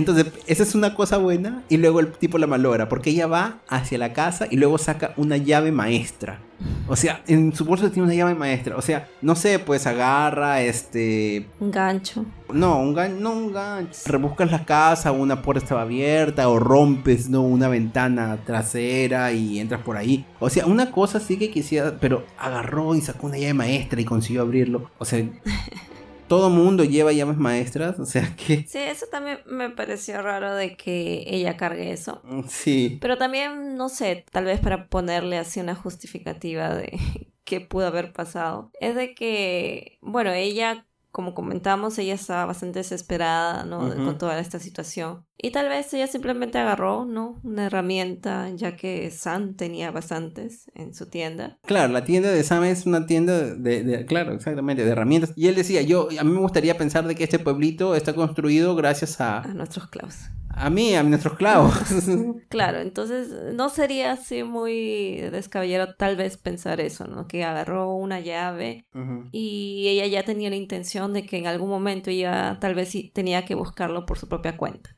Entonces, 0.00 0.32
esa 0.46 0.62
es 0.62 0.74
una 0.74 0.94
cosa 0.94 1.18
buena 1.18 1.62
y 1.68 1.76
luego 1.76 2.00
el 2.00 2.10
tipo 2.12 2.38
la 2.38 2.46
malogra 2.46 2.88
porque 2.88 3.10
ella 3.10 3.26
va 3.26 3.58
hacia 3.68 3.98
la 3.98 4.14
casa 4.14 4.46
y 4.50 4.56
luego 4.56 4.78
saca 4.78 5.12
una 5.18 5.36
llave 5.36 5.72
maestra. 5.72 6.40
O 6.88 6.96
sea, 6.96 7.22
en 7.26 7.54
su 7.54 7.66
bolso 7.66 7.90
tiene 7.90 8.06
una 8.06 8.14
llave 8.14 8.34
maestra. 8.34 8.76
O 8.78 8.80
sea, 8.80 9.10
no 9.20 9.36
sé, 9.36 9.58
pues 9.58 9.86
agarra 9.86 10.62
este... 10.62 11.46
Un 11.60 11.70
gancho. 11.70 12.24
No, 12.50 12.80
un 12.80 12.94
gancho, 12.94 13.20
no 13.20 13.32
un 13.32 13.52
gancho. 13.52 14.00
Rebuscas 14.06 14.50
la 14.50 14.64
casa, 14.64 15.12
una 15.12 15.42
puerta 15.42 15.62
estaba 15.62 15.82
abierta 15.82 16.48
o 16.48 16.58
rompes, 16.58 17.28
¿no? 17.28 17.42
Una 17.42 17.68
ventana 17.68 18.38
trasera 18.46 19.32
y 19.32 19.58
entras 19.58 19.82
por 19.82 19.98
ahí. 19.98 20.24
O 20.38 20.48
sea, 20.48 20.64
una 20.64 20.90
cosa 20.90 21.20
sí 21.20 21.36
que 21.36 21.50
quisiera, 21.50 21.98
pero 22.00 22.24
agarró 22.38 22.94
y 22.94 23.02
sacó 23.02 23.26
una 23.26 23.36
llave 23.36 23.52
maestra 23.52 24.00
y 24.00 24.06
consiguió 24.06 24.40
abrirlo. 24.40 24.90
O 24.96 25.04
sea, 25.04 25.22
todo 26.30 26.48
mundo 26.48 26.84
lleva 26.84 27.10
llaves 27.10 27.38
maestras, 27.38 27.98
o 27.98 28.06
sea 28.06 28.36
que... 28.36 28.64
Sí, 28.68 28.78
eso 28.78 29.06
también 29.10 29.40
me 29.46 29.68
pareció 29.68 30.22
raro 30.22 30.54
de 30.54 30.76
que 30.76 31.24
ella 31.26 31.56
cargue 31.56 31.90
eso. 31.90 32.22
Sí. 32.46 32.98
Pero 33.00 33.18
también, 33.18 33.76
no 33.76 33.88
sé, 33.88 34.24
tal 34.30 34.44
vez 34.44 34.60
para 34.60 34.86
ponerle 34.88 35.38
así 35.38 35.58
una 35.58 35.74
justificativa 35.74 36.72
de 36.72 36.96
qué 37.44 37.60
pudo 37.60 37.88
haber 37.88 38.12
pasado, 38.12 38.70
es 38.80 38.94
de 38.94 39.12
que, 39.12 39.98
bueno, 40.02 40.30
ella 40.30 40.86
como 41.10 41.34
comentamos, 41.34 41.98
ella 41.98 42.14
estaba 42.14 42.44
bastante 42.46 42.78
desesperada, 42.78 43.64
¿no? 43.64 43.80
Con 43.80 44.16
toda 44.16 44.38
esta 44.38 44.60
situación. 44.60 45.26
Y 45.42 45.50
tal 45.52 45.68
vez 45.68 45.92
ella 45.94 46.06
simplemente 46.06 46.58
agarró, 46.58 47.04
¿no? 47.04 47.40
Una 47.42 47.66
herramienta, 47.66 48.50
ya 48.50 48.76
que 48.76 49.10
Sam 49.10 49.54
tenía 49.54 49.90
bastantes 49.90 50.70
en 50.74 50.94
su 50.94 51.06
tienda. 51.06 51.58
Claro, 51.64 51.92
la 51.92 52.04
tienda 52.04 52.30
de 52.30 52.42
Sam 52.42 52.64
es 52.64 52.86
una 52.86 53.06
tienda 53.06 53.54
de, 53.54 54.04
claro, 54.06 54.32
exactamente, 54.32 54.84
de 54.84 54.90
herramientas. 54.90 55.32
Y 55.36 55.48
él 55.48 55.54
decía, 55.54 55.82
yo, 55.82 56.08
a 56.18 56.24
mí 56.24 56.30
me 56.30 56.40
gustaría 56.40 56.76
pensar 56.76 57.06
de 57.06 57.14
que 57.14 57.24
este 57.24 57.38
pueblito 57.38 57.94
está 57.94 58.14
construido 58.14 58.74
gracias 58.74 59.20
a... 59.20 59.40
A 59.40 59.54
nuestros 59.54 59.88
clavos. 59.88 60.30
A 60.52 60.68
mí, 60.68 60.94
a 60.94 61.02
nuestros 61.02 61.36
clavos. 61.36 61.74
claro, 62.48 62.80
entonces 62.80 63.54
no 63.54 63.68
sería 63.70 64.12
así 64.12 64.42
muy 64.42 65.20
descabellado 65.30 65.94
tal 65.94 66.16
vez 66.16 66.36
pensar 66.36 66.80
eso, 66.80 67.06
¿no? 67.06 67.28
Que 67.28 67.44
agarró 67.44 67.94
una 67.94 68.20
llave 68.20 68.84
y 69.32 69.86
ella 69.88 70.06
ya 70.06 70.24
tenía 70.24 70.50
la 70.50 70.56
intención 70.56 71.12
de 71.12 71.24
que 71.24 71.38
en 71.38 71.46
algún 71.46 71.70
momento 71.70 72.10
ella 72.10 72.58
tal 72.60 72.74
vez 72.74 72.92
tenía 73.12 73.44
que 73.44 73.54
buscarlo 73.54 74.04
por 74.06 74.18
su 74.18 74.28
propia 74.28 74.56
cuenta. 74.56 74.96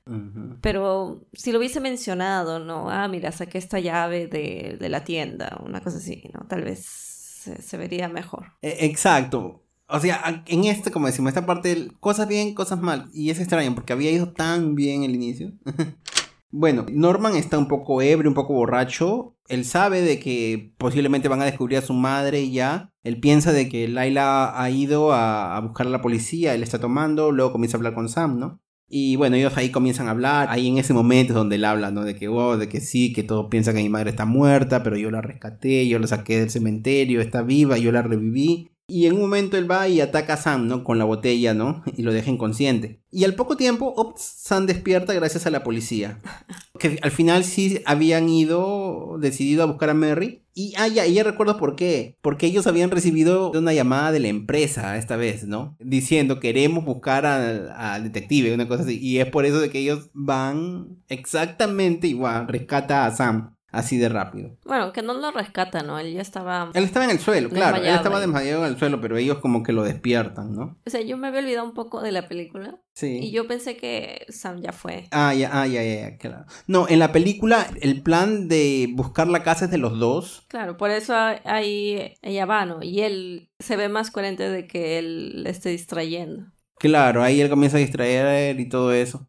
Pero 0.60 1.26
si 1.32 1.52
lo 1.52 1.58
hubiese 1.58 1.80
mencionado, 1.80 2.58
¿no? 2.58 2.90
Ah, 2.90 3.08
mira, 3.08 3.32
saqué 3.32 3.58
esta 3.58 3.80
llave 3.80 4.26
de, 4.26 4.88
la 4.88 5.04
tienda, 5.04 5.60
una 5.64 5.80
cosa 5.80 5.98
así, 5.98 6.24
¿no? 6.32 6.46
Tal 6.46 6.62
vez 6.62 6.84
se, 6.84 7.76
vería 7.76 8.08
mejor. 8.08 8.52
E, 8.62 8.86
exacto. 8.86 9.64
O 9.88 10.00
sea, 10.00 10.44
en 10.46 10.64
este, 10.64 10.90
como 10.90 11.06
decimos, 11.06 11.30
esta 11.30 11.44
parte, 11.44 11.90
cosas 12.00 12.26
bien, 12.26 12.54
cosas 12.54 12.80
mal. 12.80 13.10
Y 13.12 13.30
es 13.30 13.38
extraño 13.38 13.74
porque 13.74 13.92
había 13.92 14.10
ido 14.10 14.32
tan 14.32 14.74
bien 14.74 15.02
el 15.02 15.14
inicio. 15.14 15.52
bueno, 16.50 16.86
Norman 16.90 17.36
está 17.36 17.58
un 17.58 17.68
poco 17.68 18.00
ebrio, 18.00 18.30
un 18.30 18.34
poco 18.34 18.54
borracho. 18.54 19.36
Él 19.48 19.66
sabe 19.66 20.00
de 20.00 20.18
que 20.18 20.72
posiblemente 20.78 21.28
van 21.28 21.42
a 21.42 21.46
descubrir 21.46 21.78
a 21.78 21.82
su 21.82 21.92
madre 21.92 22.40
y 22.40 22.52
ya. 22.52 22.90
Él 23.02 23.20
piensa 23.20 23.52
de 23.52 23.68
que 23.68 23.88
Laila 23.88 24.58
ha 24.58 24.70
ido 24.70 25.12
a, 25.12 25.60
buscar 25.60 25.86
a 25.86 25.90
la 25.90 26.00
policía, 26.00 26.54
él 26.54 26.62
está 26.62 26.78
tomando, 26.78 27.32
luego 27.32 27.52
comienza 27.52 27.76
a 27.76 27.78
hablar 27.78 27.94
con 27.94 28.08
Sam, 28.08 28.38
¿no? 28.38 28.61
Y 28.94 29.16
bueno, 29.16 29.36
ellos 29.36 29.56
ahí 29.56 29.70
comienzan 29.70 30.08
a 30.08 30.10
hablar. 30.10 30.48
Ahí 30.50 30.68
en 30.68 30.76
ese 30.76 30.92
momento 30.92 31.32
es 31.32 31.34
donde 31.34 31.56
él 31.56 31.64
habla, 31.64 31.90
¿no? 31.90 32.04
De 32.04 32.14
que, 32.14 32.28
oh, 32.28 32.58
de 32.58 32.68
que 32.68 32.82
sí, 32.82 33.14
que 33.14 33.22
todos 33.22 33.46
piensan 33.50 33.74
que 33.74 33.82
mi 33.82 33.88
madre 33.88 34.10
está 34.10 34.26
muerta, 34.26 34.82
pero 34.82 34.98
yo 34.98 35.10
la 35.10 35.22
rescaté, 35.22 35.88
yo 35.88 35.98
la 35.98 36.06
saqué 36.06 36.38
del 36.40 36.50
cementerio, 36.50 37.22
está 37.22 37.40
viva, 37.40 37.78
yo 37.78 37.90
la 37.90 38.02
reviví. 38.02 38.71
Y 38.88 39.06
en 39.06 39.14
un 39.14 39.20
momento 39.20 39.56
él 39.56 39.70
va 39.70 39.88
y 39.88 40.00
ataca 40.00 40.34
a 40.34 40.36
Sam, 40.36 40.66
¿no? 40.66 40.84
Con 40.84 40.98
la 40.98 41.04
botella, 41.04 41.54
¿no? 41.54 41.82
Y 41.96 42.02
lo 42.02 42.12
deja 42.12 42.30
inconsciente. 42.30 43.00
Y 43.10 43.24
al 43.24 43.34
poco 43.34 43.56
tiempo, 43.56 44.14
Sam 44.16 44.66
despierta 44.66 45.14
gracias 45.14 45.46
a 45.46 45.50
la 45.50 45.62
policía. 45.62 46.20
Que 46.78 46.98
al 47.02 47.10
final 47.10 47.44
sí 47.44 47.80
habían 47.84 48.28
ido, 48.28 49.18
decidido 49.20 49.62
a 49.62 49.66
buscar 49.66 49.90
a 49.90 49.94
Mary. 49.94 50.42
Y, 50.54 50.74
ah, 50.76 50.88
ya, 50.88 51.06
ya 51.06 51.36
por 51.36 51.76
qué. 51.76 52.18
Porque 52.20 52.46
ellos 52.46 52.66
habían 52.66 52.90
recibido 52.90 53.52
una 53.52 53.72
llamada 53.72 54.12
de 54.12 54.20
la 54.20 54.28
empresa 54.28 54.98
esta 54.98 55.16
vez, 55.16 55.44
¿no? 55.44 55.76
Diciendo, 55.78 56.40
queremos 56.40 56.84
buscar 56.84 57.24
al, 57.24 58.02
detective, 58.02 58.52
una 58.52 58.68
cosa 58.68 58.82
así. 58.82 58.98
Y 59.00 59.18
es 59.18 59.26
por 59.26 59.46
eso 59.46 59.60
de 59.60 59.70
que 59.70 59.78
ellos 59.78 60.10
van 60.12 60.98
exactamente 61.08 62.08
igual, 62.08 62.48
rescata 62.48 63.06
a 63.06 63.14
Sam 63.14 63.54
así 63.72 63.98
de 63.98 64.08
rápido. 64.08 64.56
Bueno, 64.64 64.92
que 64.92 65.02
no 65.02 65.14
lo 65.14 65.30
rescata, 65.32 65.82
¿no? 65.82 65.98
Él 65.98 66.12
ya 66.12 66.20
estaba... 66.20 66.70
Él 66.74 66.84
estaba 66.84 67.06
en 67.06 67.10
el 67.10 67.18
suelo, 67.18 67.48
claro. 67.48 67.78
Él 67.78 67.86
estaba 67.86 68.20
desmayado 68.20 68.64
en 68.64 68.72
el 68.72 68.78
suelo, 68.78 69.00
pero 69.00 69.16
ellos 69.16 69.38
como 69.38 69.62
que 69.62 69.72
lo 69.72 69.82
despiertan, 69.82 70.54
¿no? 70.54 70.78
O 70.86 70.90
sea, 70.90 71.00
yo 71.00 71.16
me 71.16 71.28
había 71.28 71.40
olvidado 71.40 71.64
un 71.64 71.74
poco 71.74 72.00
de 72.02 72.12
la 72.12 72.28
película. 72.28 72.78
Sí. 72.94 73.20
Y 73.22 73.30
yo 73.30 73.48
pensé 73.48 73.76
que 73.76 74.26
Sam 74.28 74.60
ya 74.60 74.72
fue. 74.72 75.08
Ah, 75.10 75.34
ya, 75.34 75.50
ah, 75.52 75.66
ya, 75.66 75.82
ya, 75.82 76.18
claro. 76.18 76.44
No, 76.66 76.86
en 76.88 76.98
la 76.98 77.10
película 77.10 77.66
el 77.80 78.02
plan 78.02 78.48
de 78.48 78.90
buscar 78.92 79.28
la 79.28 79.42
casa 79.42 79.64
es 79.64 79.70
de 79.70 79.78
los 79.78 79.98
dos. 79.98 80.44
Claro, 80.48 80.76
por 80.76 80.90
eso 80.90 81.14
ahí 81.16 82.14
ella 82.20 82.44
va, 82.44 82.66
¿no? 82.66 82.82
Y 82.82 83.00
él 83.00 83.50
se 83.58 83.76
ve 83.76 83.88
más 83.88 84.10
coherente 84.10 84.48
de 84.50 84.66
que 84.66 84.98
él 84.98 85.44
le 85.44 85.50
esté 85.50 85.70
distrayendo. 85.70 86.44
Claro, 86.78 87.22
ahí 87.22 87.40
él 87.40 87.48
comienza 87.48 87.76
a 87.78 87.80
distraer 87.80 88.58
y 88.60 88.68
todo 88.68 88.92
eso. 88.92 89.26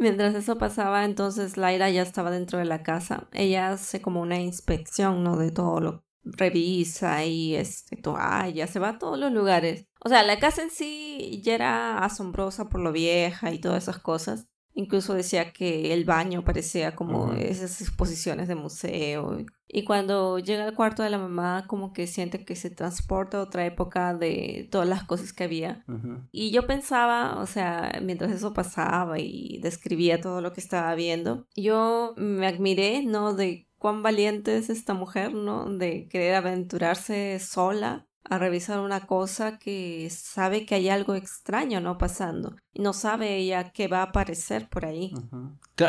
Mientras 0.00 0.34
eso 0.34 0.56
pasaba, 0.56 1.04
entonces 1.04 1.58
Laira 1.58 1.90
ya 1.90 2.00
estaba 2.00 2.30
dentro 2.30 2.58
de 2.58 2.64
la 2.64 2.82
casa. 2.82 3.28
Ella 3.32 3.68
hace 3.68 4.00
como 4.00 4.22
una 4.22 4.40
inspección, 4.40 5.22
¿no? 5.22 5.36
De 5.36 5.50
todo 5.50 5.78
lo 5.78 6.04
revisa 6.24 7.24
y 7.24 7.54
este, 7.54 7.96
toalla, 7.96 8.66
se 8.66 8.78
va 8.78 8.90
a 8.90 8.98
todos 8.98 9.18
los 9.18 9.30
lugares. 9.30 9.86
O 10.02 10.08
sea, 10.08 10.22
la 10.22 10.38
casa 10.38 10.62
en 10.62 10.70
sí 10.70 11.42
ya 11.44 11.54
era 11.54 11.98
asombrosa 11.98 12.70
por 12.70 12.80
lo 12.80 12.92
vieja 12.92 13.52
y 13.52 13.60
todas 13.60 13.82
esas 13.82 13.98
cosas. 13.98 14.46
Incluso 14.74 15.14
decía 15.14 15.52
que 15.52 15.92
el 15.92 16.04
baño 16.04 16.44
parecía 16.44 16.94
como 16.94 17.32
esas 17.32 17.80
exposiciones 17.80 18.48
de 18.48 18.54
museo. 18.54 19.38
Y 19.66 19.84
cuando 19.84 20.38
llega 20.38 20.64
al 20.64 20.74
cuarto 20.74 21.02
de 21.02 21.10
la 21.10 21.18
mamá, 21.18 21.64
como 21.66 21.92
que 21.92 22.06
siente 22.06 22.44
que 22.44 22.56
se 22.56 22.70
transporta 22.70 23.38
a 23.38 23.42
otra 23.42 23.66
época 23.66 24.14
de 24.14 24.68
todas 24.70 24.88
las 24.88 25.04
cosas 25.04 25.32
que 25.32 25.44
había. 25.44 25.84
Y 26.32 26.50
yo 26.50 26.66
pensaba, 26.66 27.40
o 27.40 27.46
sea, 27.46 28.00
mientras 28.02 28.32
eso 28.32 28.52
pasaba 28.52 29.18
y 29.18 29.58
describía 29.62 30.20
todo 30.20 30.40
lo 30.40 30.52
que 30.52 30.60
estaba 30.60 30.94
viendo, 30.94 31.46
yo 31.56 32.14
me 32.16 32.46
admiré, 32.46 33.02
¿no? 33.04 33.34
De 33.34 33.68
cuán 33.78 34.02
valiente 34.02 34.56
es 34.56 34.70
esta 34.70 34.94
mujer, 34.94 35.34
¿no? 35.34 35.64
De 35.66 36.06
querer 36.08 36.34
aventurarse 36.34 37.38
sola 37.40 38.06
a 38.24 38.38
revisar 38.38 38.80
una 38.80 39.06
cosa 39.06 39.58
que 39.58 40.08
sabe 40.10 40.66
que 40.66 40.74
hay 40.74 40.88
algo 40.88 41.14
extraño 41.14 41.80
no 41.80 41.98
pasando 41.98 42.56
y 42.72 42.82
no 42.82 42.92
sabe 42.92 43.36
ella 43.36 43.72
qué 43.72 43.88
va 43.88 44.00
a 44.00 44.04
aparecer 44.04 44.68
por 44.68 44.84
ahí. 44.84 45.12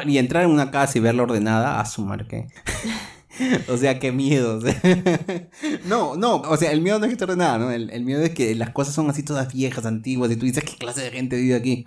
y 0.06 0.18
entrar 0.18 0.44
en 0.44 0.52
una 0.52 0.72
casa 0.72 0.98
y 0.98 1.02
verla 1.02 1.24
ordenada, 1.24 1.80
a 1.80 1.86
su 1.86 2.08
que. 2.28 2.48
o 3.70 3.78
sea, 3.78 4.00
qué 4.00 4.12
miedo. 4.12 4.60
no, 5.86 6.16
no, 6.16 6.38
o 6.38 6.58
sea, 6.58 6.72
el 6.72 6.82
miedo 6.82 7.00
no 7.00 7.06
es 7.06 7.10
que 7.10 7.14
esté 7.14 7.26
ordenada, 7.26 7.58
¿no? 7.58 7.72
El, 7.72 7.90
el, 7.90 8.04
miedo 8.04 8.22
es 8.22 8.32
que 8.32 8.56
las 8.56 8.72
cosas 8.72 8.94
son 8.94 9.10
así 9.10 9.24
todas 9.24 9.54
viejas, 9.54 9.86
antiguas, 9.86 10.32
y 10.32 10.36
tú 10.36 10.46
dices, 10.46 10.64
¿qué 10.64 10.76
clase 10.78 11.02
de 11.02 11.12
gente 11.12 11.36
vive 11.36 11.56
aquí? 11.56 11.86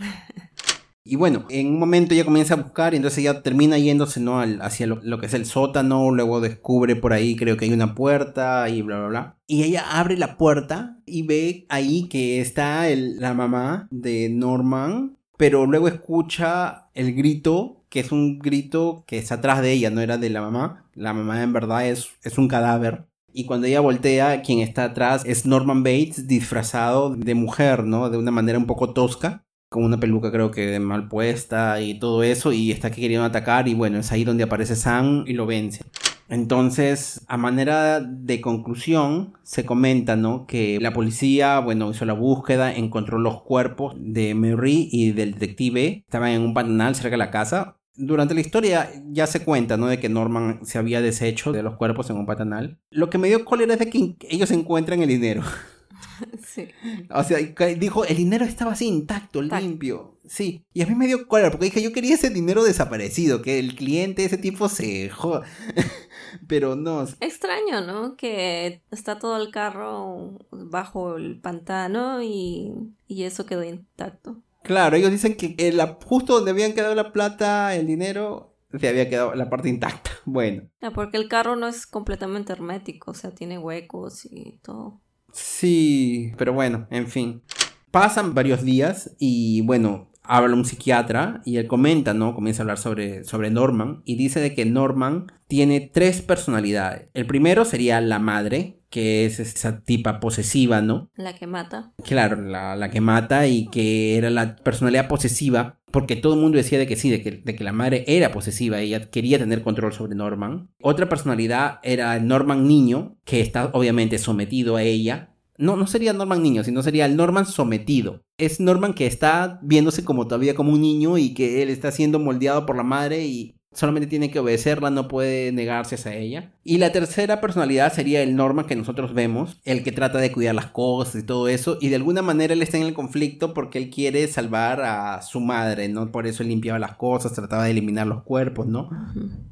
Y 1.06 1.16
bueno, 1.16 1.44
en 1.50 1.66
un 1.66 1.78
momento 1.78 2.14
ella 2.14 2.24
comienza 2.24 2.54
a 2.54 2.62
buscar 2.62 2.94
y 2.94 2.96
entonces 2.96 3.18
ella 3.18 3.42
termina 3.42 3.76
yéndose 3.76 4.20
¿no? 4.20 4.40
hacia 4.40 4.86
lo, 4.86 5.18
que 5.20 5.26
es 5.26 5.34
el 5.34 5.44
sótano, 5.44 6.10
luego 6.10 6.40
descubre 6.40 6.96
por 6.96 7.12
ahí 7.12 7.36
creo 7.36 7.58
que 7.58 7.66
hay 7.66 7.72
una 7.74 7.94
puerta 7.94 8.66
y 8.70 8.80
bla, 8.80 8.96
bla, 9.00 9.08
bla. 9.08 9.36
Y 9.46 9.64
ella 9.64 9.84
abre 10.00 10.16
la 10.16 10.38
puerta 10.38 10.98
y 11.04 11.22
ve 11.26 11.66
ahí 11.68 12.08
que 12.08 12.40
está 12.40 12.86
la 12.88 13.34
mamá 13.34 13.86
de 13.90 14.30
Norman, 14.30 15.18
pero 15.36 15.66
luego 15.66 15.88
escucha 15.88 16.88
el 16.94 17.14
grito, 17.14 17.84
que 17.90 18.00
es 18.00 18.10
un 18.10 18.38
grito 18.38 19.04
que 19.06 19.18
está 19.18 19.34
atrás 19.34 19.60
de 19.60 19.72
ella, 19.72 19.90
no 19.90 20.00
era 20.00 20.16
de 20.16 20.30
la 20.30 20.40
mamá. 20.40 20.86
La 20.94 21.12
mamá 21.12 21.42
en 21.42 21.52
verdad 21.52 21.86
es, 21.86 22.12
es 22.22 22.38
un 22.38 22.48
cadáver. 22.48 23.04
Y 23.30 23.44
cuando 23.44 23.66
ella 23.66 23.80
voltea, 23.80 24.40
quien 24.40 24.60
está 24.60 24.84
atrás 24.84 25.22
es 25.26 25.44
Norman 25.44 25.82
Bates 25.82 26.26
disfrazado 26.28 27.14
de 27.14 27.34
mujer, 27.34 27.84
¿no? 27.84 28.08
De 28.08 28.16
una 28.16 28.30
manera 28.30 28.58
un 28.58 28.66
poco 28.66 28.94
tosca 28.94 29.43
con 29.74 29.82
una 29.82 29.98
peluca 29.98 30.30
creo 30.30 30.52
que 30.52 30.78
mal 30.78 31.08
puesta 31.08 31.80
y 31.80 31.98
todo 31.98 32.22
eso 32.22 32.52
y 32.52 32.70
está 32.70 32.86
aquí 32.86 33.00
queriendo 33.00 33.26
atacar 33.26 33.66
y 33.66 33.74
bueno, 33.74 33.98
es 33.98 34.12
ahí 34.12 34.22
donde 34.22 34.44
aparece 34.44 34.76
Sam 34.76 35.24
y 35.26 35.32
lo 35.32 35.46
vence. 35.46 35.82
Entonces, 36.28 37.24
a 37.26 37.36
manera 37.36 37.98
de 37.98 38.40
conclusión, 38.40 39.32
se 39.42 39.66
comenta, 39.66 40.14
¿no? 40.14 40.46
Que 40.46 40.78
la 40.80 40.92
policía, 40.92 41.58
bueno, 41.58 41.90
hizo 41.90 42.04
la 42.04 42.12
búsqueda, 42.12 42.72
encontró 42.72 43.18
los 43.18 43.42
cuerpos 43.42 43.96
de 43.98 44.36
Mary 44.36 44.88
y 44.92 45.10
del 45.10 45.32
detective, 45.32 46.04
estaban 46.06 46.30
en 46.30 46.42
un 46.42 46.54
pantanal 46.54 46.94
cerca 46.94 47.10
de 47.10 47.16
la 47.16 47.32
casa. 47.32 47.76
Durante 47.96 48.34
la 48.34 48.42
historia 48.42 48.88
ya 49.10 49.26
se 49.26 49.42
cuenta, 49.42 49.76
¿no? 49.76 49.88
De 49.88 49.98
que 49.98 50.08
Norman 50.08 50.60
se 50.62 50.78
había 50.78 51.02
deshecho 51.02 51.50
de 51.50 51.64
los 51.64 51.74
cuerpos 51.74 52.10
en 52.10 52.16
un 52.16 52.26
pantanal. 52.26 52.78
Lo 52.90 53.10
que 53.10 53.18
me 53.18 53.26
dio 53.26 53.44
cólera 53.44 53.72
es 53.72 53.80
de 53.80 53.90
que 53.90 54.14
ellos 54.30 54.52
encuentran 54.52 55.02
el 55.02 55.08
dinero. 55.08 55.42
Sí. 56.46 56.68
O 57.10 57.24
sea, 57.24 57.38
dijo, 57.38 58.04
el 58.04 58.16
dinero 58.16 58.44
estaba 58.44 58.72
así 58.72 58.86
intacto, 58.86 59.42
limpio. 59.42 60.18
Sí. 60.26 60.64
Y 60.72 60.82
a 60.82 60.86
mí 60.86 60.94
me 60.94 61.06
dio 61.06 61.26
cólera 61.26 61.50
porque 61.50 61.66
dije, 61.66 61.82
yo 61.82 61.92
quería 61.92 62.14
ese 62.14 62.30
dinero 62.30 62.64
desaparecido, 62.64 63.42
que 63.42 63.58
el 63.58 63.74
cliente, 63.74 64.24
ese 64.24 64.38
tipo 64.38 64.68
se 64.68 65.08
joda. 65.10 65.42
Pero 66.48 66.76
no. 66.76 67.02
Extraño, 67.20 67.82
¿no? 67.86 68.16
Que 68.16 68.82
está 68.90 69.18
todo 69.18 69.36
el 69.36 69.50
carro 69.50 70.38
bajo 70.50 71.16
el 71.16 71.40
pantano 71.40 72.22
y, 72.22 72.72
y 73.06 73.24
eso 73.24 73.46
quedó 73.46 73.64
intacto. 73.64 74.42
Claro, 74.64 74.96
ellos 74.96 75.10
dicen 75.10 75.36
que 75.36 75.54
el, 75.58 75.78
justo 76.04 76.36
donde 76.36 76.52
habían 76.52 76.72
quedado 76.72 76.94
la 76.94 77.12
plata, 77.12 77.74
el 77.76 77.86
dinero, 77.86 78.56
se 78.78 78.88
había 78.88 79.08
quedado 79.08 79.34
la 79.34 79.48
parte 79.50 79.68
intacta. 79.68 80.10
Bueno. 80.26 80.70
porque 80.94 81.18
el 81.18 81.28
carro 81.28 81.54
no 81.54 81.68
es 81.68 81.86
completamente 81.86 82.54
hermético, 82.54 83.10
o 83.10 83.14
sea, 83.14 83.34
tiene 83.34 83.58
huecos 83.58 84.24
y 84.24 84.58
todo. 84.62 85.02
Sí, 85.34 86.32
pero 86.38 86.52
bueno, 86.52 86.86
en 86.90 87.08
fin. 87.08 87.42
Pasan 87.90 88.34
varios 88.34 88.62
días 88.62 89.16
y 89.18 89.62
bueno, 89.62 90.08
habla 90.24 90.54
un 90.54 90.64
psiquiatra 90.64 91.42
y 91.44 91.58
él 91.58 91.66
comenta, 91.66 92.14
¿no? 92.14 92.34
Comienza 92.34 92.62
a 92.62 92.64
hablar 92.64 92.78
sobre, 92.78 93.24
sobre 93.24 93.50
Norman 93.50 94.02
y 94.04 94.16
dice 94.16 94.40
de 94.40 94.54
que 94.54 94.64
Norman 94.64 95.26
tiene 95.46 95.80
tres 95.80 96.22
personalidades. 96.22 97.08
El 97.14 97.26
primero 97.26 97.64
sería 97.64 98.00
la 98.00 98.18
madre, 98.18 98.80
que 98.90 99.26
es 99.26 99.40
esa 99.40 99.80
tipa 99.80 100.20
posesiva, 100.20 100.80
¿no? 100.80 101.10
La 101.16 101.34
que 101.34 101.46
mata. 101.46 101.92
Claro, 102.04 102.40
la, 102.40 102.76
la 102.76 102.90
que 102.90 103.00
mata 103.00 103.46
y 103.46 103.66
que 103.68 104.16
era 104.16 104.30
la 104.30 104.56
personalidad 104.56 105.08
posesiva, 105.08 105.80
porque 105.90 106.16
todo 106.16 106.34
el 106.34 106.40
mundo 106.40 106.56
decía 106.56 106.78
de 106.78 106.86
que 106.86 106.96
sí, 106.96 107.10
de 107.10 107.22
que, 107.22 107.42
de 107.44 107.54
que 107.54 107.64
la 107.64 107.72
madre 107.72 108.04
era 108.06 108.32
posesiva, 108.32 108.80
ella 108.80 109.10
quería 109.10 109.38
tener 109.38 109.62
control 109.62 109.92
sobre 109.92 110.14
Norman. 110.14 110.70
Otra 110.80 111.08
personalidad 111.08 111.80
era 111.82 112.18
Norman 112.18 112.66
niño, 112.66 113.16
que 113.24 113.40
está 113.40 113.66
obviamente 113.72 114.18
sometido 114.18 114.76
a 114.76 114.82
ella, 114.82 115.33
no, 115.56 115.76
no 115.76 115.86
sería 115.86 116.12
Norman 116.12 116.42
niño, 116.42 116.64
sino 116.64 116.82
sería 116.82 117.06
el 117.06 117.16
Norman 117.16 117.46
sometido. 117.46 118.22
Es 118.38 118.60
Norman 118.60 118.94
que 118.94 119.06
está 119.06 119.60
viéndose 119.62 120.04
como 120.04 120.26
todavía 120.26 120.54
como 120.54 120.72
un 120.72 120.80
niño 120.80 121.18
y 121.18 121.34
que 121.34 121.62
él 121.62 121.70
está 121.70 121.92
siendo 121.92 122.18
moldeado 122.18 122.66
por 122.66 122.76
la 122.76 122.82
madre 122.82 123.24
y 123.24 123.56
solamente 123.74 124.06
tiene 124.06 124.30
que 124.30 124.38
obedecerla, 124.38 124.90
no 124.90 125.08
puede 125.08 125.52
negarse 125.52 125.96
a 126.08 126.14
ella. 126.14 126.52
Y 126.62 126.78
la 126.78 126.92
tercera 126.92 127.40
personalidad 127.40 127.92
sería 127.92 128.22
el 128.22 128.36
Norman 128.36 128.66
que 128.66 128.76
nosotros 128.76 129.14
vemos, 129.14 129.60
el 129.64 129.82
que 129.82 129.92
trata 129.92 130.18
de 130.18 130.32
cuidar 130.32 130.54
las 130.54 130.66
cosas 130.66 131.22
y 131.22 131.26
todo 131.26 131.48
eso, 131.48 131.78
y 131.80 131.88
de 131.88 131.96
alguna 131.96 132.22
manera 132.22 132.54
él 132.54 132.62
está 132.62 132.76
en 132.76 132.84
el 132.84 132.94
conflicto 132.94 133.52
porque 133.52 133.78
él 133.78 133.90
quiere 133.90 134.26
salvar 134.28 134.80
a 134.80 135.22
su 135.22 135.40
madre, 135.40 135.88
¿no? 135.88 136.10
Por 136.12 136.26
eso 136.26 136.42
él 136.42 136.50
limpiaba 136.50 136.78
las 136.78 136.96
cosas, 136.96 137.32
trataba 137.32 137.64
de 137.64 137.72
eliminar 137.72 138.06
los 138.06 138.22
cuerpos, 138.22 138.66
¿no? 138.66 138.90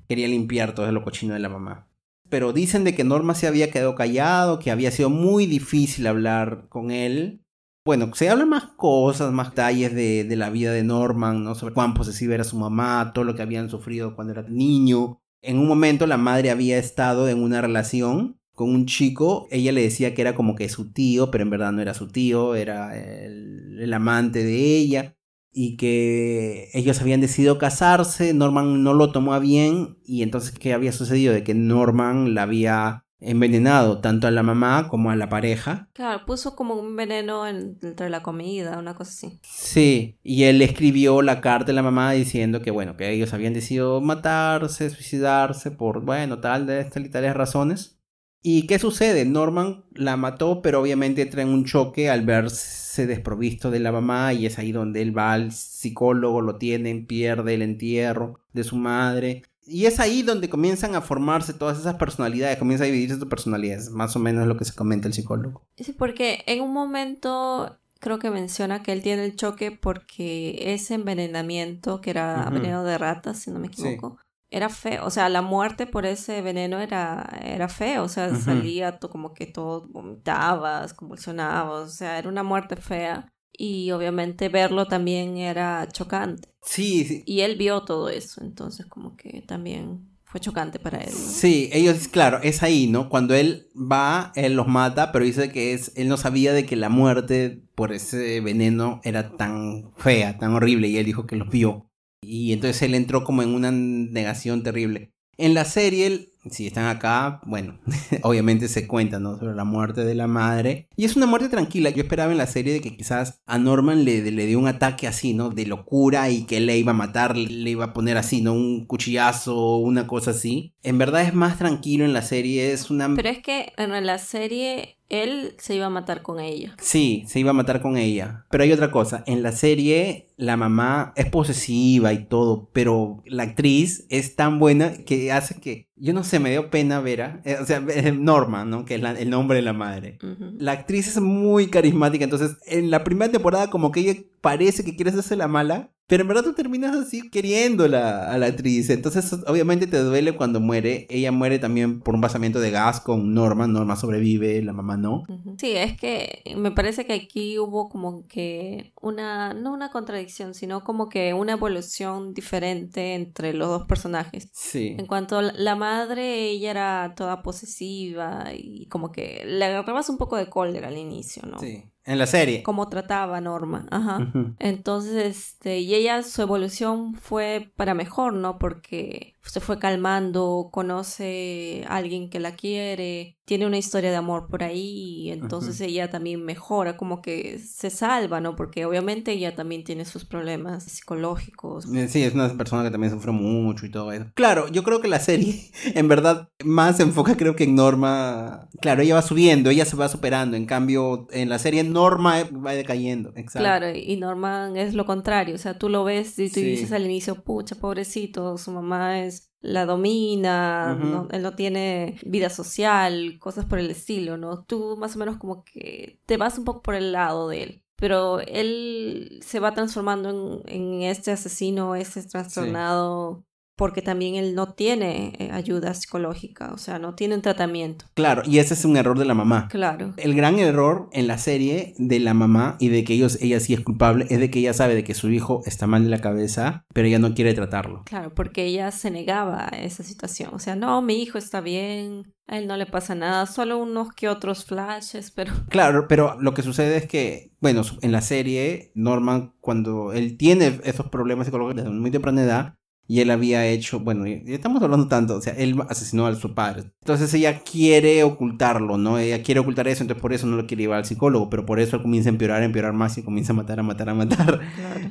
Quería 0.09 0.29
limpiar 0.29 0.75
todo 0.75 0.91
lo 0.93 1.03
cochino 1.03 1.35
de 1.35 1.41
la 1.41 1.49
mamá 1.49 1.89
pero 2.33 2.55
dicen 2.55 2.83
de 2.83 2.95
que 2.95 3.05
Norma 3.05 3.35
se 3.35 3.47
había 3.47 3.71
quedado 3.71 3.95
callado, 3.95 4.59
que 4.59 4.71
había 4.71 4.91
sido 4.91 5.11
muy 5.11 5.45
difícil 5.45 6.07
hablar 6.07 6.65
con 6.71 6.91
él. 6.91 7.45
Bueno, 7.85 8.11
se 8.15 8.31
hablan 8.31 8.49
más 8.49 8.69
cosas, 8.79 9.31
más 9.33 9.51
detalles 9.51 9.95
de, 9.95 10.35
la 10.35 10.49
vida 10.49 10.73
de 10.73 10.83
Norman, 10.83 11.45
¿no? 11.45 11.55
Sobre 11.55 11.75
cuán 11.75 11.93
posesiva 11.93 12.33
era 12.33 12.45
su 12.45 12.57
mamá, 12.57 13.13
todo 13.13 13.27
lo 13.27 13.35
que 13.35 13.43
habían 13.43 13.69
sufrido 13.69 14.17
cuando 14.17 14.33
era 14.33 14.49
niño. 14.49 15.21
En 15.43 15.59
un 15.59 15.69
momento 15.69 16.07
la 16.07 16.17
madre 16.17 16.51
había 16.51 16.79
estado 16.79 17.29
en 17.29 17.43
una 17.43 17.61
relación 17.61 18.39
con 18.55 18.71
un 18.71 18.87
chico, 18.87 19.47
ella 19.51 19.73
le 19.73 19.83
decía 19.83 20.15
que 20.15 20.23
era 20.23 20.35
como 20.35 20.55
que 20.55 20.71
su 20.71 20.91
tío, 20.91 21.31
pero 21.31 21.45
en 21.45 21.51
verdad 21.51 21.73
no 21.73 21.83
era 21.83 21.93
su 21.93 22.09
tío, 22.09 22.55
era 22.55 22.97
el 22.97 23.93
amante 23.93 24.43
de 24.43 24.79
ella 24.79 25.17
y 25.53 25.77
que 25.77 26.71
ellos 26.73 27.01
habían 27.01 27.21
decidido 27.21 27.59
casarse, 27.59 28.33
Norman 28.33 28.83
no 28.83 28.95
lo 28.95 29.13
tomó 29.13 29.35
a 29.35 29.39
bien 29.39 29.99
y 30.05 30.23
entonces 30.23 30.53
¿qué 30.59 30.73
había 30.73 30.93
sucedido? 30.93 31.33
De 31.33 31.45
que 31.45 31.55
Norman 31.55 32.35
la 32.35 32.43
había 32.43 33.05
envenenado 33.23 34.01
tanto 34.01 34.27
a 34.27 34.31
la 34.31 34.43
mamá 34.43 34.89
como 34.89 35.11
a 35.11 35.17
la 35.17 35.29
pareja. 35.29 35.89
Claro, 35.93 36.25
puso 36.27 36.57
como 36.57 36.75
un 36.75 36.97
veneno 36.97 37.45
dentro 37.45 38.05
de 38.05 38.11
la 38.11 38.23
comida, 38.23 38.79
una 38.79 38.95
cosa 38.95 39.11
así. 39.13 39.39
Sí, 39.43 40.19
y 40.23 40.45
él 40.45 40.61
escribió 40.61 41.23
la 41.23 41.41
carta 41.41 41.71
a 41.71 41.75
la 41.75 41.83
mamá 41.83 42.13
diciendo 42.13 42.63
que 42.63 42.71
bueno, 42.71 42.97
que 42.97 43.13
ellos 43.13 43.33
habían 43.33 43.55
decidido 43.55 44.01
matarse, 44.01 44.91
suicidarse 44.91 45.71
por, 45.71 46.01
bueno, 46.05 46.41
tal 46.41 46.67
de 46.67 46.81
estas 46.81 47.05
y 47.05 47.11
tales 47.11 47.35
razones. 47.35 47.99
¿Y 48.43 48.67
qué 48.67 48.81
sucede? 48.81 49.25
Norman 49.25 49.85
la 49.93 50.17
mató, 50.17 50.63
pero 50.63 50.81
obviamente 50.81 51.23
entra 51.23 51.43
en 51.43 51.49
un 51.49 51.65
choque 51.65 52.11
al 52.11 52.27
verse 52.27 52.82
desprovisto 52.97 53.71
de 53.71 53.81
la 53.81 53.93
mamá 53.93 54.33
y 54.33 54.47
es 54.47 54.59
ahí 54.59 54.73
donde 54.73 55.03
él 55.03 55.17
va 55.17 55.33
al 55.33 55.53
psicólogo, 55.53 56.41
lo 56.41 56.57
tienen, 56.57 57.07
pierde 57.07 57.55
el 57.55 57.63
entierro 57.63 58.41
de 58.53 58.65
su 58.65 58.77
madre. 58.77 59.43
Y 59.65 59.87
es 59.87 60.01
ahí 60.01 60.23
donde 60.23 60.51
comienzan 60.51 60.95
a 60.95 61.01
formarse 61.01 61.55
todas 61.55 61.79
esas 61.79 61.95
personalidades, 61.95 62.59
comienza 62.59 62.85
a 62.85 62.89
dividirse 62.89 63.17
sus 63.17 63.29
personalidades, 63.29 63.91
más 63.91 64.15
o 64.17 64.19
menos 64.19 64.43
es 64.43 64.49
lo 64.49 64.57
que 64.57 64.65
se 64.65 64.75
comenta 64.75 65.09
el 65.09 65.15
psicólogo. 65.15 65.63
Sí, 65.77 65.93
porque 65.93 66.43
en 66.47 66.61
un 66.61 66.73
momento 66.73 67.79
creo 68.01 68.19
que 68.19 68.31
menciona 68.31 68.83
que 68.83 68.93
él 68.93 69.03
tiene 69.03 69.25
el 69.25 69.37
choque 69.37 69.71
porque 69.71 70.75
ese 70.75 70.95
envenenamiento, 70.95 72.01
que 72.01 72.11
era 72.11 72.51
veneno 72.51 72.83
de 72.83 72.99
ratas, 72.99 73.39
si 73.39 73.51
no 73.53 73.61
me 73.61 73.69
equivoco, 73.69 74.19
era 74.53 74.69
feo, 74.69 75.07
o 75.07 75.11
sea, 75.11 75.31
la 75.31 75.41
muerte 75.41 75.87
por 75.87 76.05
ese 76.05 76.43
veneno 76.43 76.79
era, 76.79 77.41
era 77.43 77.69
feo, 77.69 78.05
o 78.05 78.09
sea, 78.09 78.37
salía 78.37 78.99
como 78.99 79.33
que 79.33 79.47
todo 79.47 79.89
vomitabas, 79.89 80.93
convulsionabas, 80.93 81.89
o 81.89 81.91
sea, 81.91 82.19
era 82.19 82.29
una 82.29 82.43
muerte 82.43 82.77
fea 82.77 83.33
y 83.51 83.91
obviamente 83.93 84.51
verlo 84.51 84.87
también 84.87 85.39
era 85.39 85.89
chocante. 85.91 86.51
Sí, 86.61 87.05
sí. 87.05 87.23
Y 87.25 87.41
él 87.41 87.57
vio 87.57 87.83
todo 87.85 88.11
eso, 88.11 88.43
entonces 88.43 88.85
como 88.85 89.17
que 89.17 89.41
también 89.41 90.11
fue 90.23 90.39
chocante 90.39 90.79
para 90.79 90.99
él. 90.99 91.13
Sí, 91.13 91.71
ellos, 91.73 92.09
claro, 92.09 92.39
es 92.43 92.63
ahí, 92.63 92.87
¿no? 92.87 93.09
Cuando 93.09 93.35
él 93.35 93.69
va, 93.75 94.33
él 94.35 94.55
los 94.55 94.69
mata, 94.69 95.13
pero 95.13 95.25
dice 95.25 95.51
que 95.51 95.73
es, 95.73 95.93
él 95.97 96.09
no 96.09 96.19
sabía 96.19 96.53
de 96.53 96.67
que 96.67 96.77
la 96.77 96.91
muerte 96.91 97.63
por 97.75 97.93
ese 97.93 98.41
veneno 98.43 99.01
era 99.03 99.37
tan 99.37 99.93
fea, 99.97 100.37
tan 100.37 100.53
horrible, 100.53 100.89
y 100.89 100.99
él 100.99 101.07
dijo 101.07 101.27
que 101.27 101.37
los 101.37 101.49
vio. 101.49 101.89
Y 102.23 102.53
entonces 102.53 102.83
él 102.83 102.95
entró 102.95 103.25
como 103.25 103.43
en 103.43 103.51
una 103.55 103.71
negación 103.71 104.63
terrible. 104.63 105.13
En 105.37 105.55
la 105.55 105.65
serie, 105.65 106.32
si 106.51 106.67
están 106.67 106.87
acá, 106.87 107.41
bueno, 107.45 107.79
obviamente 108.23 108.69
se 108.69 108.87
cuenta, 108.87 109.19
¿no? 109.19 109.39
Sobre 109.39 109.55
la 109.55 109.65
muerte 109.65 110.05
de 110.05 110.15
la 110.15 110.27
madre. 110.27 110.89
Y 110.97 111.05
es 111.05 111.17
una 111.17 111.27
muerte 111.27 111.49
tranquila. 111.49 111.91
Yo 111.91 112.03
esperaba 112.03 112.33
en 112.33 112.39
la 112.39 112.47
serie 112.47 112.73
de 112.73 112.81
que 112.81 112.97
quizás 112.97 113.43
a 113.47 113.59
Norman 113.59 114.05
le, 114.05 114.31
le 114.31 114.47
dio 114.47 114.59
un 114.59 114.67
ataque 114.67 115.07
así, 115.07 115.35
¿no? 115.35 115.51
De 115.51 115.67
locura 115.67 116.31
y 116.31 116.45
que 116.45 116.61
le 116.61 116.77
iba 116.79 116.91
a 116.91 116.95
matar, 116.95 117.37
le 117.37 117.71
iba 117.71 117.87
a 117.87 117.93
poner 117.93 118.17
así, 118.17 118.43
¿no? 118.43 118.55
Un 118.55 118.87
cuchillazo 118.87 119.57
o 119.57 119.79
una 119.79 120.07
cosa 120.07 120.33
así. 120.33 120.75
En 120.83 120.99
verdad 120.99 121.23
es 121.23 121.35
más 121.35 121.59
tranquilo 121.59 122.05
en 122.05 122.13
la 122.13 122.23
serie, 122.23 122.73
es 122.73 122.91
una... 122.91 123.15
Pero 123.15 123.29
es 123.29 123.39
que 123.39 123.73
en 123.77 124.07
la 124.07 124.19
serie 124.19 124.97
él 125.13 125.55
se 125.59 125.75
iba 125.75 125.87
a 125.87 125.91
matar 125.91 126.23
con 126.23 126.41
ella. 126.41 126.75
Sí, 126.81 127.25
se 127.27 127.39
iba 127.39 127.51
a 127.51 127.55
matar 127.55 127.83
con 127.83 127.99
ella. 127.99 128.47
Pero 128.51 128.65
hay 128.65 128.73
otra 128.73 128.91
cosa, 128.91 129.23
en 129.27 129.43
la 129.43 129.53
serie 129.53 130.29
la 130.37 130.57
mamá 130.57 131.13
es 131.15 131.27
posesiva 131.27 132.13
y 132.13 132.25
todo, 132.25 132.71
pero 132.73 133.23
la 133.27 133.45
actriz 133.45 134.07
es 134.09 134.35
tan 134.35 134.59
buena 134.59 135.05
que 135.05 135.31
hace 135.31 135.61
que, 135.61 135.89
yo 136.03 136.13
no 136.13 136.25
sé, 136.25 136.41
me 136.41 136.51
dio 136.51 136.69
pena 136.69 136.99
ver, 136.99 137.41
eh, 137.45 137.59
o 137.61 137.65
sea, 137.65 137.81
Norma, 138.13 138.65
¿no? 138.65 138.85
Que 138.85 138.97
es 138.97 139.03
el 139.05 139.31
nombre 139.31 139.57
de 139.57 139.63
la 139.63 139.73
madre. 139.73 140.19
La 140.59 140.73
actriz 140.73 141.07
es 141.07 141.21
muy 141.21 141.69
carismática, 141.69 142.25
entonces 142.25 142.57
en 142.67 142.91
la 142.91 143.05
primera 143.05 143.31
temporada 143.31 143.71
como 143.71 143.93
que 143.93 144.01
ella 144.01 144.21
parece 144.41 144.85
que 144.85 144.97
quiere 144.97 145.13
hacerse 145.13 145.37
la 145.37 145.47
mala, 145.47 145.93
pero 146.07 146.23
en 146.23 146.29
verdad 146.29 146.45
tú 146.45 146.53
terminas 146.53 146.95
así 146.95 147.31
queriéndola 147.31 148.31
a 148.31 148.37
la 148.37 148.47
actriz. 148.47 148.91
Entonces, 148.91 149.33
obviamente 149.47 149.87
te 149.87 149.99
duele 149.99 150.37
cuando 150.37 150.61
muere. 150.61 151.07
Ella 151.09 151.33
muere 151.33 151.59
también 151.59 152.01
por 152.01 152.15
un 152.15 152.21
basamiento 152.21 152.61
de 152.61 152.71
gas 152.71 153.01
con 153.01 153.33
Norma. 153.33 153.67
Norma 153.67 153.97
sobrevive, 153.97 154.61
la 154.63 154.73
mamá 154.73 154.97
no. 154.97 155.23
Sí, 155.59 155.73
es 155.73 155.97
que 155.97 156.43
me 156.57 156.71
parece 156.71 157.07
que 157.07 157.15
aquí 157.15 157.59
hubo 157.59 157.89
como 157.89 158.27
que 158.29 158.93
una, 159.01 159.55
no 159.55 159.73
una 159.73 159.91
contradicción, 159.91 160.55
sino 160.55 160.85
como 160.85 161.09
que 161.09 161.33
una 161.35 161.53
evolución 161.53 162.35
diferente 162.35 163.15
entre 163.15 163.55
los 163.55 163.69
dos 163.69 163.87
personajes. 163.87 164.51
Sí. 164.53 164.97
En 164.99 165.07
cuanto 165.07 165.39
a 165.39 165.43
la 165.43 165.77
madre, 165.77 166.51
ella 166.51 166.71
era 166.71 167.15
toda 167.17 167.43
posesiva 167.43 168.51
y 168.55 168.87
como 168.89 169.13
que 169.13 169.45
le 169.47 169.65
agarrabas 169.65 170.11
un 170.11 170.19
poco 170.19 170.37
de 170.37 170.51
cólera 170.51 170.89
al 170.89 170.99
inicio, 170.99 171.43
¿no? 171.47 171.59
Sí. 171.59 171.85
En 172.05 172.19
la 172.19 172.27
serie. 172.27 172.63
Como 172.63 172.89
trataba 172.89 173.41
Norma, 173.41 173.87
ajá. 173.91 174.33
Entonces, 174.59 175.37
este, 175.37 175.79
y 175.81 175.95
ella, 175.95 176.23
su 176.23 176.43
evolución 176.43 177.15
fue 177.15 177.71
para 177.77 177.95
mejor, 177.95 178.35
¿no? 178.35 178.59
Porque 178.59 179.37
se 179.45 179.61
fue 179.61 179.79
calmando, 179.79 180.69
conoce 180.73 181.85
a 181.89 181.97
alguien 181.97 182.31
que 182.31 182.41
la 182.41 182.55
quiere, 182.55 183.39
tiene 183.45 183.67
una 183.67 183.77
historia 183.77 184.11
de 184.11 184.17
amor 184.17 184.47
por 184.49 184.63
ahí, 184.63 185.25
y 185.25 185.31
entonces 185.31 185.81
ella 185.81 186.11
también 186.11 186.45
mejora, 186.45 186.97
como 186.97 187.21
que 187.21 187.59
se 187.59 187.91
salva, 187.91 188.41
¿no? 188.41 188.55
Porque 188.55 188.87
obviamente 188.87 189.33
ella 189.33 189.55
también 189.55 189.85
tiene 189.85 190.05
sus 190.05 190.25
problemas 190.25 190.85
psicológicos. 190.85 191.87
Eh, 191.93 192.09
sí, 192.09 192.23
es 192.23 192.35
una 192.35 192.49
persona 192.57 192.85
que 192.85 192.91
también 192.91 193.13
sufre 193.13 193.33
mucho 193.33 193.85
y 193.85 193.91
todo 193.91 194.13
eso. 194.13 194.27
Claro, 194.35 194.69
yo 194.69 194.85
creo 194.85 195.01
que 195.01 195.09
la 195.09 195.19
serie 195.19 195.71
en 195.95 196.09
verdad 196.09 196.49
más 196.65 196.99
se 196.99 197.03
enfoca 197.03 197.37
creo 197.37 197.57
que 197.57 197.65
en 197.65 197.75
Norma. 197.75 198.69
Claro, 198.81 199.03
ella 199.03 199.17
va 199.17 199.23
subiendo, 199.23 199.71
ella 199.71 199.85
se 199.85 199.97
va 199.97 200.09
superando, 200.09 200.57
en 200.57 200.67
cambio 200.67 201.27
en 201.33 201.49
la 201.49 201.59
serie 201.59 201.83
Norma 201.83 202.45
va 202.45 202.73
decayendo. 202.73 203.31
Exacto. 203.31 203.59
Claro, 203.59 203.91
y 203.91 204.17
Norma 204.17 204.71
es 204.77 204.95
lo 204.95 205.05
contrario, 205.05 205.57
o 205.57 205.59
sea, 205.59 205.79
tú 205.79 205.89
lo 205.89 206.05
ves 206.05 206.39
y 206.39 206.49
tú 206.49 206.61
dices 206.61 206.93
al 206.93 207.05
inicio, 207.05 207.35
pucha, 207.43 207.75
pobrecito, 207.75 208.57
su 208.57 208.71
mamá 208.71 209.21
es 209.21 209.32
la 209.63 209.87
domina, 209.87 211.29
él 211.31 211.43
no 211.43 211.55
tiene 211.55 212.19
vida 212.25 212.51
social, 212.51 213.39
cosas 213.39 213.65
por 213.65 213.79
el 213.79 213.91
estilo, 213.91 214.37
¿no? 214.37 214.65
Tú 214.65 214.97
más 214.99 215.17
o 215.17 215.19
menos 215.19 215.39
como 215.39 215.65
que 215.65 216.19
te 216.27 216.37
vas 216.37 216.59
un 216.59 216.65
poco 216.65 216.83
por 216.83 216.95
el 216.95 217.13
lado 217.13 217.49
de 217.49 217.63
él. 217.63 217.83
Pero 217.97 218.41
él 218.41 219.39
se 219.47 219.61
va 219.61 219.75
transformando 219.75 220.63
en, 220.67 221.03
este 221.03 221.31
asesino, 221.31 221.95
este 221.95 222.23
trastornado 222.25 223.45
porque 223.77 224.03
también 224.03 224.35
él 224.35 224.55
no 224.55 224.73
tiene 224.75 225.33
eh, 225.39 225.51
ayuda 225.53 225.95
psicológica, 225.95 226.73
o 226.73 226.79
sea, 226.79 226.99
no 226.99 227.15
tiene 227.15 227.35
un 227.35 227.43
tratamiento. 227.43 228.05
Claro, 228.15 228.43
y 228.45 228.59
ese 228.59 228.75
es 228.75 228.85
un 228.85 228.97
error 228.97 229.19
de 229.19 229.25
la 229.25 229.35
mamá. 229.35 229.69
Claro. 229.69 230.15
El 230.17 230.35
gran 230.35 230.59
error 230.59 231.09
en 231.13 231.27
la 231.27 231.39
serie 231.39 231.95
de 231.99 232.21
la 232.21 232.35
mamá 232.35 232.77
y 232.81 232.89
de 232.89 233.05
que 233.05 233.15
ellos, 233.15 233.39
ella 233.41 233.61
sí 233.61 233.75
es 233.75 233.81
culpable 233.81 234.27
es 234.29 234.39
de 234.39 234.51
que 234.51 234.61
ella 234.61 234.75
sabe 234.75 234.95
de 234.95 235.05
que 235.05 235.15
su 235.15 235.31
hijo 235.31 235.63
está 235.67 235.87
mal 235.87 236.05
de 236.05 236.11
la 236.11 236.21
cabeza, 236.21 236.85
pero 236.93 237.09
ella 237.09 237.19
no 237.19 237.35
quiere 237.35 237.55
tratarlo. 237.55 238.03
Claro, 238.05 238.35
porque 238.35 238.65
ella 238.65 238.91
se 238.91 239.11
negaba 239.11 239.69
a 239.73 239.79
esa 239.79 240.03
situación. 240.03 240.51
O 240.55 240.59
sea, 240.59 240.77
no, 240.77 241.03
mi 241.03 241.23
hijo 241.23 241.39
está 241.39 241.61
bien, 241.61 242.33
a 242.47 242.59
él 242.59 242.67
no 242.67 242.77
le 242.77 242.87
pasa 242.87 243.15
nada, 243.15 243.47
solo 243.47 243.79
unos 243.79 244.13
que 244.13 244.29
otros 244.29 244.65
flashes, 244.65 245.31
pero... 245.35 245.53
Claro, 245.69 246.07
pero 246.09 246.37
lo 246.41 246.55
que 246.55 246.63
sucede 246.63 246.97
es 246.97 247.07
que, 247.07 247.53
bueno, 247.61 247.83
en 248.03 248.13
la 248.13 248.21
serie, 248.21 248.93
Norman, 248.95 249.55
cuando 249.61 250.13
él 250.13 250.37
tiene 250.37 250.81
esos 250.85 251.09
problemas 251.09 251.47
psicológicos 251.47 251.85
desde 251.85 251.91
muy 251.91 252.11
temprana 252.11 252.43
edad, 252.43 252.75
y 253.13 253.21
él 253.21 253.31
había 253.31 253.67
hecho, 253.67 254.01
bueno, 254.01 254.25
estamos 254.25 254.83
hablando 254.83 255.07
tanto, 255.07 255.37
o 255.37 255.43
sea, 255.43 255.53
él 255.53 255.79
asesinó 255.91 256.27
a 256.27 256.35
su 256.35 256.55
padre. 256.55 256.85
Entonces 257.03 257.35
ella 257.35 257.61
quiere 257.63 258.25
ocultarlo, 258.25 258.97
¿no? 258.97 259.19
Ella 259.19 259.43
quiere 259.43 259.61
ocultar 259.61 259.87
eso, 259.87 260.03
entonces 260.03 260.23
por 260.23 260.33
eso 260.33 260.47
no 260.47 260.57
lo 260.57 260.67
quiere 260.67 260.85
llevar 260.85 260.97
al 260.97 261.05
psicólogo, 261.05 261.51
pero 261.51 261.67
por 261.67 261.79
eso 261.79 261.97
él 261.97 262.03
comienza 262.03 262.31
a 262.31 262.33
empeorar, 262.33 262.63
a 262.63 262.65
empeorar 262.65 262.95
más 262.95 263.19
y 263.19 263.23
comienza 263.23 263.53
a 263.53 263.57
matar, 263.57 263.81
a 263.81 263.83
matar, 263.83 264.09
a 264.09 264.15
matar. 264.15 264.61
Claro. 264.77 265.11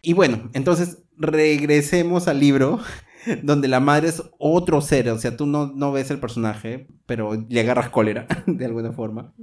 Y 0.00 0.12
bueno, 0.12 0.48
entonces 0.52 0.98
regresemos 1.16 2.28
al 2.28 2.38
libro 2.38 2.78
donde 3.42 3.66
la 3.66 3.80
madre 3.80 4.10
es 4.10 4.22
otro 4.38 4.80
ser, 4.80 5.08
o 5.08 5.18
sea, 5.18 5.36
tú 5.36 5.46
no, 5.46 5.72
no 5.74 5.90
ves 5.90 6.12
el 6.12 6.20
personaje, 6.20 6.86
pero 7.06 7.32
le 7.48 7.60
agarras 7.62 7.90
cólera 7.90 8.28
de 8.46 8.64
alguna 8.64 8.92
forma. 8.92 9.34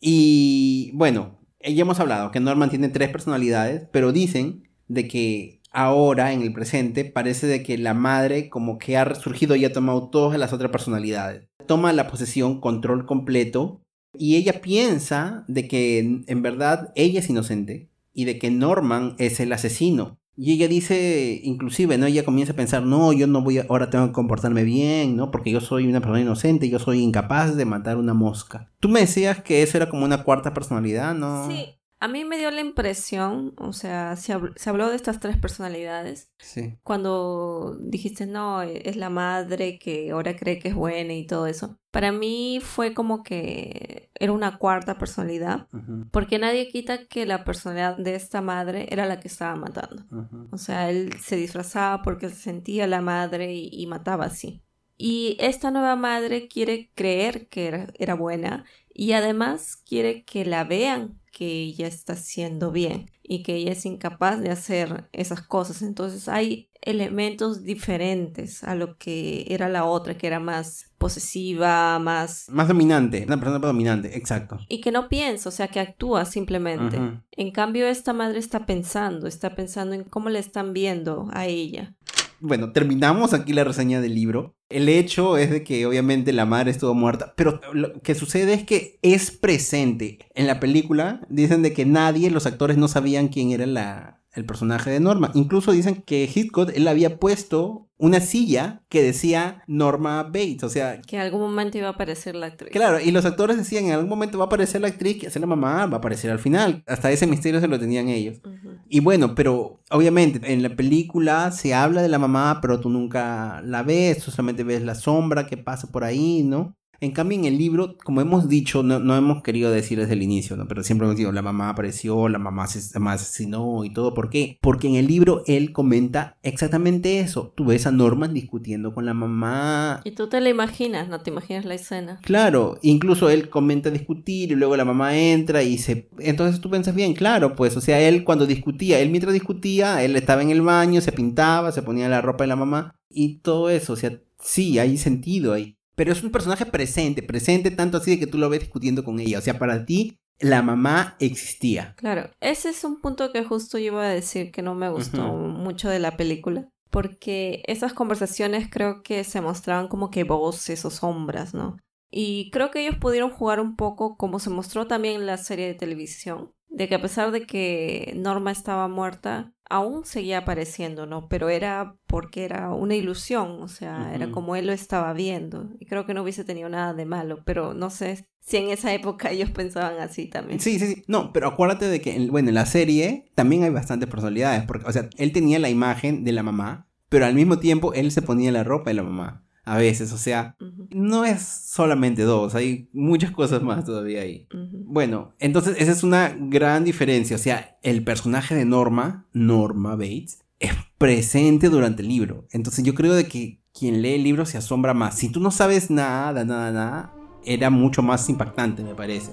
Y 0.00 0.90
bueno, 0.94 1.38
ya 1.60 1.82
hemos 1.82 2.00
hablado 2.00 2.32
que 2.32 2.40
Norman 2.40 2.70
tiene 2.70 2.88
tres 2.88 3.10
personalidades, 3.10 3.86
pero 3.92 4.10
dicen 4.10 4.68
de 4.88 5.06
que 5.06 5.61
ahora, 5.72 6.32
en 6.32 6.42
el 6.42 6.52
presente, 6.52 7.04
parece 7.04 7.46
de 7.46 7.62
que 7.62 7.78
la 7.78 7.94
madre 7.94 8.48
como 8.48 8.78
que 8.78 8.96
ha 8.96 9.04
resurgido 9.04 9.56
y 9.56 9.64
ha 9.64 9.72
tomado 9.72 10.08
todas 10.10 10.38
las 10.38 10.52
otras 10.52 10.70
personalidades. 10.70 11.48
Toma 11.66 11.92
la 11.92 12.08
posesión, 12.08 12.60
control 12.60 13.06
completo, 13.06 13.82
y 14.16 14.36
ella 14.36 14.60
piensa 14.60 15.44
de 15.48 15.68
que 15.68 16.22
en 16.26 16.42
verdad 16.42 16.92
ella 16.94 17.20
es 17.20 17.30
inocente 17.30 17.90
y 18.12 18.26
de 18.26 18.38
que 18.38 18.50
Norman 18.50 19.14
es 19.18 19.40
el 19.40 19.52
asesino. 19.52 20.18
Y 20.34 20.52
ella 20.52 20.66
dice, 20.66 21.40
inclusive, 21.44 21.98
¿no? 21.98 22.06
Ella 22.06 22.24
comienza 22.24 22.54
a 22.54 22.56
pensar, 22.56 22.82
no, 22.82 23.12
yo 23.12 23.26
no 23.26 23.42
voy 23.42 23.58
a, 23.58 23.66
ahora 23.68 23.90
tengo 23.90 24.06
que 24.06 24.12
comportarme 24.12 24.64
bien, 24.64 25.14
¿no? 25.14 25.30
Porque 25.30 25.50
yo 25.50 25.60
soy 25.60 25.86
una 25.86 26.00
persona 26.00 26.22
inocente, 26.22 26.70
yo 26.70 26.78
soy 26.78 27.00
incapaz 27.02 27.54
de 27.54 27.66
matar 27.66 27.98
una 27.98 28.14
mosca. 28.14 28.72
Tú 28.80 28.88
me 28.88 29.00
decías 29.00 29.42
que 29.42 29.62
eso 29.62 29.76
era 29.76 29.90
como 29.90 30.06
una 30.06 30.24
cuarta 30.24 30.54
personalidad, 30.54 31.14
¿no? 31.14 31.48
Sí, 31.50 31.66
a 32.02 32.08
mí 32.08 32.24
me 32.24 32.36
dio 32.36 32.50
la 32.50 32.60
impresión, 32.60 33.54
o 33.58 33.72
sea, 33.72 34.16
se, 34.16 34.32
habló 34.32 34.90
de 34.90 34.96
estas 34.96 35.20
tres 35.20 35.36
personalidades. 35.36 36.32
Sí. 36.40 36.76
Cuando 36.82 37.78
dijiste, 37.78 38.26
no, 38.26 38.60
e, 38.60 38.82
es 38.88 38.96
la 38.96 39.08
madre 39.08 39.78
que 39.78 40.10
ahora 40.10 40.34
cree 40.34 40.58
que 40.58 40.70
es 40.70 40.74
buena 40.74 41.14
y 41.14 41.28
todo 41.28 41.46
eso. 41.46 41.78
Para 41.92 42.10
mí 42.10 42.58
fue 42.60 42.92
como 42.92 43.22
que 43.22 44.10
era 44.18 44.32
una 44.32 44.58
cuarta 44.58 44.98
personalidad, 44.98 45.68
porque 46.10 46.40
nadie 46.40 46.66
quita 46.66 47.06
que 47.06 47.24
la 47.24 47.44
personalidad 47.44 47.96
de 47.96 48.16
esta 48.16 48.40
madre 48.40 48.88
era 48.90 49.06
la 49.06 49.20
que 49.20 49.28
estaba 49.28 49.54
matando. 49.54 50.02
O 50.50 50.58
sea, 50.58 50.90
él 50.90 51.12
se 51.20 51.36
disfrazaba 51.36 52.02
porque 52.02 52.30
se 52.30 52.34
sentía 52.34 52.88
la 52.88 53.00
madre 53.00 53.54
y, 53.54 53.86
mataba 53.86 54.24
así. 54.24 54.64
Y 55.04 55.36
esta 55.40 55.72
nueva 55.72 55.96
madre 55.96 56.46
quiere 56.46 56.92
creer 56.94 57.48
que 57.48 57.66
era, 57.66 57.88
era 57.98 58.14
buena 58.14 58.64
y 58.94 59.14
además 59.14 59.74
quiere 59.74 60.22
que 60.22 60.44
la 60.44 60.62
vean 60.62 61.18
que 61.32 61.44
ella 61.44 61.88
está 61.88 62.12
haciendo 62.12 62.70
bien 62.70 63.10
y 63.24 63.42
que 63.42 63.56
ella 63.56 63.72
es 63.72 63.84
incapaz 63.84 64.40
de 64.40 64.50
hacer 64.50 65.08
esas 65.12 65.42
cosas. 65.42 65.82
Entonces 65.82 66.28
hay 66.28 66.68
elementos 66.82 67.64
diferentes 67.64 68.62
a 68.62 68.76
lo 68.76 68.96
que 68.96 69.44
era 69.48 69.68
la 69.68 69.86
otra, 69.86 70.16
que 70.16 70.28
era 70.28 70.38
más 70.38 70.92
posesiva, 70.98 71.98
más... 71.98 72.48
Más 72.48 72.68
dominante, 72.68 73.24
una 73.26 73.40
persona 73.40 73.58
dominante, 73.58 74.16
exacto. 74.16 74.58
Y 74.68 74.80
que 74.80 74.92
no 74.92 75.08
piensa, 75.08 75.48
o 75.48 75.52
sea, 75.52 75.66
que 75.66 75.80
actúa 75.80 76.26
simplemente. 76.26 77.00
En 77.32 77.50
cambio, 77.50 77.88
esta 77.88 78.12
madre 78.12 78.38
está 78.38 78.66
pensando, 78.66 79.26
está 79.26 79.56
pensando 79.56 79.96
en 79.96 80.04
cómo 80.04 80.28
le 80.28 80.38
están 80.38 80.72
viendo 80.72 81.28
a 81.32 81.46
ella 81.46 81.96
bueno, 82.42 82.72
terminamos 82.72 83.32
aquí 83.32 83.52
la 83.52 83.64
reseña 83.64 84.00
del 84.00 84.14
libro. 84.14 84.56
El 84.68 84.88
hecho 84.88 85.36
es 85.36 85.50
de 85.50 85.62
que 85.62 85.86
obviamente 85.86 86.32
la 86.32 86.46
madre 86.46 86.70
estuvo 86.70 86.94
muerta, 86.94 87.34
pero 87.36 87.60
lo 87.72 88.00
que 88.02 88.14
sucede 88.14 88.54
es 88.54 88.64
que 88.64 88.98
es 89.02 89.30
presente. 89.30 90.18
En 90.34 90.46
la 90.46 90.60
película 90.60 91.20
dicen 91.28 91.62
de 91.62 91.72
que 91.72 91.86
nadie, 91.86 92.30
los 92.30 92.46
actores 92.46 92.76
no 92.76 92.88
sabían 92.88 93.28
quién 93.28 93.52
era 93.52 93.66
la, 93.66 94.21
el 94.34 94.44
personaje 94.44 94.90
de 94.90 95.00
Norma. 95.00 95.30
Incluso 95.34 95.72
dicen 95.72 96.02
que 96.06 96.30
Hitchcock 96.32 96.70
él 96.74 96.88
había 96.88 97.18
puesto 97.18 97.88
una 97.98 98.20
silla 98.20 98.82
que 98.88 99.02
decía 99.02 99.62
Norma 99.68 100.24
Bates, 100.24 100.64
o 100.64 100.68
sea... 100.68 101.00
Que 101.02 101.16
en 101.16 101.22
algún 101.22 101.40
momento 101.40 101.78
iba 101.78 101.86
a 101.88 101.92
aparecer 101.92 102.34
la 102.34 102.46
actriz. 102.46 102.72
Claro, 102.72 102.98
y 102.98 103.12
los 103.12 103.24
actores 103.24 103.56
decían, 103.56 103.84
en 103.84 103.92
algún 103.92 104.08
momento 104.08 104.38
va 104.38 104.44
a 104.44 104.46
aparecer 104.46 104.80
la 104.80 104.88
actriz, 104.88 105.18
que 105.18 105.28
hace 105.28 105.38
la 105.38 105.46
mamá, 105.46 105.86
va 105.86 105.96
a 105.96 105.98
aparecer 105.98 106.30
al 106.30 106.40
final. 106.40 106.82
Hasta 106.86 107.12
ese 107.12 107.28
misterio 107.28 107.60
se 107.60 107.68
lo 107.68 107.78
tenían 107.78 108.08
ellos. 108.08 108.40
Y 108.88 109.00
bueno, 109.00 109.36
pero 109.36 109.80
obviamente 109.90 110.52
en 110.52 110.62
la 110.64 110.74
película 110.74 111.52
se 111.52 111.74
habla 111.74 112.02
de 112.02 112.08
la 112.08 112.18
mamá, 112.18 112.58
pero 112.60 112.80
tú 112.80 112.90
nunca 112.90 113.62
la 113.64 113.84
ves, 113.84 114.24
tú 114.24 114.30
solamente 114.32 114.64
ves 114.64 114.82
la 114.82 114.96
sombra 114.96 115.46
que 115.46 115.56
pasa 115.56 115.92
por 115.92 116.02
ahí, 116.02 116.42
¿no? 116.42 116.76
En 117.02 117.10
cambio, 117.10 117.36
en 117.36 117.46
el 117.46 117.58
libro, 117.58 117.96
como 118.04 118.20
hemos 118.20 118.48
dicho, 118.48 118.84
no, 118.84 119.16
hemos 119.16 119.42
querido 119.42 119.72
decir 119.72 119.98
desde 119.98 120.12
el 120.12 120.22
inicio, 120.22 120.56
¿no? 120.56 120.68
Pero 120.68 120.84
siempre 120.84 121.04
hemos 121.04 121.16
dicho, 121.16 121.32
la 121.32 121.42
mamá 121.42 121.70
apareció, 121.70 122.28
la 122.28 122.38
mamá 122.38 122.68
se 122.68 122.78
asesinó 122.96 123.84
y 123.84 123.92
todo. 123.92 124.14
¿Por 124.14 124.30
qué? 124.30 124.56
Porque 124.60 124.86
en 124.86 124.94
el 124.94 125.08
libro 125.08 125.42
él 125.48 125.72
comenta 125.72 126.36
exactamente 126.44 127.18
eso. 127.18 127.52
Tú 127.56 127.64
ves 127.64 127.88
a 127.88 127.90
Norman 127.90 128.32
discutiendo 128.32 128.94
con 128.94 129.04
la 129.04 129.14
mamá. 129.14 130.00
Y 130.04 130.12
tú 130.12 130.28
te 130.28 130.40
la 130.40 130.48
imaginas, 130.48 131.08
no 131.08 131.20
te 131.22 131.30
imaginas 131.30 131.64
la 131.64 131.74
escena. 131.74 132.20
Claro, 132.22 132.78
incluso 132.82 133.30
él 133.30 133.50
comenta 133.50 133.90
discutir 133.90 134.52
y 134.52 134.54
luego 134.54 134.76
la 134.76 134.84
mamá 134.84 135.18
entra 135.18 135.64
y 135.64 135.78
se... 135.78 136.08
Entonces 136.20 136.60
tú 136.60 136.70
piensas 136.70 136.94
bien, 136.94 137.14
claro, 137.14 137.56
pues, 137.56 137.76
o 137.76 137.80
sea, 137.80 138.00
él 138.00 138.22
cuando 138.22 138.46
discutía, 138.46 139.00
él 139.00 139.10
mientras 139.10 139.32
discutía, 139.32 140.04
él 140.04 140.14
estaba 140.14 140.42
en 140.42 140.50
el 140.50 140.62
baño, 140.62 141.00
se 141.00 141.10
pintaba, 141.10 141.72
se 141.72 141.82
ponía 141.82 142.08
la 142.08 142.22
ropa 142.22 142.44
de 142.44 142.48
la 142.48 142.54
mamá 142.54 142.94
y 143.10 143.38
todo 143.38 143.70
eso, 143.70 143.94
o 143.94 143.96
sea, 143.96 144.20
sí, 144.38 144.78
hay 144.78 144.98
sentido 144.98 145.52
ahí. 145.52 145.76
Pero 145.94 146.12
es 146.12 146.22
un 146.22 146.30
personaje 146.30 146.66
presente, 146.66 147.22
presente 147.22 147.70
tanto 147.70 147.98
así 147.98 148.12
de 148.12 148.18
que 148.18 148.26
tú 148.26 148.38
lo 148.38 148.48
ves 148.48 148.60
discutiendo 148.60 149.04
con 149.04 149.20
ella. 149.20 149.38
O 149.38 149.42
sea, 149.42 149.58
para 149.58 149.84
ti 149.84 150.18
la 150.40 150.62
mamá 150.62 151.16
existía. 151.20 151.94
Claro, 151.96 152.30
ese 152.40 152.70
es 152.70 152.84
un 152.84 153.00
punto 153.00 153.32
que 153.32 153.44
justo 153.44 153.78
yo 153.78 153.86
iba 153.86 154.04
a 154.04 154.08
decir 154.08 154.50
que 154.50 154.62
no 154.62 154.74
me 154.74 154.90
gustó 154.90 155.34
mucho 155.34 155.88
de 155.88 155.98
la 155.98 156.16
película. 156.16 156.68
Porque 156.90 157.62
esas 157.66 157.94
conversaciones 157.94 158.68
creo 158.70 159.02
que 159.02 159.24
se 159.24 159.40
mostraban 159.40 159.88
como 159.88 160.10
que 160.10 160.24
voces 160.24 160.84
o 160.84 160.90
sombras, 160.90 161.54
¿no? 161.54 161.78
Y 162.10 162.50
creo 162.50 162.70
que 162.70 162.86
ellos 162.86 162.98
pudieron 162.98 163.30
jugar 163.30 163.60
un 163.60 163.76
poco 163.76 164.16
como 164.18 164.38
se 164.38 164.50
mostró 164.50 164.86
también 164.86 165.14
en 165.14 165.26
la 165.26 165.38
serie 165.38 165.66
de 165.66 165.74
televisión, 165.74 166.52
de 166.68 166.88
que 166.88 166.96
a 166.96 167.00
pesar 167.00 167.30
de 167.30 167.46
que 167.46 168.12
Norma 168.16 168.50
estaba 168.50 168.88
muerta, 168.88 169.51
aún 169.68 170.04
seguía 170.04 170.38
apareciendo, 170.38 171.06
¿no? 171.06 171.28
Pero 171.28 171.48
era 171.48 171.96
porque 172.06 172.44
era 172.44 172.70
una 172.70 172.94
ilusión, 172.94 173.62
o 173.62 173.68
sea, 173.68 174.12
era 174.14 174.30
como 174.30 174.56
él 174.56 174.66
lo 174.66 174.72
estaba 174.72 175.12
viendo. 175.12 175.70
Y 175.80 175.86
creo 175.86 176.04
que 176.04 176.14
no 176.14 176.22
hubiese 176.22 176.44
tenido 176.44 176.68
nada 176.68 176.94
de 176.94 177.04
malo, 177.04 177.42
pero 177.44 177.74
no 177.74 177.90
sé 177.90 178.28
si 178.40 178.56
en 178.56 178.70
esa 178.70 178.92
época 178.92 179.30
ellos 179.30 179.50
pensaban 179.50 179.98
así 179.98 180.26
también. 180.26 180.60
Sí, 180.60 180.78
sí, 180.78 180.94
sí. 180.94 181.04
No, 181.06 181.32
pero 181.32 181.48
acuérdate 181.48 181.88
de 181.88 182.00
que, 182.00 182.28
bueno, 182.30 182.48
en 182.48 182.54
la 182.54 182.66
serie 182.66 183.30
también 183.34 183.62
hay 183.62 183.70
bastantes 183.70 184.08
personalidades, 184.08 184.64
porque, 184.64 184.86
o 184.86 184.92
sea, 184.92 185.08
él 185.16 185.32
tenía 185.32 185.58
la 185.58 185.70
imagen 185.70 186.24
de 186.24 186.32
la 186.32 186.42
mamá, 186.42 186.88
pero 187.08 187.26
al 187.26 187.34
mismo 187.34 187.58
tiempo 187.58 187.92
él 187.94 188.10
se 188.10 188.22
ponía 188.22 188.52
la 188.52 188.64
ropa 188.64 188.90
de 188.90 188.94
la 188.94 189.02
mamá 189.02 189.42
a 189.64 189.76
veces, 189.76 190.12
o 190.12 190.18
sea, 190.18 190.56
no 190.94 191.24
es 191.24 191.42
solamente 191.42 192.22
dos, 192.22 192.54
hay 192.54 192.88
muchas 192.92 193.30
cosas 193.30 193.62
más 193.62 193.84
todavía 193.84 194.22
ahí. 194.22 194.46
Bueno, 194.72 195.34
entonces 195.38 195.76
esa 195.78 195.92
es 195.92 196.02
una 196.02 196.36
gran 196.38 196.84
diferencia, 196.84 197.36
o 197.36 197.38
sea, 197.38 197.78
el 197.82 198.04
personaje 198.04 198.54
de 198.54 198.64
Norma, 198.64 199.26
Norma 199.32 199.96
Bates, 199.96 200.40
es 200.60 200.72
presente 200.98 201.68
durante 201.68 202.02
el 202.02 202.08
libro, 202.08 202.46
entonces 202.52 202.84
yo 202.84 202.94
creo 202.94 203.14
de 203.14 203.26
que 203.26 203.60
quien 203.76 204.02
lee 204.02 204.14
el 204.14 204.22
libro 204.22 204.44
se 204.44 204.58
asombra 204.58 204.94
más. 204.94 205.18
Si 205.18 205.30
tú 205.30 205.40
no 205.40 205.50
sabes 205.50 205.90
nada, 205.90 206.44
nada, 206.44 206.70
nada, 206.70 207.14
era 207.44 207.70
mucho 207.70 208.02
más 208.02 208.28
impactante, 208.28 208.82
me 208.82 208.94
parece. 208.94 209.32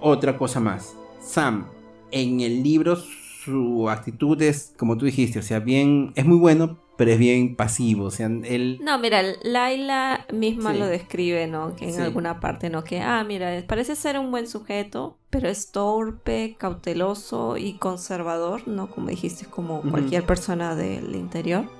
Otra 0.00 0.38
cosa 0.38 0.60
más, 0.60 0.94
Sam, 1.20 1.66
en 2.10 2.40
el 2.40 2.62
libro 2.62 2.96
su 2.96 3.88
actitud 3.88 4.40
es, 4.42 4.74
como 4.76 4.96
tú 4.96 5.06
dijiste, 5.06 5.38
o 5.38 5.42
sea, 5.42 5.60
bien, 5.60 6.12
es 6.14 6.24
muy 6.24 6.36
bueno, 6.36 6.78
pero 6.98 7.12
es 7.12 7.18
bien 7.18 7.54
pasivo, 7.54 8.06
o 8.06 8.10
sea, 8.10 8.26
él... 8.26 8.80
No, 8.82 8.98
mira, 8.98 9.22
Laila 9.44 10.26
misma 10.32 10.72
lo 10.72 10.84
describe, 10.84 11.46
¿no? 11.46 11.76
Que 11.76 11.88
en 11.88 12.00
alguna 12.00 12.40
parte, 12.40 12.70
¿no? 12.70 12.82
Que, 12.82 13.00
ah, 13.00 13.22
mira, 13.22 13.62
parece 13.68 13.94
ser 13.94 14.18
un 14.18 14.32
buen 14.32 14.48
sujeto, 14.48 15.16
pero 15.30 15.48
es 15.48 15.70
torpe, 15.70 16.56
cauteloso 16.58 17.56
y 17.56 17.74
conservador, 17.74 18.66
¿no? 18.66 18.90
Como 18.90 19.10
dijiste, 19.10 19.46
como 19.46 19.80
cualquier 19.82 20.26
persona 20.26 20.74
del 20.74 21.14
interior. 21.14 21.70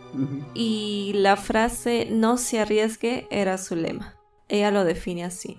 Y 0.55 1.11
la 1.17 1.37
frase, 1.37 2.07
no 2.09 2.37
se 2.39 2.61
arriesgue, 2.61 3.27
era 3.33 3.59
su 3.59 3.75
lema. 3.75 4.15
Ella 4.49 4.71
lo 4.71 4.85
define 4.85 5.25
así. 5.25 5.59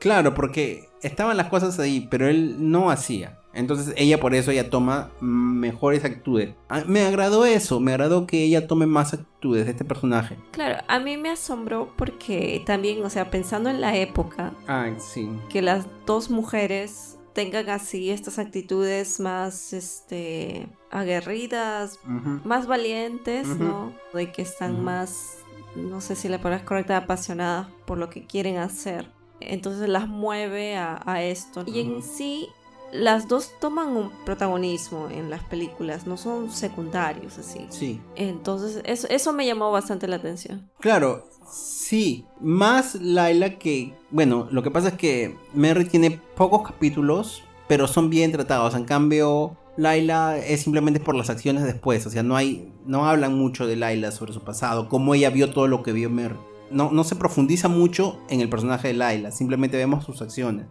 Claro, 0.00 0.34
porque 0.34 0.90
estaban 1.00 1.38
las 1.38 1.48
cosas 1.48 1.78
ahí, 1.78 2.08
pero 2.10 2.28
él 2.28 2.56
no 2.58 2.90
hacía. 2.90 3.38
Entonces 3.54 3.94
ella 3.96 4.18
por 4.18 4.34
eso 4.34 4.50
ella 4.50 4.70
toma 4.70 5.10
mejores 5.20 6.04
actitudes. 6.04 6.54
Ah, 6.68 6.84
me 6.86 7.02
agradó 7.02 7.44
eso, 7.44 7.80
me 7.80 7.92
agradó 7.92 8.26
que 8.26 8.44
ella 8.44 8.66
tome 8.66 8.86
más 8.86 9.12
actitudes 9.12 9.66
de 9.66 9.72
este 9.72 9.84
personaje. 9.84 10.38
Claro, 10.52 10.82
a 10.88 10.98
mí 10.98 11.16
me 11.16 11.30
asombró 11.30 11.92
porque 11.96 12.62
también, 12.64 13.04
o 13.04 13.10
sea, 13.10 13.30
pensando 13.30 13.68
en 13.70 13.80
la 13.80 13.96
época, 13.96 14.52
Ay, 14.66 14.94
sí. 14.98 15.28
que 15.48 15.60
las 15.62 15.86
dos 16.06 16.30
mujeres 16.30 17.18
tengan 17.34 17.68
así 17.70 18.10
estas 18.10 18.38
actitudes 18.38 19.18
más 19.20 19.72
este 19.72 20.68
aguerridas, 20.90 21.98
más 22.44 22.66
valientes. 22.66 23.46
¿no? 23.48 23.92
De 24.12 24.32
que 24.32 24.42
están 24.42 24.82
más, 24.84 25.38
no 25.76 26.00
sé 26.00 26.14
si 26.16 26.28
la 26.28 26.38
palabra 26.38 26.58
es 26.58 26.64
correcta, 26.64 26.96
apasionadas 26.96 27.68
por 27.86 27.98
lo 27.98 28.08
que 28.10 28.26
quieren 28.26 28.58
hacer. 28.58 29.10
Entonces 29.40 29.88
las 29.88 30.08
mueve 30.08 30.76
a, 30.76 31.00
a 31.04 31.22
esto. 31.22 31.64
Y 31.66 31.80
en 31.80 32.02
sí, 32.02 32.48
las 32.92 33.26
dos 33.26 33.52
toman 33.58 33.88
un 33.96 34.10
protagonismo 34.24 35.08
en 35.10 35.30
las 35.30 35.42
películas, 35.44 36.06
no 36.06 36.16
son 36.16 36.50
secundarios 36.50 37.38
así. 37.38 37.66
Sí. 37.70 38.00
Entonces, 38.14 38.82
eso, 38.84 39.08
eso 39.08 39.32
me 39.32 39.46
llamó 39.46 39.72
bastante 39.72 40.06
la 40.06 40.16
atención. 40.16 40.70
Claro, 40.78 41.24
sí. 41.50 42.26
Más 42.40 42.96
Laila 42.96 43.58
que. 43.58 43.94
Bueno, 44.10 44.46
lo 44.50 44.62
que 44.62 44.70
pasa 44.70 44.88
es 44.88 44.94
que 44.94 45.36
Merry 45.54 45.86
tiene 45.86 46.20
pocos 46.36 46.62
capítulos, 46.62 47.42
pero 47.66 47.88
son 47.88 48.10
bien 48.10 48.30
tratados. 48.30 48.74
En 48.74 48.84
cambio, 48.84 49.56
Laila 49.76 50.36
es 50.36 50.62
simplemente 50.62 51.00
por 51.00 51.14
las 51.14 51.30
acciones 51.30 51.64
después. 51.64 52.06
O 52.06 52.10
sea, 52.10 52.22
no 52.22 52.36
hay. 52.36 52.72
No 52.84 53.06
hablan 53.06 53.34
mucho 53.34 53.66
de 53.66 53.76
Laila 53.76 54.12
sobre 54.12 54.34
su 54.34 54.42
pasado, 54.42 54.88
cómo 54.88 55.14
ella 55.14 55.30
vio 55.30 55.50
todo 55.50 55.66
lo 55.66 55.82
que 55.82 55.92
vio 55.92 56.10
Merry. 56.10 56.36
No, 56.70 56.90
no 56.90 57.04
se 57.04 57.16
profundiza 57.16 57.68
mucho 57.68 58.18
en 58.28 58.40
el 58.40 58.48
personaje 58.48 58.88
de 58.88 58.94
Laila, 58.94 59.30
simplemente 59.30 59.76
vemos 59.76 60.04
sus 60.04 60.22
acciones. 60.22 60.66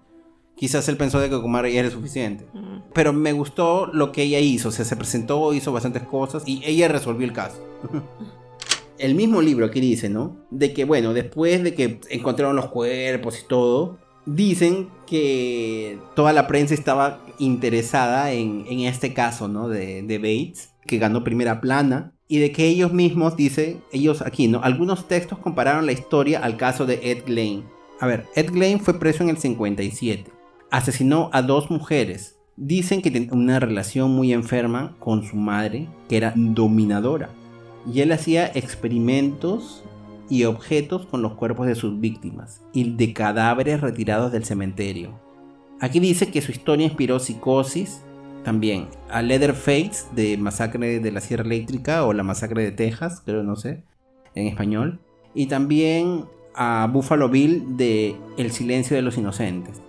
Quizás 0.55 0.87
él 0.89 0.97
pensó 0.97 1.19
de 1.19 1.29
que 1.29 1.37
Merry 1.39 1.73
ya 1.73 1.79
era 1.79 1.89
suficiente. 1.89 2.45
Mm. 2.53 2.91
Pero 2.93 3.13
me 3.13 3.33
gustó 3.33 3.87
lo 3.87 4.11
que 4.11 4.23
ella 4.23 4.39
hizo. 4.39 4.69
O 4.69 4.71
sea, 4.71 4.85
se 4.85 4.95
presentó, 4.95 5.53
hizo 5.53 5.71
bastantes 5.71 6.03
cosas 6.03 6.43
y 6.45 6.61
ella 6.65 6.87
resolvió 6.87 7.25
el 7.25 7.33
caso. 7.33 7.65
el 8.99 9.15
mismo 9.15 9.41
libro 9.41 9.65
aquí 9.65 9.81
dice, 9.81 10.09
¿no? 10.09 10.37
De 10.51 10.73
que, 10.73 10.85
bueno, 10.85 11.13
después 11.13 11.63
de 11.63 11.73
que 11.73 11.99
encontraron 12.09 12.55
los 12.55 12.67
cuerpos 12.67 13.39
y 13.39 13.47
todo, 13.47 13.97
dicen 14.27 14.89
que 15.07 15.97
toda 16.15 16.31
la 16.31 16.47
prensa 16.47 16.75
estaba 16.75 17.25
interesada 17.39 18.31
en, 18.31 18.65
en 18.69 18.81
este 18.81 19.13
caso, 19.13 19.47
¿no? 19.47 19.67
De, 19.67 20.03
de 20.03 20.17
Bates, 20.19 20.73
que 20.85 20.99
ganó 20.99 21.23
primera 21.23 21.59
plana. 21.59 22.13
Y 22.27 22.37
de 22.37 22.51
que 22.53 22.67
ellos 22.67 22.93
mismos, 22.93 23.35
dice, 23.35 23.81
ellos 23.91 24.21
aquí, 24.21 24.47
¿no? 24.47 24.61
Algunos 24.63 25.07
textos 25.07 25.39
compararon 25.39 25.85
la 25.85 25.91
historia 25.91 26.39
al 26.39 26.55
caso 26.55 26.85
de 26.85 26.99
Ed 27.11 27.23
Glane. 27.25 27.63
A 27.99 28.07
ver, 28.07 28.25
Ed 28.35 28.51
Glane 28.51 28.79
fue 28.79 28.99
preso 28.99 29.23
en 29.23 29.29
el 29.29 29.37
57 29.37 30.40
asesinó 30.71 31.29
a 31.33 31.43
dos 31.43 31.69
mujeres. 31.69 32.37
Dicen 32.57 33.01
que 33.01 33.11
tenía 33.11 33.33
una 33.33 33.59
relación 33.59 34.11
muy 34.11 34.33
enferma 34.33 34.95
con 34.99 35.23
su 35.23 35.35
madre, 35.35 35.87
que 36.09 36.17
era 36.17 36.33
dominadora. 36.35 37.29
Y 37.91 38.01
él 38.01 38.11
hacía 38.11 38.47
experimentos 38.47 39.83
y 40.29 40.45
objetos 40.45 41.05
con 41.05 41.21
los 41.21 41.33
cuerpos 41.33 41.67
de 41.67 41.75
sus 41.75 41.99
víctimas 41.99 42.61
y 42.73 42.91
de 42.91 43.13
cadáveres 43.13 43.81
retirados 43.81 44.31
del 44.31 44.45
cementerio. 44.45 45.19
Aquí 45.81 45.99
dice 45.99 46.31
que 46.31 46.41
su 46.41 46.51
historia 46.51 46.85
inspiró 46.85 47.19
psicosis, 47.19 48.01
también 48.43 48.87
a 49.09 49.21
Leatherface 49.21 50.05
de 50.15 50.37
Masacre 50.37 50.99
de 50.99 51.11
la 51.11 51.21
Sierra 51.21 51.43
Eléctrica 51.43 52.05
o 52.05 52.13
la 52.13 52.23
Masacre 52.23 52.63
de 52.63 52.71
Texas, 52.71 53.21
creo 53.25 53.43
no 53.43 53.55
sé, 53.55 53.83
en 54.35 54.47
español, 54.47 54.99
y 55.33 55.47
también 55.47 56.25
a 56.55 56.89
Buffalo 56.91 57.29
Bill 57.29 57.77
de 57.77 58.15
El 58.37 58.51
silencio 58.51 58.95
de 58.95 59.01
los 59.01 59.17
inocentes. 59.17 59.81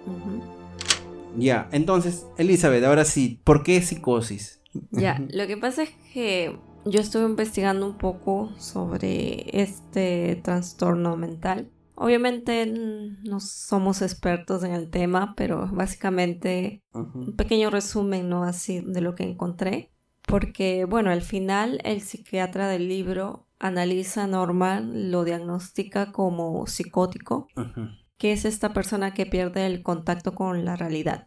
Ya, 1.36 1.68
entonces, 1.72 2.26
Elizabeth, 2.36 2.84
ahora 2.84 3.04
sí, 3.04 3.40
¿por 3.44 3.62
qué 3.62 3.80
psicosis? 3.80 4.60
Ya, 4.90 5.20
lo 5.30 5.46
que 5.46 5.56
pasa 5.56 5.82
es 5.82 5.90
que 6.12 6.58
yo 6.84 7.00
estuve 7.00 7.24
investigando 7.24 7.86
un 7.86 7.98
poco 7.98 8.50
sobre 8.58 9.44
este 9.60 10.40
trastorno 10.42 11.16
mental. 11.16 11.70
Obviamente 11.94 12.66
no 12.66 13.38
somos 13.38 14.02
expertos 14.02 14.64
en 14.64 14.72
el 14.72 14.90
tema, 14.90 15.34
pero 15.36 15.68
básicamente 15.70 16.82
un 16.92 17.36
pequeño 17.36 17.70
resumen, 17.70 18.28
¿no? 18.28 18.44
Así 18.44 18.80
de 18.80 19.00
lo 19.00 19.14
que 19.14 19.24
encontré. 19.24 19.92
Porque, 20.26 20.84
bueno, 20.84 21.10
al 21.10 21.22
final 21.22 21.80
el 21.84 22.00
psiquiatra 22.00 22.68
del 22.68 22.88
libro 22.88 23.48
analiza 23.58 24.24
a 24.24 24.26
Norman, 24.26 25.10
lo 25.10 25.24
diagnostica 25.24 26.12
como 26.12 26.66
psicótico, 26.66 27.48
Ujú, 27.56 27.88
que 28.22 28.30
es 28.30 28.44
esta 28.44 28.72
persona 28.72 29.14
que 29.14 29.26
pierde 29.26 29.66
el 29.66 29.82
contacto 29.82 30.32
con 30.32 30.64
la 30.64 30.76
realidad. 30.76 31.26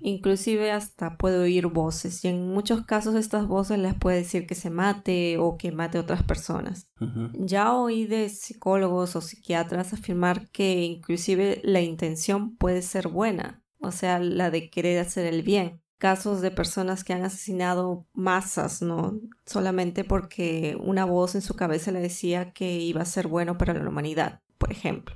Inclusive 0.00 0.70
hasta 0.70 1.16
puede 1.16 1.38
oír 1.38 1.66
voces 1.66 2.24
y 2.24 2.28
en 2.28 2.46
muchos 2.46 2.86
casos 2.86 3.16
estas 3.16 3.48
voces 3.48 3.80
les 3.80 3.94
puede 3.94 4.18
decir 4.18 4.46
que 4.46 4.54
se 4.54 4.70
mate 4.70 5.38
o 5.38 5.56
que 5.58 5.72
mate 5.72 5.98
a 5.98 6.02
otras 6.02 6.22
personas. 6.22 6.88
Ya 7.34 7.74
oí 7.74 8.06
de 8.06 8.28
psicólogos 8.28 9.16
o 9.16 9.22
psiquiatras 9.22 9.92
afirmar 9.92 10.48
que 10.50 10.84
inclusive 10.84 11.60
la 11.64 11.80
intención 11.80 12.56
puede 12.56 12.82
ser 12.82 13.08
buena, 13.08 13.64
o 13.80 13.90
sea, 13.90 14.20
la 14.20 14.52
de 14.52 14.70
querer 14.70 15.00
hacer 15.00 15.26
el 15.26 15.42
bien. 15.42 15.82
Casos 15.98 16.42
de 16.42 16.52
personas 16.52 17.02
que 17.02 17.12
han 17.12 17.24
asesinado 17.24 18.06
masas, 18.12 18.82
¿no? 18.82 19.18
Solamente 19.46 20.04
porque 20.04 20.78
una 20.80 21.06
voz 21.06 21.34
en 21.34 21.42
su 21.42 21.56
cabeza 21.56 21.90
le 21.90 21.98
decía 21.98 22.52
que 22.52 22.78
iba 22.78 23.02
a 23.02 23.06
ser 23.06 23.26
bueno 23.26 23.58
para 23.58 23.74
la 23.74 23.88
humanidad, 23.88 24.42
por 24.58 24.72
ejemplo. 24.72 25.14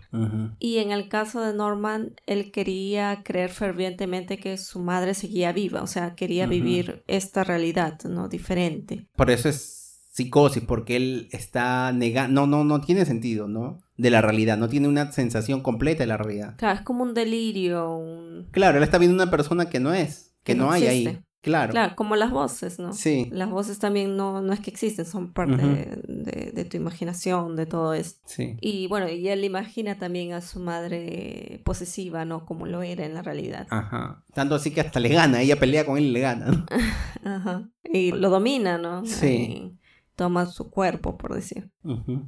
Y 0.59 0.79
en 0.79 0.91
el 0.91 1.09
caso 1.09 1.41
de 1.41 1.55
Norman, 1.55 2.15
él 2.27 2.51
quería 2.51 3.23
creer 3.25 3.51
fervientemente 3.51 4.39
que 4.39 4.59
su 4.59 4.81
madre 4.81 5.15
seguía 5.15 5.53
viva, 5.53 5.83
o 5.83 5.87
sea, 5.87 6.15
quería 6.15 6.47
vivir 6.47 7.03
esta 7.07 7.45
realidad, 7.45 7.99
¿no? 8.05 8.29
Diferente. 8.29 9.07
Por 9.17 9.31
eso 9.31 9.49
es 9.49 10.01
psicosis, 10.11 10.63
porque 10.65 10.97
él 10.97 11.29
está 11.31 11.93
negando, 11.93 12.47
no, 12.47 12.59
no, 12.59 12.65
no 12.65 12.81
tiene 12.81 13.05
sentido, 13.05 13.49
¿no? 13.49 13.81
De 13.97 14.11
la 14.11 14.21
realidad, 14.21 14.59
no 14.59 14.69
tiene 14.69 14.89
una 14.89 15.13
sensación 15.13 15.63
completa 15.63 16.03
de 16.03 16.09
la 16.09 16.17
realidad. 16.17 16.57
Claro, 16.57 16.79
es 16.79 16.85
como 16.85 17.03
un 17.03 17.15
delirio, 17.15 17.97
un... 17.97 18.49
Claro, 18.51 18.79
él 18.79 18.85
está 18.85 18.99
viendo 18.99 19.15
una 19.15 19.31
persona 19.31 19.71
que 19.71 19.81
no 19.81 19.95
es, 19.95 20.35
que, 20.43 20.53
Que 20.53 20.59
no, 20.59 20.67
no 20.67 20.73
hay 20.73 20.87
ahí. 20.87 21.21
Claro. 21.43 21.71
Claro, 21.73 21.97
como 21.97 22.17
las 22.17 22.31
voces, 22.31 22.79
¿no? 22.79 22.93
Sí. 22.93 23.29
Las 23.33 23.49
voces 23.51 23.79
también 23.79 24.17
no, 24.17 24.43
no 24.43 24.53
es 24.53 24.61
que 24.61 24.71
existen, 24.71 25.07
son 25.07 25.33
parte 25.33 25.57
de, 25.57 26.03
de- 26.07 26.53
de 26.53 26.65
tu 26.67 26.77
imaginación, 26.77 27.57
de 27.57 27.65
todo 27.67 27.95
esto. 27.95 28.21
Sí. 28.27 28.57
Y 28.61 28.87
bueno, 28.89 29.09
y 29.09 29.27
él 29.29 29.45
imagina 29.45 29.97
también 29.99 30.33
a 30.35 30.43
su 30.43 30.61
madre 30.61 31.63
posesiva, 31.65 32.25
¿no? 32.25 32.45
Como 32.45 32.67
lo 32.67 32.83
era 32.83 33.07
en 33.07 33.15
la 33.15 33.23
realidad. 33.23 33.67
Ajá. 33.71 34.23
Tanto 34.35 34.55
así 34.55 34.71
que 34.71 34.83
hasta 34.83 35.01
le 35.01 35.09
gana, 35.09 35.41
ella 35.41 35.59
pelea 35.59 35.87
con 35.87 35.97
él 35.97 36.05
y 36.05 36.11
le 36.13 36.21
gana. 36.21 36.47
¿no? 36.47 36.67
Ajá. 37.25 37.69
Y 37.85 38.13
lo 38.13 38.29
domina, 38.31 38.77
¿no? 38.79 39.05
Sí. 39.07 39.27
Ahí 39.27 39.77
toma 40.17 40.45
su 40.45 40.69
cuerpo, 40.71 41.17
por 41.17 41.35
decir. 41.35 41.71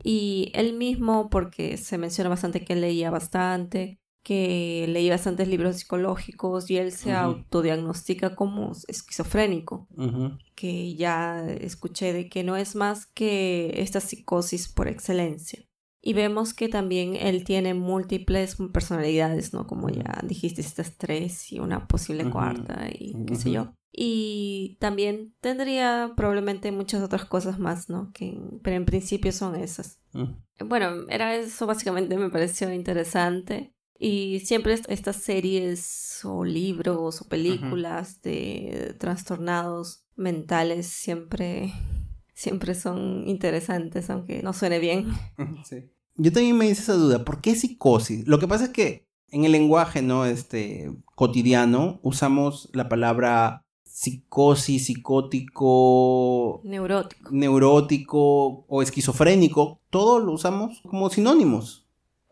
Y 0.03 0.51
él 0.55 0.73
mismo, 0.73 1.29
porque 1.29 1.77
se 1.77 1.99
menciona 1.99 2.31
bastante 2.31 2.65
que 2.65 2.73
él 2.73 2.81
leía 2.81 3.11
bastante, 3.11 4.01
que 4.23 4.87
leía 4.89 5.13
bastantes 5.13 5.49
libros 5.49 5.77
psicológicos 5.77 6.71
y 6.71 6.77
él 6.79 6.93
se 6.93 7.11
Ujú. 7.11 7.19
autodiagnostica 7.19 8.35
como 8.37 8.73
esquizofrénico, 8.89 9.89
ujú, 9.97 10.39
que 10.55 10.95
ya 10.95 11.45
escuché 11.49 12.13
de 12.13 12.29
que 12.29 12.45
no 12.45 12.57
es 12.57 12.77
más 12.77 13.07
que 13.07 13.73
esta 13.77 14.01
psicosis 14.01 14.69
por 14.69 14.89
excelencia. 14.89 15.65
Y 16.05 16.15
vemos 16.15 16.53
que 16.53 16.69
también 16.69 17.15
él 17.15 17.45
tiene 17.45 17.75
múltiples 17.75 18.57
personalidades, 18.73 19.53
¿no? 19.53 19.69
Como 19.69 19.89
ya 19.89 20.21
dijiste, 20.25 20.61
estas 20.61 20.97
tres 20.97 21.53
y 21.53 21.61
una 21.61 21.87
posible 21.87 22.25
Ujú. 22.25 22.33
cuarta 22.33 22.89
y 22.93 23.15
qué 23.25 23.37
sé 23.37 23.53
yo. 23.53 23.73
Y 23.93 24.79
también 24.81 25.35
tendría 25.41 26.13
probablemente 26.17 26.73
muchas 26.73 27.03
otras 27.03 27.25
cosas 27.25 27.59
más, 27.59 27.89
¿no? 27.89 28.11
Que, 28.13 28.41
pero 28.63 28.77
en 28.77 28.85
principio 28.85 29.31
son 29.33 29.55
esas. 29.55 30.01
Bueno, 30.59 31.07
era 31.09 31.37
eso 31.37 31.67
básicamente 31.67 32.17
me 32.17 32.31
pareció 32.31 32.73
interesante. 32.73 33.73
Y 34.05 34.41
siempre 34.41 34.73
est- 34.75 34.91
estas 34.91 35.17
series 35.17 36.21
o 36.25 36.45
libros 36.45 37.21
o 37.23 37.29
películas 37.29 38.21
de 38.23 38.97
trastornados 38.99 40.05
mentales 40.17 40.87
siempre, 40.89 41.73
siempre 42.35 42.75
son 42.75 43.29
interesantes, 43.29 44.11
aunque 44.11 44.43
no 44.43 44.53
suene 44.53 44.79
bien. 44.81 45.07
Sí. 45.65 45.77
Yo 46.17 46.33
también 46.33 46.57
me 46.59 46.67
hice 46.67 46.83
esa 46.83 46.95
duda, 46.95 47.25
¿por 47.25 47.41
qué 47.41 47.55
psicosis? 47.55 48.27
Lo 48.27 48.39
que 48.41 48.49
pasa 48.49 48.65
es 48.65 48.71
que 48.71 49.07
en 49.31 49.45
el 49.45 49.53
lenguaje 49.53 50.03
no 50.03 50.27
este 50.27 50.91
cotidiano 51.15 52.01
usamos 52.03 52.69
la 52.73 52.89
palabra 52.89 53.65
psicosis, 53.85 54.87
psicótico, 54.87 56.61
Neurótico. 56.65 57.31
neurótico 57.31 58.65
o 58.69 58.83
esquizofrénico, 58.83 59.81
todo 59.91 60.19
lo 60.19 60.33
usamos 60.33 60.81
como 60.89 61.09
sinónimos. 61.11 61.82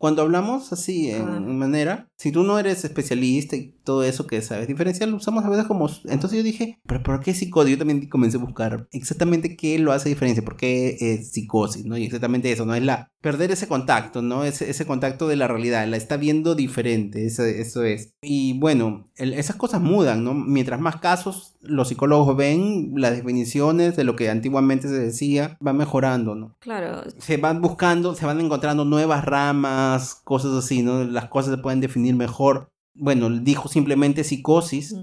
Cuando 0.00 0.22
hablamos 0.22 0.72
así 0.72 1.10
en 1.10 1.58
manera, 1.58 2.09
si 2.20 2.32
tú 2.32 2.42
no 2.42 2.58
eres 2.58 2.84
especialista 2.84 3.56
y 3.56 3.74
todo 3.82 4.04
eso 4.04 4.26
que 4.26 4.42
sabes 4.42 4.68
diferenciar, 4.68 5.08
lo 5.08 5.16
usamos 5.16 5.42
a 5.42 5.48
veces 5.48 5.64
como... 5.64 5.88
Entonces 6.04 6.36
yo 6.36 6.42
dije, 6.42 6.78
pero 6.86 7.02
¿por 7.02 7.20
qué 7.20 7.32
psicosis? 7.32 7.70
Yo 7.70 7.78
también 7.78 8.10
comencé 8.10 8.36
a 8.36 8.40
buscar 8.40 8.86
exactamente 8.92 9.56
qué 9.56 9.78
lo 9.78 9.90
hace 9.90 10.10
diferencia, 10.10 10.44
por 10.44 10.58
qué 10.58 10.98
es 11.00 11.32
psicosis, 11.32 11.86
¿no? 11.86 11.96
Y 11.96 12.04
exactamente 12.04 12.52
eso, 12.52 12.66
¿no? 12.66 12.74
Es 12.74 12.82
la... 12.82 13.10
Perder 13.22 13.52
ese 13.52 13.68
contacto, 13.68 14.20
¿no? 14.20 14.44
Ese, 14.44 14.68
ese 14.68 14.84
contacto 14.84 15.28
de 15.28 15.36
la 15.36 15.48
realidad, 15.48 15.86
la 15.88 15.96
está 15.96 16.18
viendo 16.18 16.54
diferente, 16.54 17.24
eso, 17.24 17.42
eso 17.44 17.84
es. 17.84 18.12
Y 18.20 18.58
bueno, 18.58 19.10
esas 19.16 19.56
cosas 19.56 19.80
mudan, 19.80 20.22
¿no? 20.22 20.34
Mientras 20.34 20.78
más 20.78 20.96
casos 20.96 21.50
los 21.62 21.88
psicólogos 21.88 22.36
ven, 22.36 22.92
las 22.96 23.12
definiciones 23.12 23.96
de 23.96 24.04
lo 24.04 24.16
que 24.16 24.30
antiguamente 24.30 24.88
se 24.88 24.98
decía 24.98 25.56
van 25.60 25.76
mejorando, 25.76 26.34
¿no? 26.34 26.56
Claro. 26.58 27.02
Se 27.18 27.36
van 27.36 27.60
buscando, 27.60 28.14
se 28.14 28.24
van 28.24 28.40
encontrando 28.40 28.84
nuevas 28.84 29.24
ramas, 29.24 30.20
cosas 30.24 30.52
así, 30.52 30.82
¿no? 30.82 31.04
Las 31.04 31.28
cosas 31.28 31.54
se 31.54 31.62
pueden 31.62 31.80
definir 31.80 32.09
mejor. 32.14 32.72
Bueno, 32.94 33.30
dijo 33.30 33.68
simplemente 33.68 34.24
psicosis. 34.24 34.94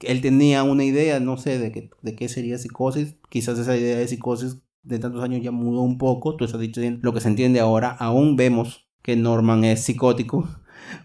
Él 0.00 0.20
tenía 0.20 0.62
una 0.62 0.84
idea, 0.84 1.20
no 1.20 1.36
sé, 1.36 1.58
de, 1.58 1.72
qué, 1.72 1.90
de 2.02 2.16
qué 2.16 2.28
sería 2.28 2.58
psicosis. 2.58 3.16
Quizás 3.28 3.58
esa 3.58 3.76
idea 3.76 3.98
de 3.98 4.08
psicosis 4.08 4.58
de 4.82 4.98
tantos 4.98 5.22
años 5.22 5.42
ya 5.42 5.50
mudó 5.50 5.82
un 5.82 5.98
poco. 5.98 6.36
Tú 6.36 6.44
estás 6.44 6.60
dicho 6.60 6.80
lo 7.00 7.12
que 7.12 7.20
se 7.20 7.28
entiende 7.28 7.60
ahora. 7.60 7.90
Aún 7.90 8.36
vemos 8.36 8.88
que 9.02 9.16
Norman 9.16 9.64
es 9.64 9.84
psicótico. 9.84 10.48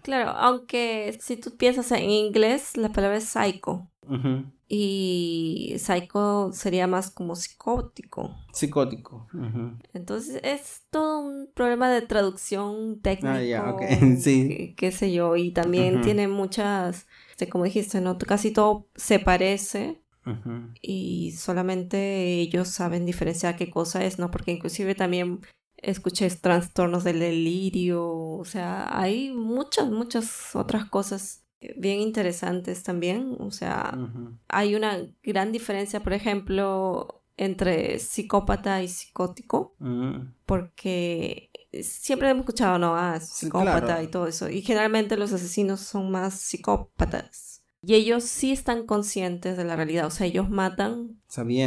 Claro, 0.03 0.31
aunque 0.31 1.17
si 1.19 1.37
tú 1.37 1.55
piensas 1.57 1.91
en 1.91 2.09
inglés, 2.09 2.77
la 2.77 2.89
palabra 2.89 3.17
es 3.17 3.25
psycho. 3.25 3.87
Y 4.73 5.75
psycho 5.79 6.51
sería 6.53 6.87
más 6.87 7.11
como 7.11 7.35
psicótico. 7.35 8.33
Psicótico. 8.53 9.27
Entonces 9.93 10.39
es 10.45 10.83
todo 10.89 11.19
un 11.19 11.49
problema 11.53 11.91
de 11.91 12.01
traducción 12.03 13.01
técnica. 13.01 13.67
Ah, 13.67 13.77
sí. 14.17 14.73
Qué, 14.77 14.93
sé 14.93 15.11
yo. 15.11 15.35
Y 15.35 15.51
también 15.51 15.99
tiene 15.99 16.29
muchas, 16.29 17.05
este, 17.31 17.49
como 17.49 17.65
dijiste, 17.65 17.99
¿no? 17.99 18.17
Casi 18.17 18.51
todo 18.51 18.87
se 18.95 19.19
parece. 19.19 20.01
Y 20.81 21.33
solamente 21.33 22.39
ellos 22.39 22.69
saben 22.69 23.05
diferenciar 23.05 23.57
qué 23.57 23.69
cosa 23.69 24.05
es, 24.05 24.19
¿no? 24.19 24.31
Porque 24.31 24.51
inclusive 24.51 24.95
también 24.95 25.41
escuché 25.75 26.29
trastornos 26.29 27.03
del 27.03 27.19
delirio, 27.19 28.07
o 28.09 28.45
sea, 28.45 28.97
hay 28.97 29.31
muchas, 29.31 29.89
muchas 29.89 30.55
otras 30.55 30.85
cosas 30.85 31.40
bien 31.77 31.99
interesantes 31.99 32.83
también, 32.83 33.35
o 33.39 33.51
sea, 33.51 33.97
hay 34.47 34.75
una 34.75 34.99
gran 35.23 35.51
diferencia, 35.51 36.01
por 36.01 36.13
ejemplo, 36.13 37.23
entre 37.37 37.99
psicópata 37.99 38.81
y 38.81 38.87
psicótico, 38.87 39.75
mm. 39.79 40.33
porque 40.45 41.51
siempre 41.81 42.29
hemos 42.29 42.41
escuchado, 42.41 42.77
¿no? 42.77 42.95
Ah, 42.95 43.19
psicópata 43.19 44.01
y 44.03 44.07
todo 44.07 44.27
eso, 44.27 44.49
y 44.49 44.61
generalmente 44.61 45.17
los 45.17 45.33
asesinos 45.33 45.81
son 45.81 46.11
más 46.11 46.35
psicópatas. 46.35 47.63
Y 47.83 47.95
ellos 47.95 48.23
sí 48.25 48.51
están 48.51 48.85
conscientes 48.85 49.57
de 49.57 49.63
la 49.63 49.75
realidad, 49.75 50.05
o 50.05 50.11
sea, 50.11 50.27
ellos 50.27 50.49
matan 50.49 51.19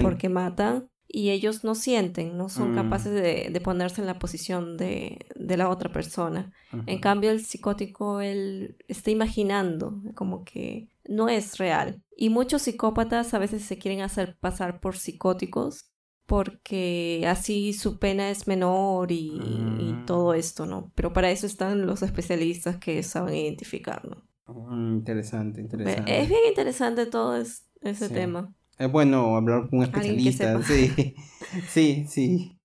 porque 0.03 0.29
matan 0.29 0.89
y 1.15 1.31
ellos 1.31 1.62
no 1.62 1.77
sienten, 1.77 2.36
no 2.36 2.49
son 2.49 2.73
mm. 2.73 2.74
capaces 2.74 3.12
de, 3.15 3.61
ponerse 3.61 4.01
en 4.01 4.09
la 4.09 4.19
posición 4.19 4.77
de, 4.77 5.24
la 5.36 5.69
otra 5.69 5.93
persona. 5.93 6.53
En 6.86 6.99
cambio, 6.99 7.31
el 7.31 7.45
psicótico, 7.45 8.20
él 8.20 8.77
está 8.89 9.12
imaginando, 9.12 10.03
como 10.16 10.45
que 10.45 10.89
no 11.09 11.28
es 11.28 11.57
real. 11.59 12.03
Y 12.16 12.31
muchos 12.31 12.62
psicópatas 12.62 13.32
a 13.32 13.39
veces 13.39 13.62
se 13.62 13.78
quieren 13.78 14.01
hacer 14.01 14.36
pasar 14.41 14.81
por 14.81 14.97
psicóticos 14.97 15.93
porque 16.27 17.24
así 17.28 17.74
su 17.74 18.01
pena 18.01 18.31
es 18.31 18.49
menor 18.49 19.12
y, 19.12 19.39
mm. 19.39 20.07
todo 20.07 20.35
esto, 20.35 20.66
¿no? 20.66 20.91
Pero 20.97 21.12
para 21.12 21.31
eso 21.31 21.47
están 21.47 21.86
los 21.86 22.03
especialistas 22.03 22.78
que 22.78 23.05
saben 23.05 23.36
identificarlo. 23.36 24.24
Mm, 24.49 24.95
interesante, 24.95 25.61
interesante. 25.61 26.23
Es 26.23 26.28
bien 26.28 26.41
interesante 26.49 27.07
todo 27.07 27.36
ese 27.36 28.09
tema. 28.09 28.53
Es 28.79 28.91
bueno 28.91 29.37
hablar 29.37 29.69
con 29.69 29.79
un 29.79 29.85
especialista. 29.85 30.63
Sí, 30.63 31.15
sí, 31.69 32.07
sí. 32.09 32.59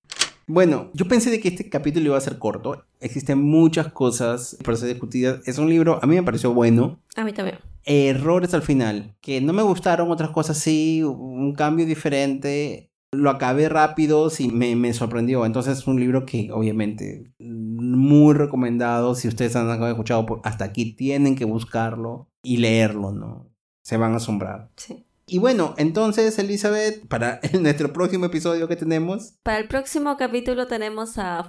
Bueno, 0.46 0.90
yo 0.94 1.06
pensé 1.06 1.30
de 1.30 1.38
que 1.38 1.48
este 1.48 1.68
capítulo 1.68 2.06
iba 2.06 2.18
a 2.18 2.20
ser 2.20 2.38
corto. 2.38 2.84
Existen 2.98 3.40
muchas 3.40 3.92
cosas 3.92 4.56
para 4.64 4.76
ser 4.76 4.88
discutidas. 4.88 5.46
Es 5.46 5.58
un 5.58 5.70
libro, 5.70 6.00
a 6.02 6.06
mí 6.08 6.16
me 6.16 6.24
pareció 6.24 6.52
bueno. 6.52 6.98
A 7.14 7.22
mí 7.22 7.32
también. 7.32 7.58
Errores 7.84 8.52
al 8.52 8.62
final, 8.62 9.14
que 9.20 9.40
no 9.40 9.52
me 9.52 9.62
gustaron, 9.62 10.10
otras 10.10 10.30
cosas 10.30 10.58
sí, 10.58 11.04
un 11.04 11.54
cambio 11.54 11.86
diferente. 11.86 12.90
Lo 13.12 13.30
acabé 13.30 13.68
rápido, 13.68 14.28
sí, 14.28 14.48
me, 14.48 14.74
me 14.74 14.92
sorprendió. 14.92 15.46
Entonces 15.46 15.78
es 15.78 15.86
un 15.86 16.00
libro 16.00 16.26
que 16.26 16.50
obviamente 16.52 17.30
muy 17.38 18.34
recomendado. 18.34 19.14
Si 19.14 19.28
ustedes 19.28 19.54
han 19.54 19.82
escuchado 19.84 20.40
hasta 20.42 20.64
aquí, 20.64 20.94
tienen 20.94 21.36
que 21.36 21.44
buscarlo 21.44 22.28
y 22.42 22.56
leerlo, 22.56 23.12
¿no? 23.12 23.46
Se 23.82 23.96
van 23.96 24.14
a 24.14 24.16
asombrar. 24.16 24.70
Sí. 24.76 25.06
Y 25.32 25.38
bueno, 25.38 25.74
entonces, 25.78 26.36
Elizabeth, 26.40 27.06
para 27.06 27.38
nuestro 27.60 27.92
próximo 27.92 28.26
episodio 28.26 28.66
que 28.66 28.74
tenemos. 28.74 29.34
Para 29.44 29.58
el 29.58 29.68
próximo 29.68 30.16
capítulo 30.16 30.66
tenemos 30.66 31.18
a. 31.18 31.48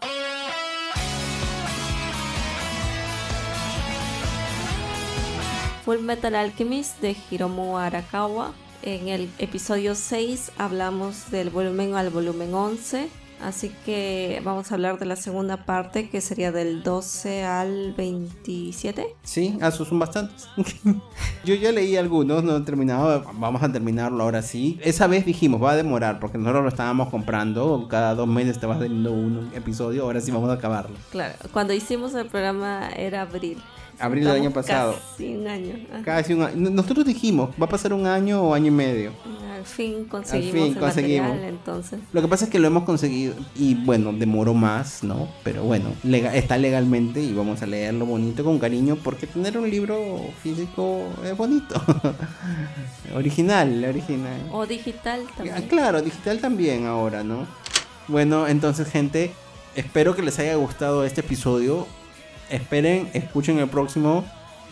Full 5.83 5.97
Metal 5.97 6.35
Alchemist 6.35 7.01
de 7.01 7.15
Hiromu 7.31 7.79
Arakawa. 7.79 8.53
En 8.83 9.07
el 9.07 9.31
episodio 9.39 9.95
6 9.95 10.51
hablamos 10.59 11.31
del 11.31 11.49
volumen 11.49 11.95
al 11.95 12.11
volumen 12.11 12.53
11 12.53 13.09
Así 13.43 13.71
que 13.85 14.41
vamos 14.43 14.71
a 14.71 14.75
hablar 14.75 14.99
de 14.99 15.05
la 15.05 15.15
segunda 15.15 15.65
parte, 15.65 16.09
que 16.09 16.21
sería 16.21 16.51
del 16.51 16.83
12 16.83 17.43
al 17.43 17.93
27. 17.93 19.15
Sí, 19.23 19.57
esos 19.61 19.87
son 19.87 19.99
bastantes. 19.99 20.47
Yo 21.45 21.55
ya 21.55 21.71
leí 21.71 21.97
algunos, 21.97 22.43
no 22.43 22.57
he 22.57 22.61
terminado. 22.61 23.23
Vamos 23.33 23.63
a 23.63 23.71
terminarlo 23.71 24.23
ahora 24.23 24.41
sí. 24.41 24.79
Esa 24.83 25.07
vez 25.07 25.25
dijimos, 25.25 25.61
va 25.61 25.71
a 25.71 25.75
demorar, 25.75 26.19
porque 26.19 26.37
nosotros 26.37 26.63
lo 26.63 26.69
estábamos 26.69 27.09
comprando. 27.09 27.87
Cada 27.89 28.13
dos 28.13 28.27
meses 28.27 28.59
te 28.59 28.67
vas 28.67 28.79
teniendo 28.79 29.11
un 29.11 29.51
episodio. 29.55 30.03
Ahora 30.03 30.21
sí 30.21 30.31
vamos 30.31 30.49
a 30.49 30.53
acabarlo. 30.53 30.95
Claro, 31.09 31.33
cuando 31.51 31.73
hicimos 31.73 32.13
el 32.13 32.27
programa 32.27 32.89
era 32.95 33.21
abril. 33.21 33.57
Abril 33.99 34.23
del 34.23 34.33
año 34.33 34.51
pasado. 34.51 34.95
Casi 35.11 35.35
un 35.35 35.47
año. 35.47 35.75
Casi 36.03 36.33
un 36.33 36.43
año. 36.43 36.69
Nosotros 36.71 37.05
dijimos, 37.05 37.49
va 37.61 37.65
a 37.65 37.69
pasar 37.69 37.93
un 37.93 38.05
año 38.05 38.41
o 38.41 38.53
año 38.53 38.67
y 38.67 38.71
medio. 38.71 39.11
Al 39.61 39.67
fin 39.67 40.05
conseguimos. 40.05 40.55
Al 40.55 40.73
fin 40.73 40.73
conseguimos. 40.75 41.37
entonces. 41.41 41.99
Lo 42.11 42.21
que 42.21 42.27
pasa 42.27 42.45
es 42.45 42.51
que 42.51 42.59
lo 42.59 42.67
hemos 42.67 42.83
conseguido 42.83 43.33
y 43.55 43.75
bueno, 43.75 44.11
demoró 44.13 44.53
más, 44.53 45.03
¿no? 45.03 45.27
Pero 45.43 45.63
bueno, 45.63 45.93
está 46.33 46.57
legalmente 46.57 47.21
y 47.21 47.33
vamos 47.33 47.61
a 47.61 47.67
leerlo 47.67 48.05
bonito 48.05 48.43
con 48.43 48.59
cariño 48.59 48.97
porque 49.03 49.27
tener 49.27 49.57
un 49.57 49.69
libro 49.69 50.19
físico 50.41 51.03
es 51.23 51.35
bonito. 51.35 51.81
original, 53.15 53.83
original. 53.85 54.41
O 54.51 54.65
digital 54.65 55.21
también. 55.35 55.55
Ah, 55.57 55.61
claro, 55.69 56.01
digital 56.01 56.39
también 56.39 56.85
ahora, 56.85 57.23
¿no? 57.23 57.45
Bueno, 58.07 58.47
entonces 58.47 58.89
gente, 58.89 59.31
espero 59.75 60.15
que 60.15 60.21
les 60.21 60.37
haya 60.39 60.55
gustado 60.55 61.05
este 61.05 61.21
episodio 61.21 61.87
esperen, 62.51 63.09
escuchen 63.13 63.57
el 63.57 63.69
próximo. 63.69 64.23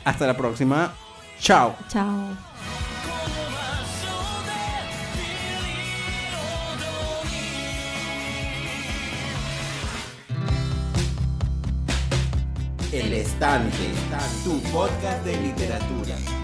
Hasta 0.04 0.28
la 0.28 0.38
próxima. 0.38 0.94
Chao. 1.40 1.76
Chao. 1.90 2.49
El 12.92 13.14
Estante, 13.14 13.94
tu 14.44 14.60
podcast 14.72 15.24
de 15.24 15.40
literatura. 15.40 16.39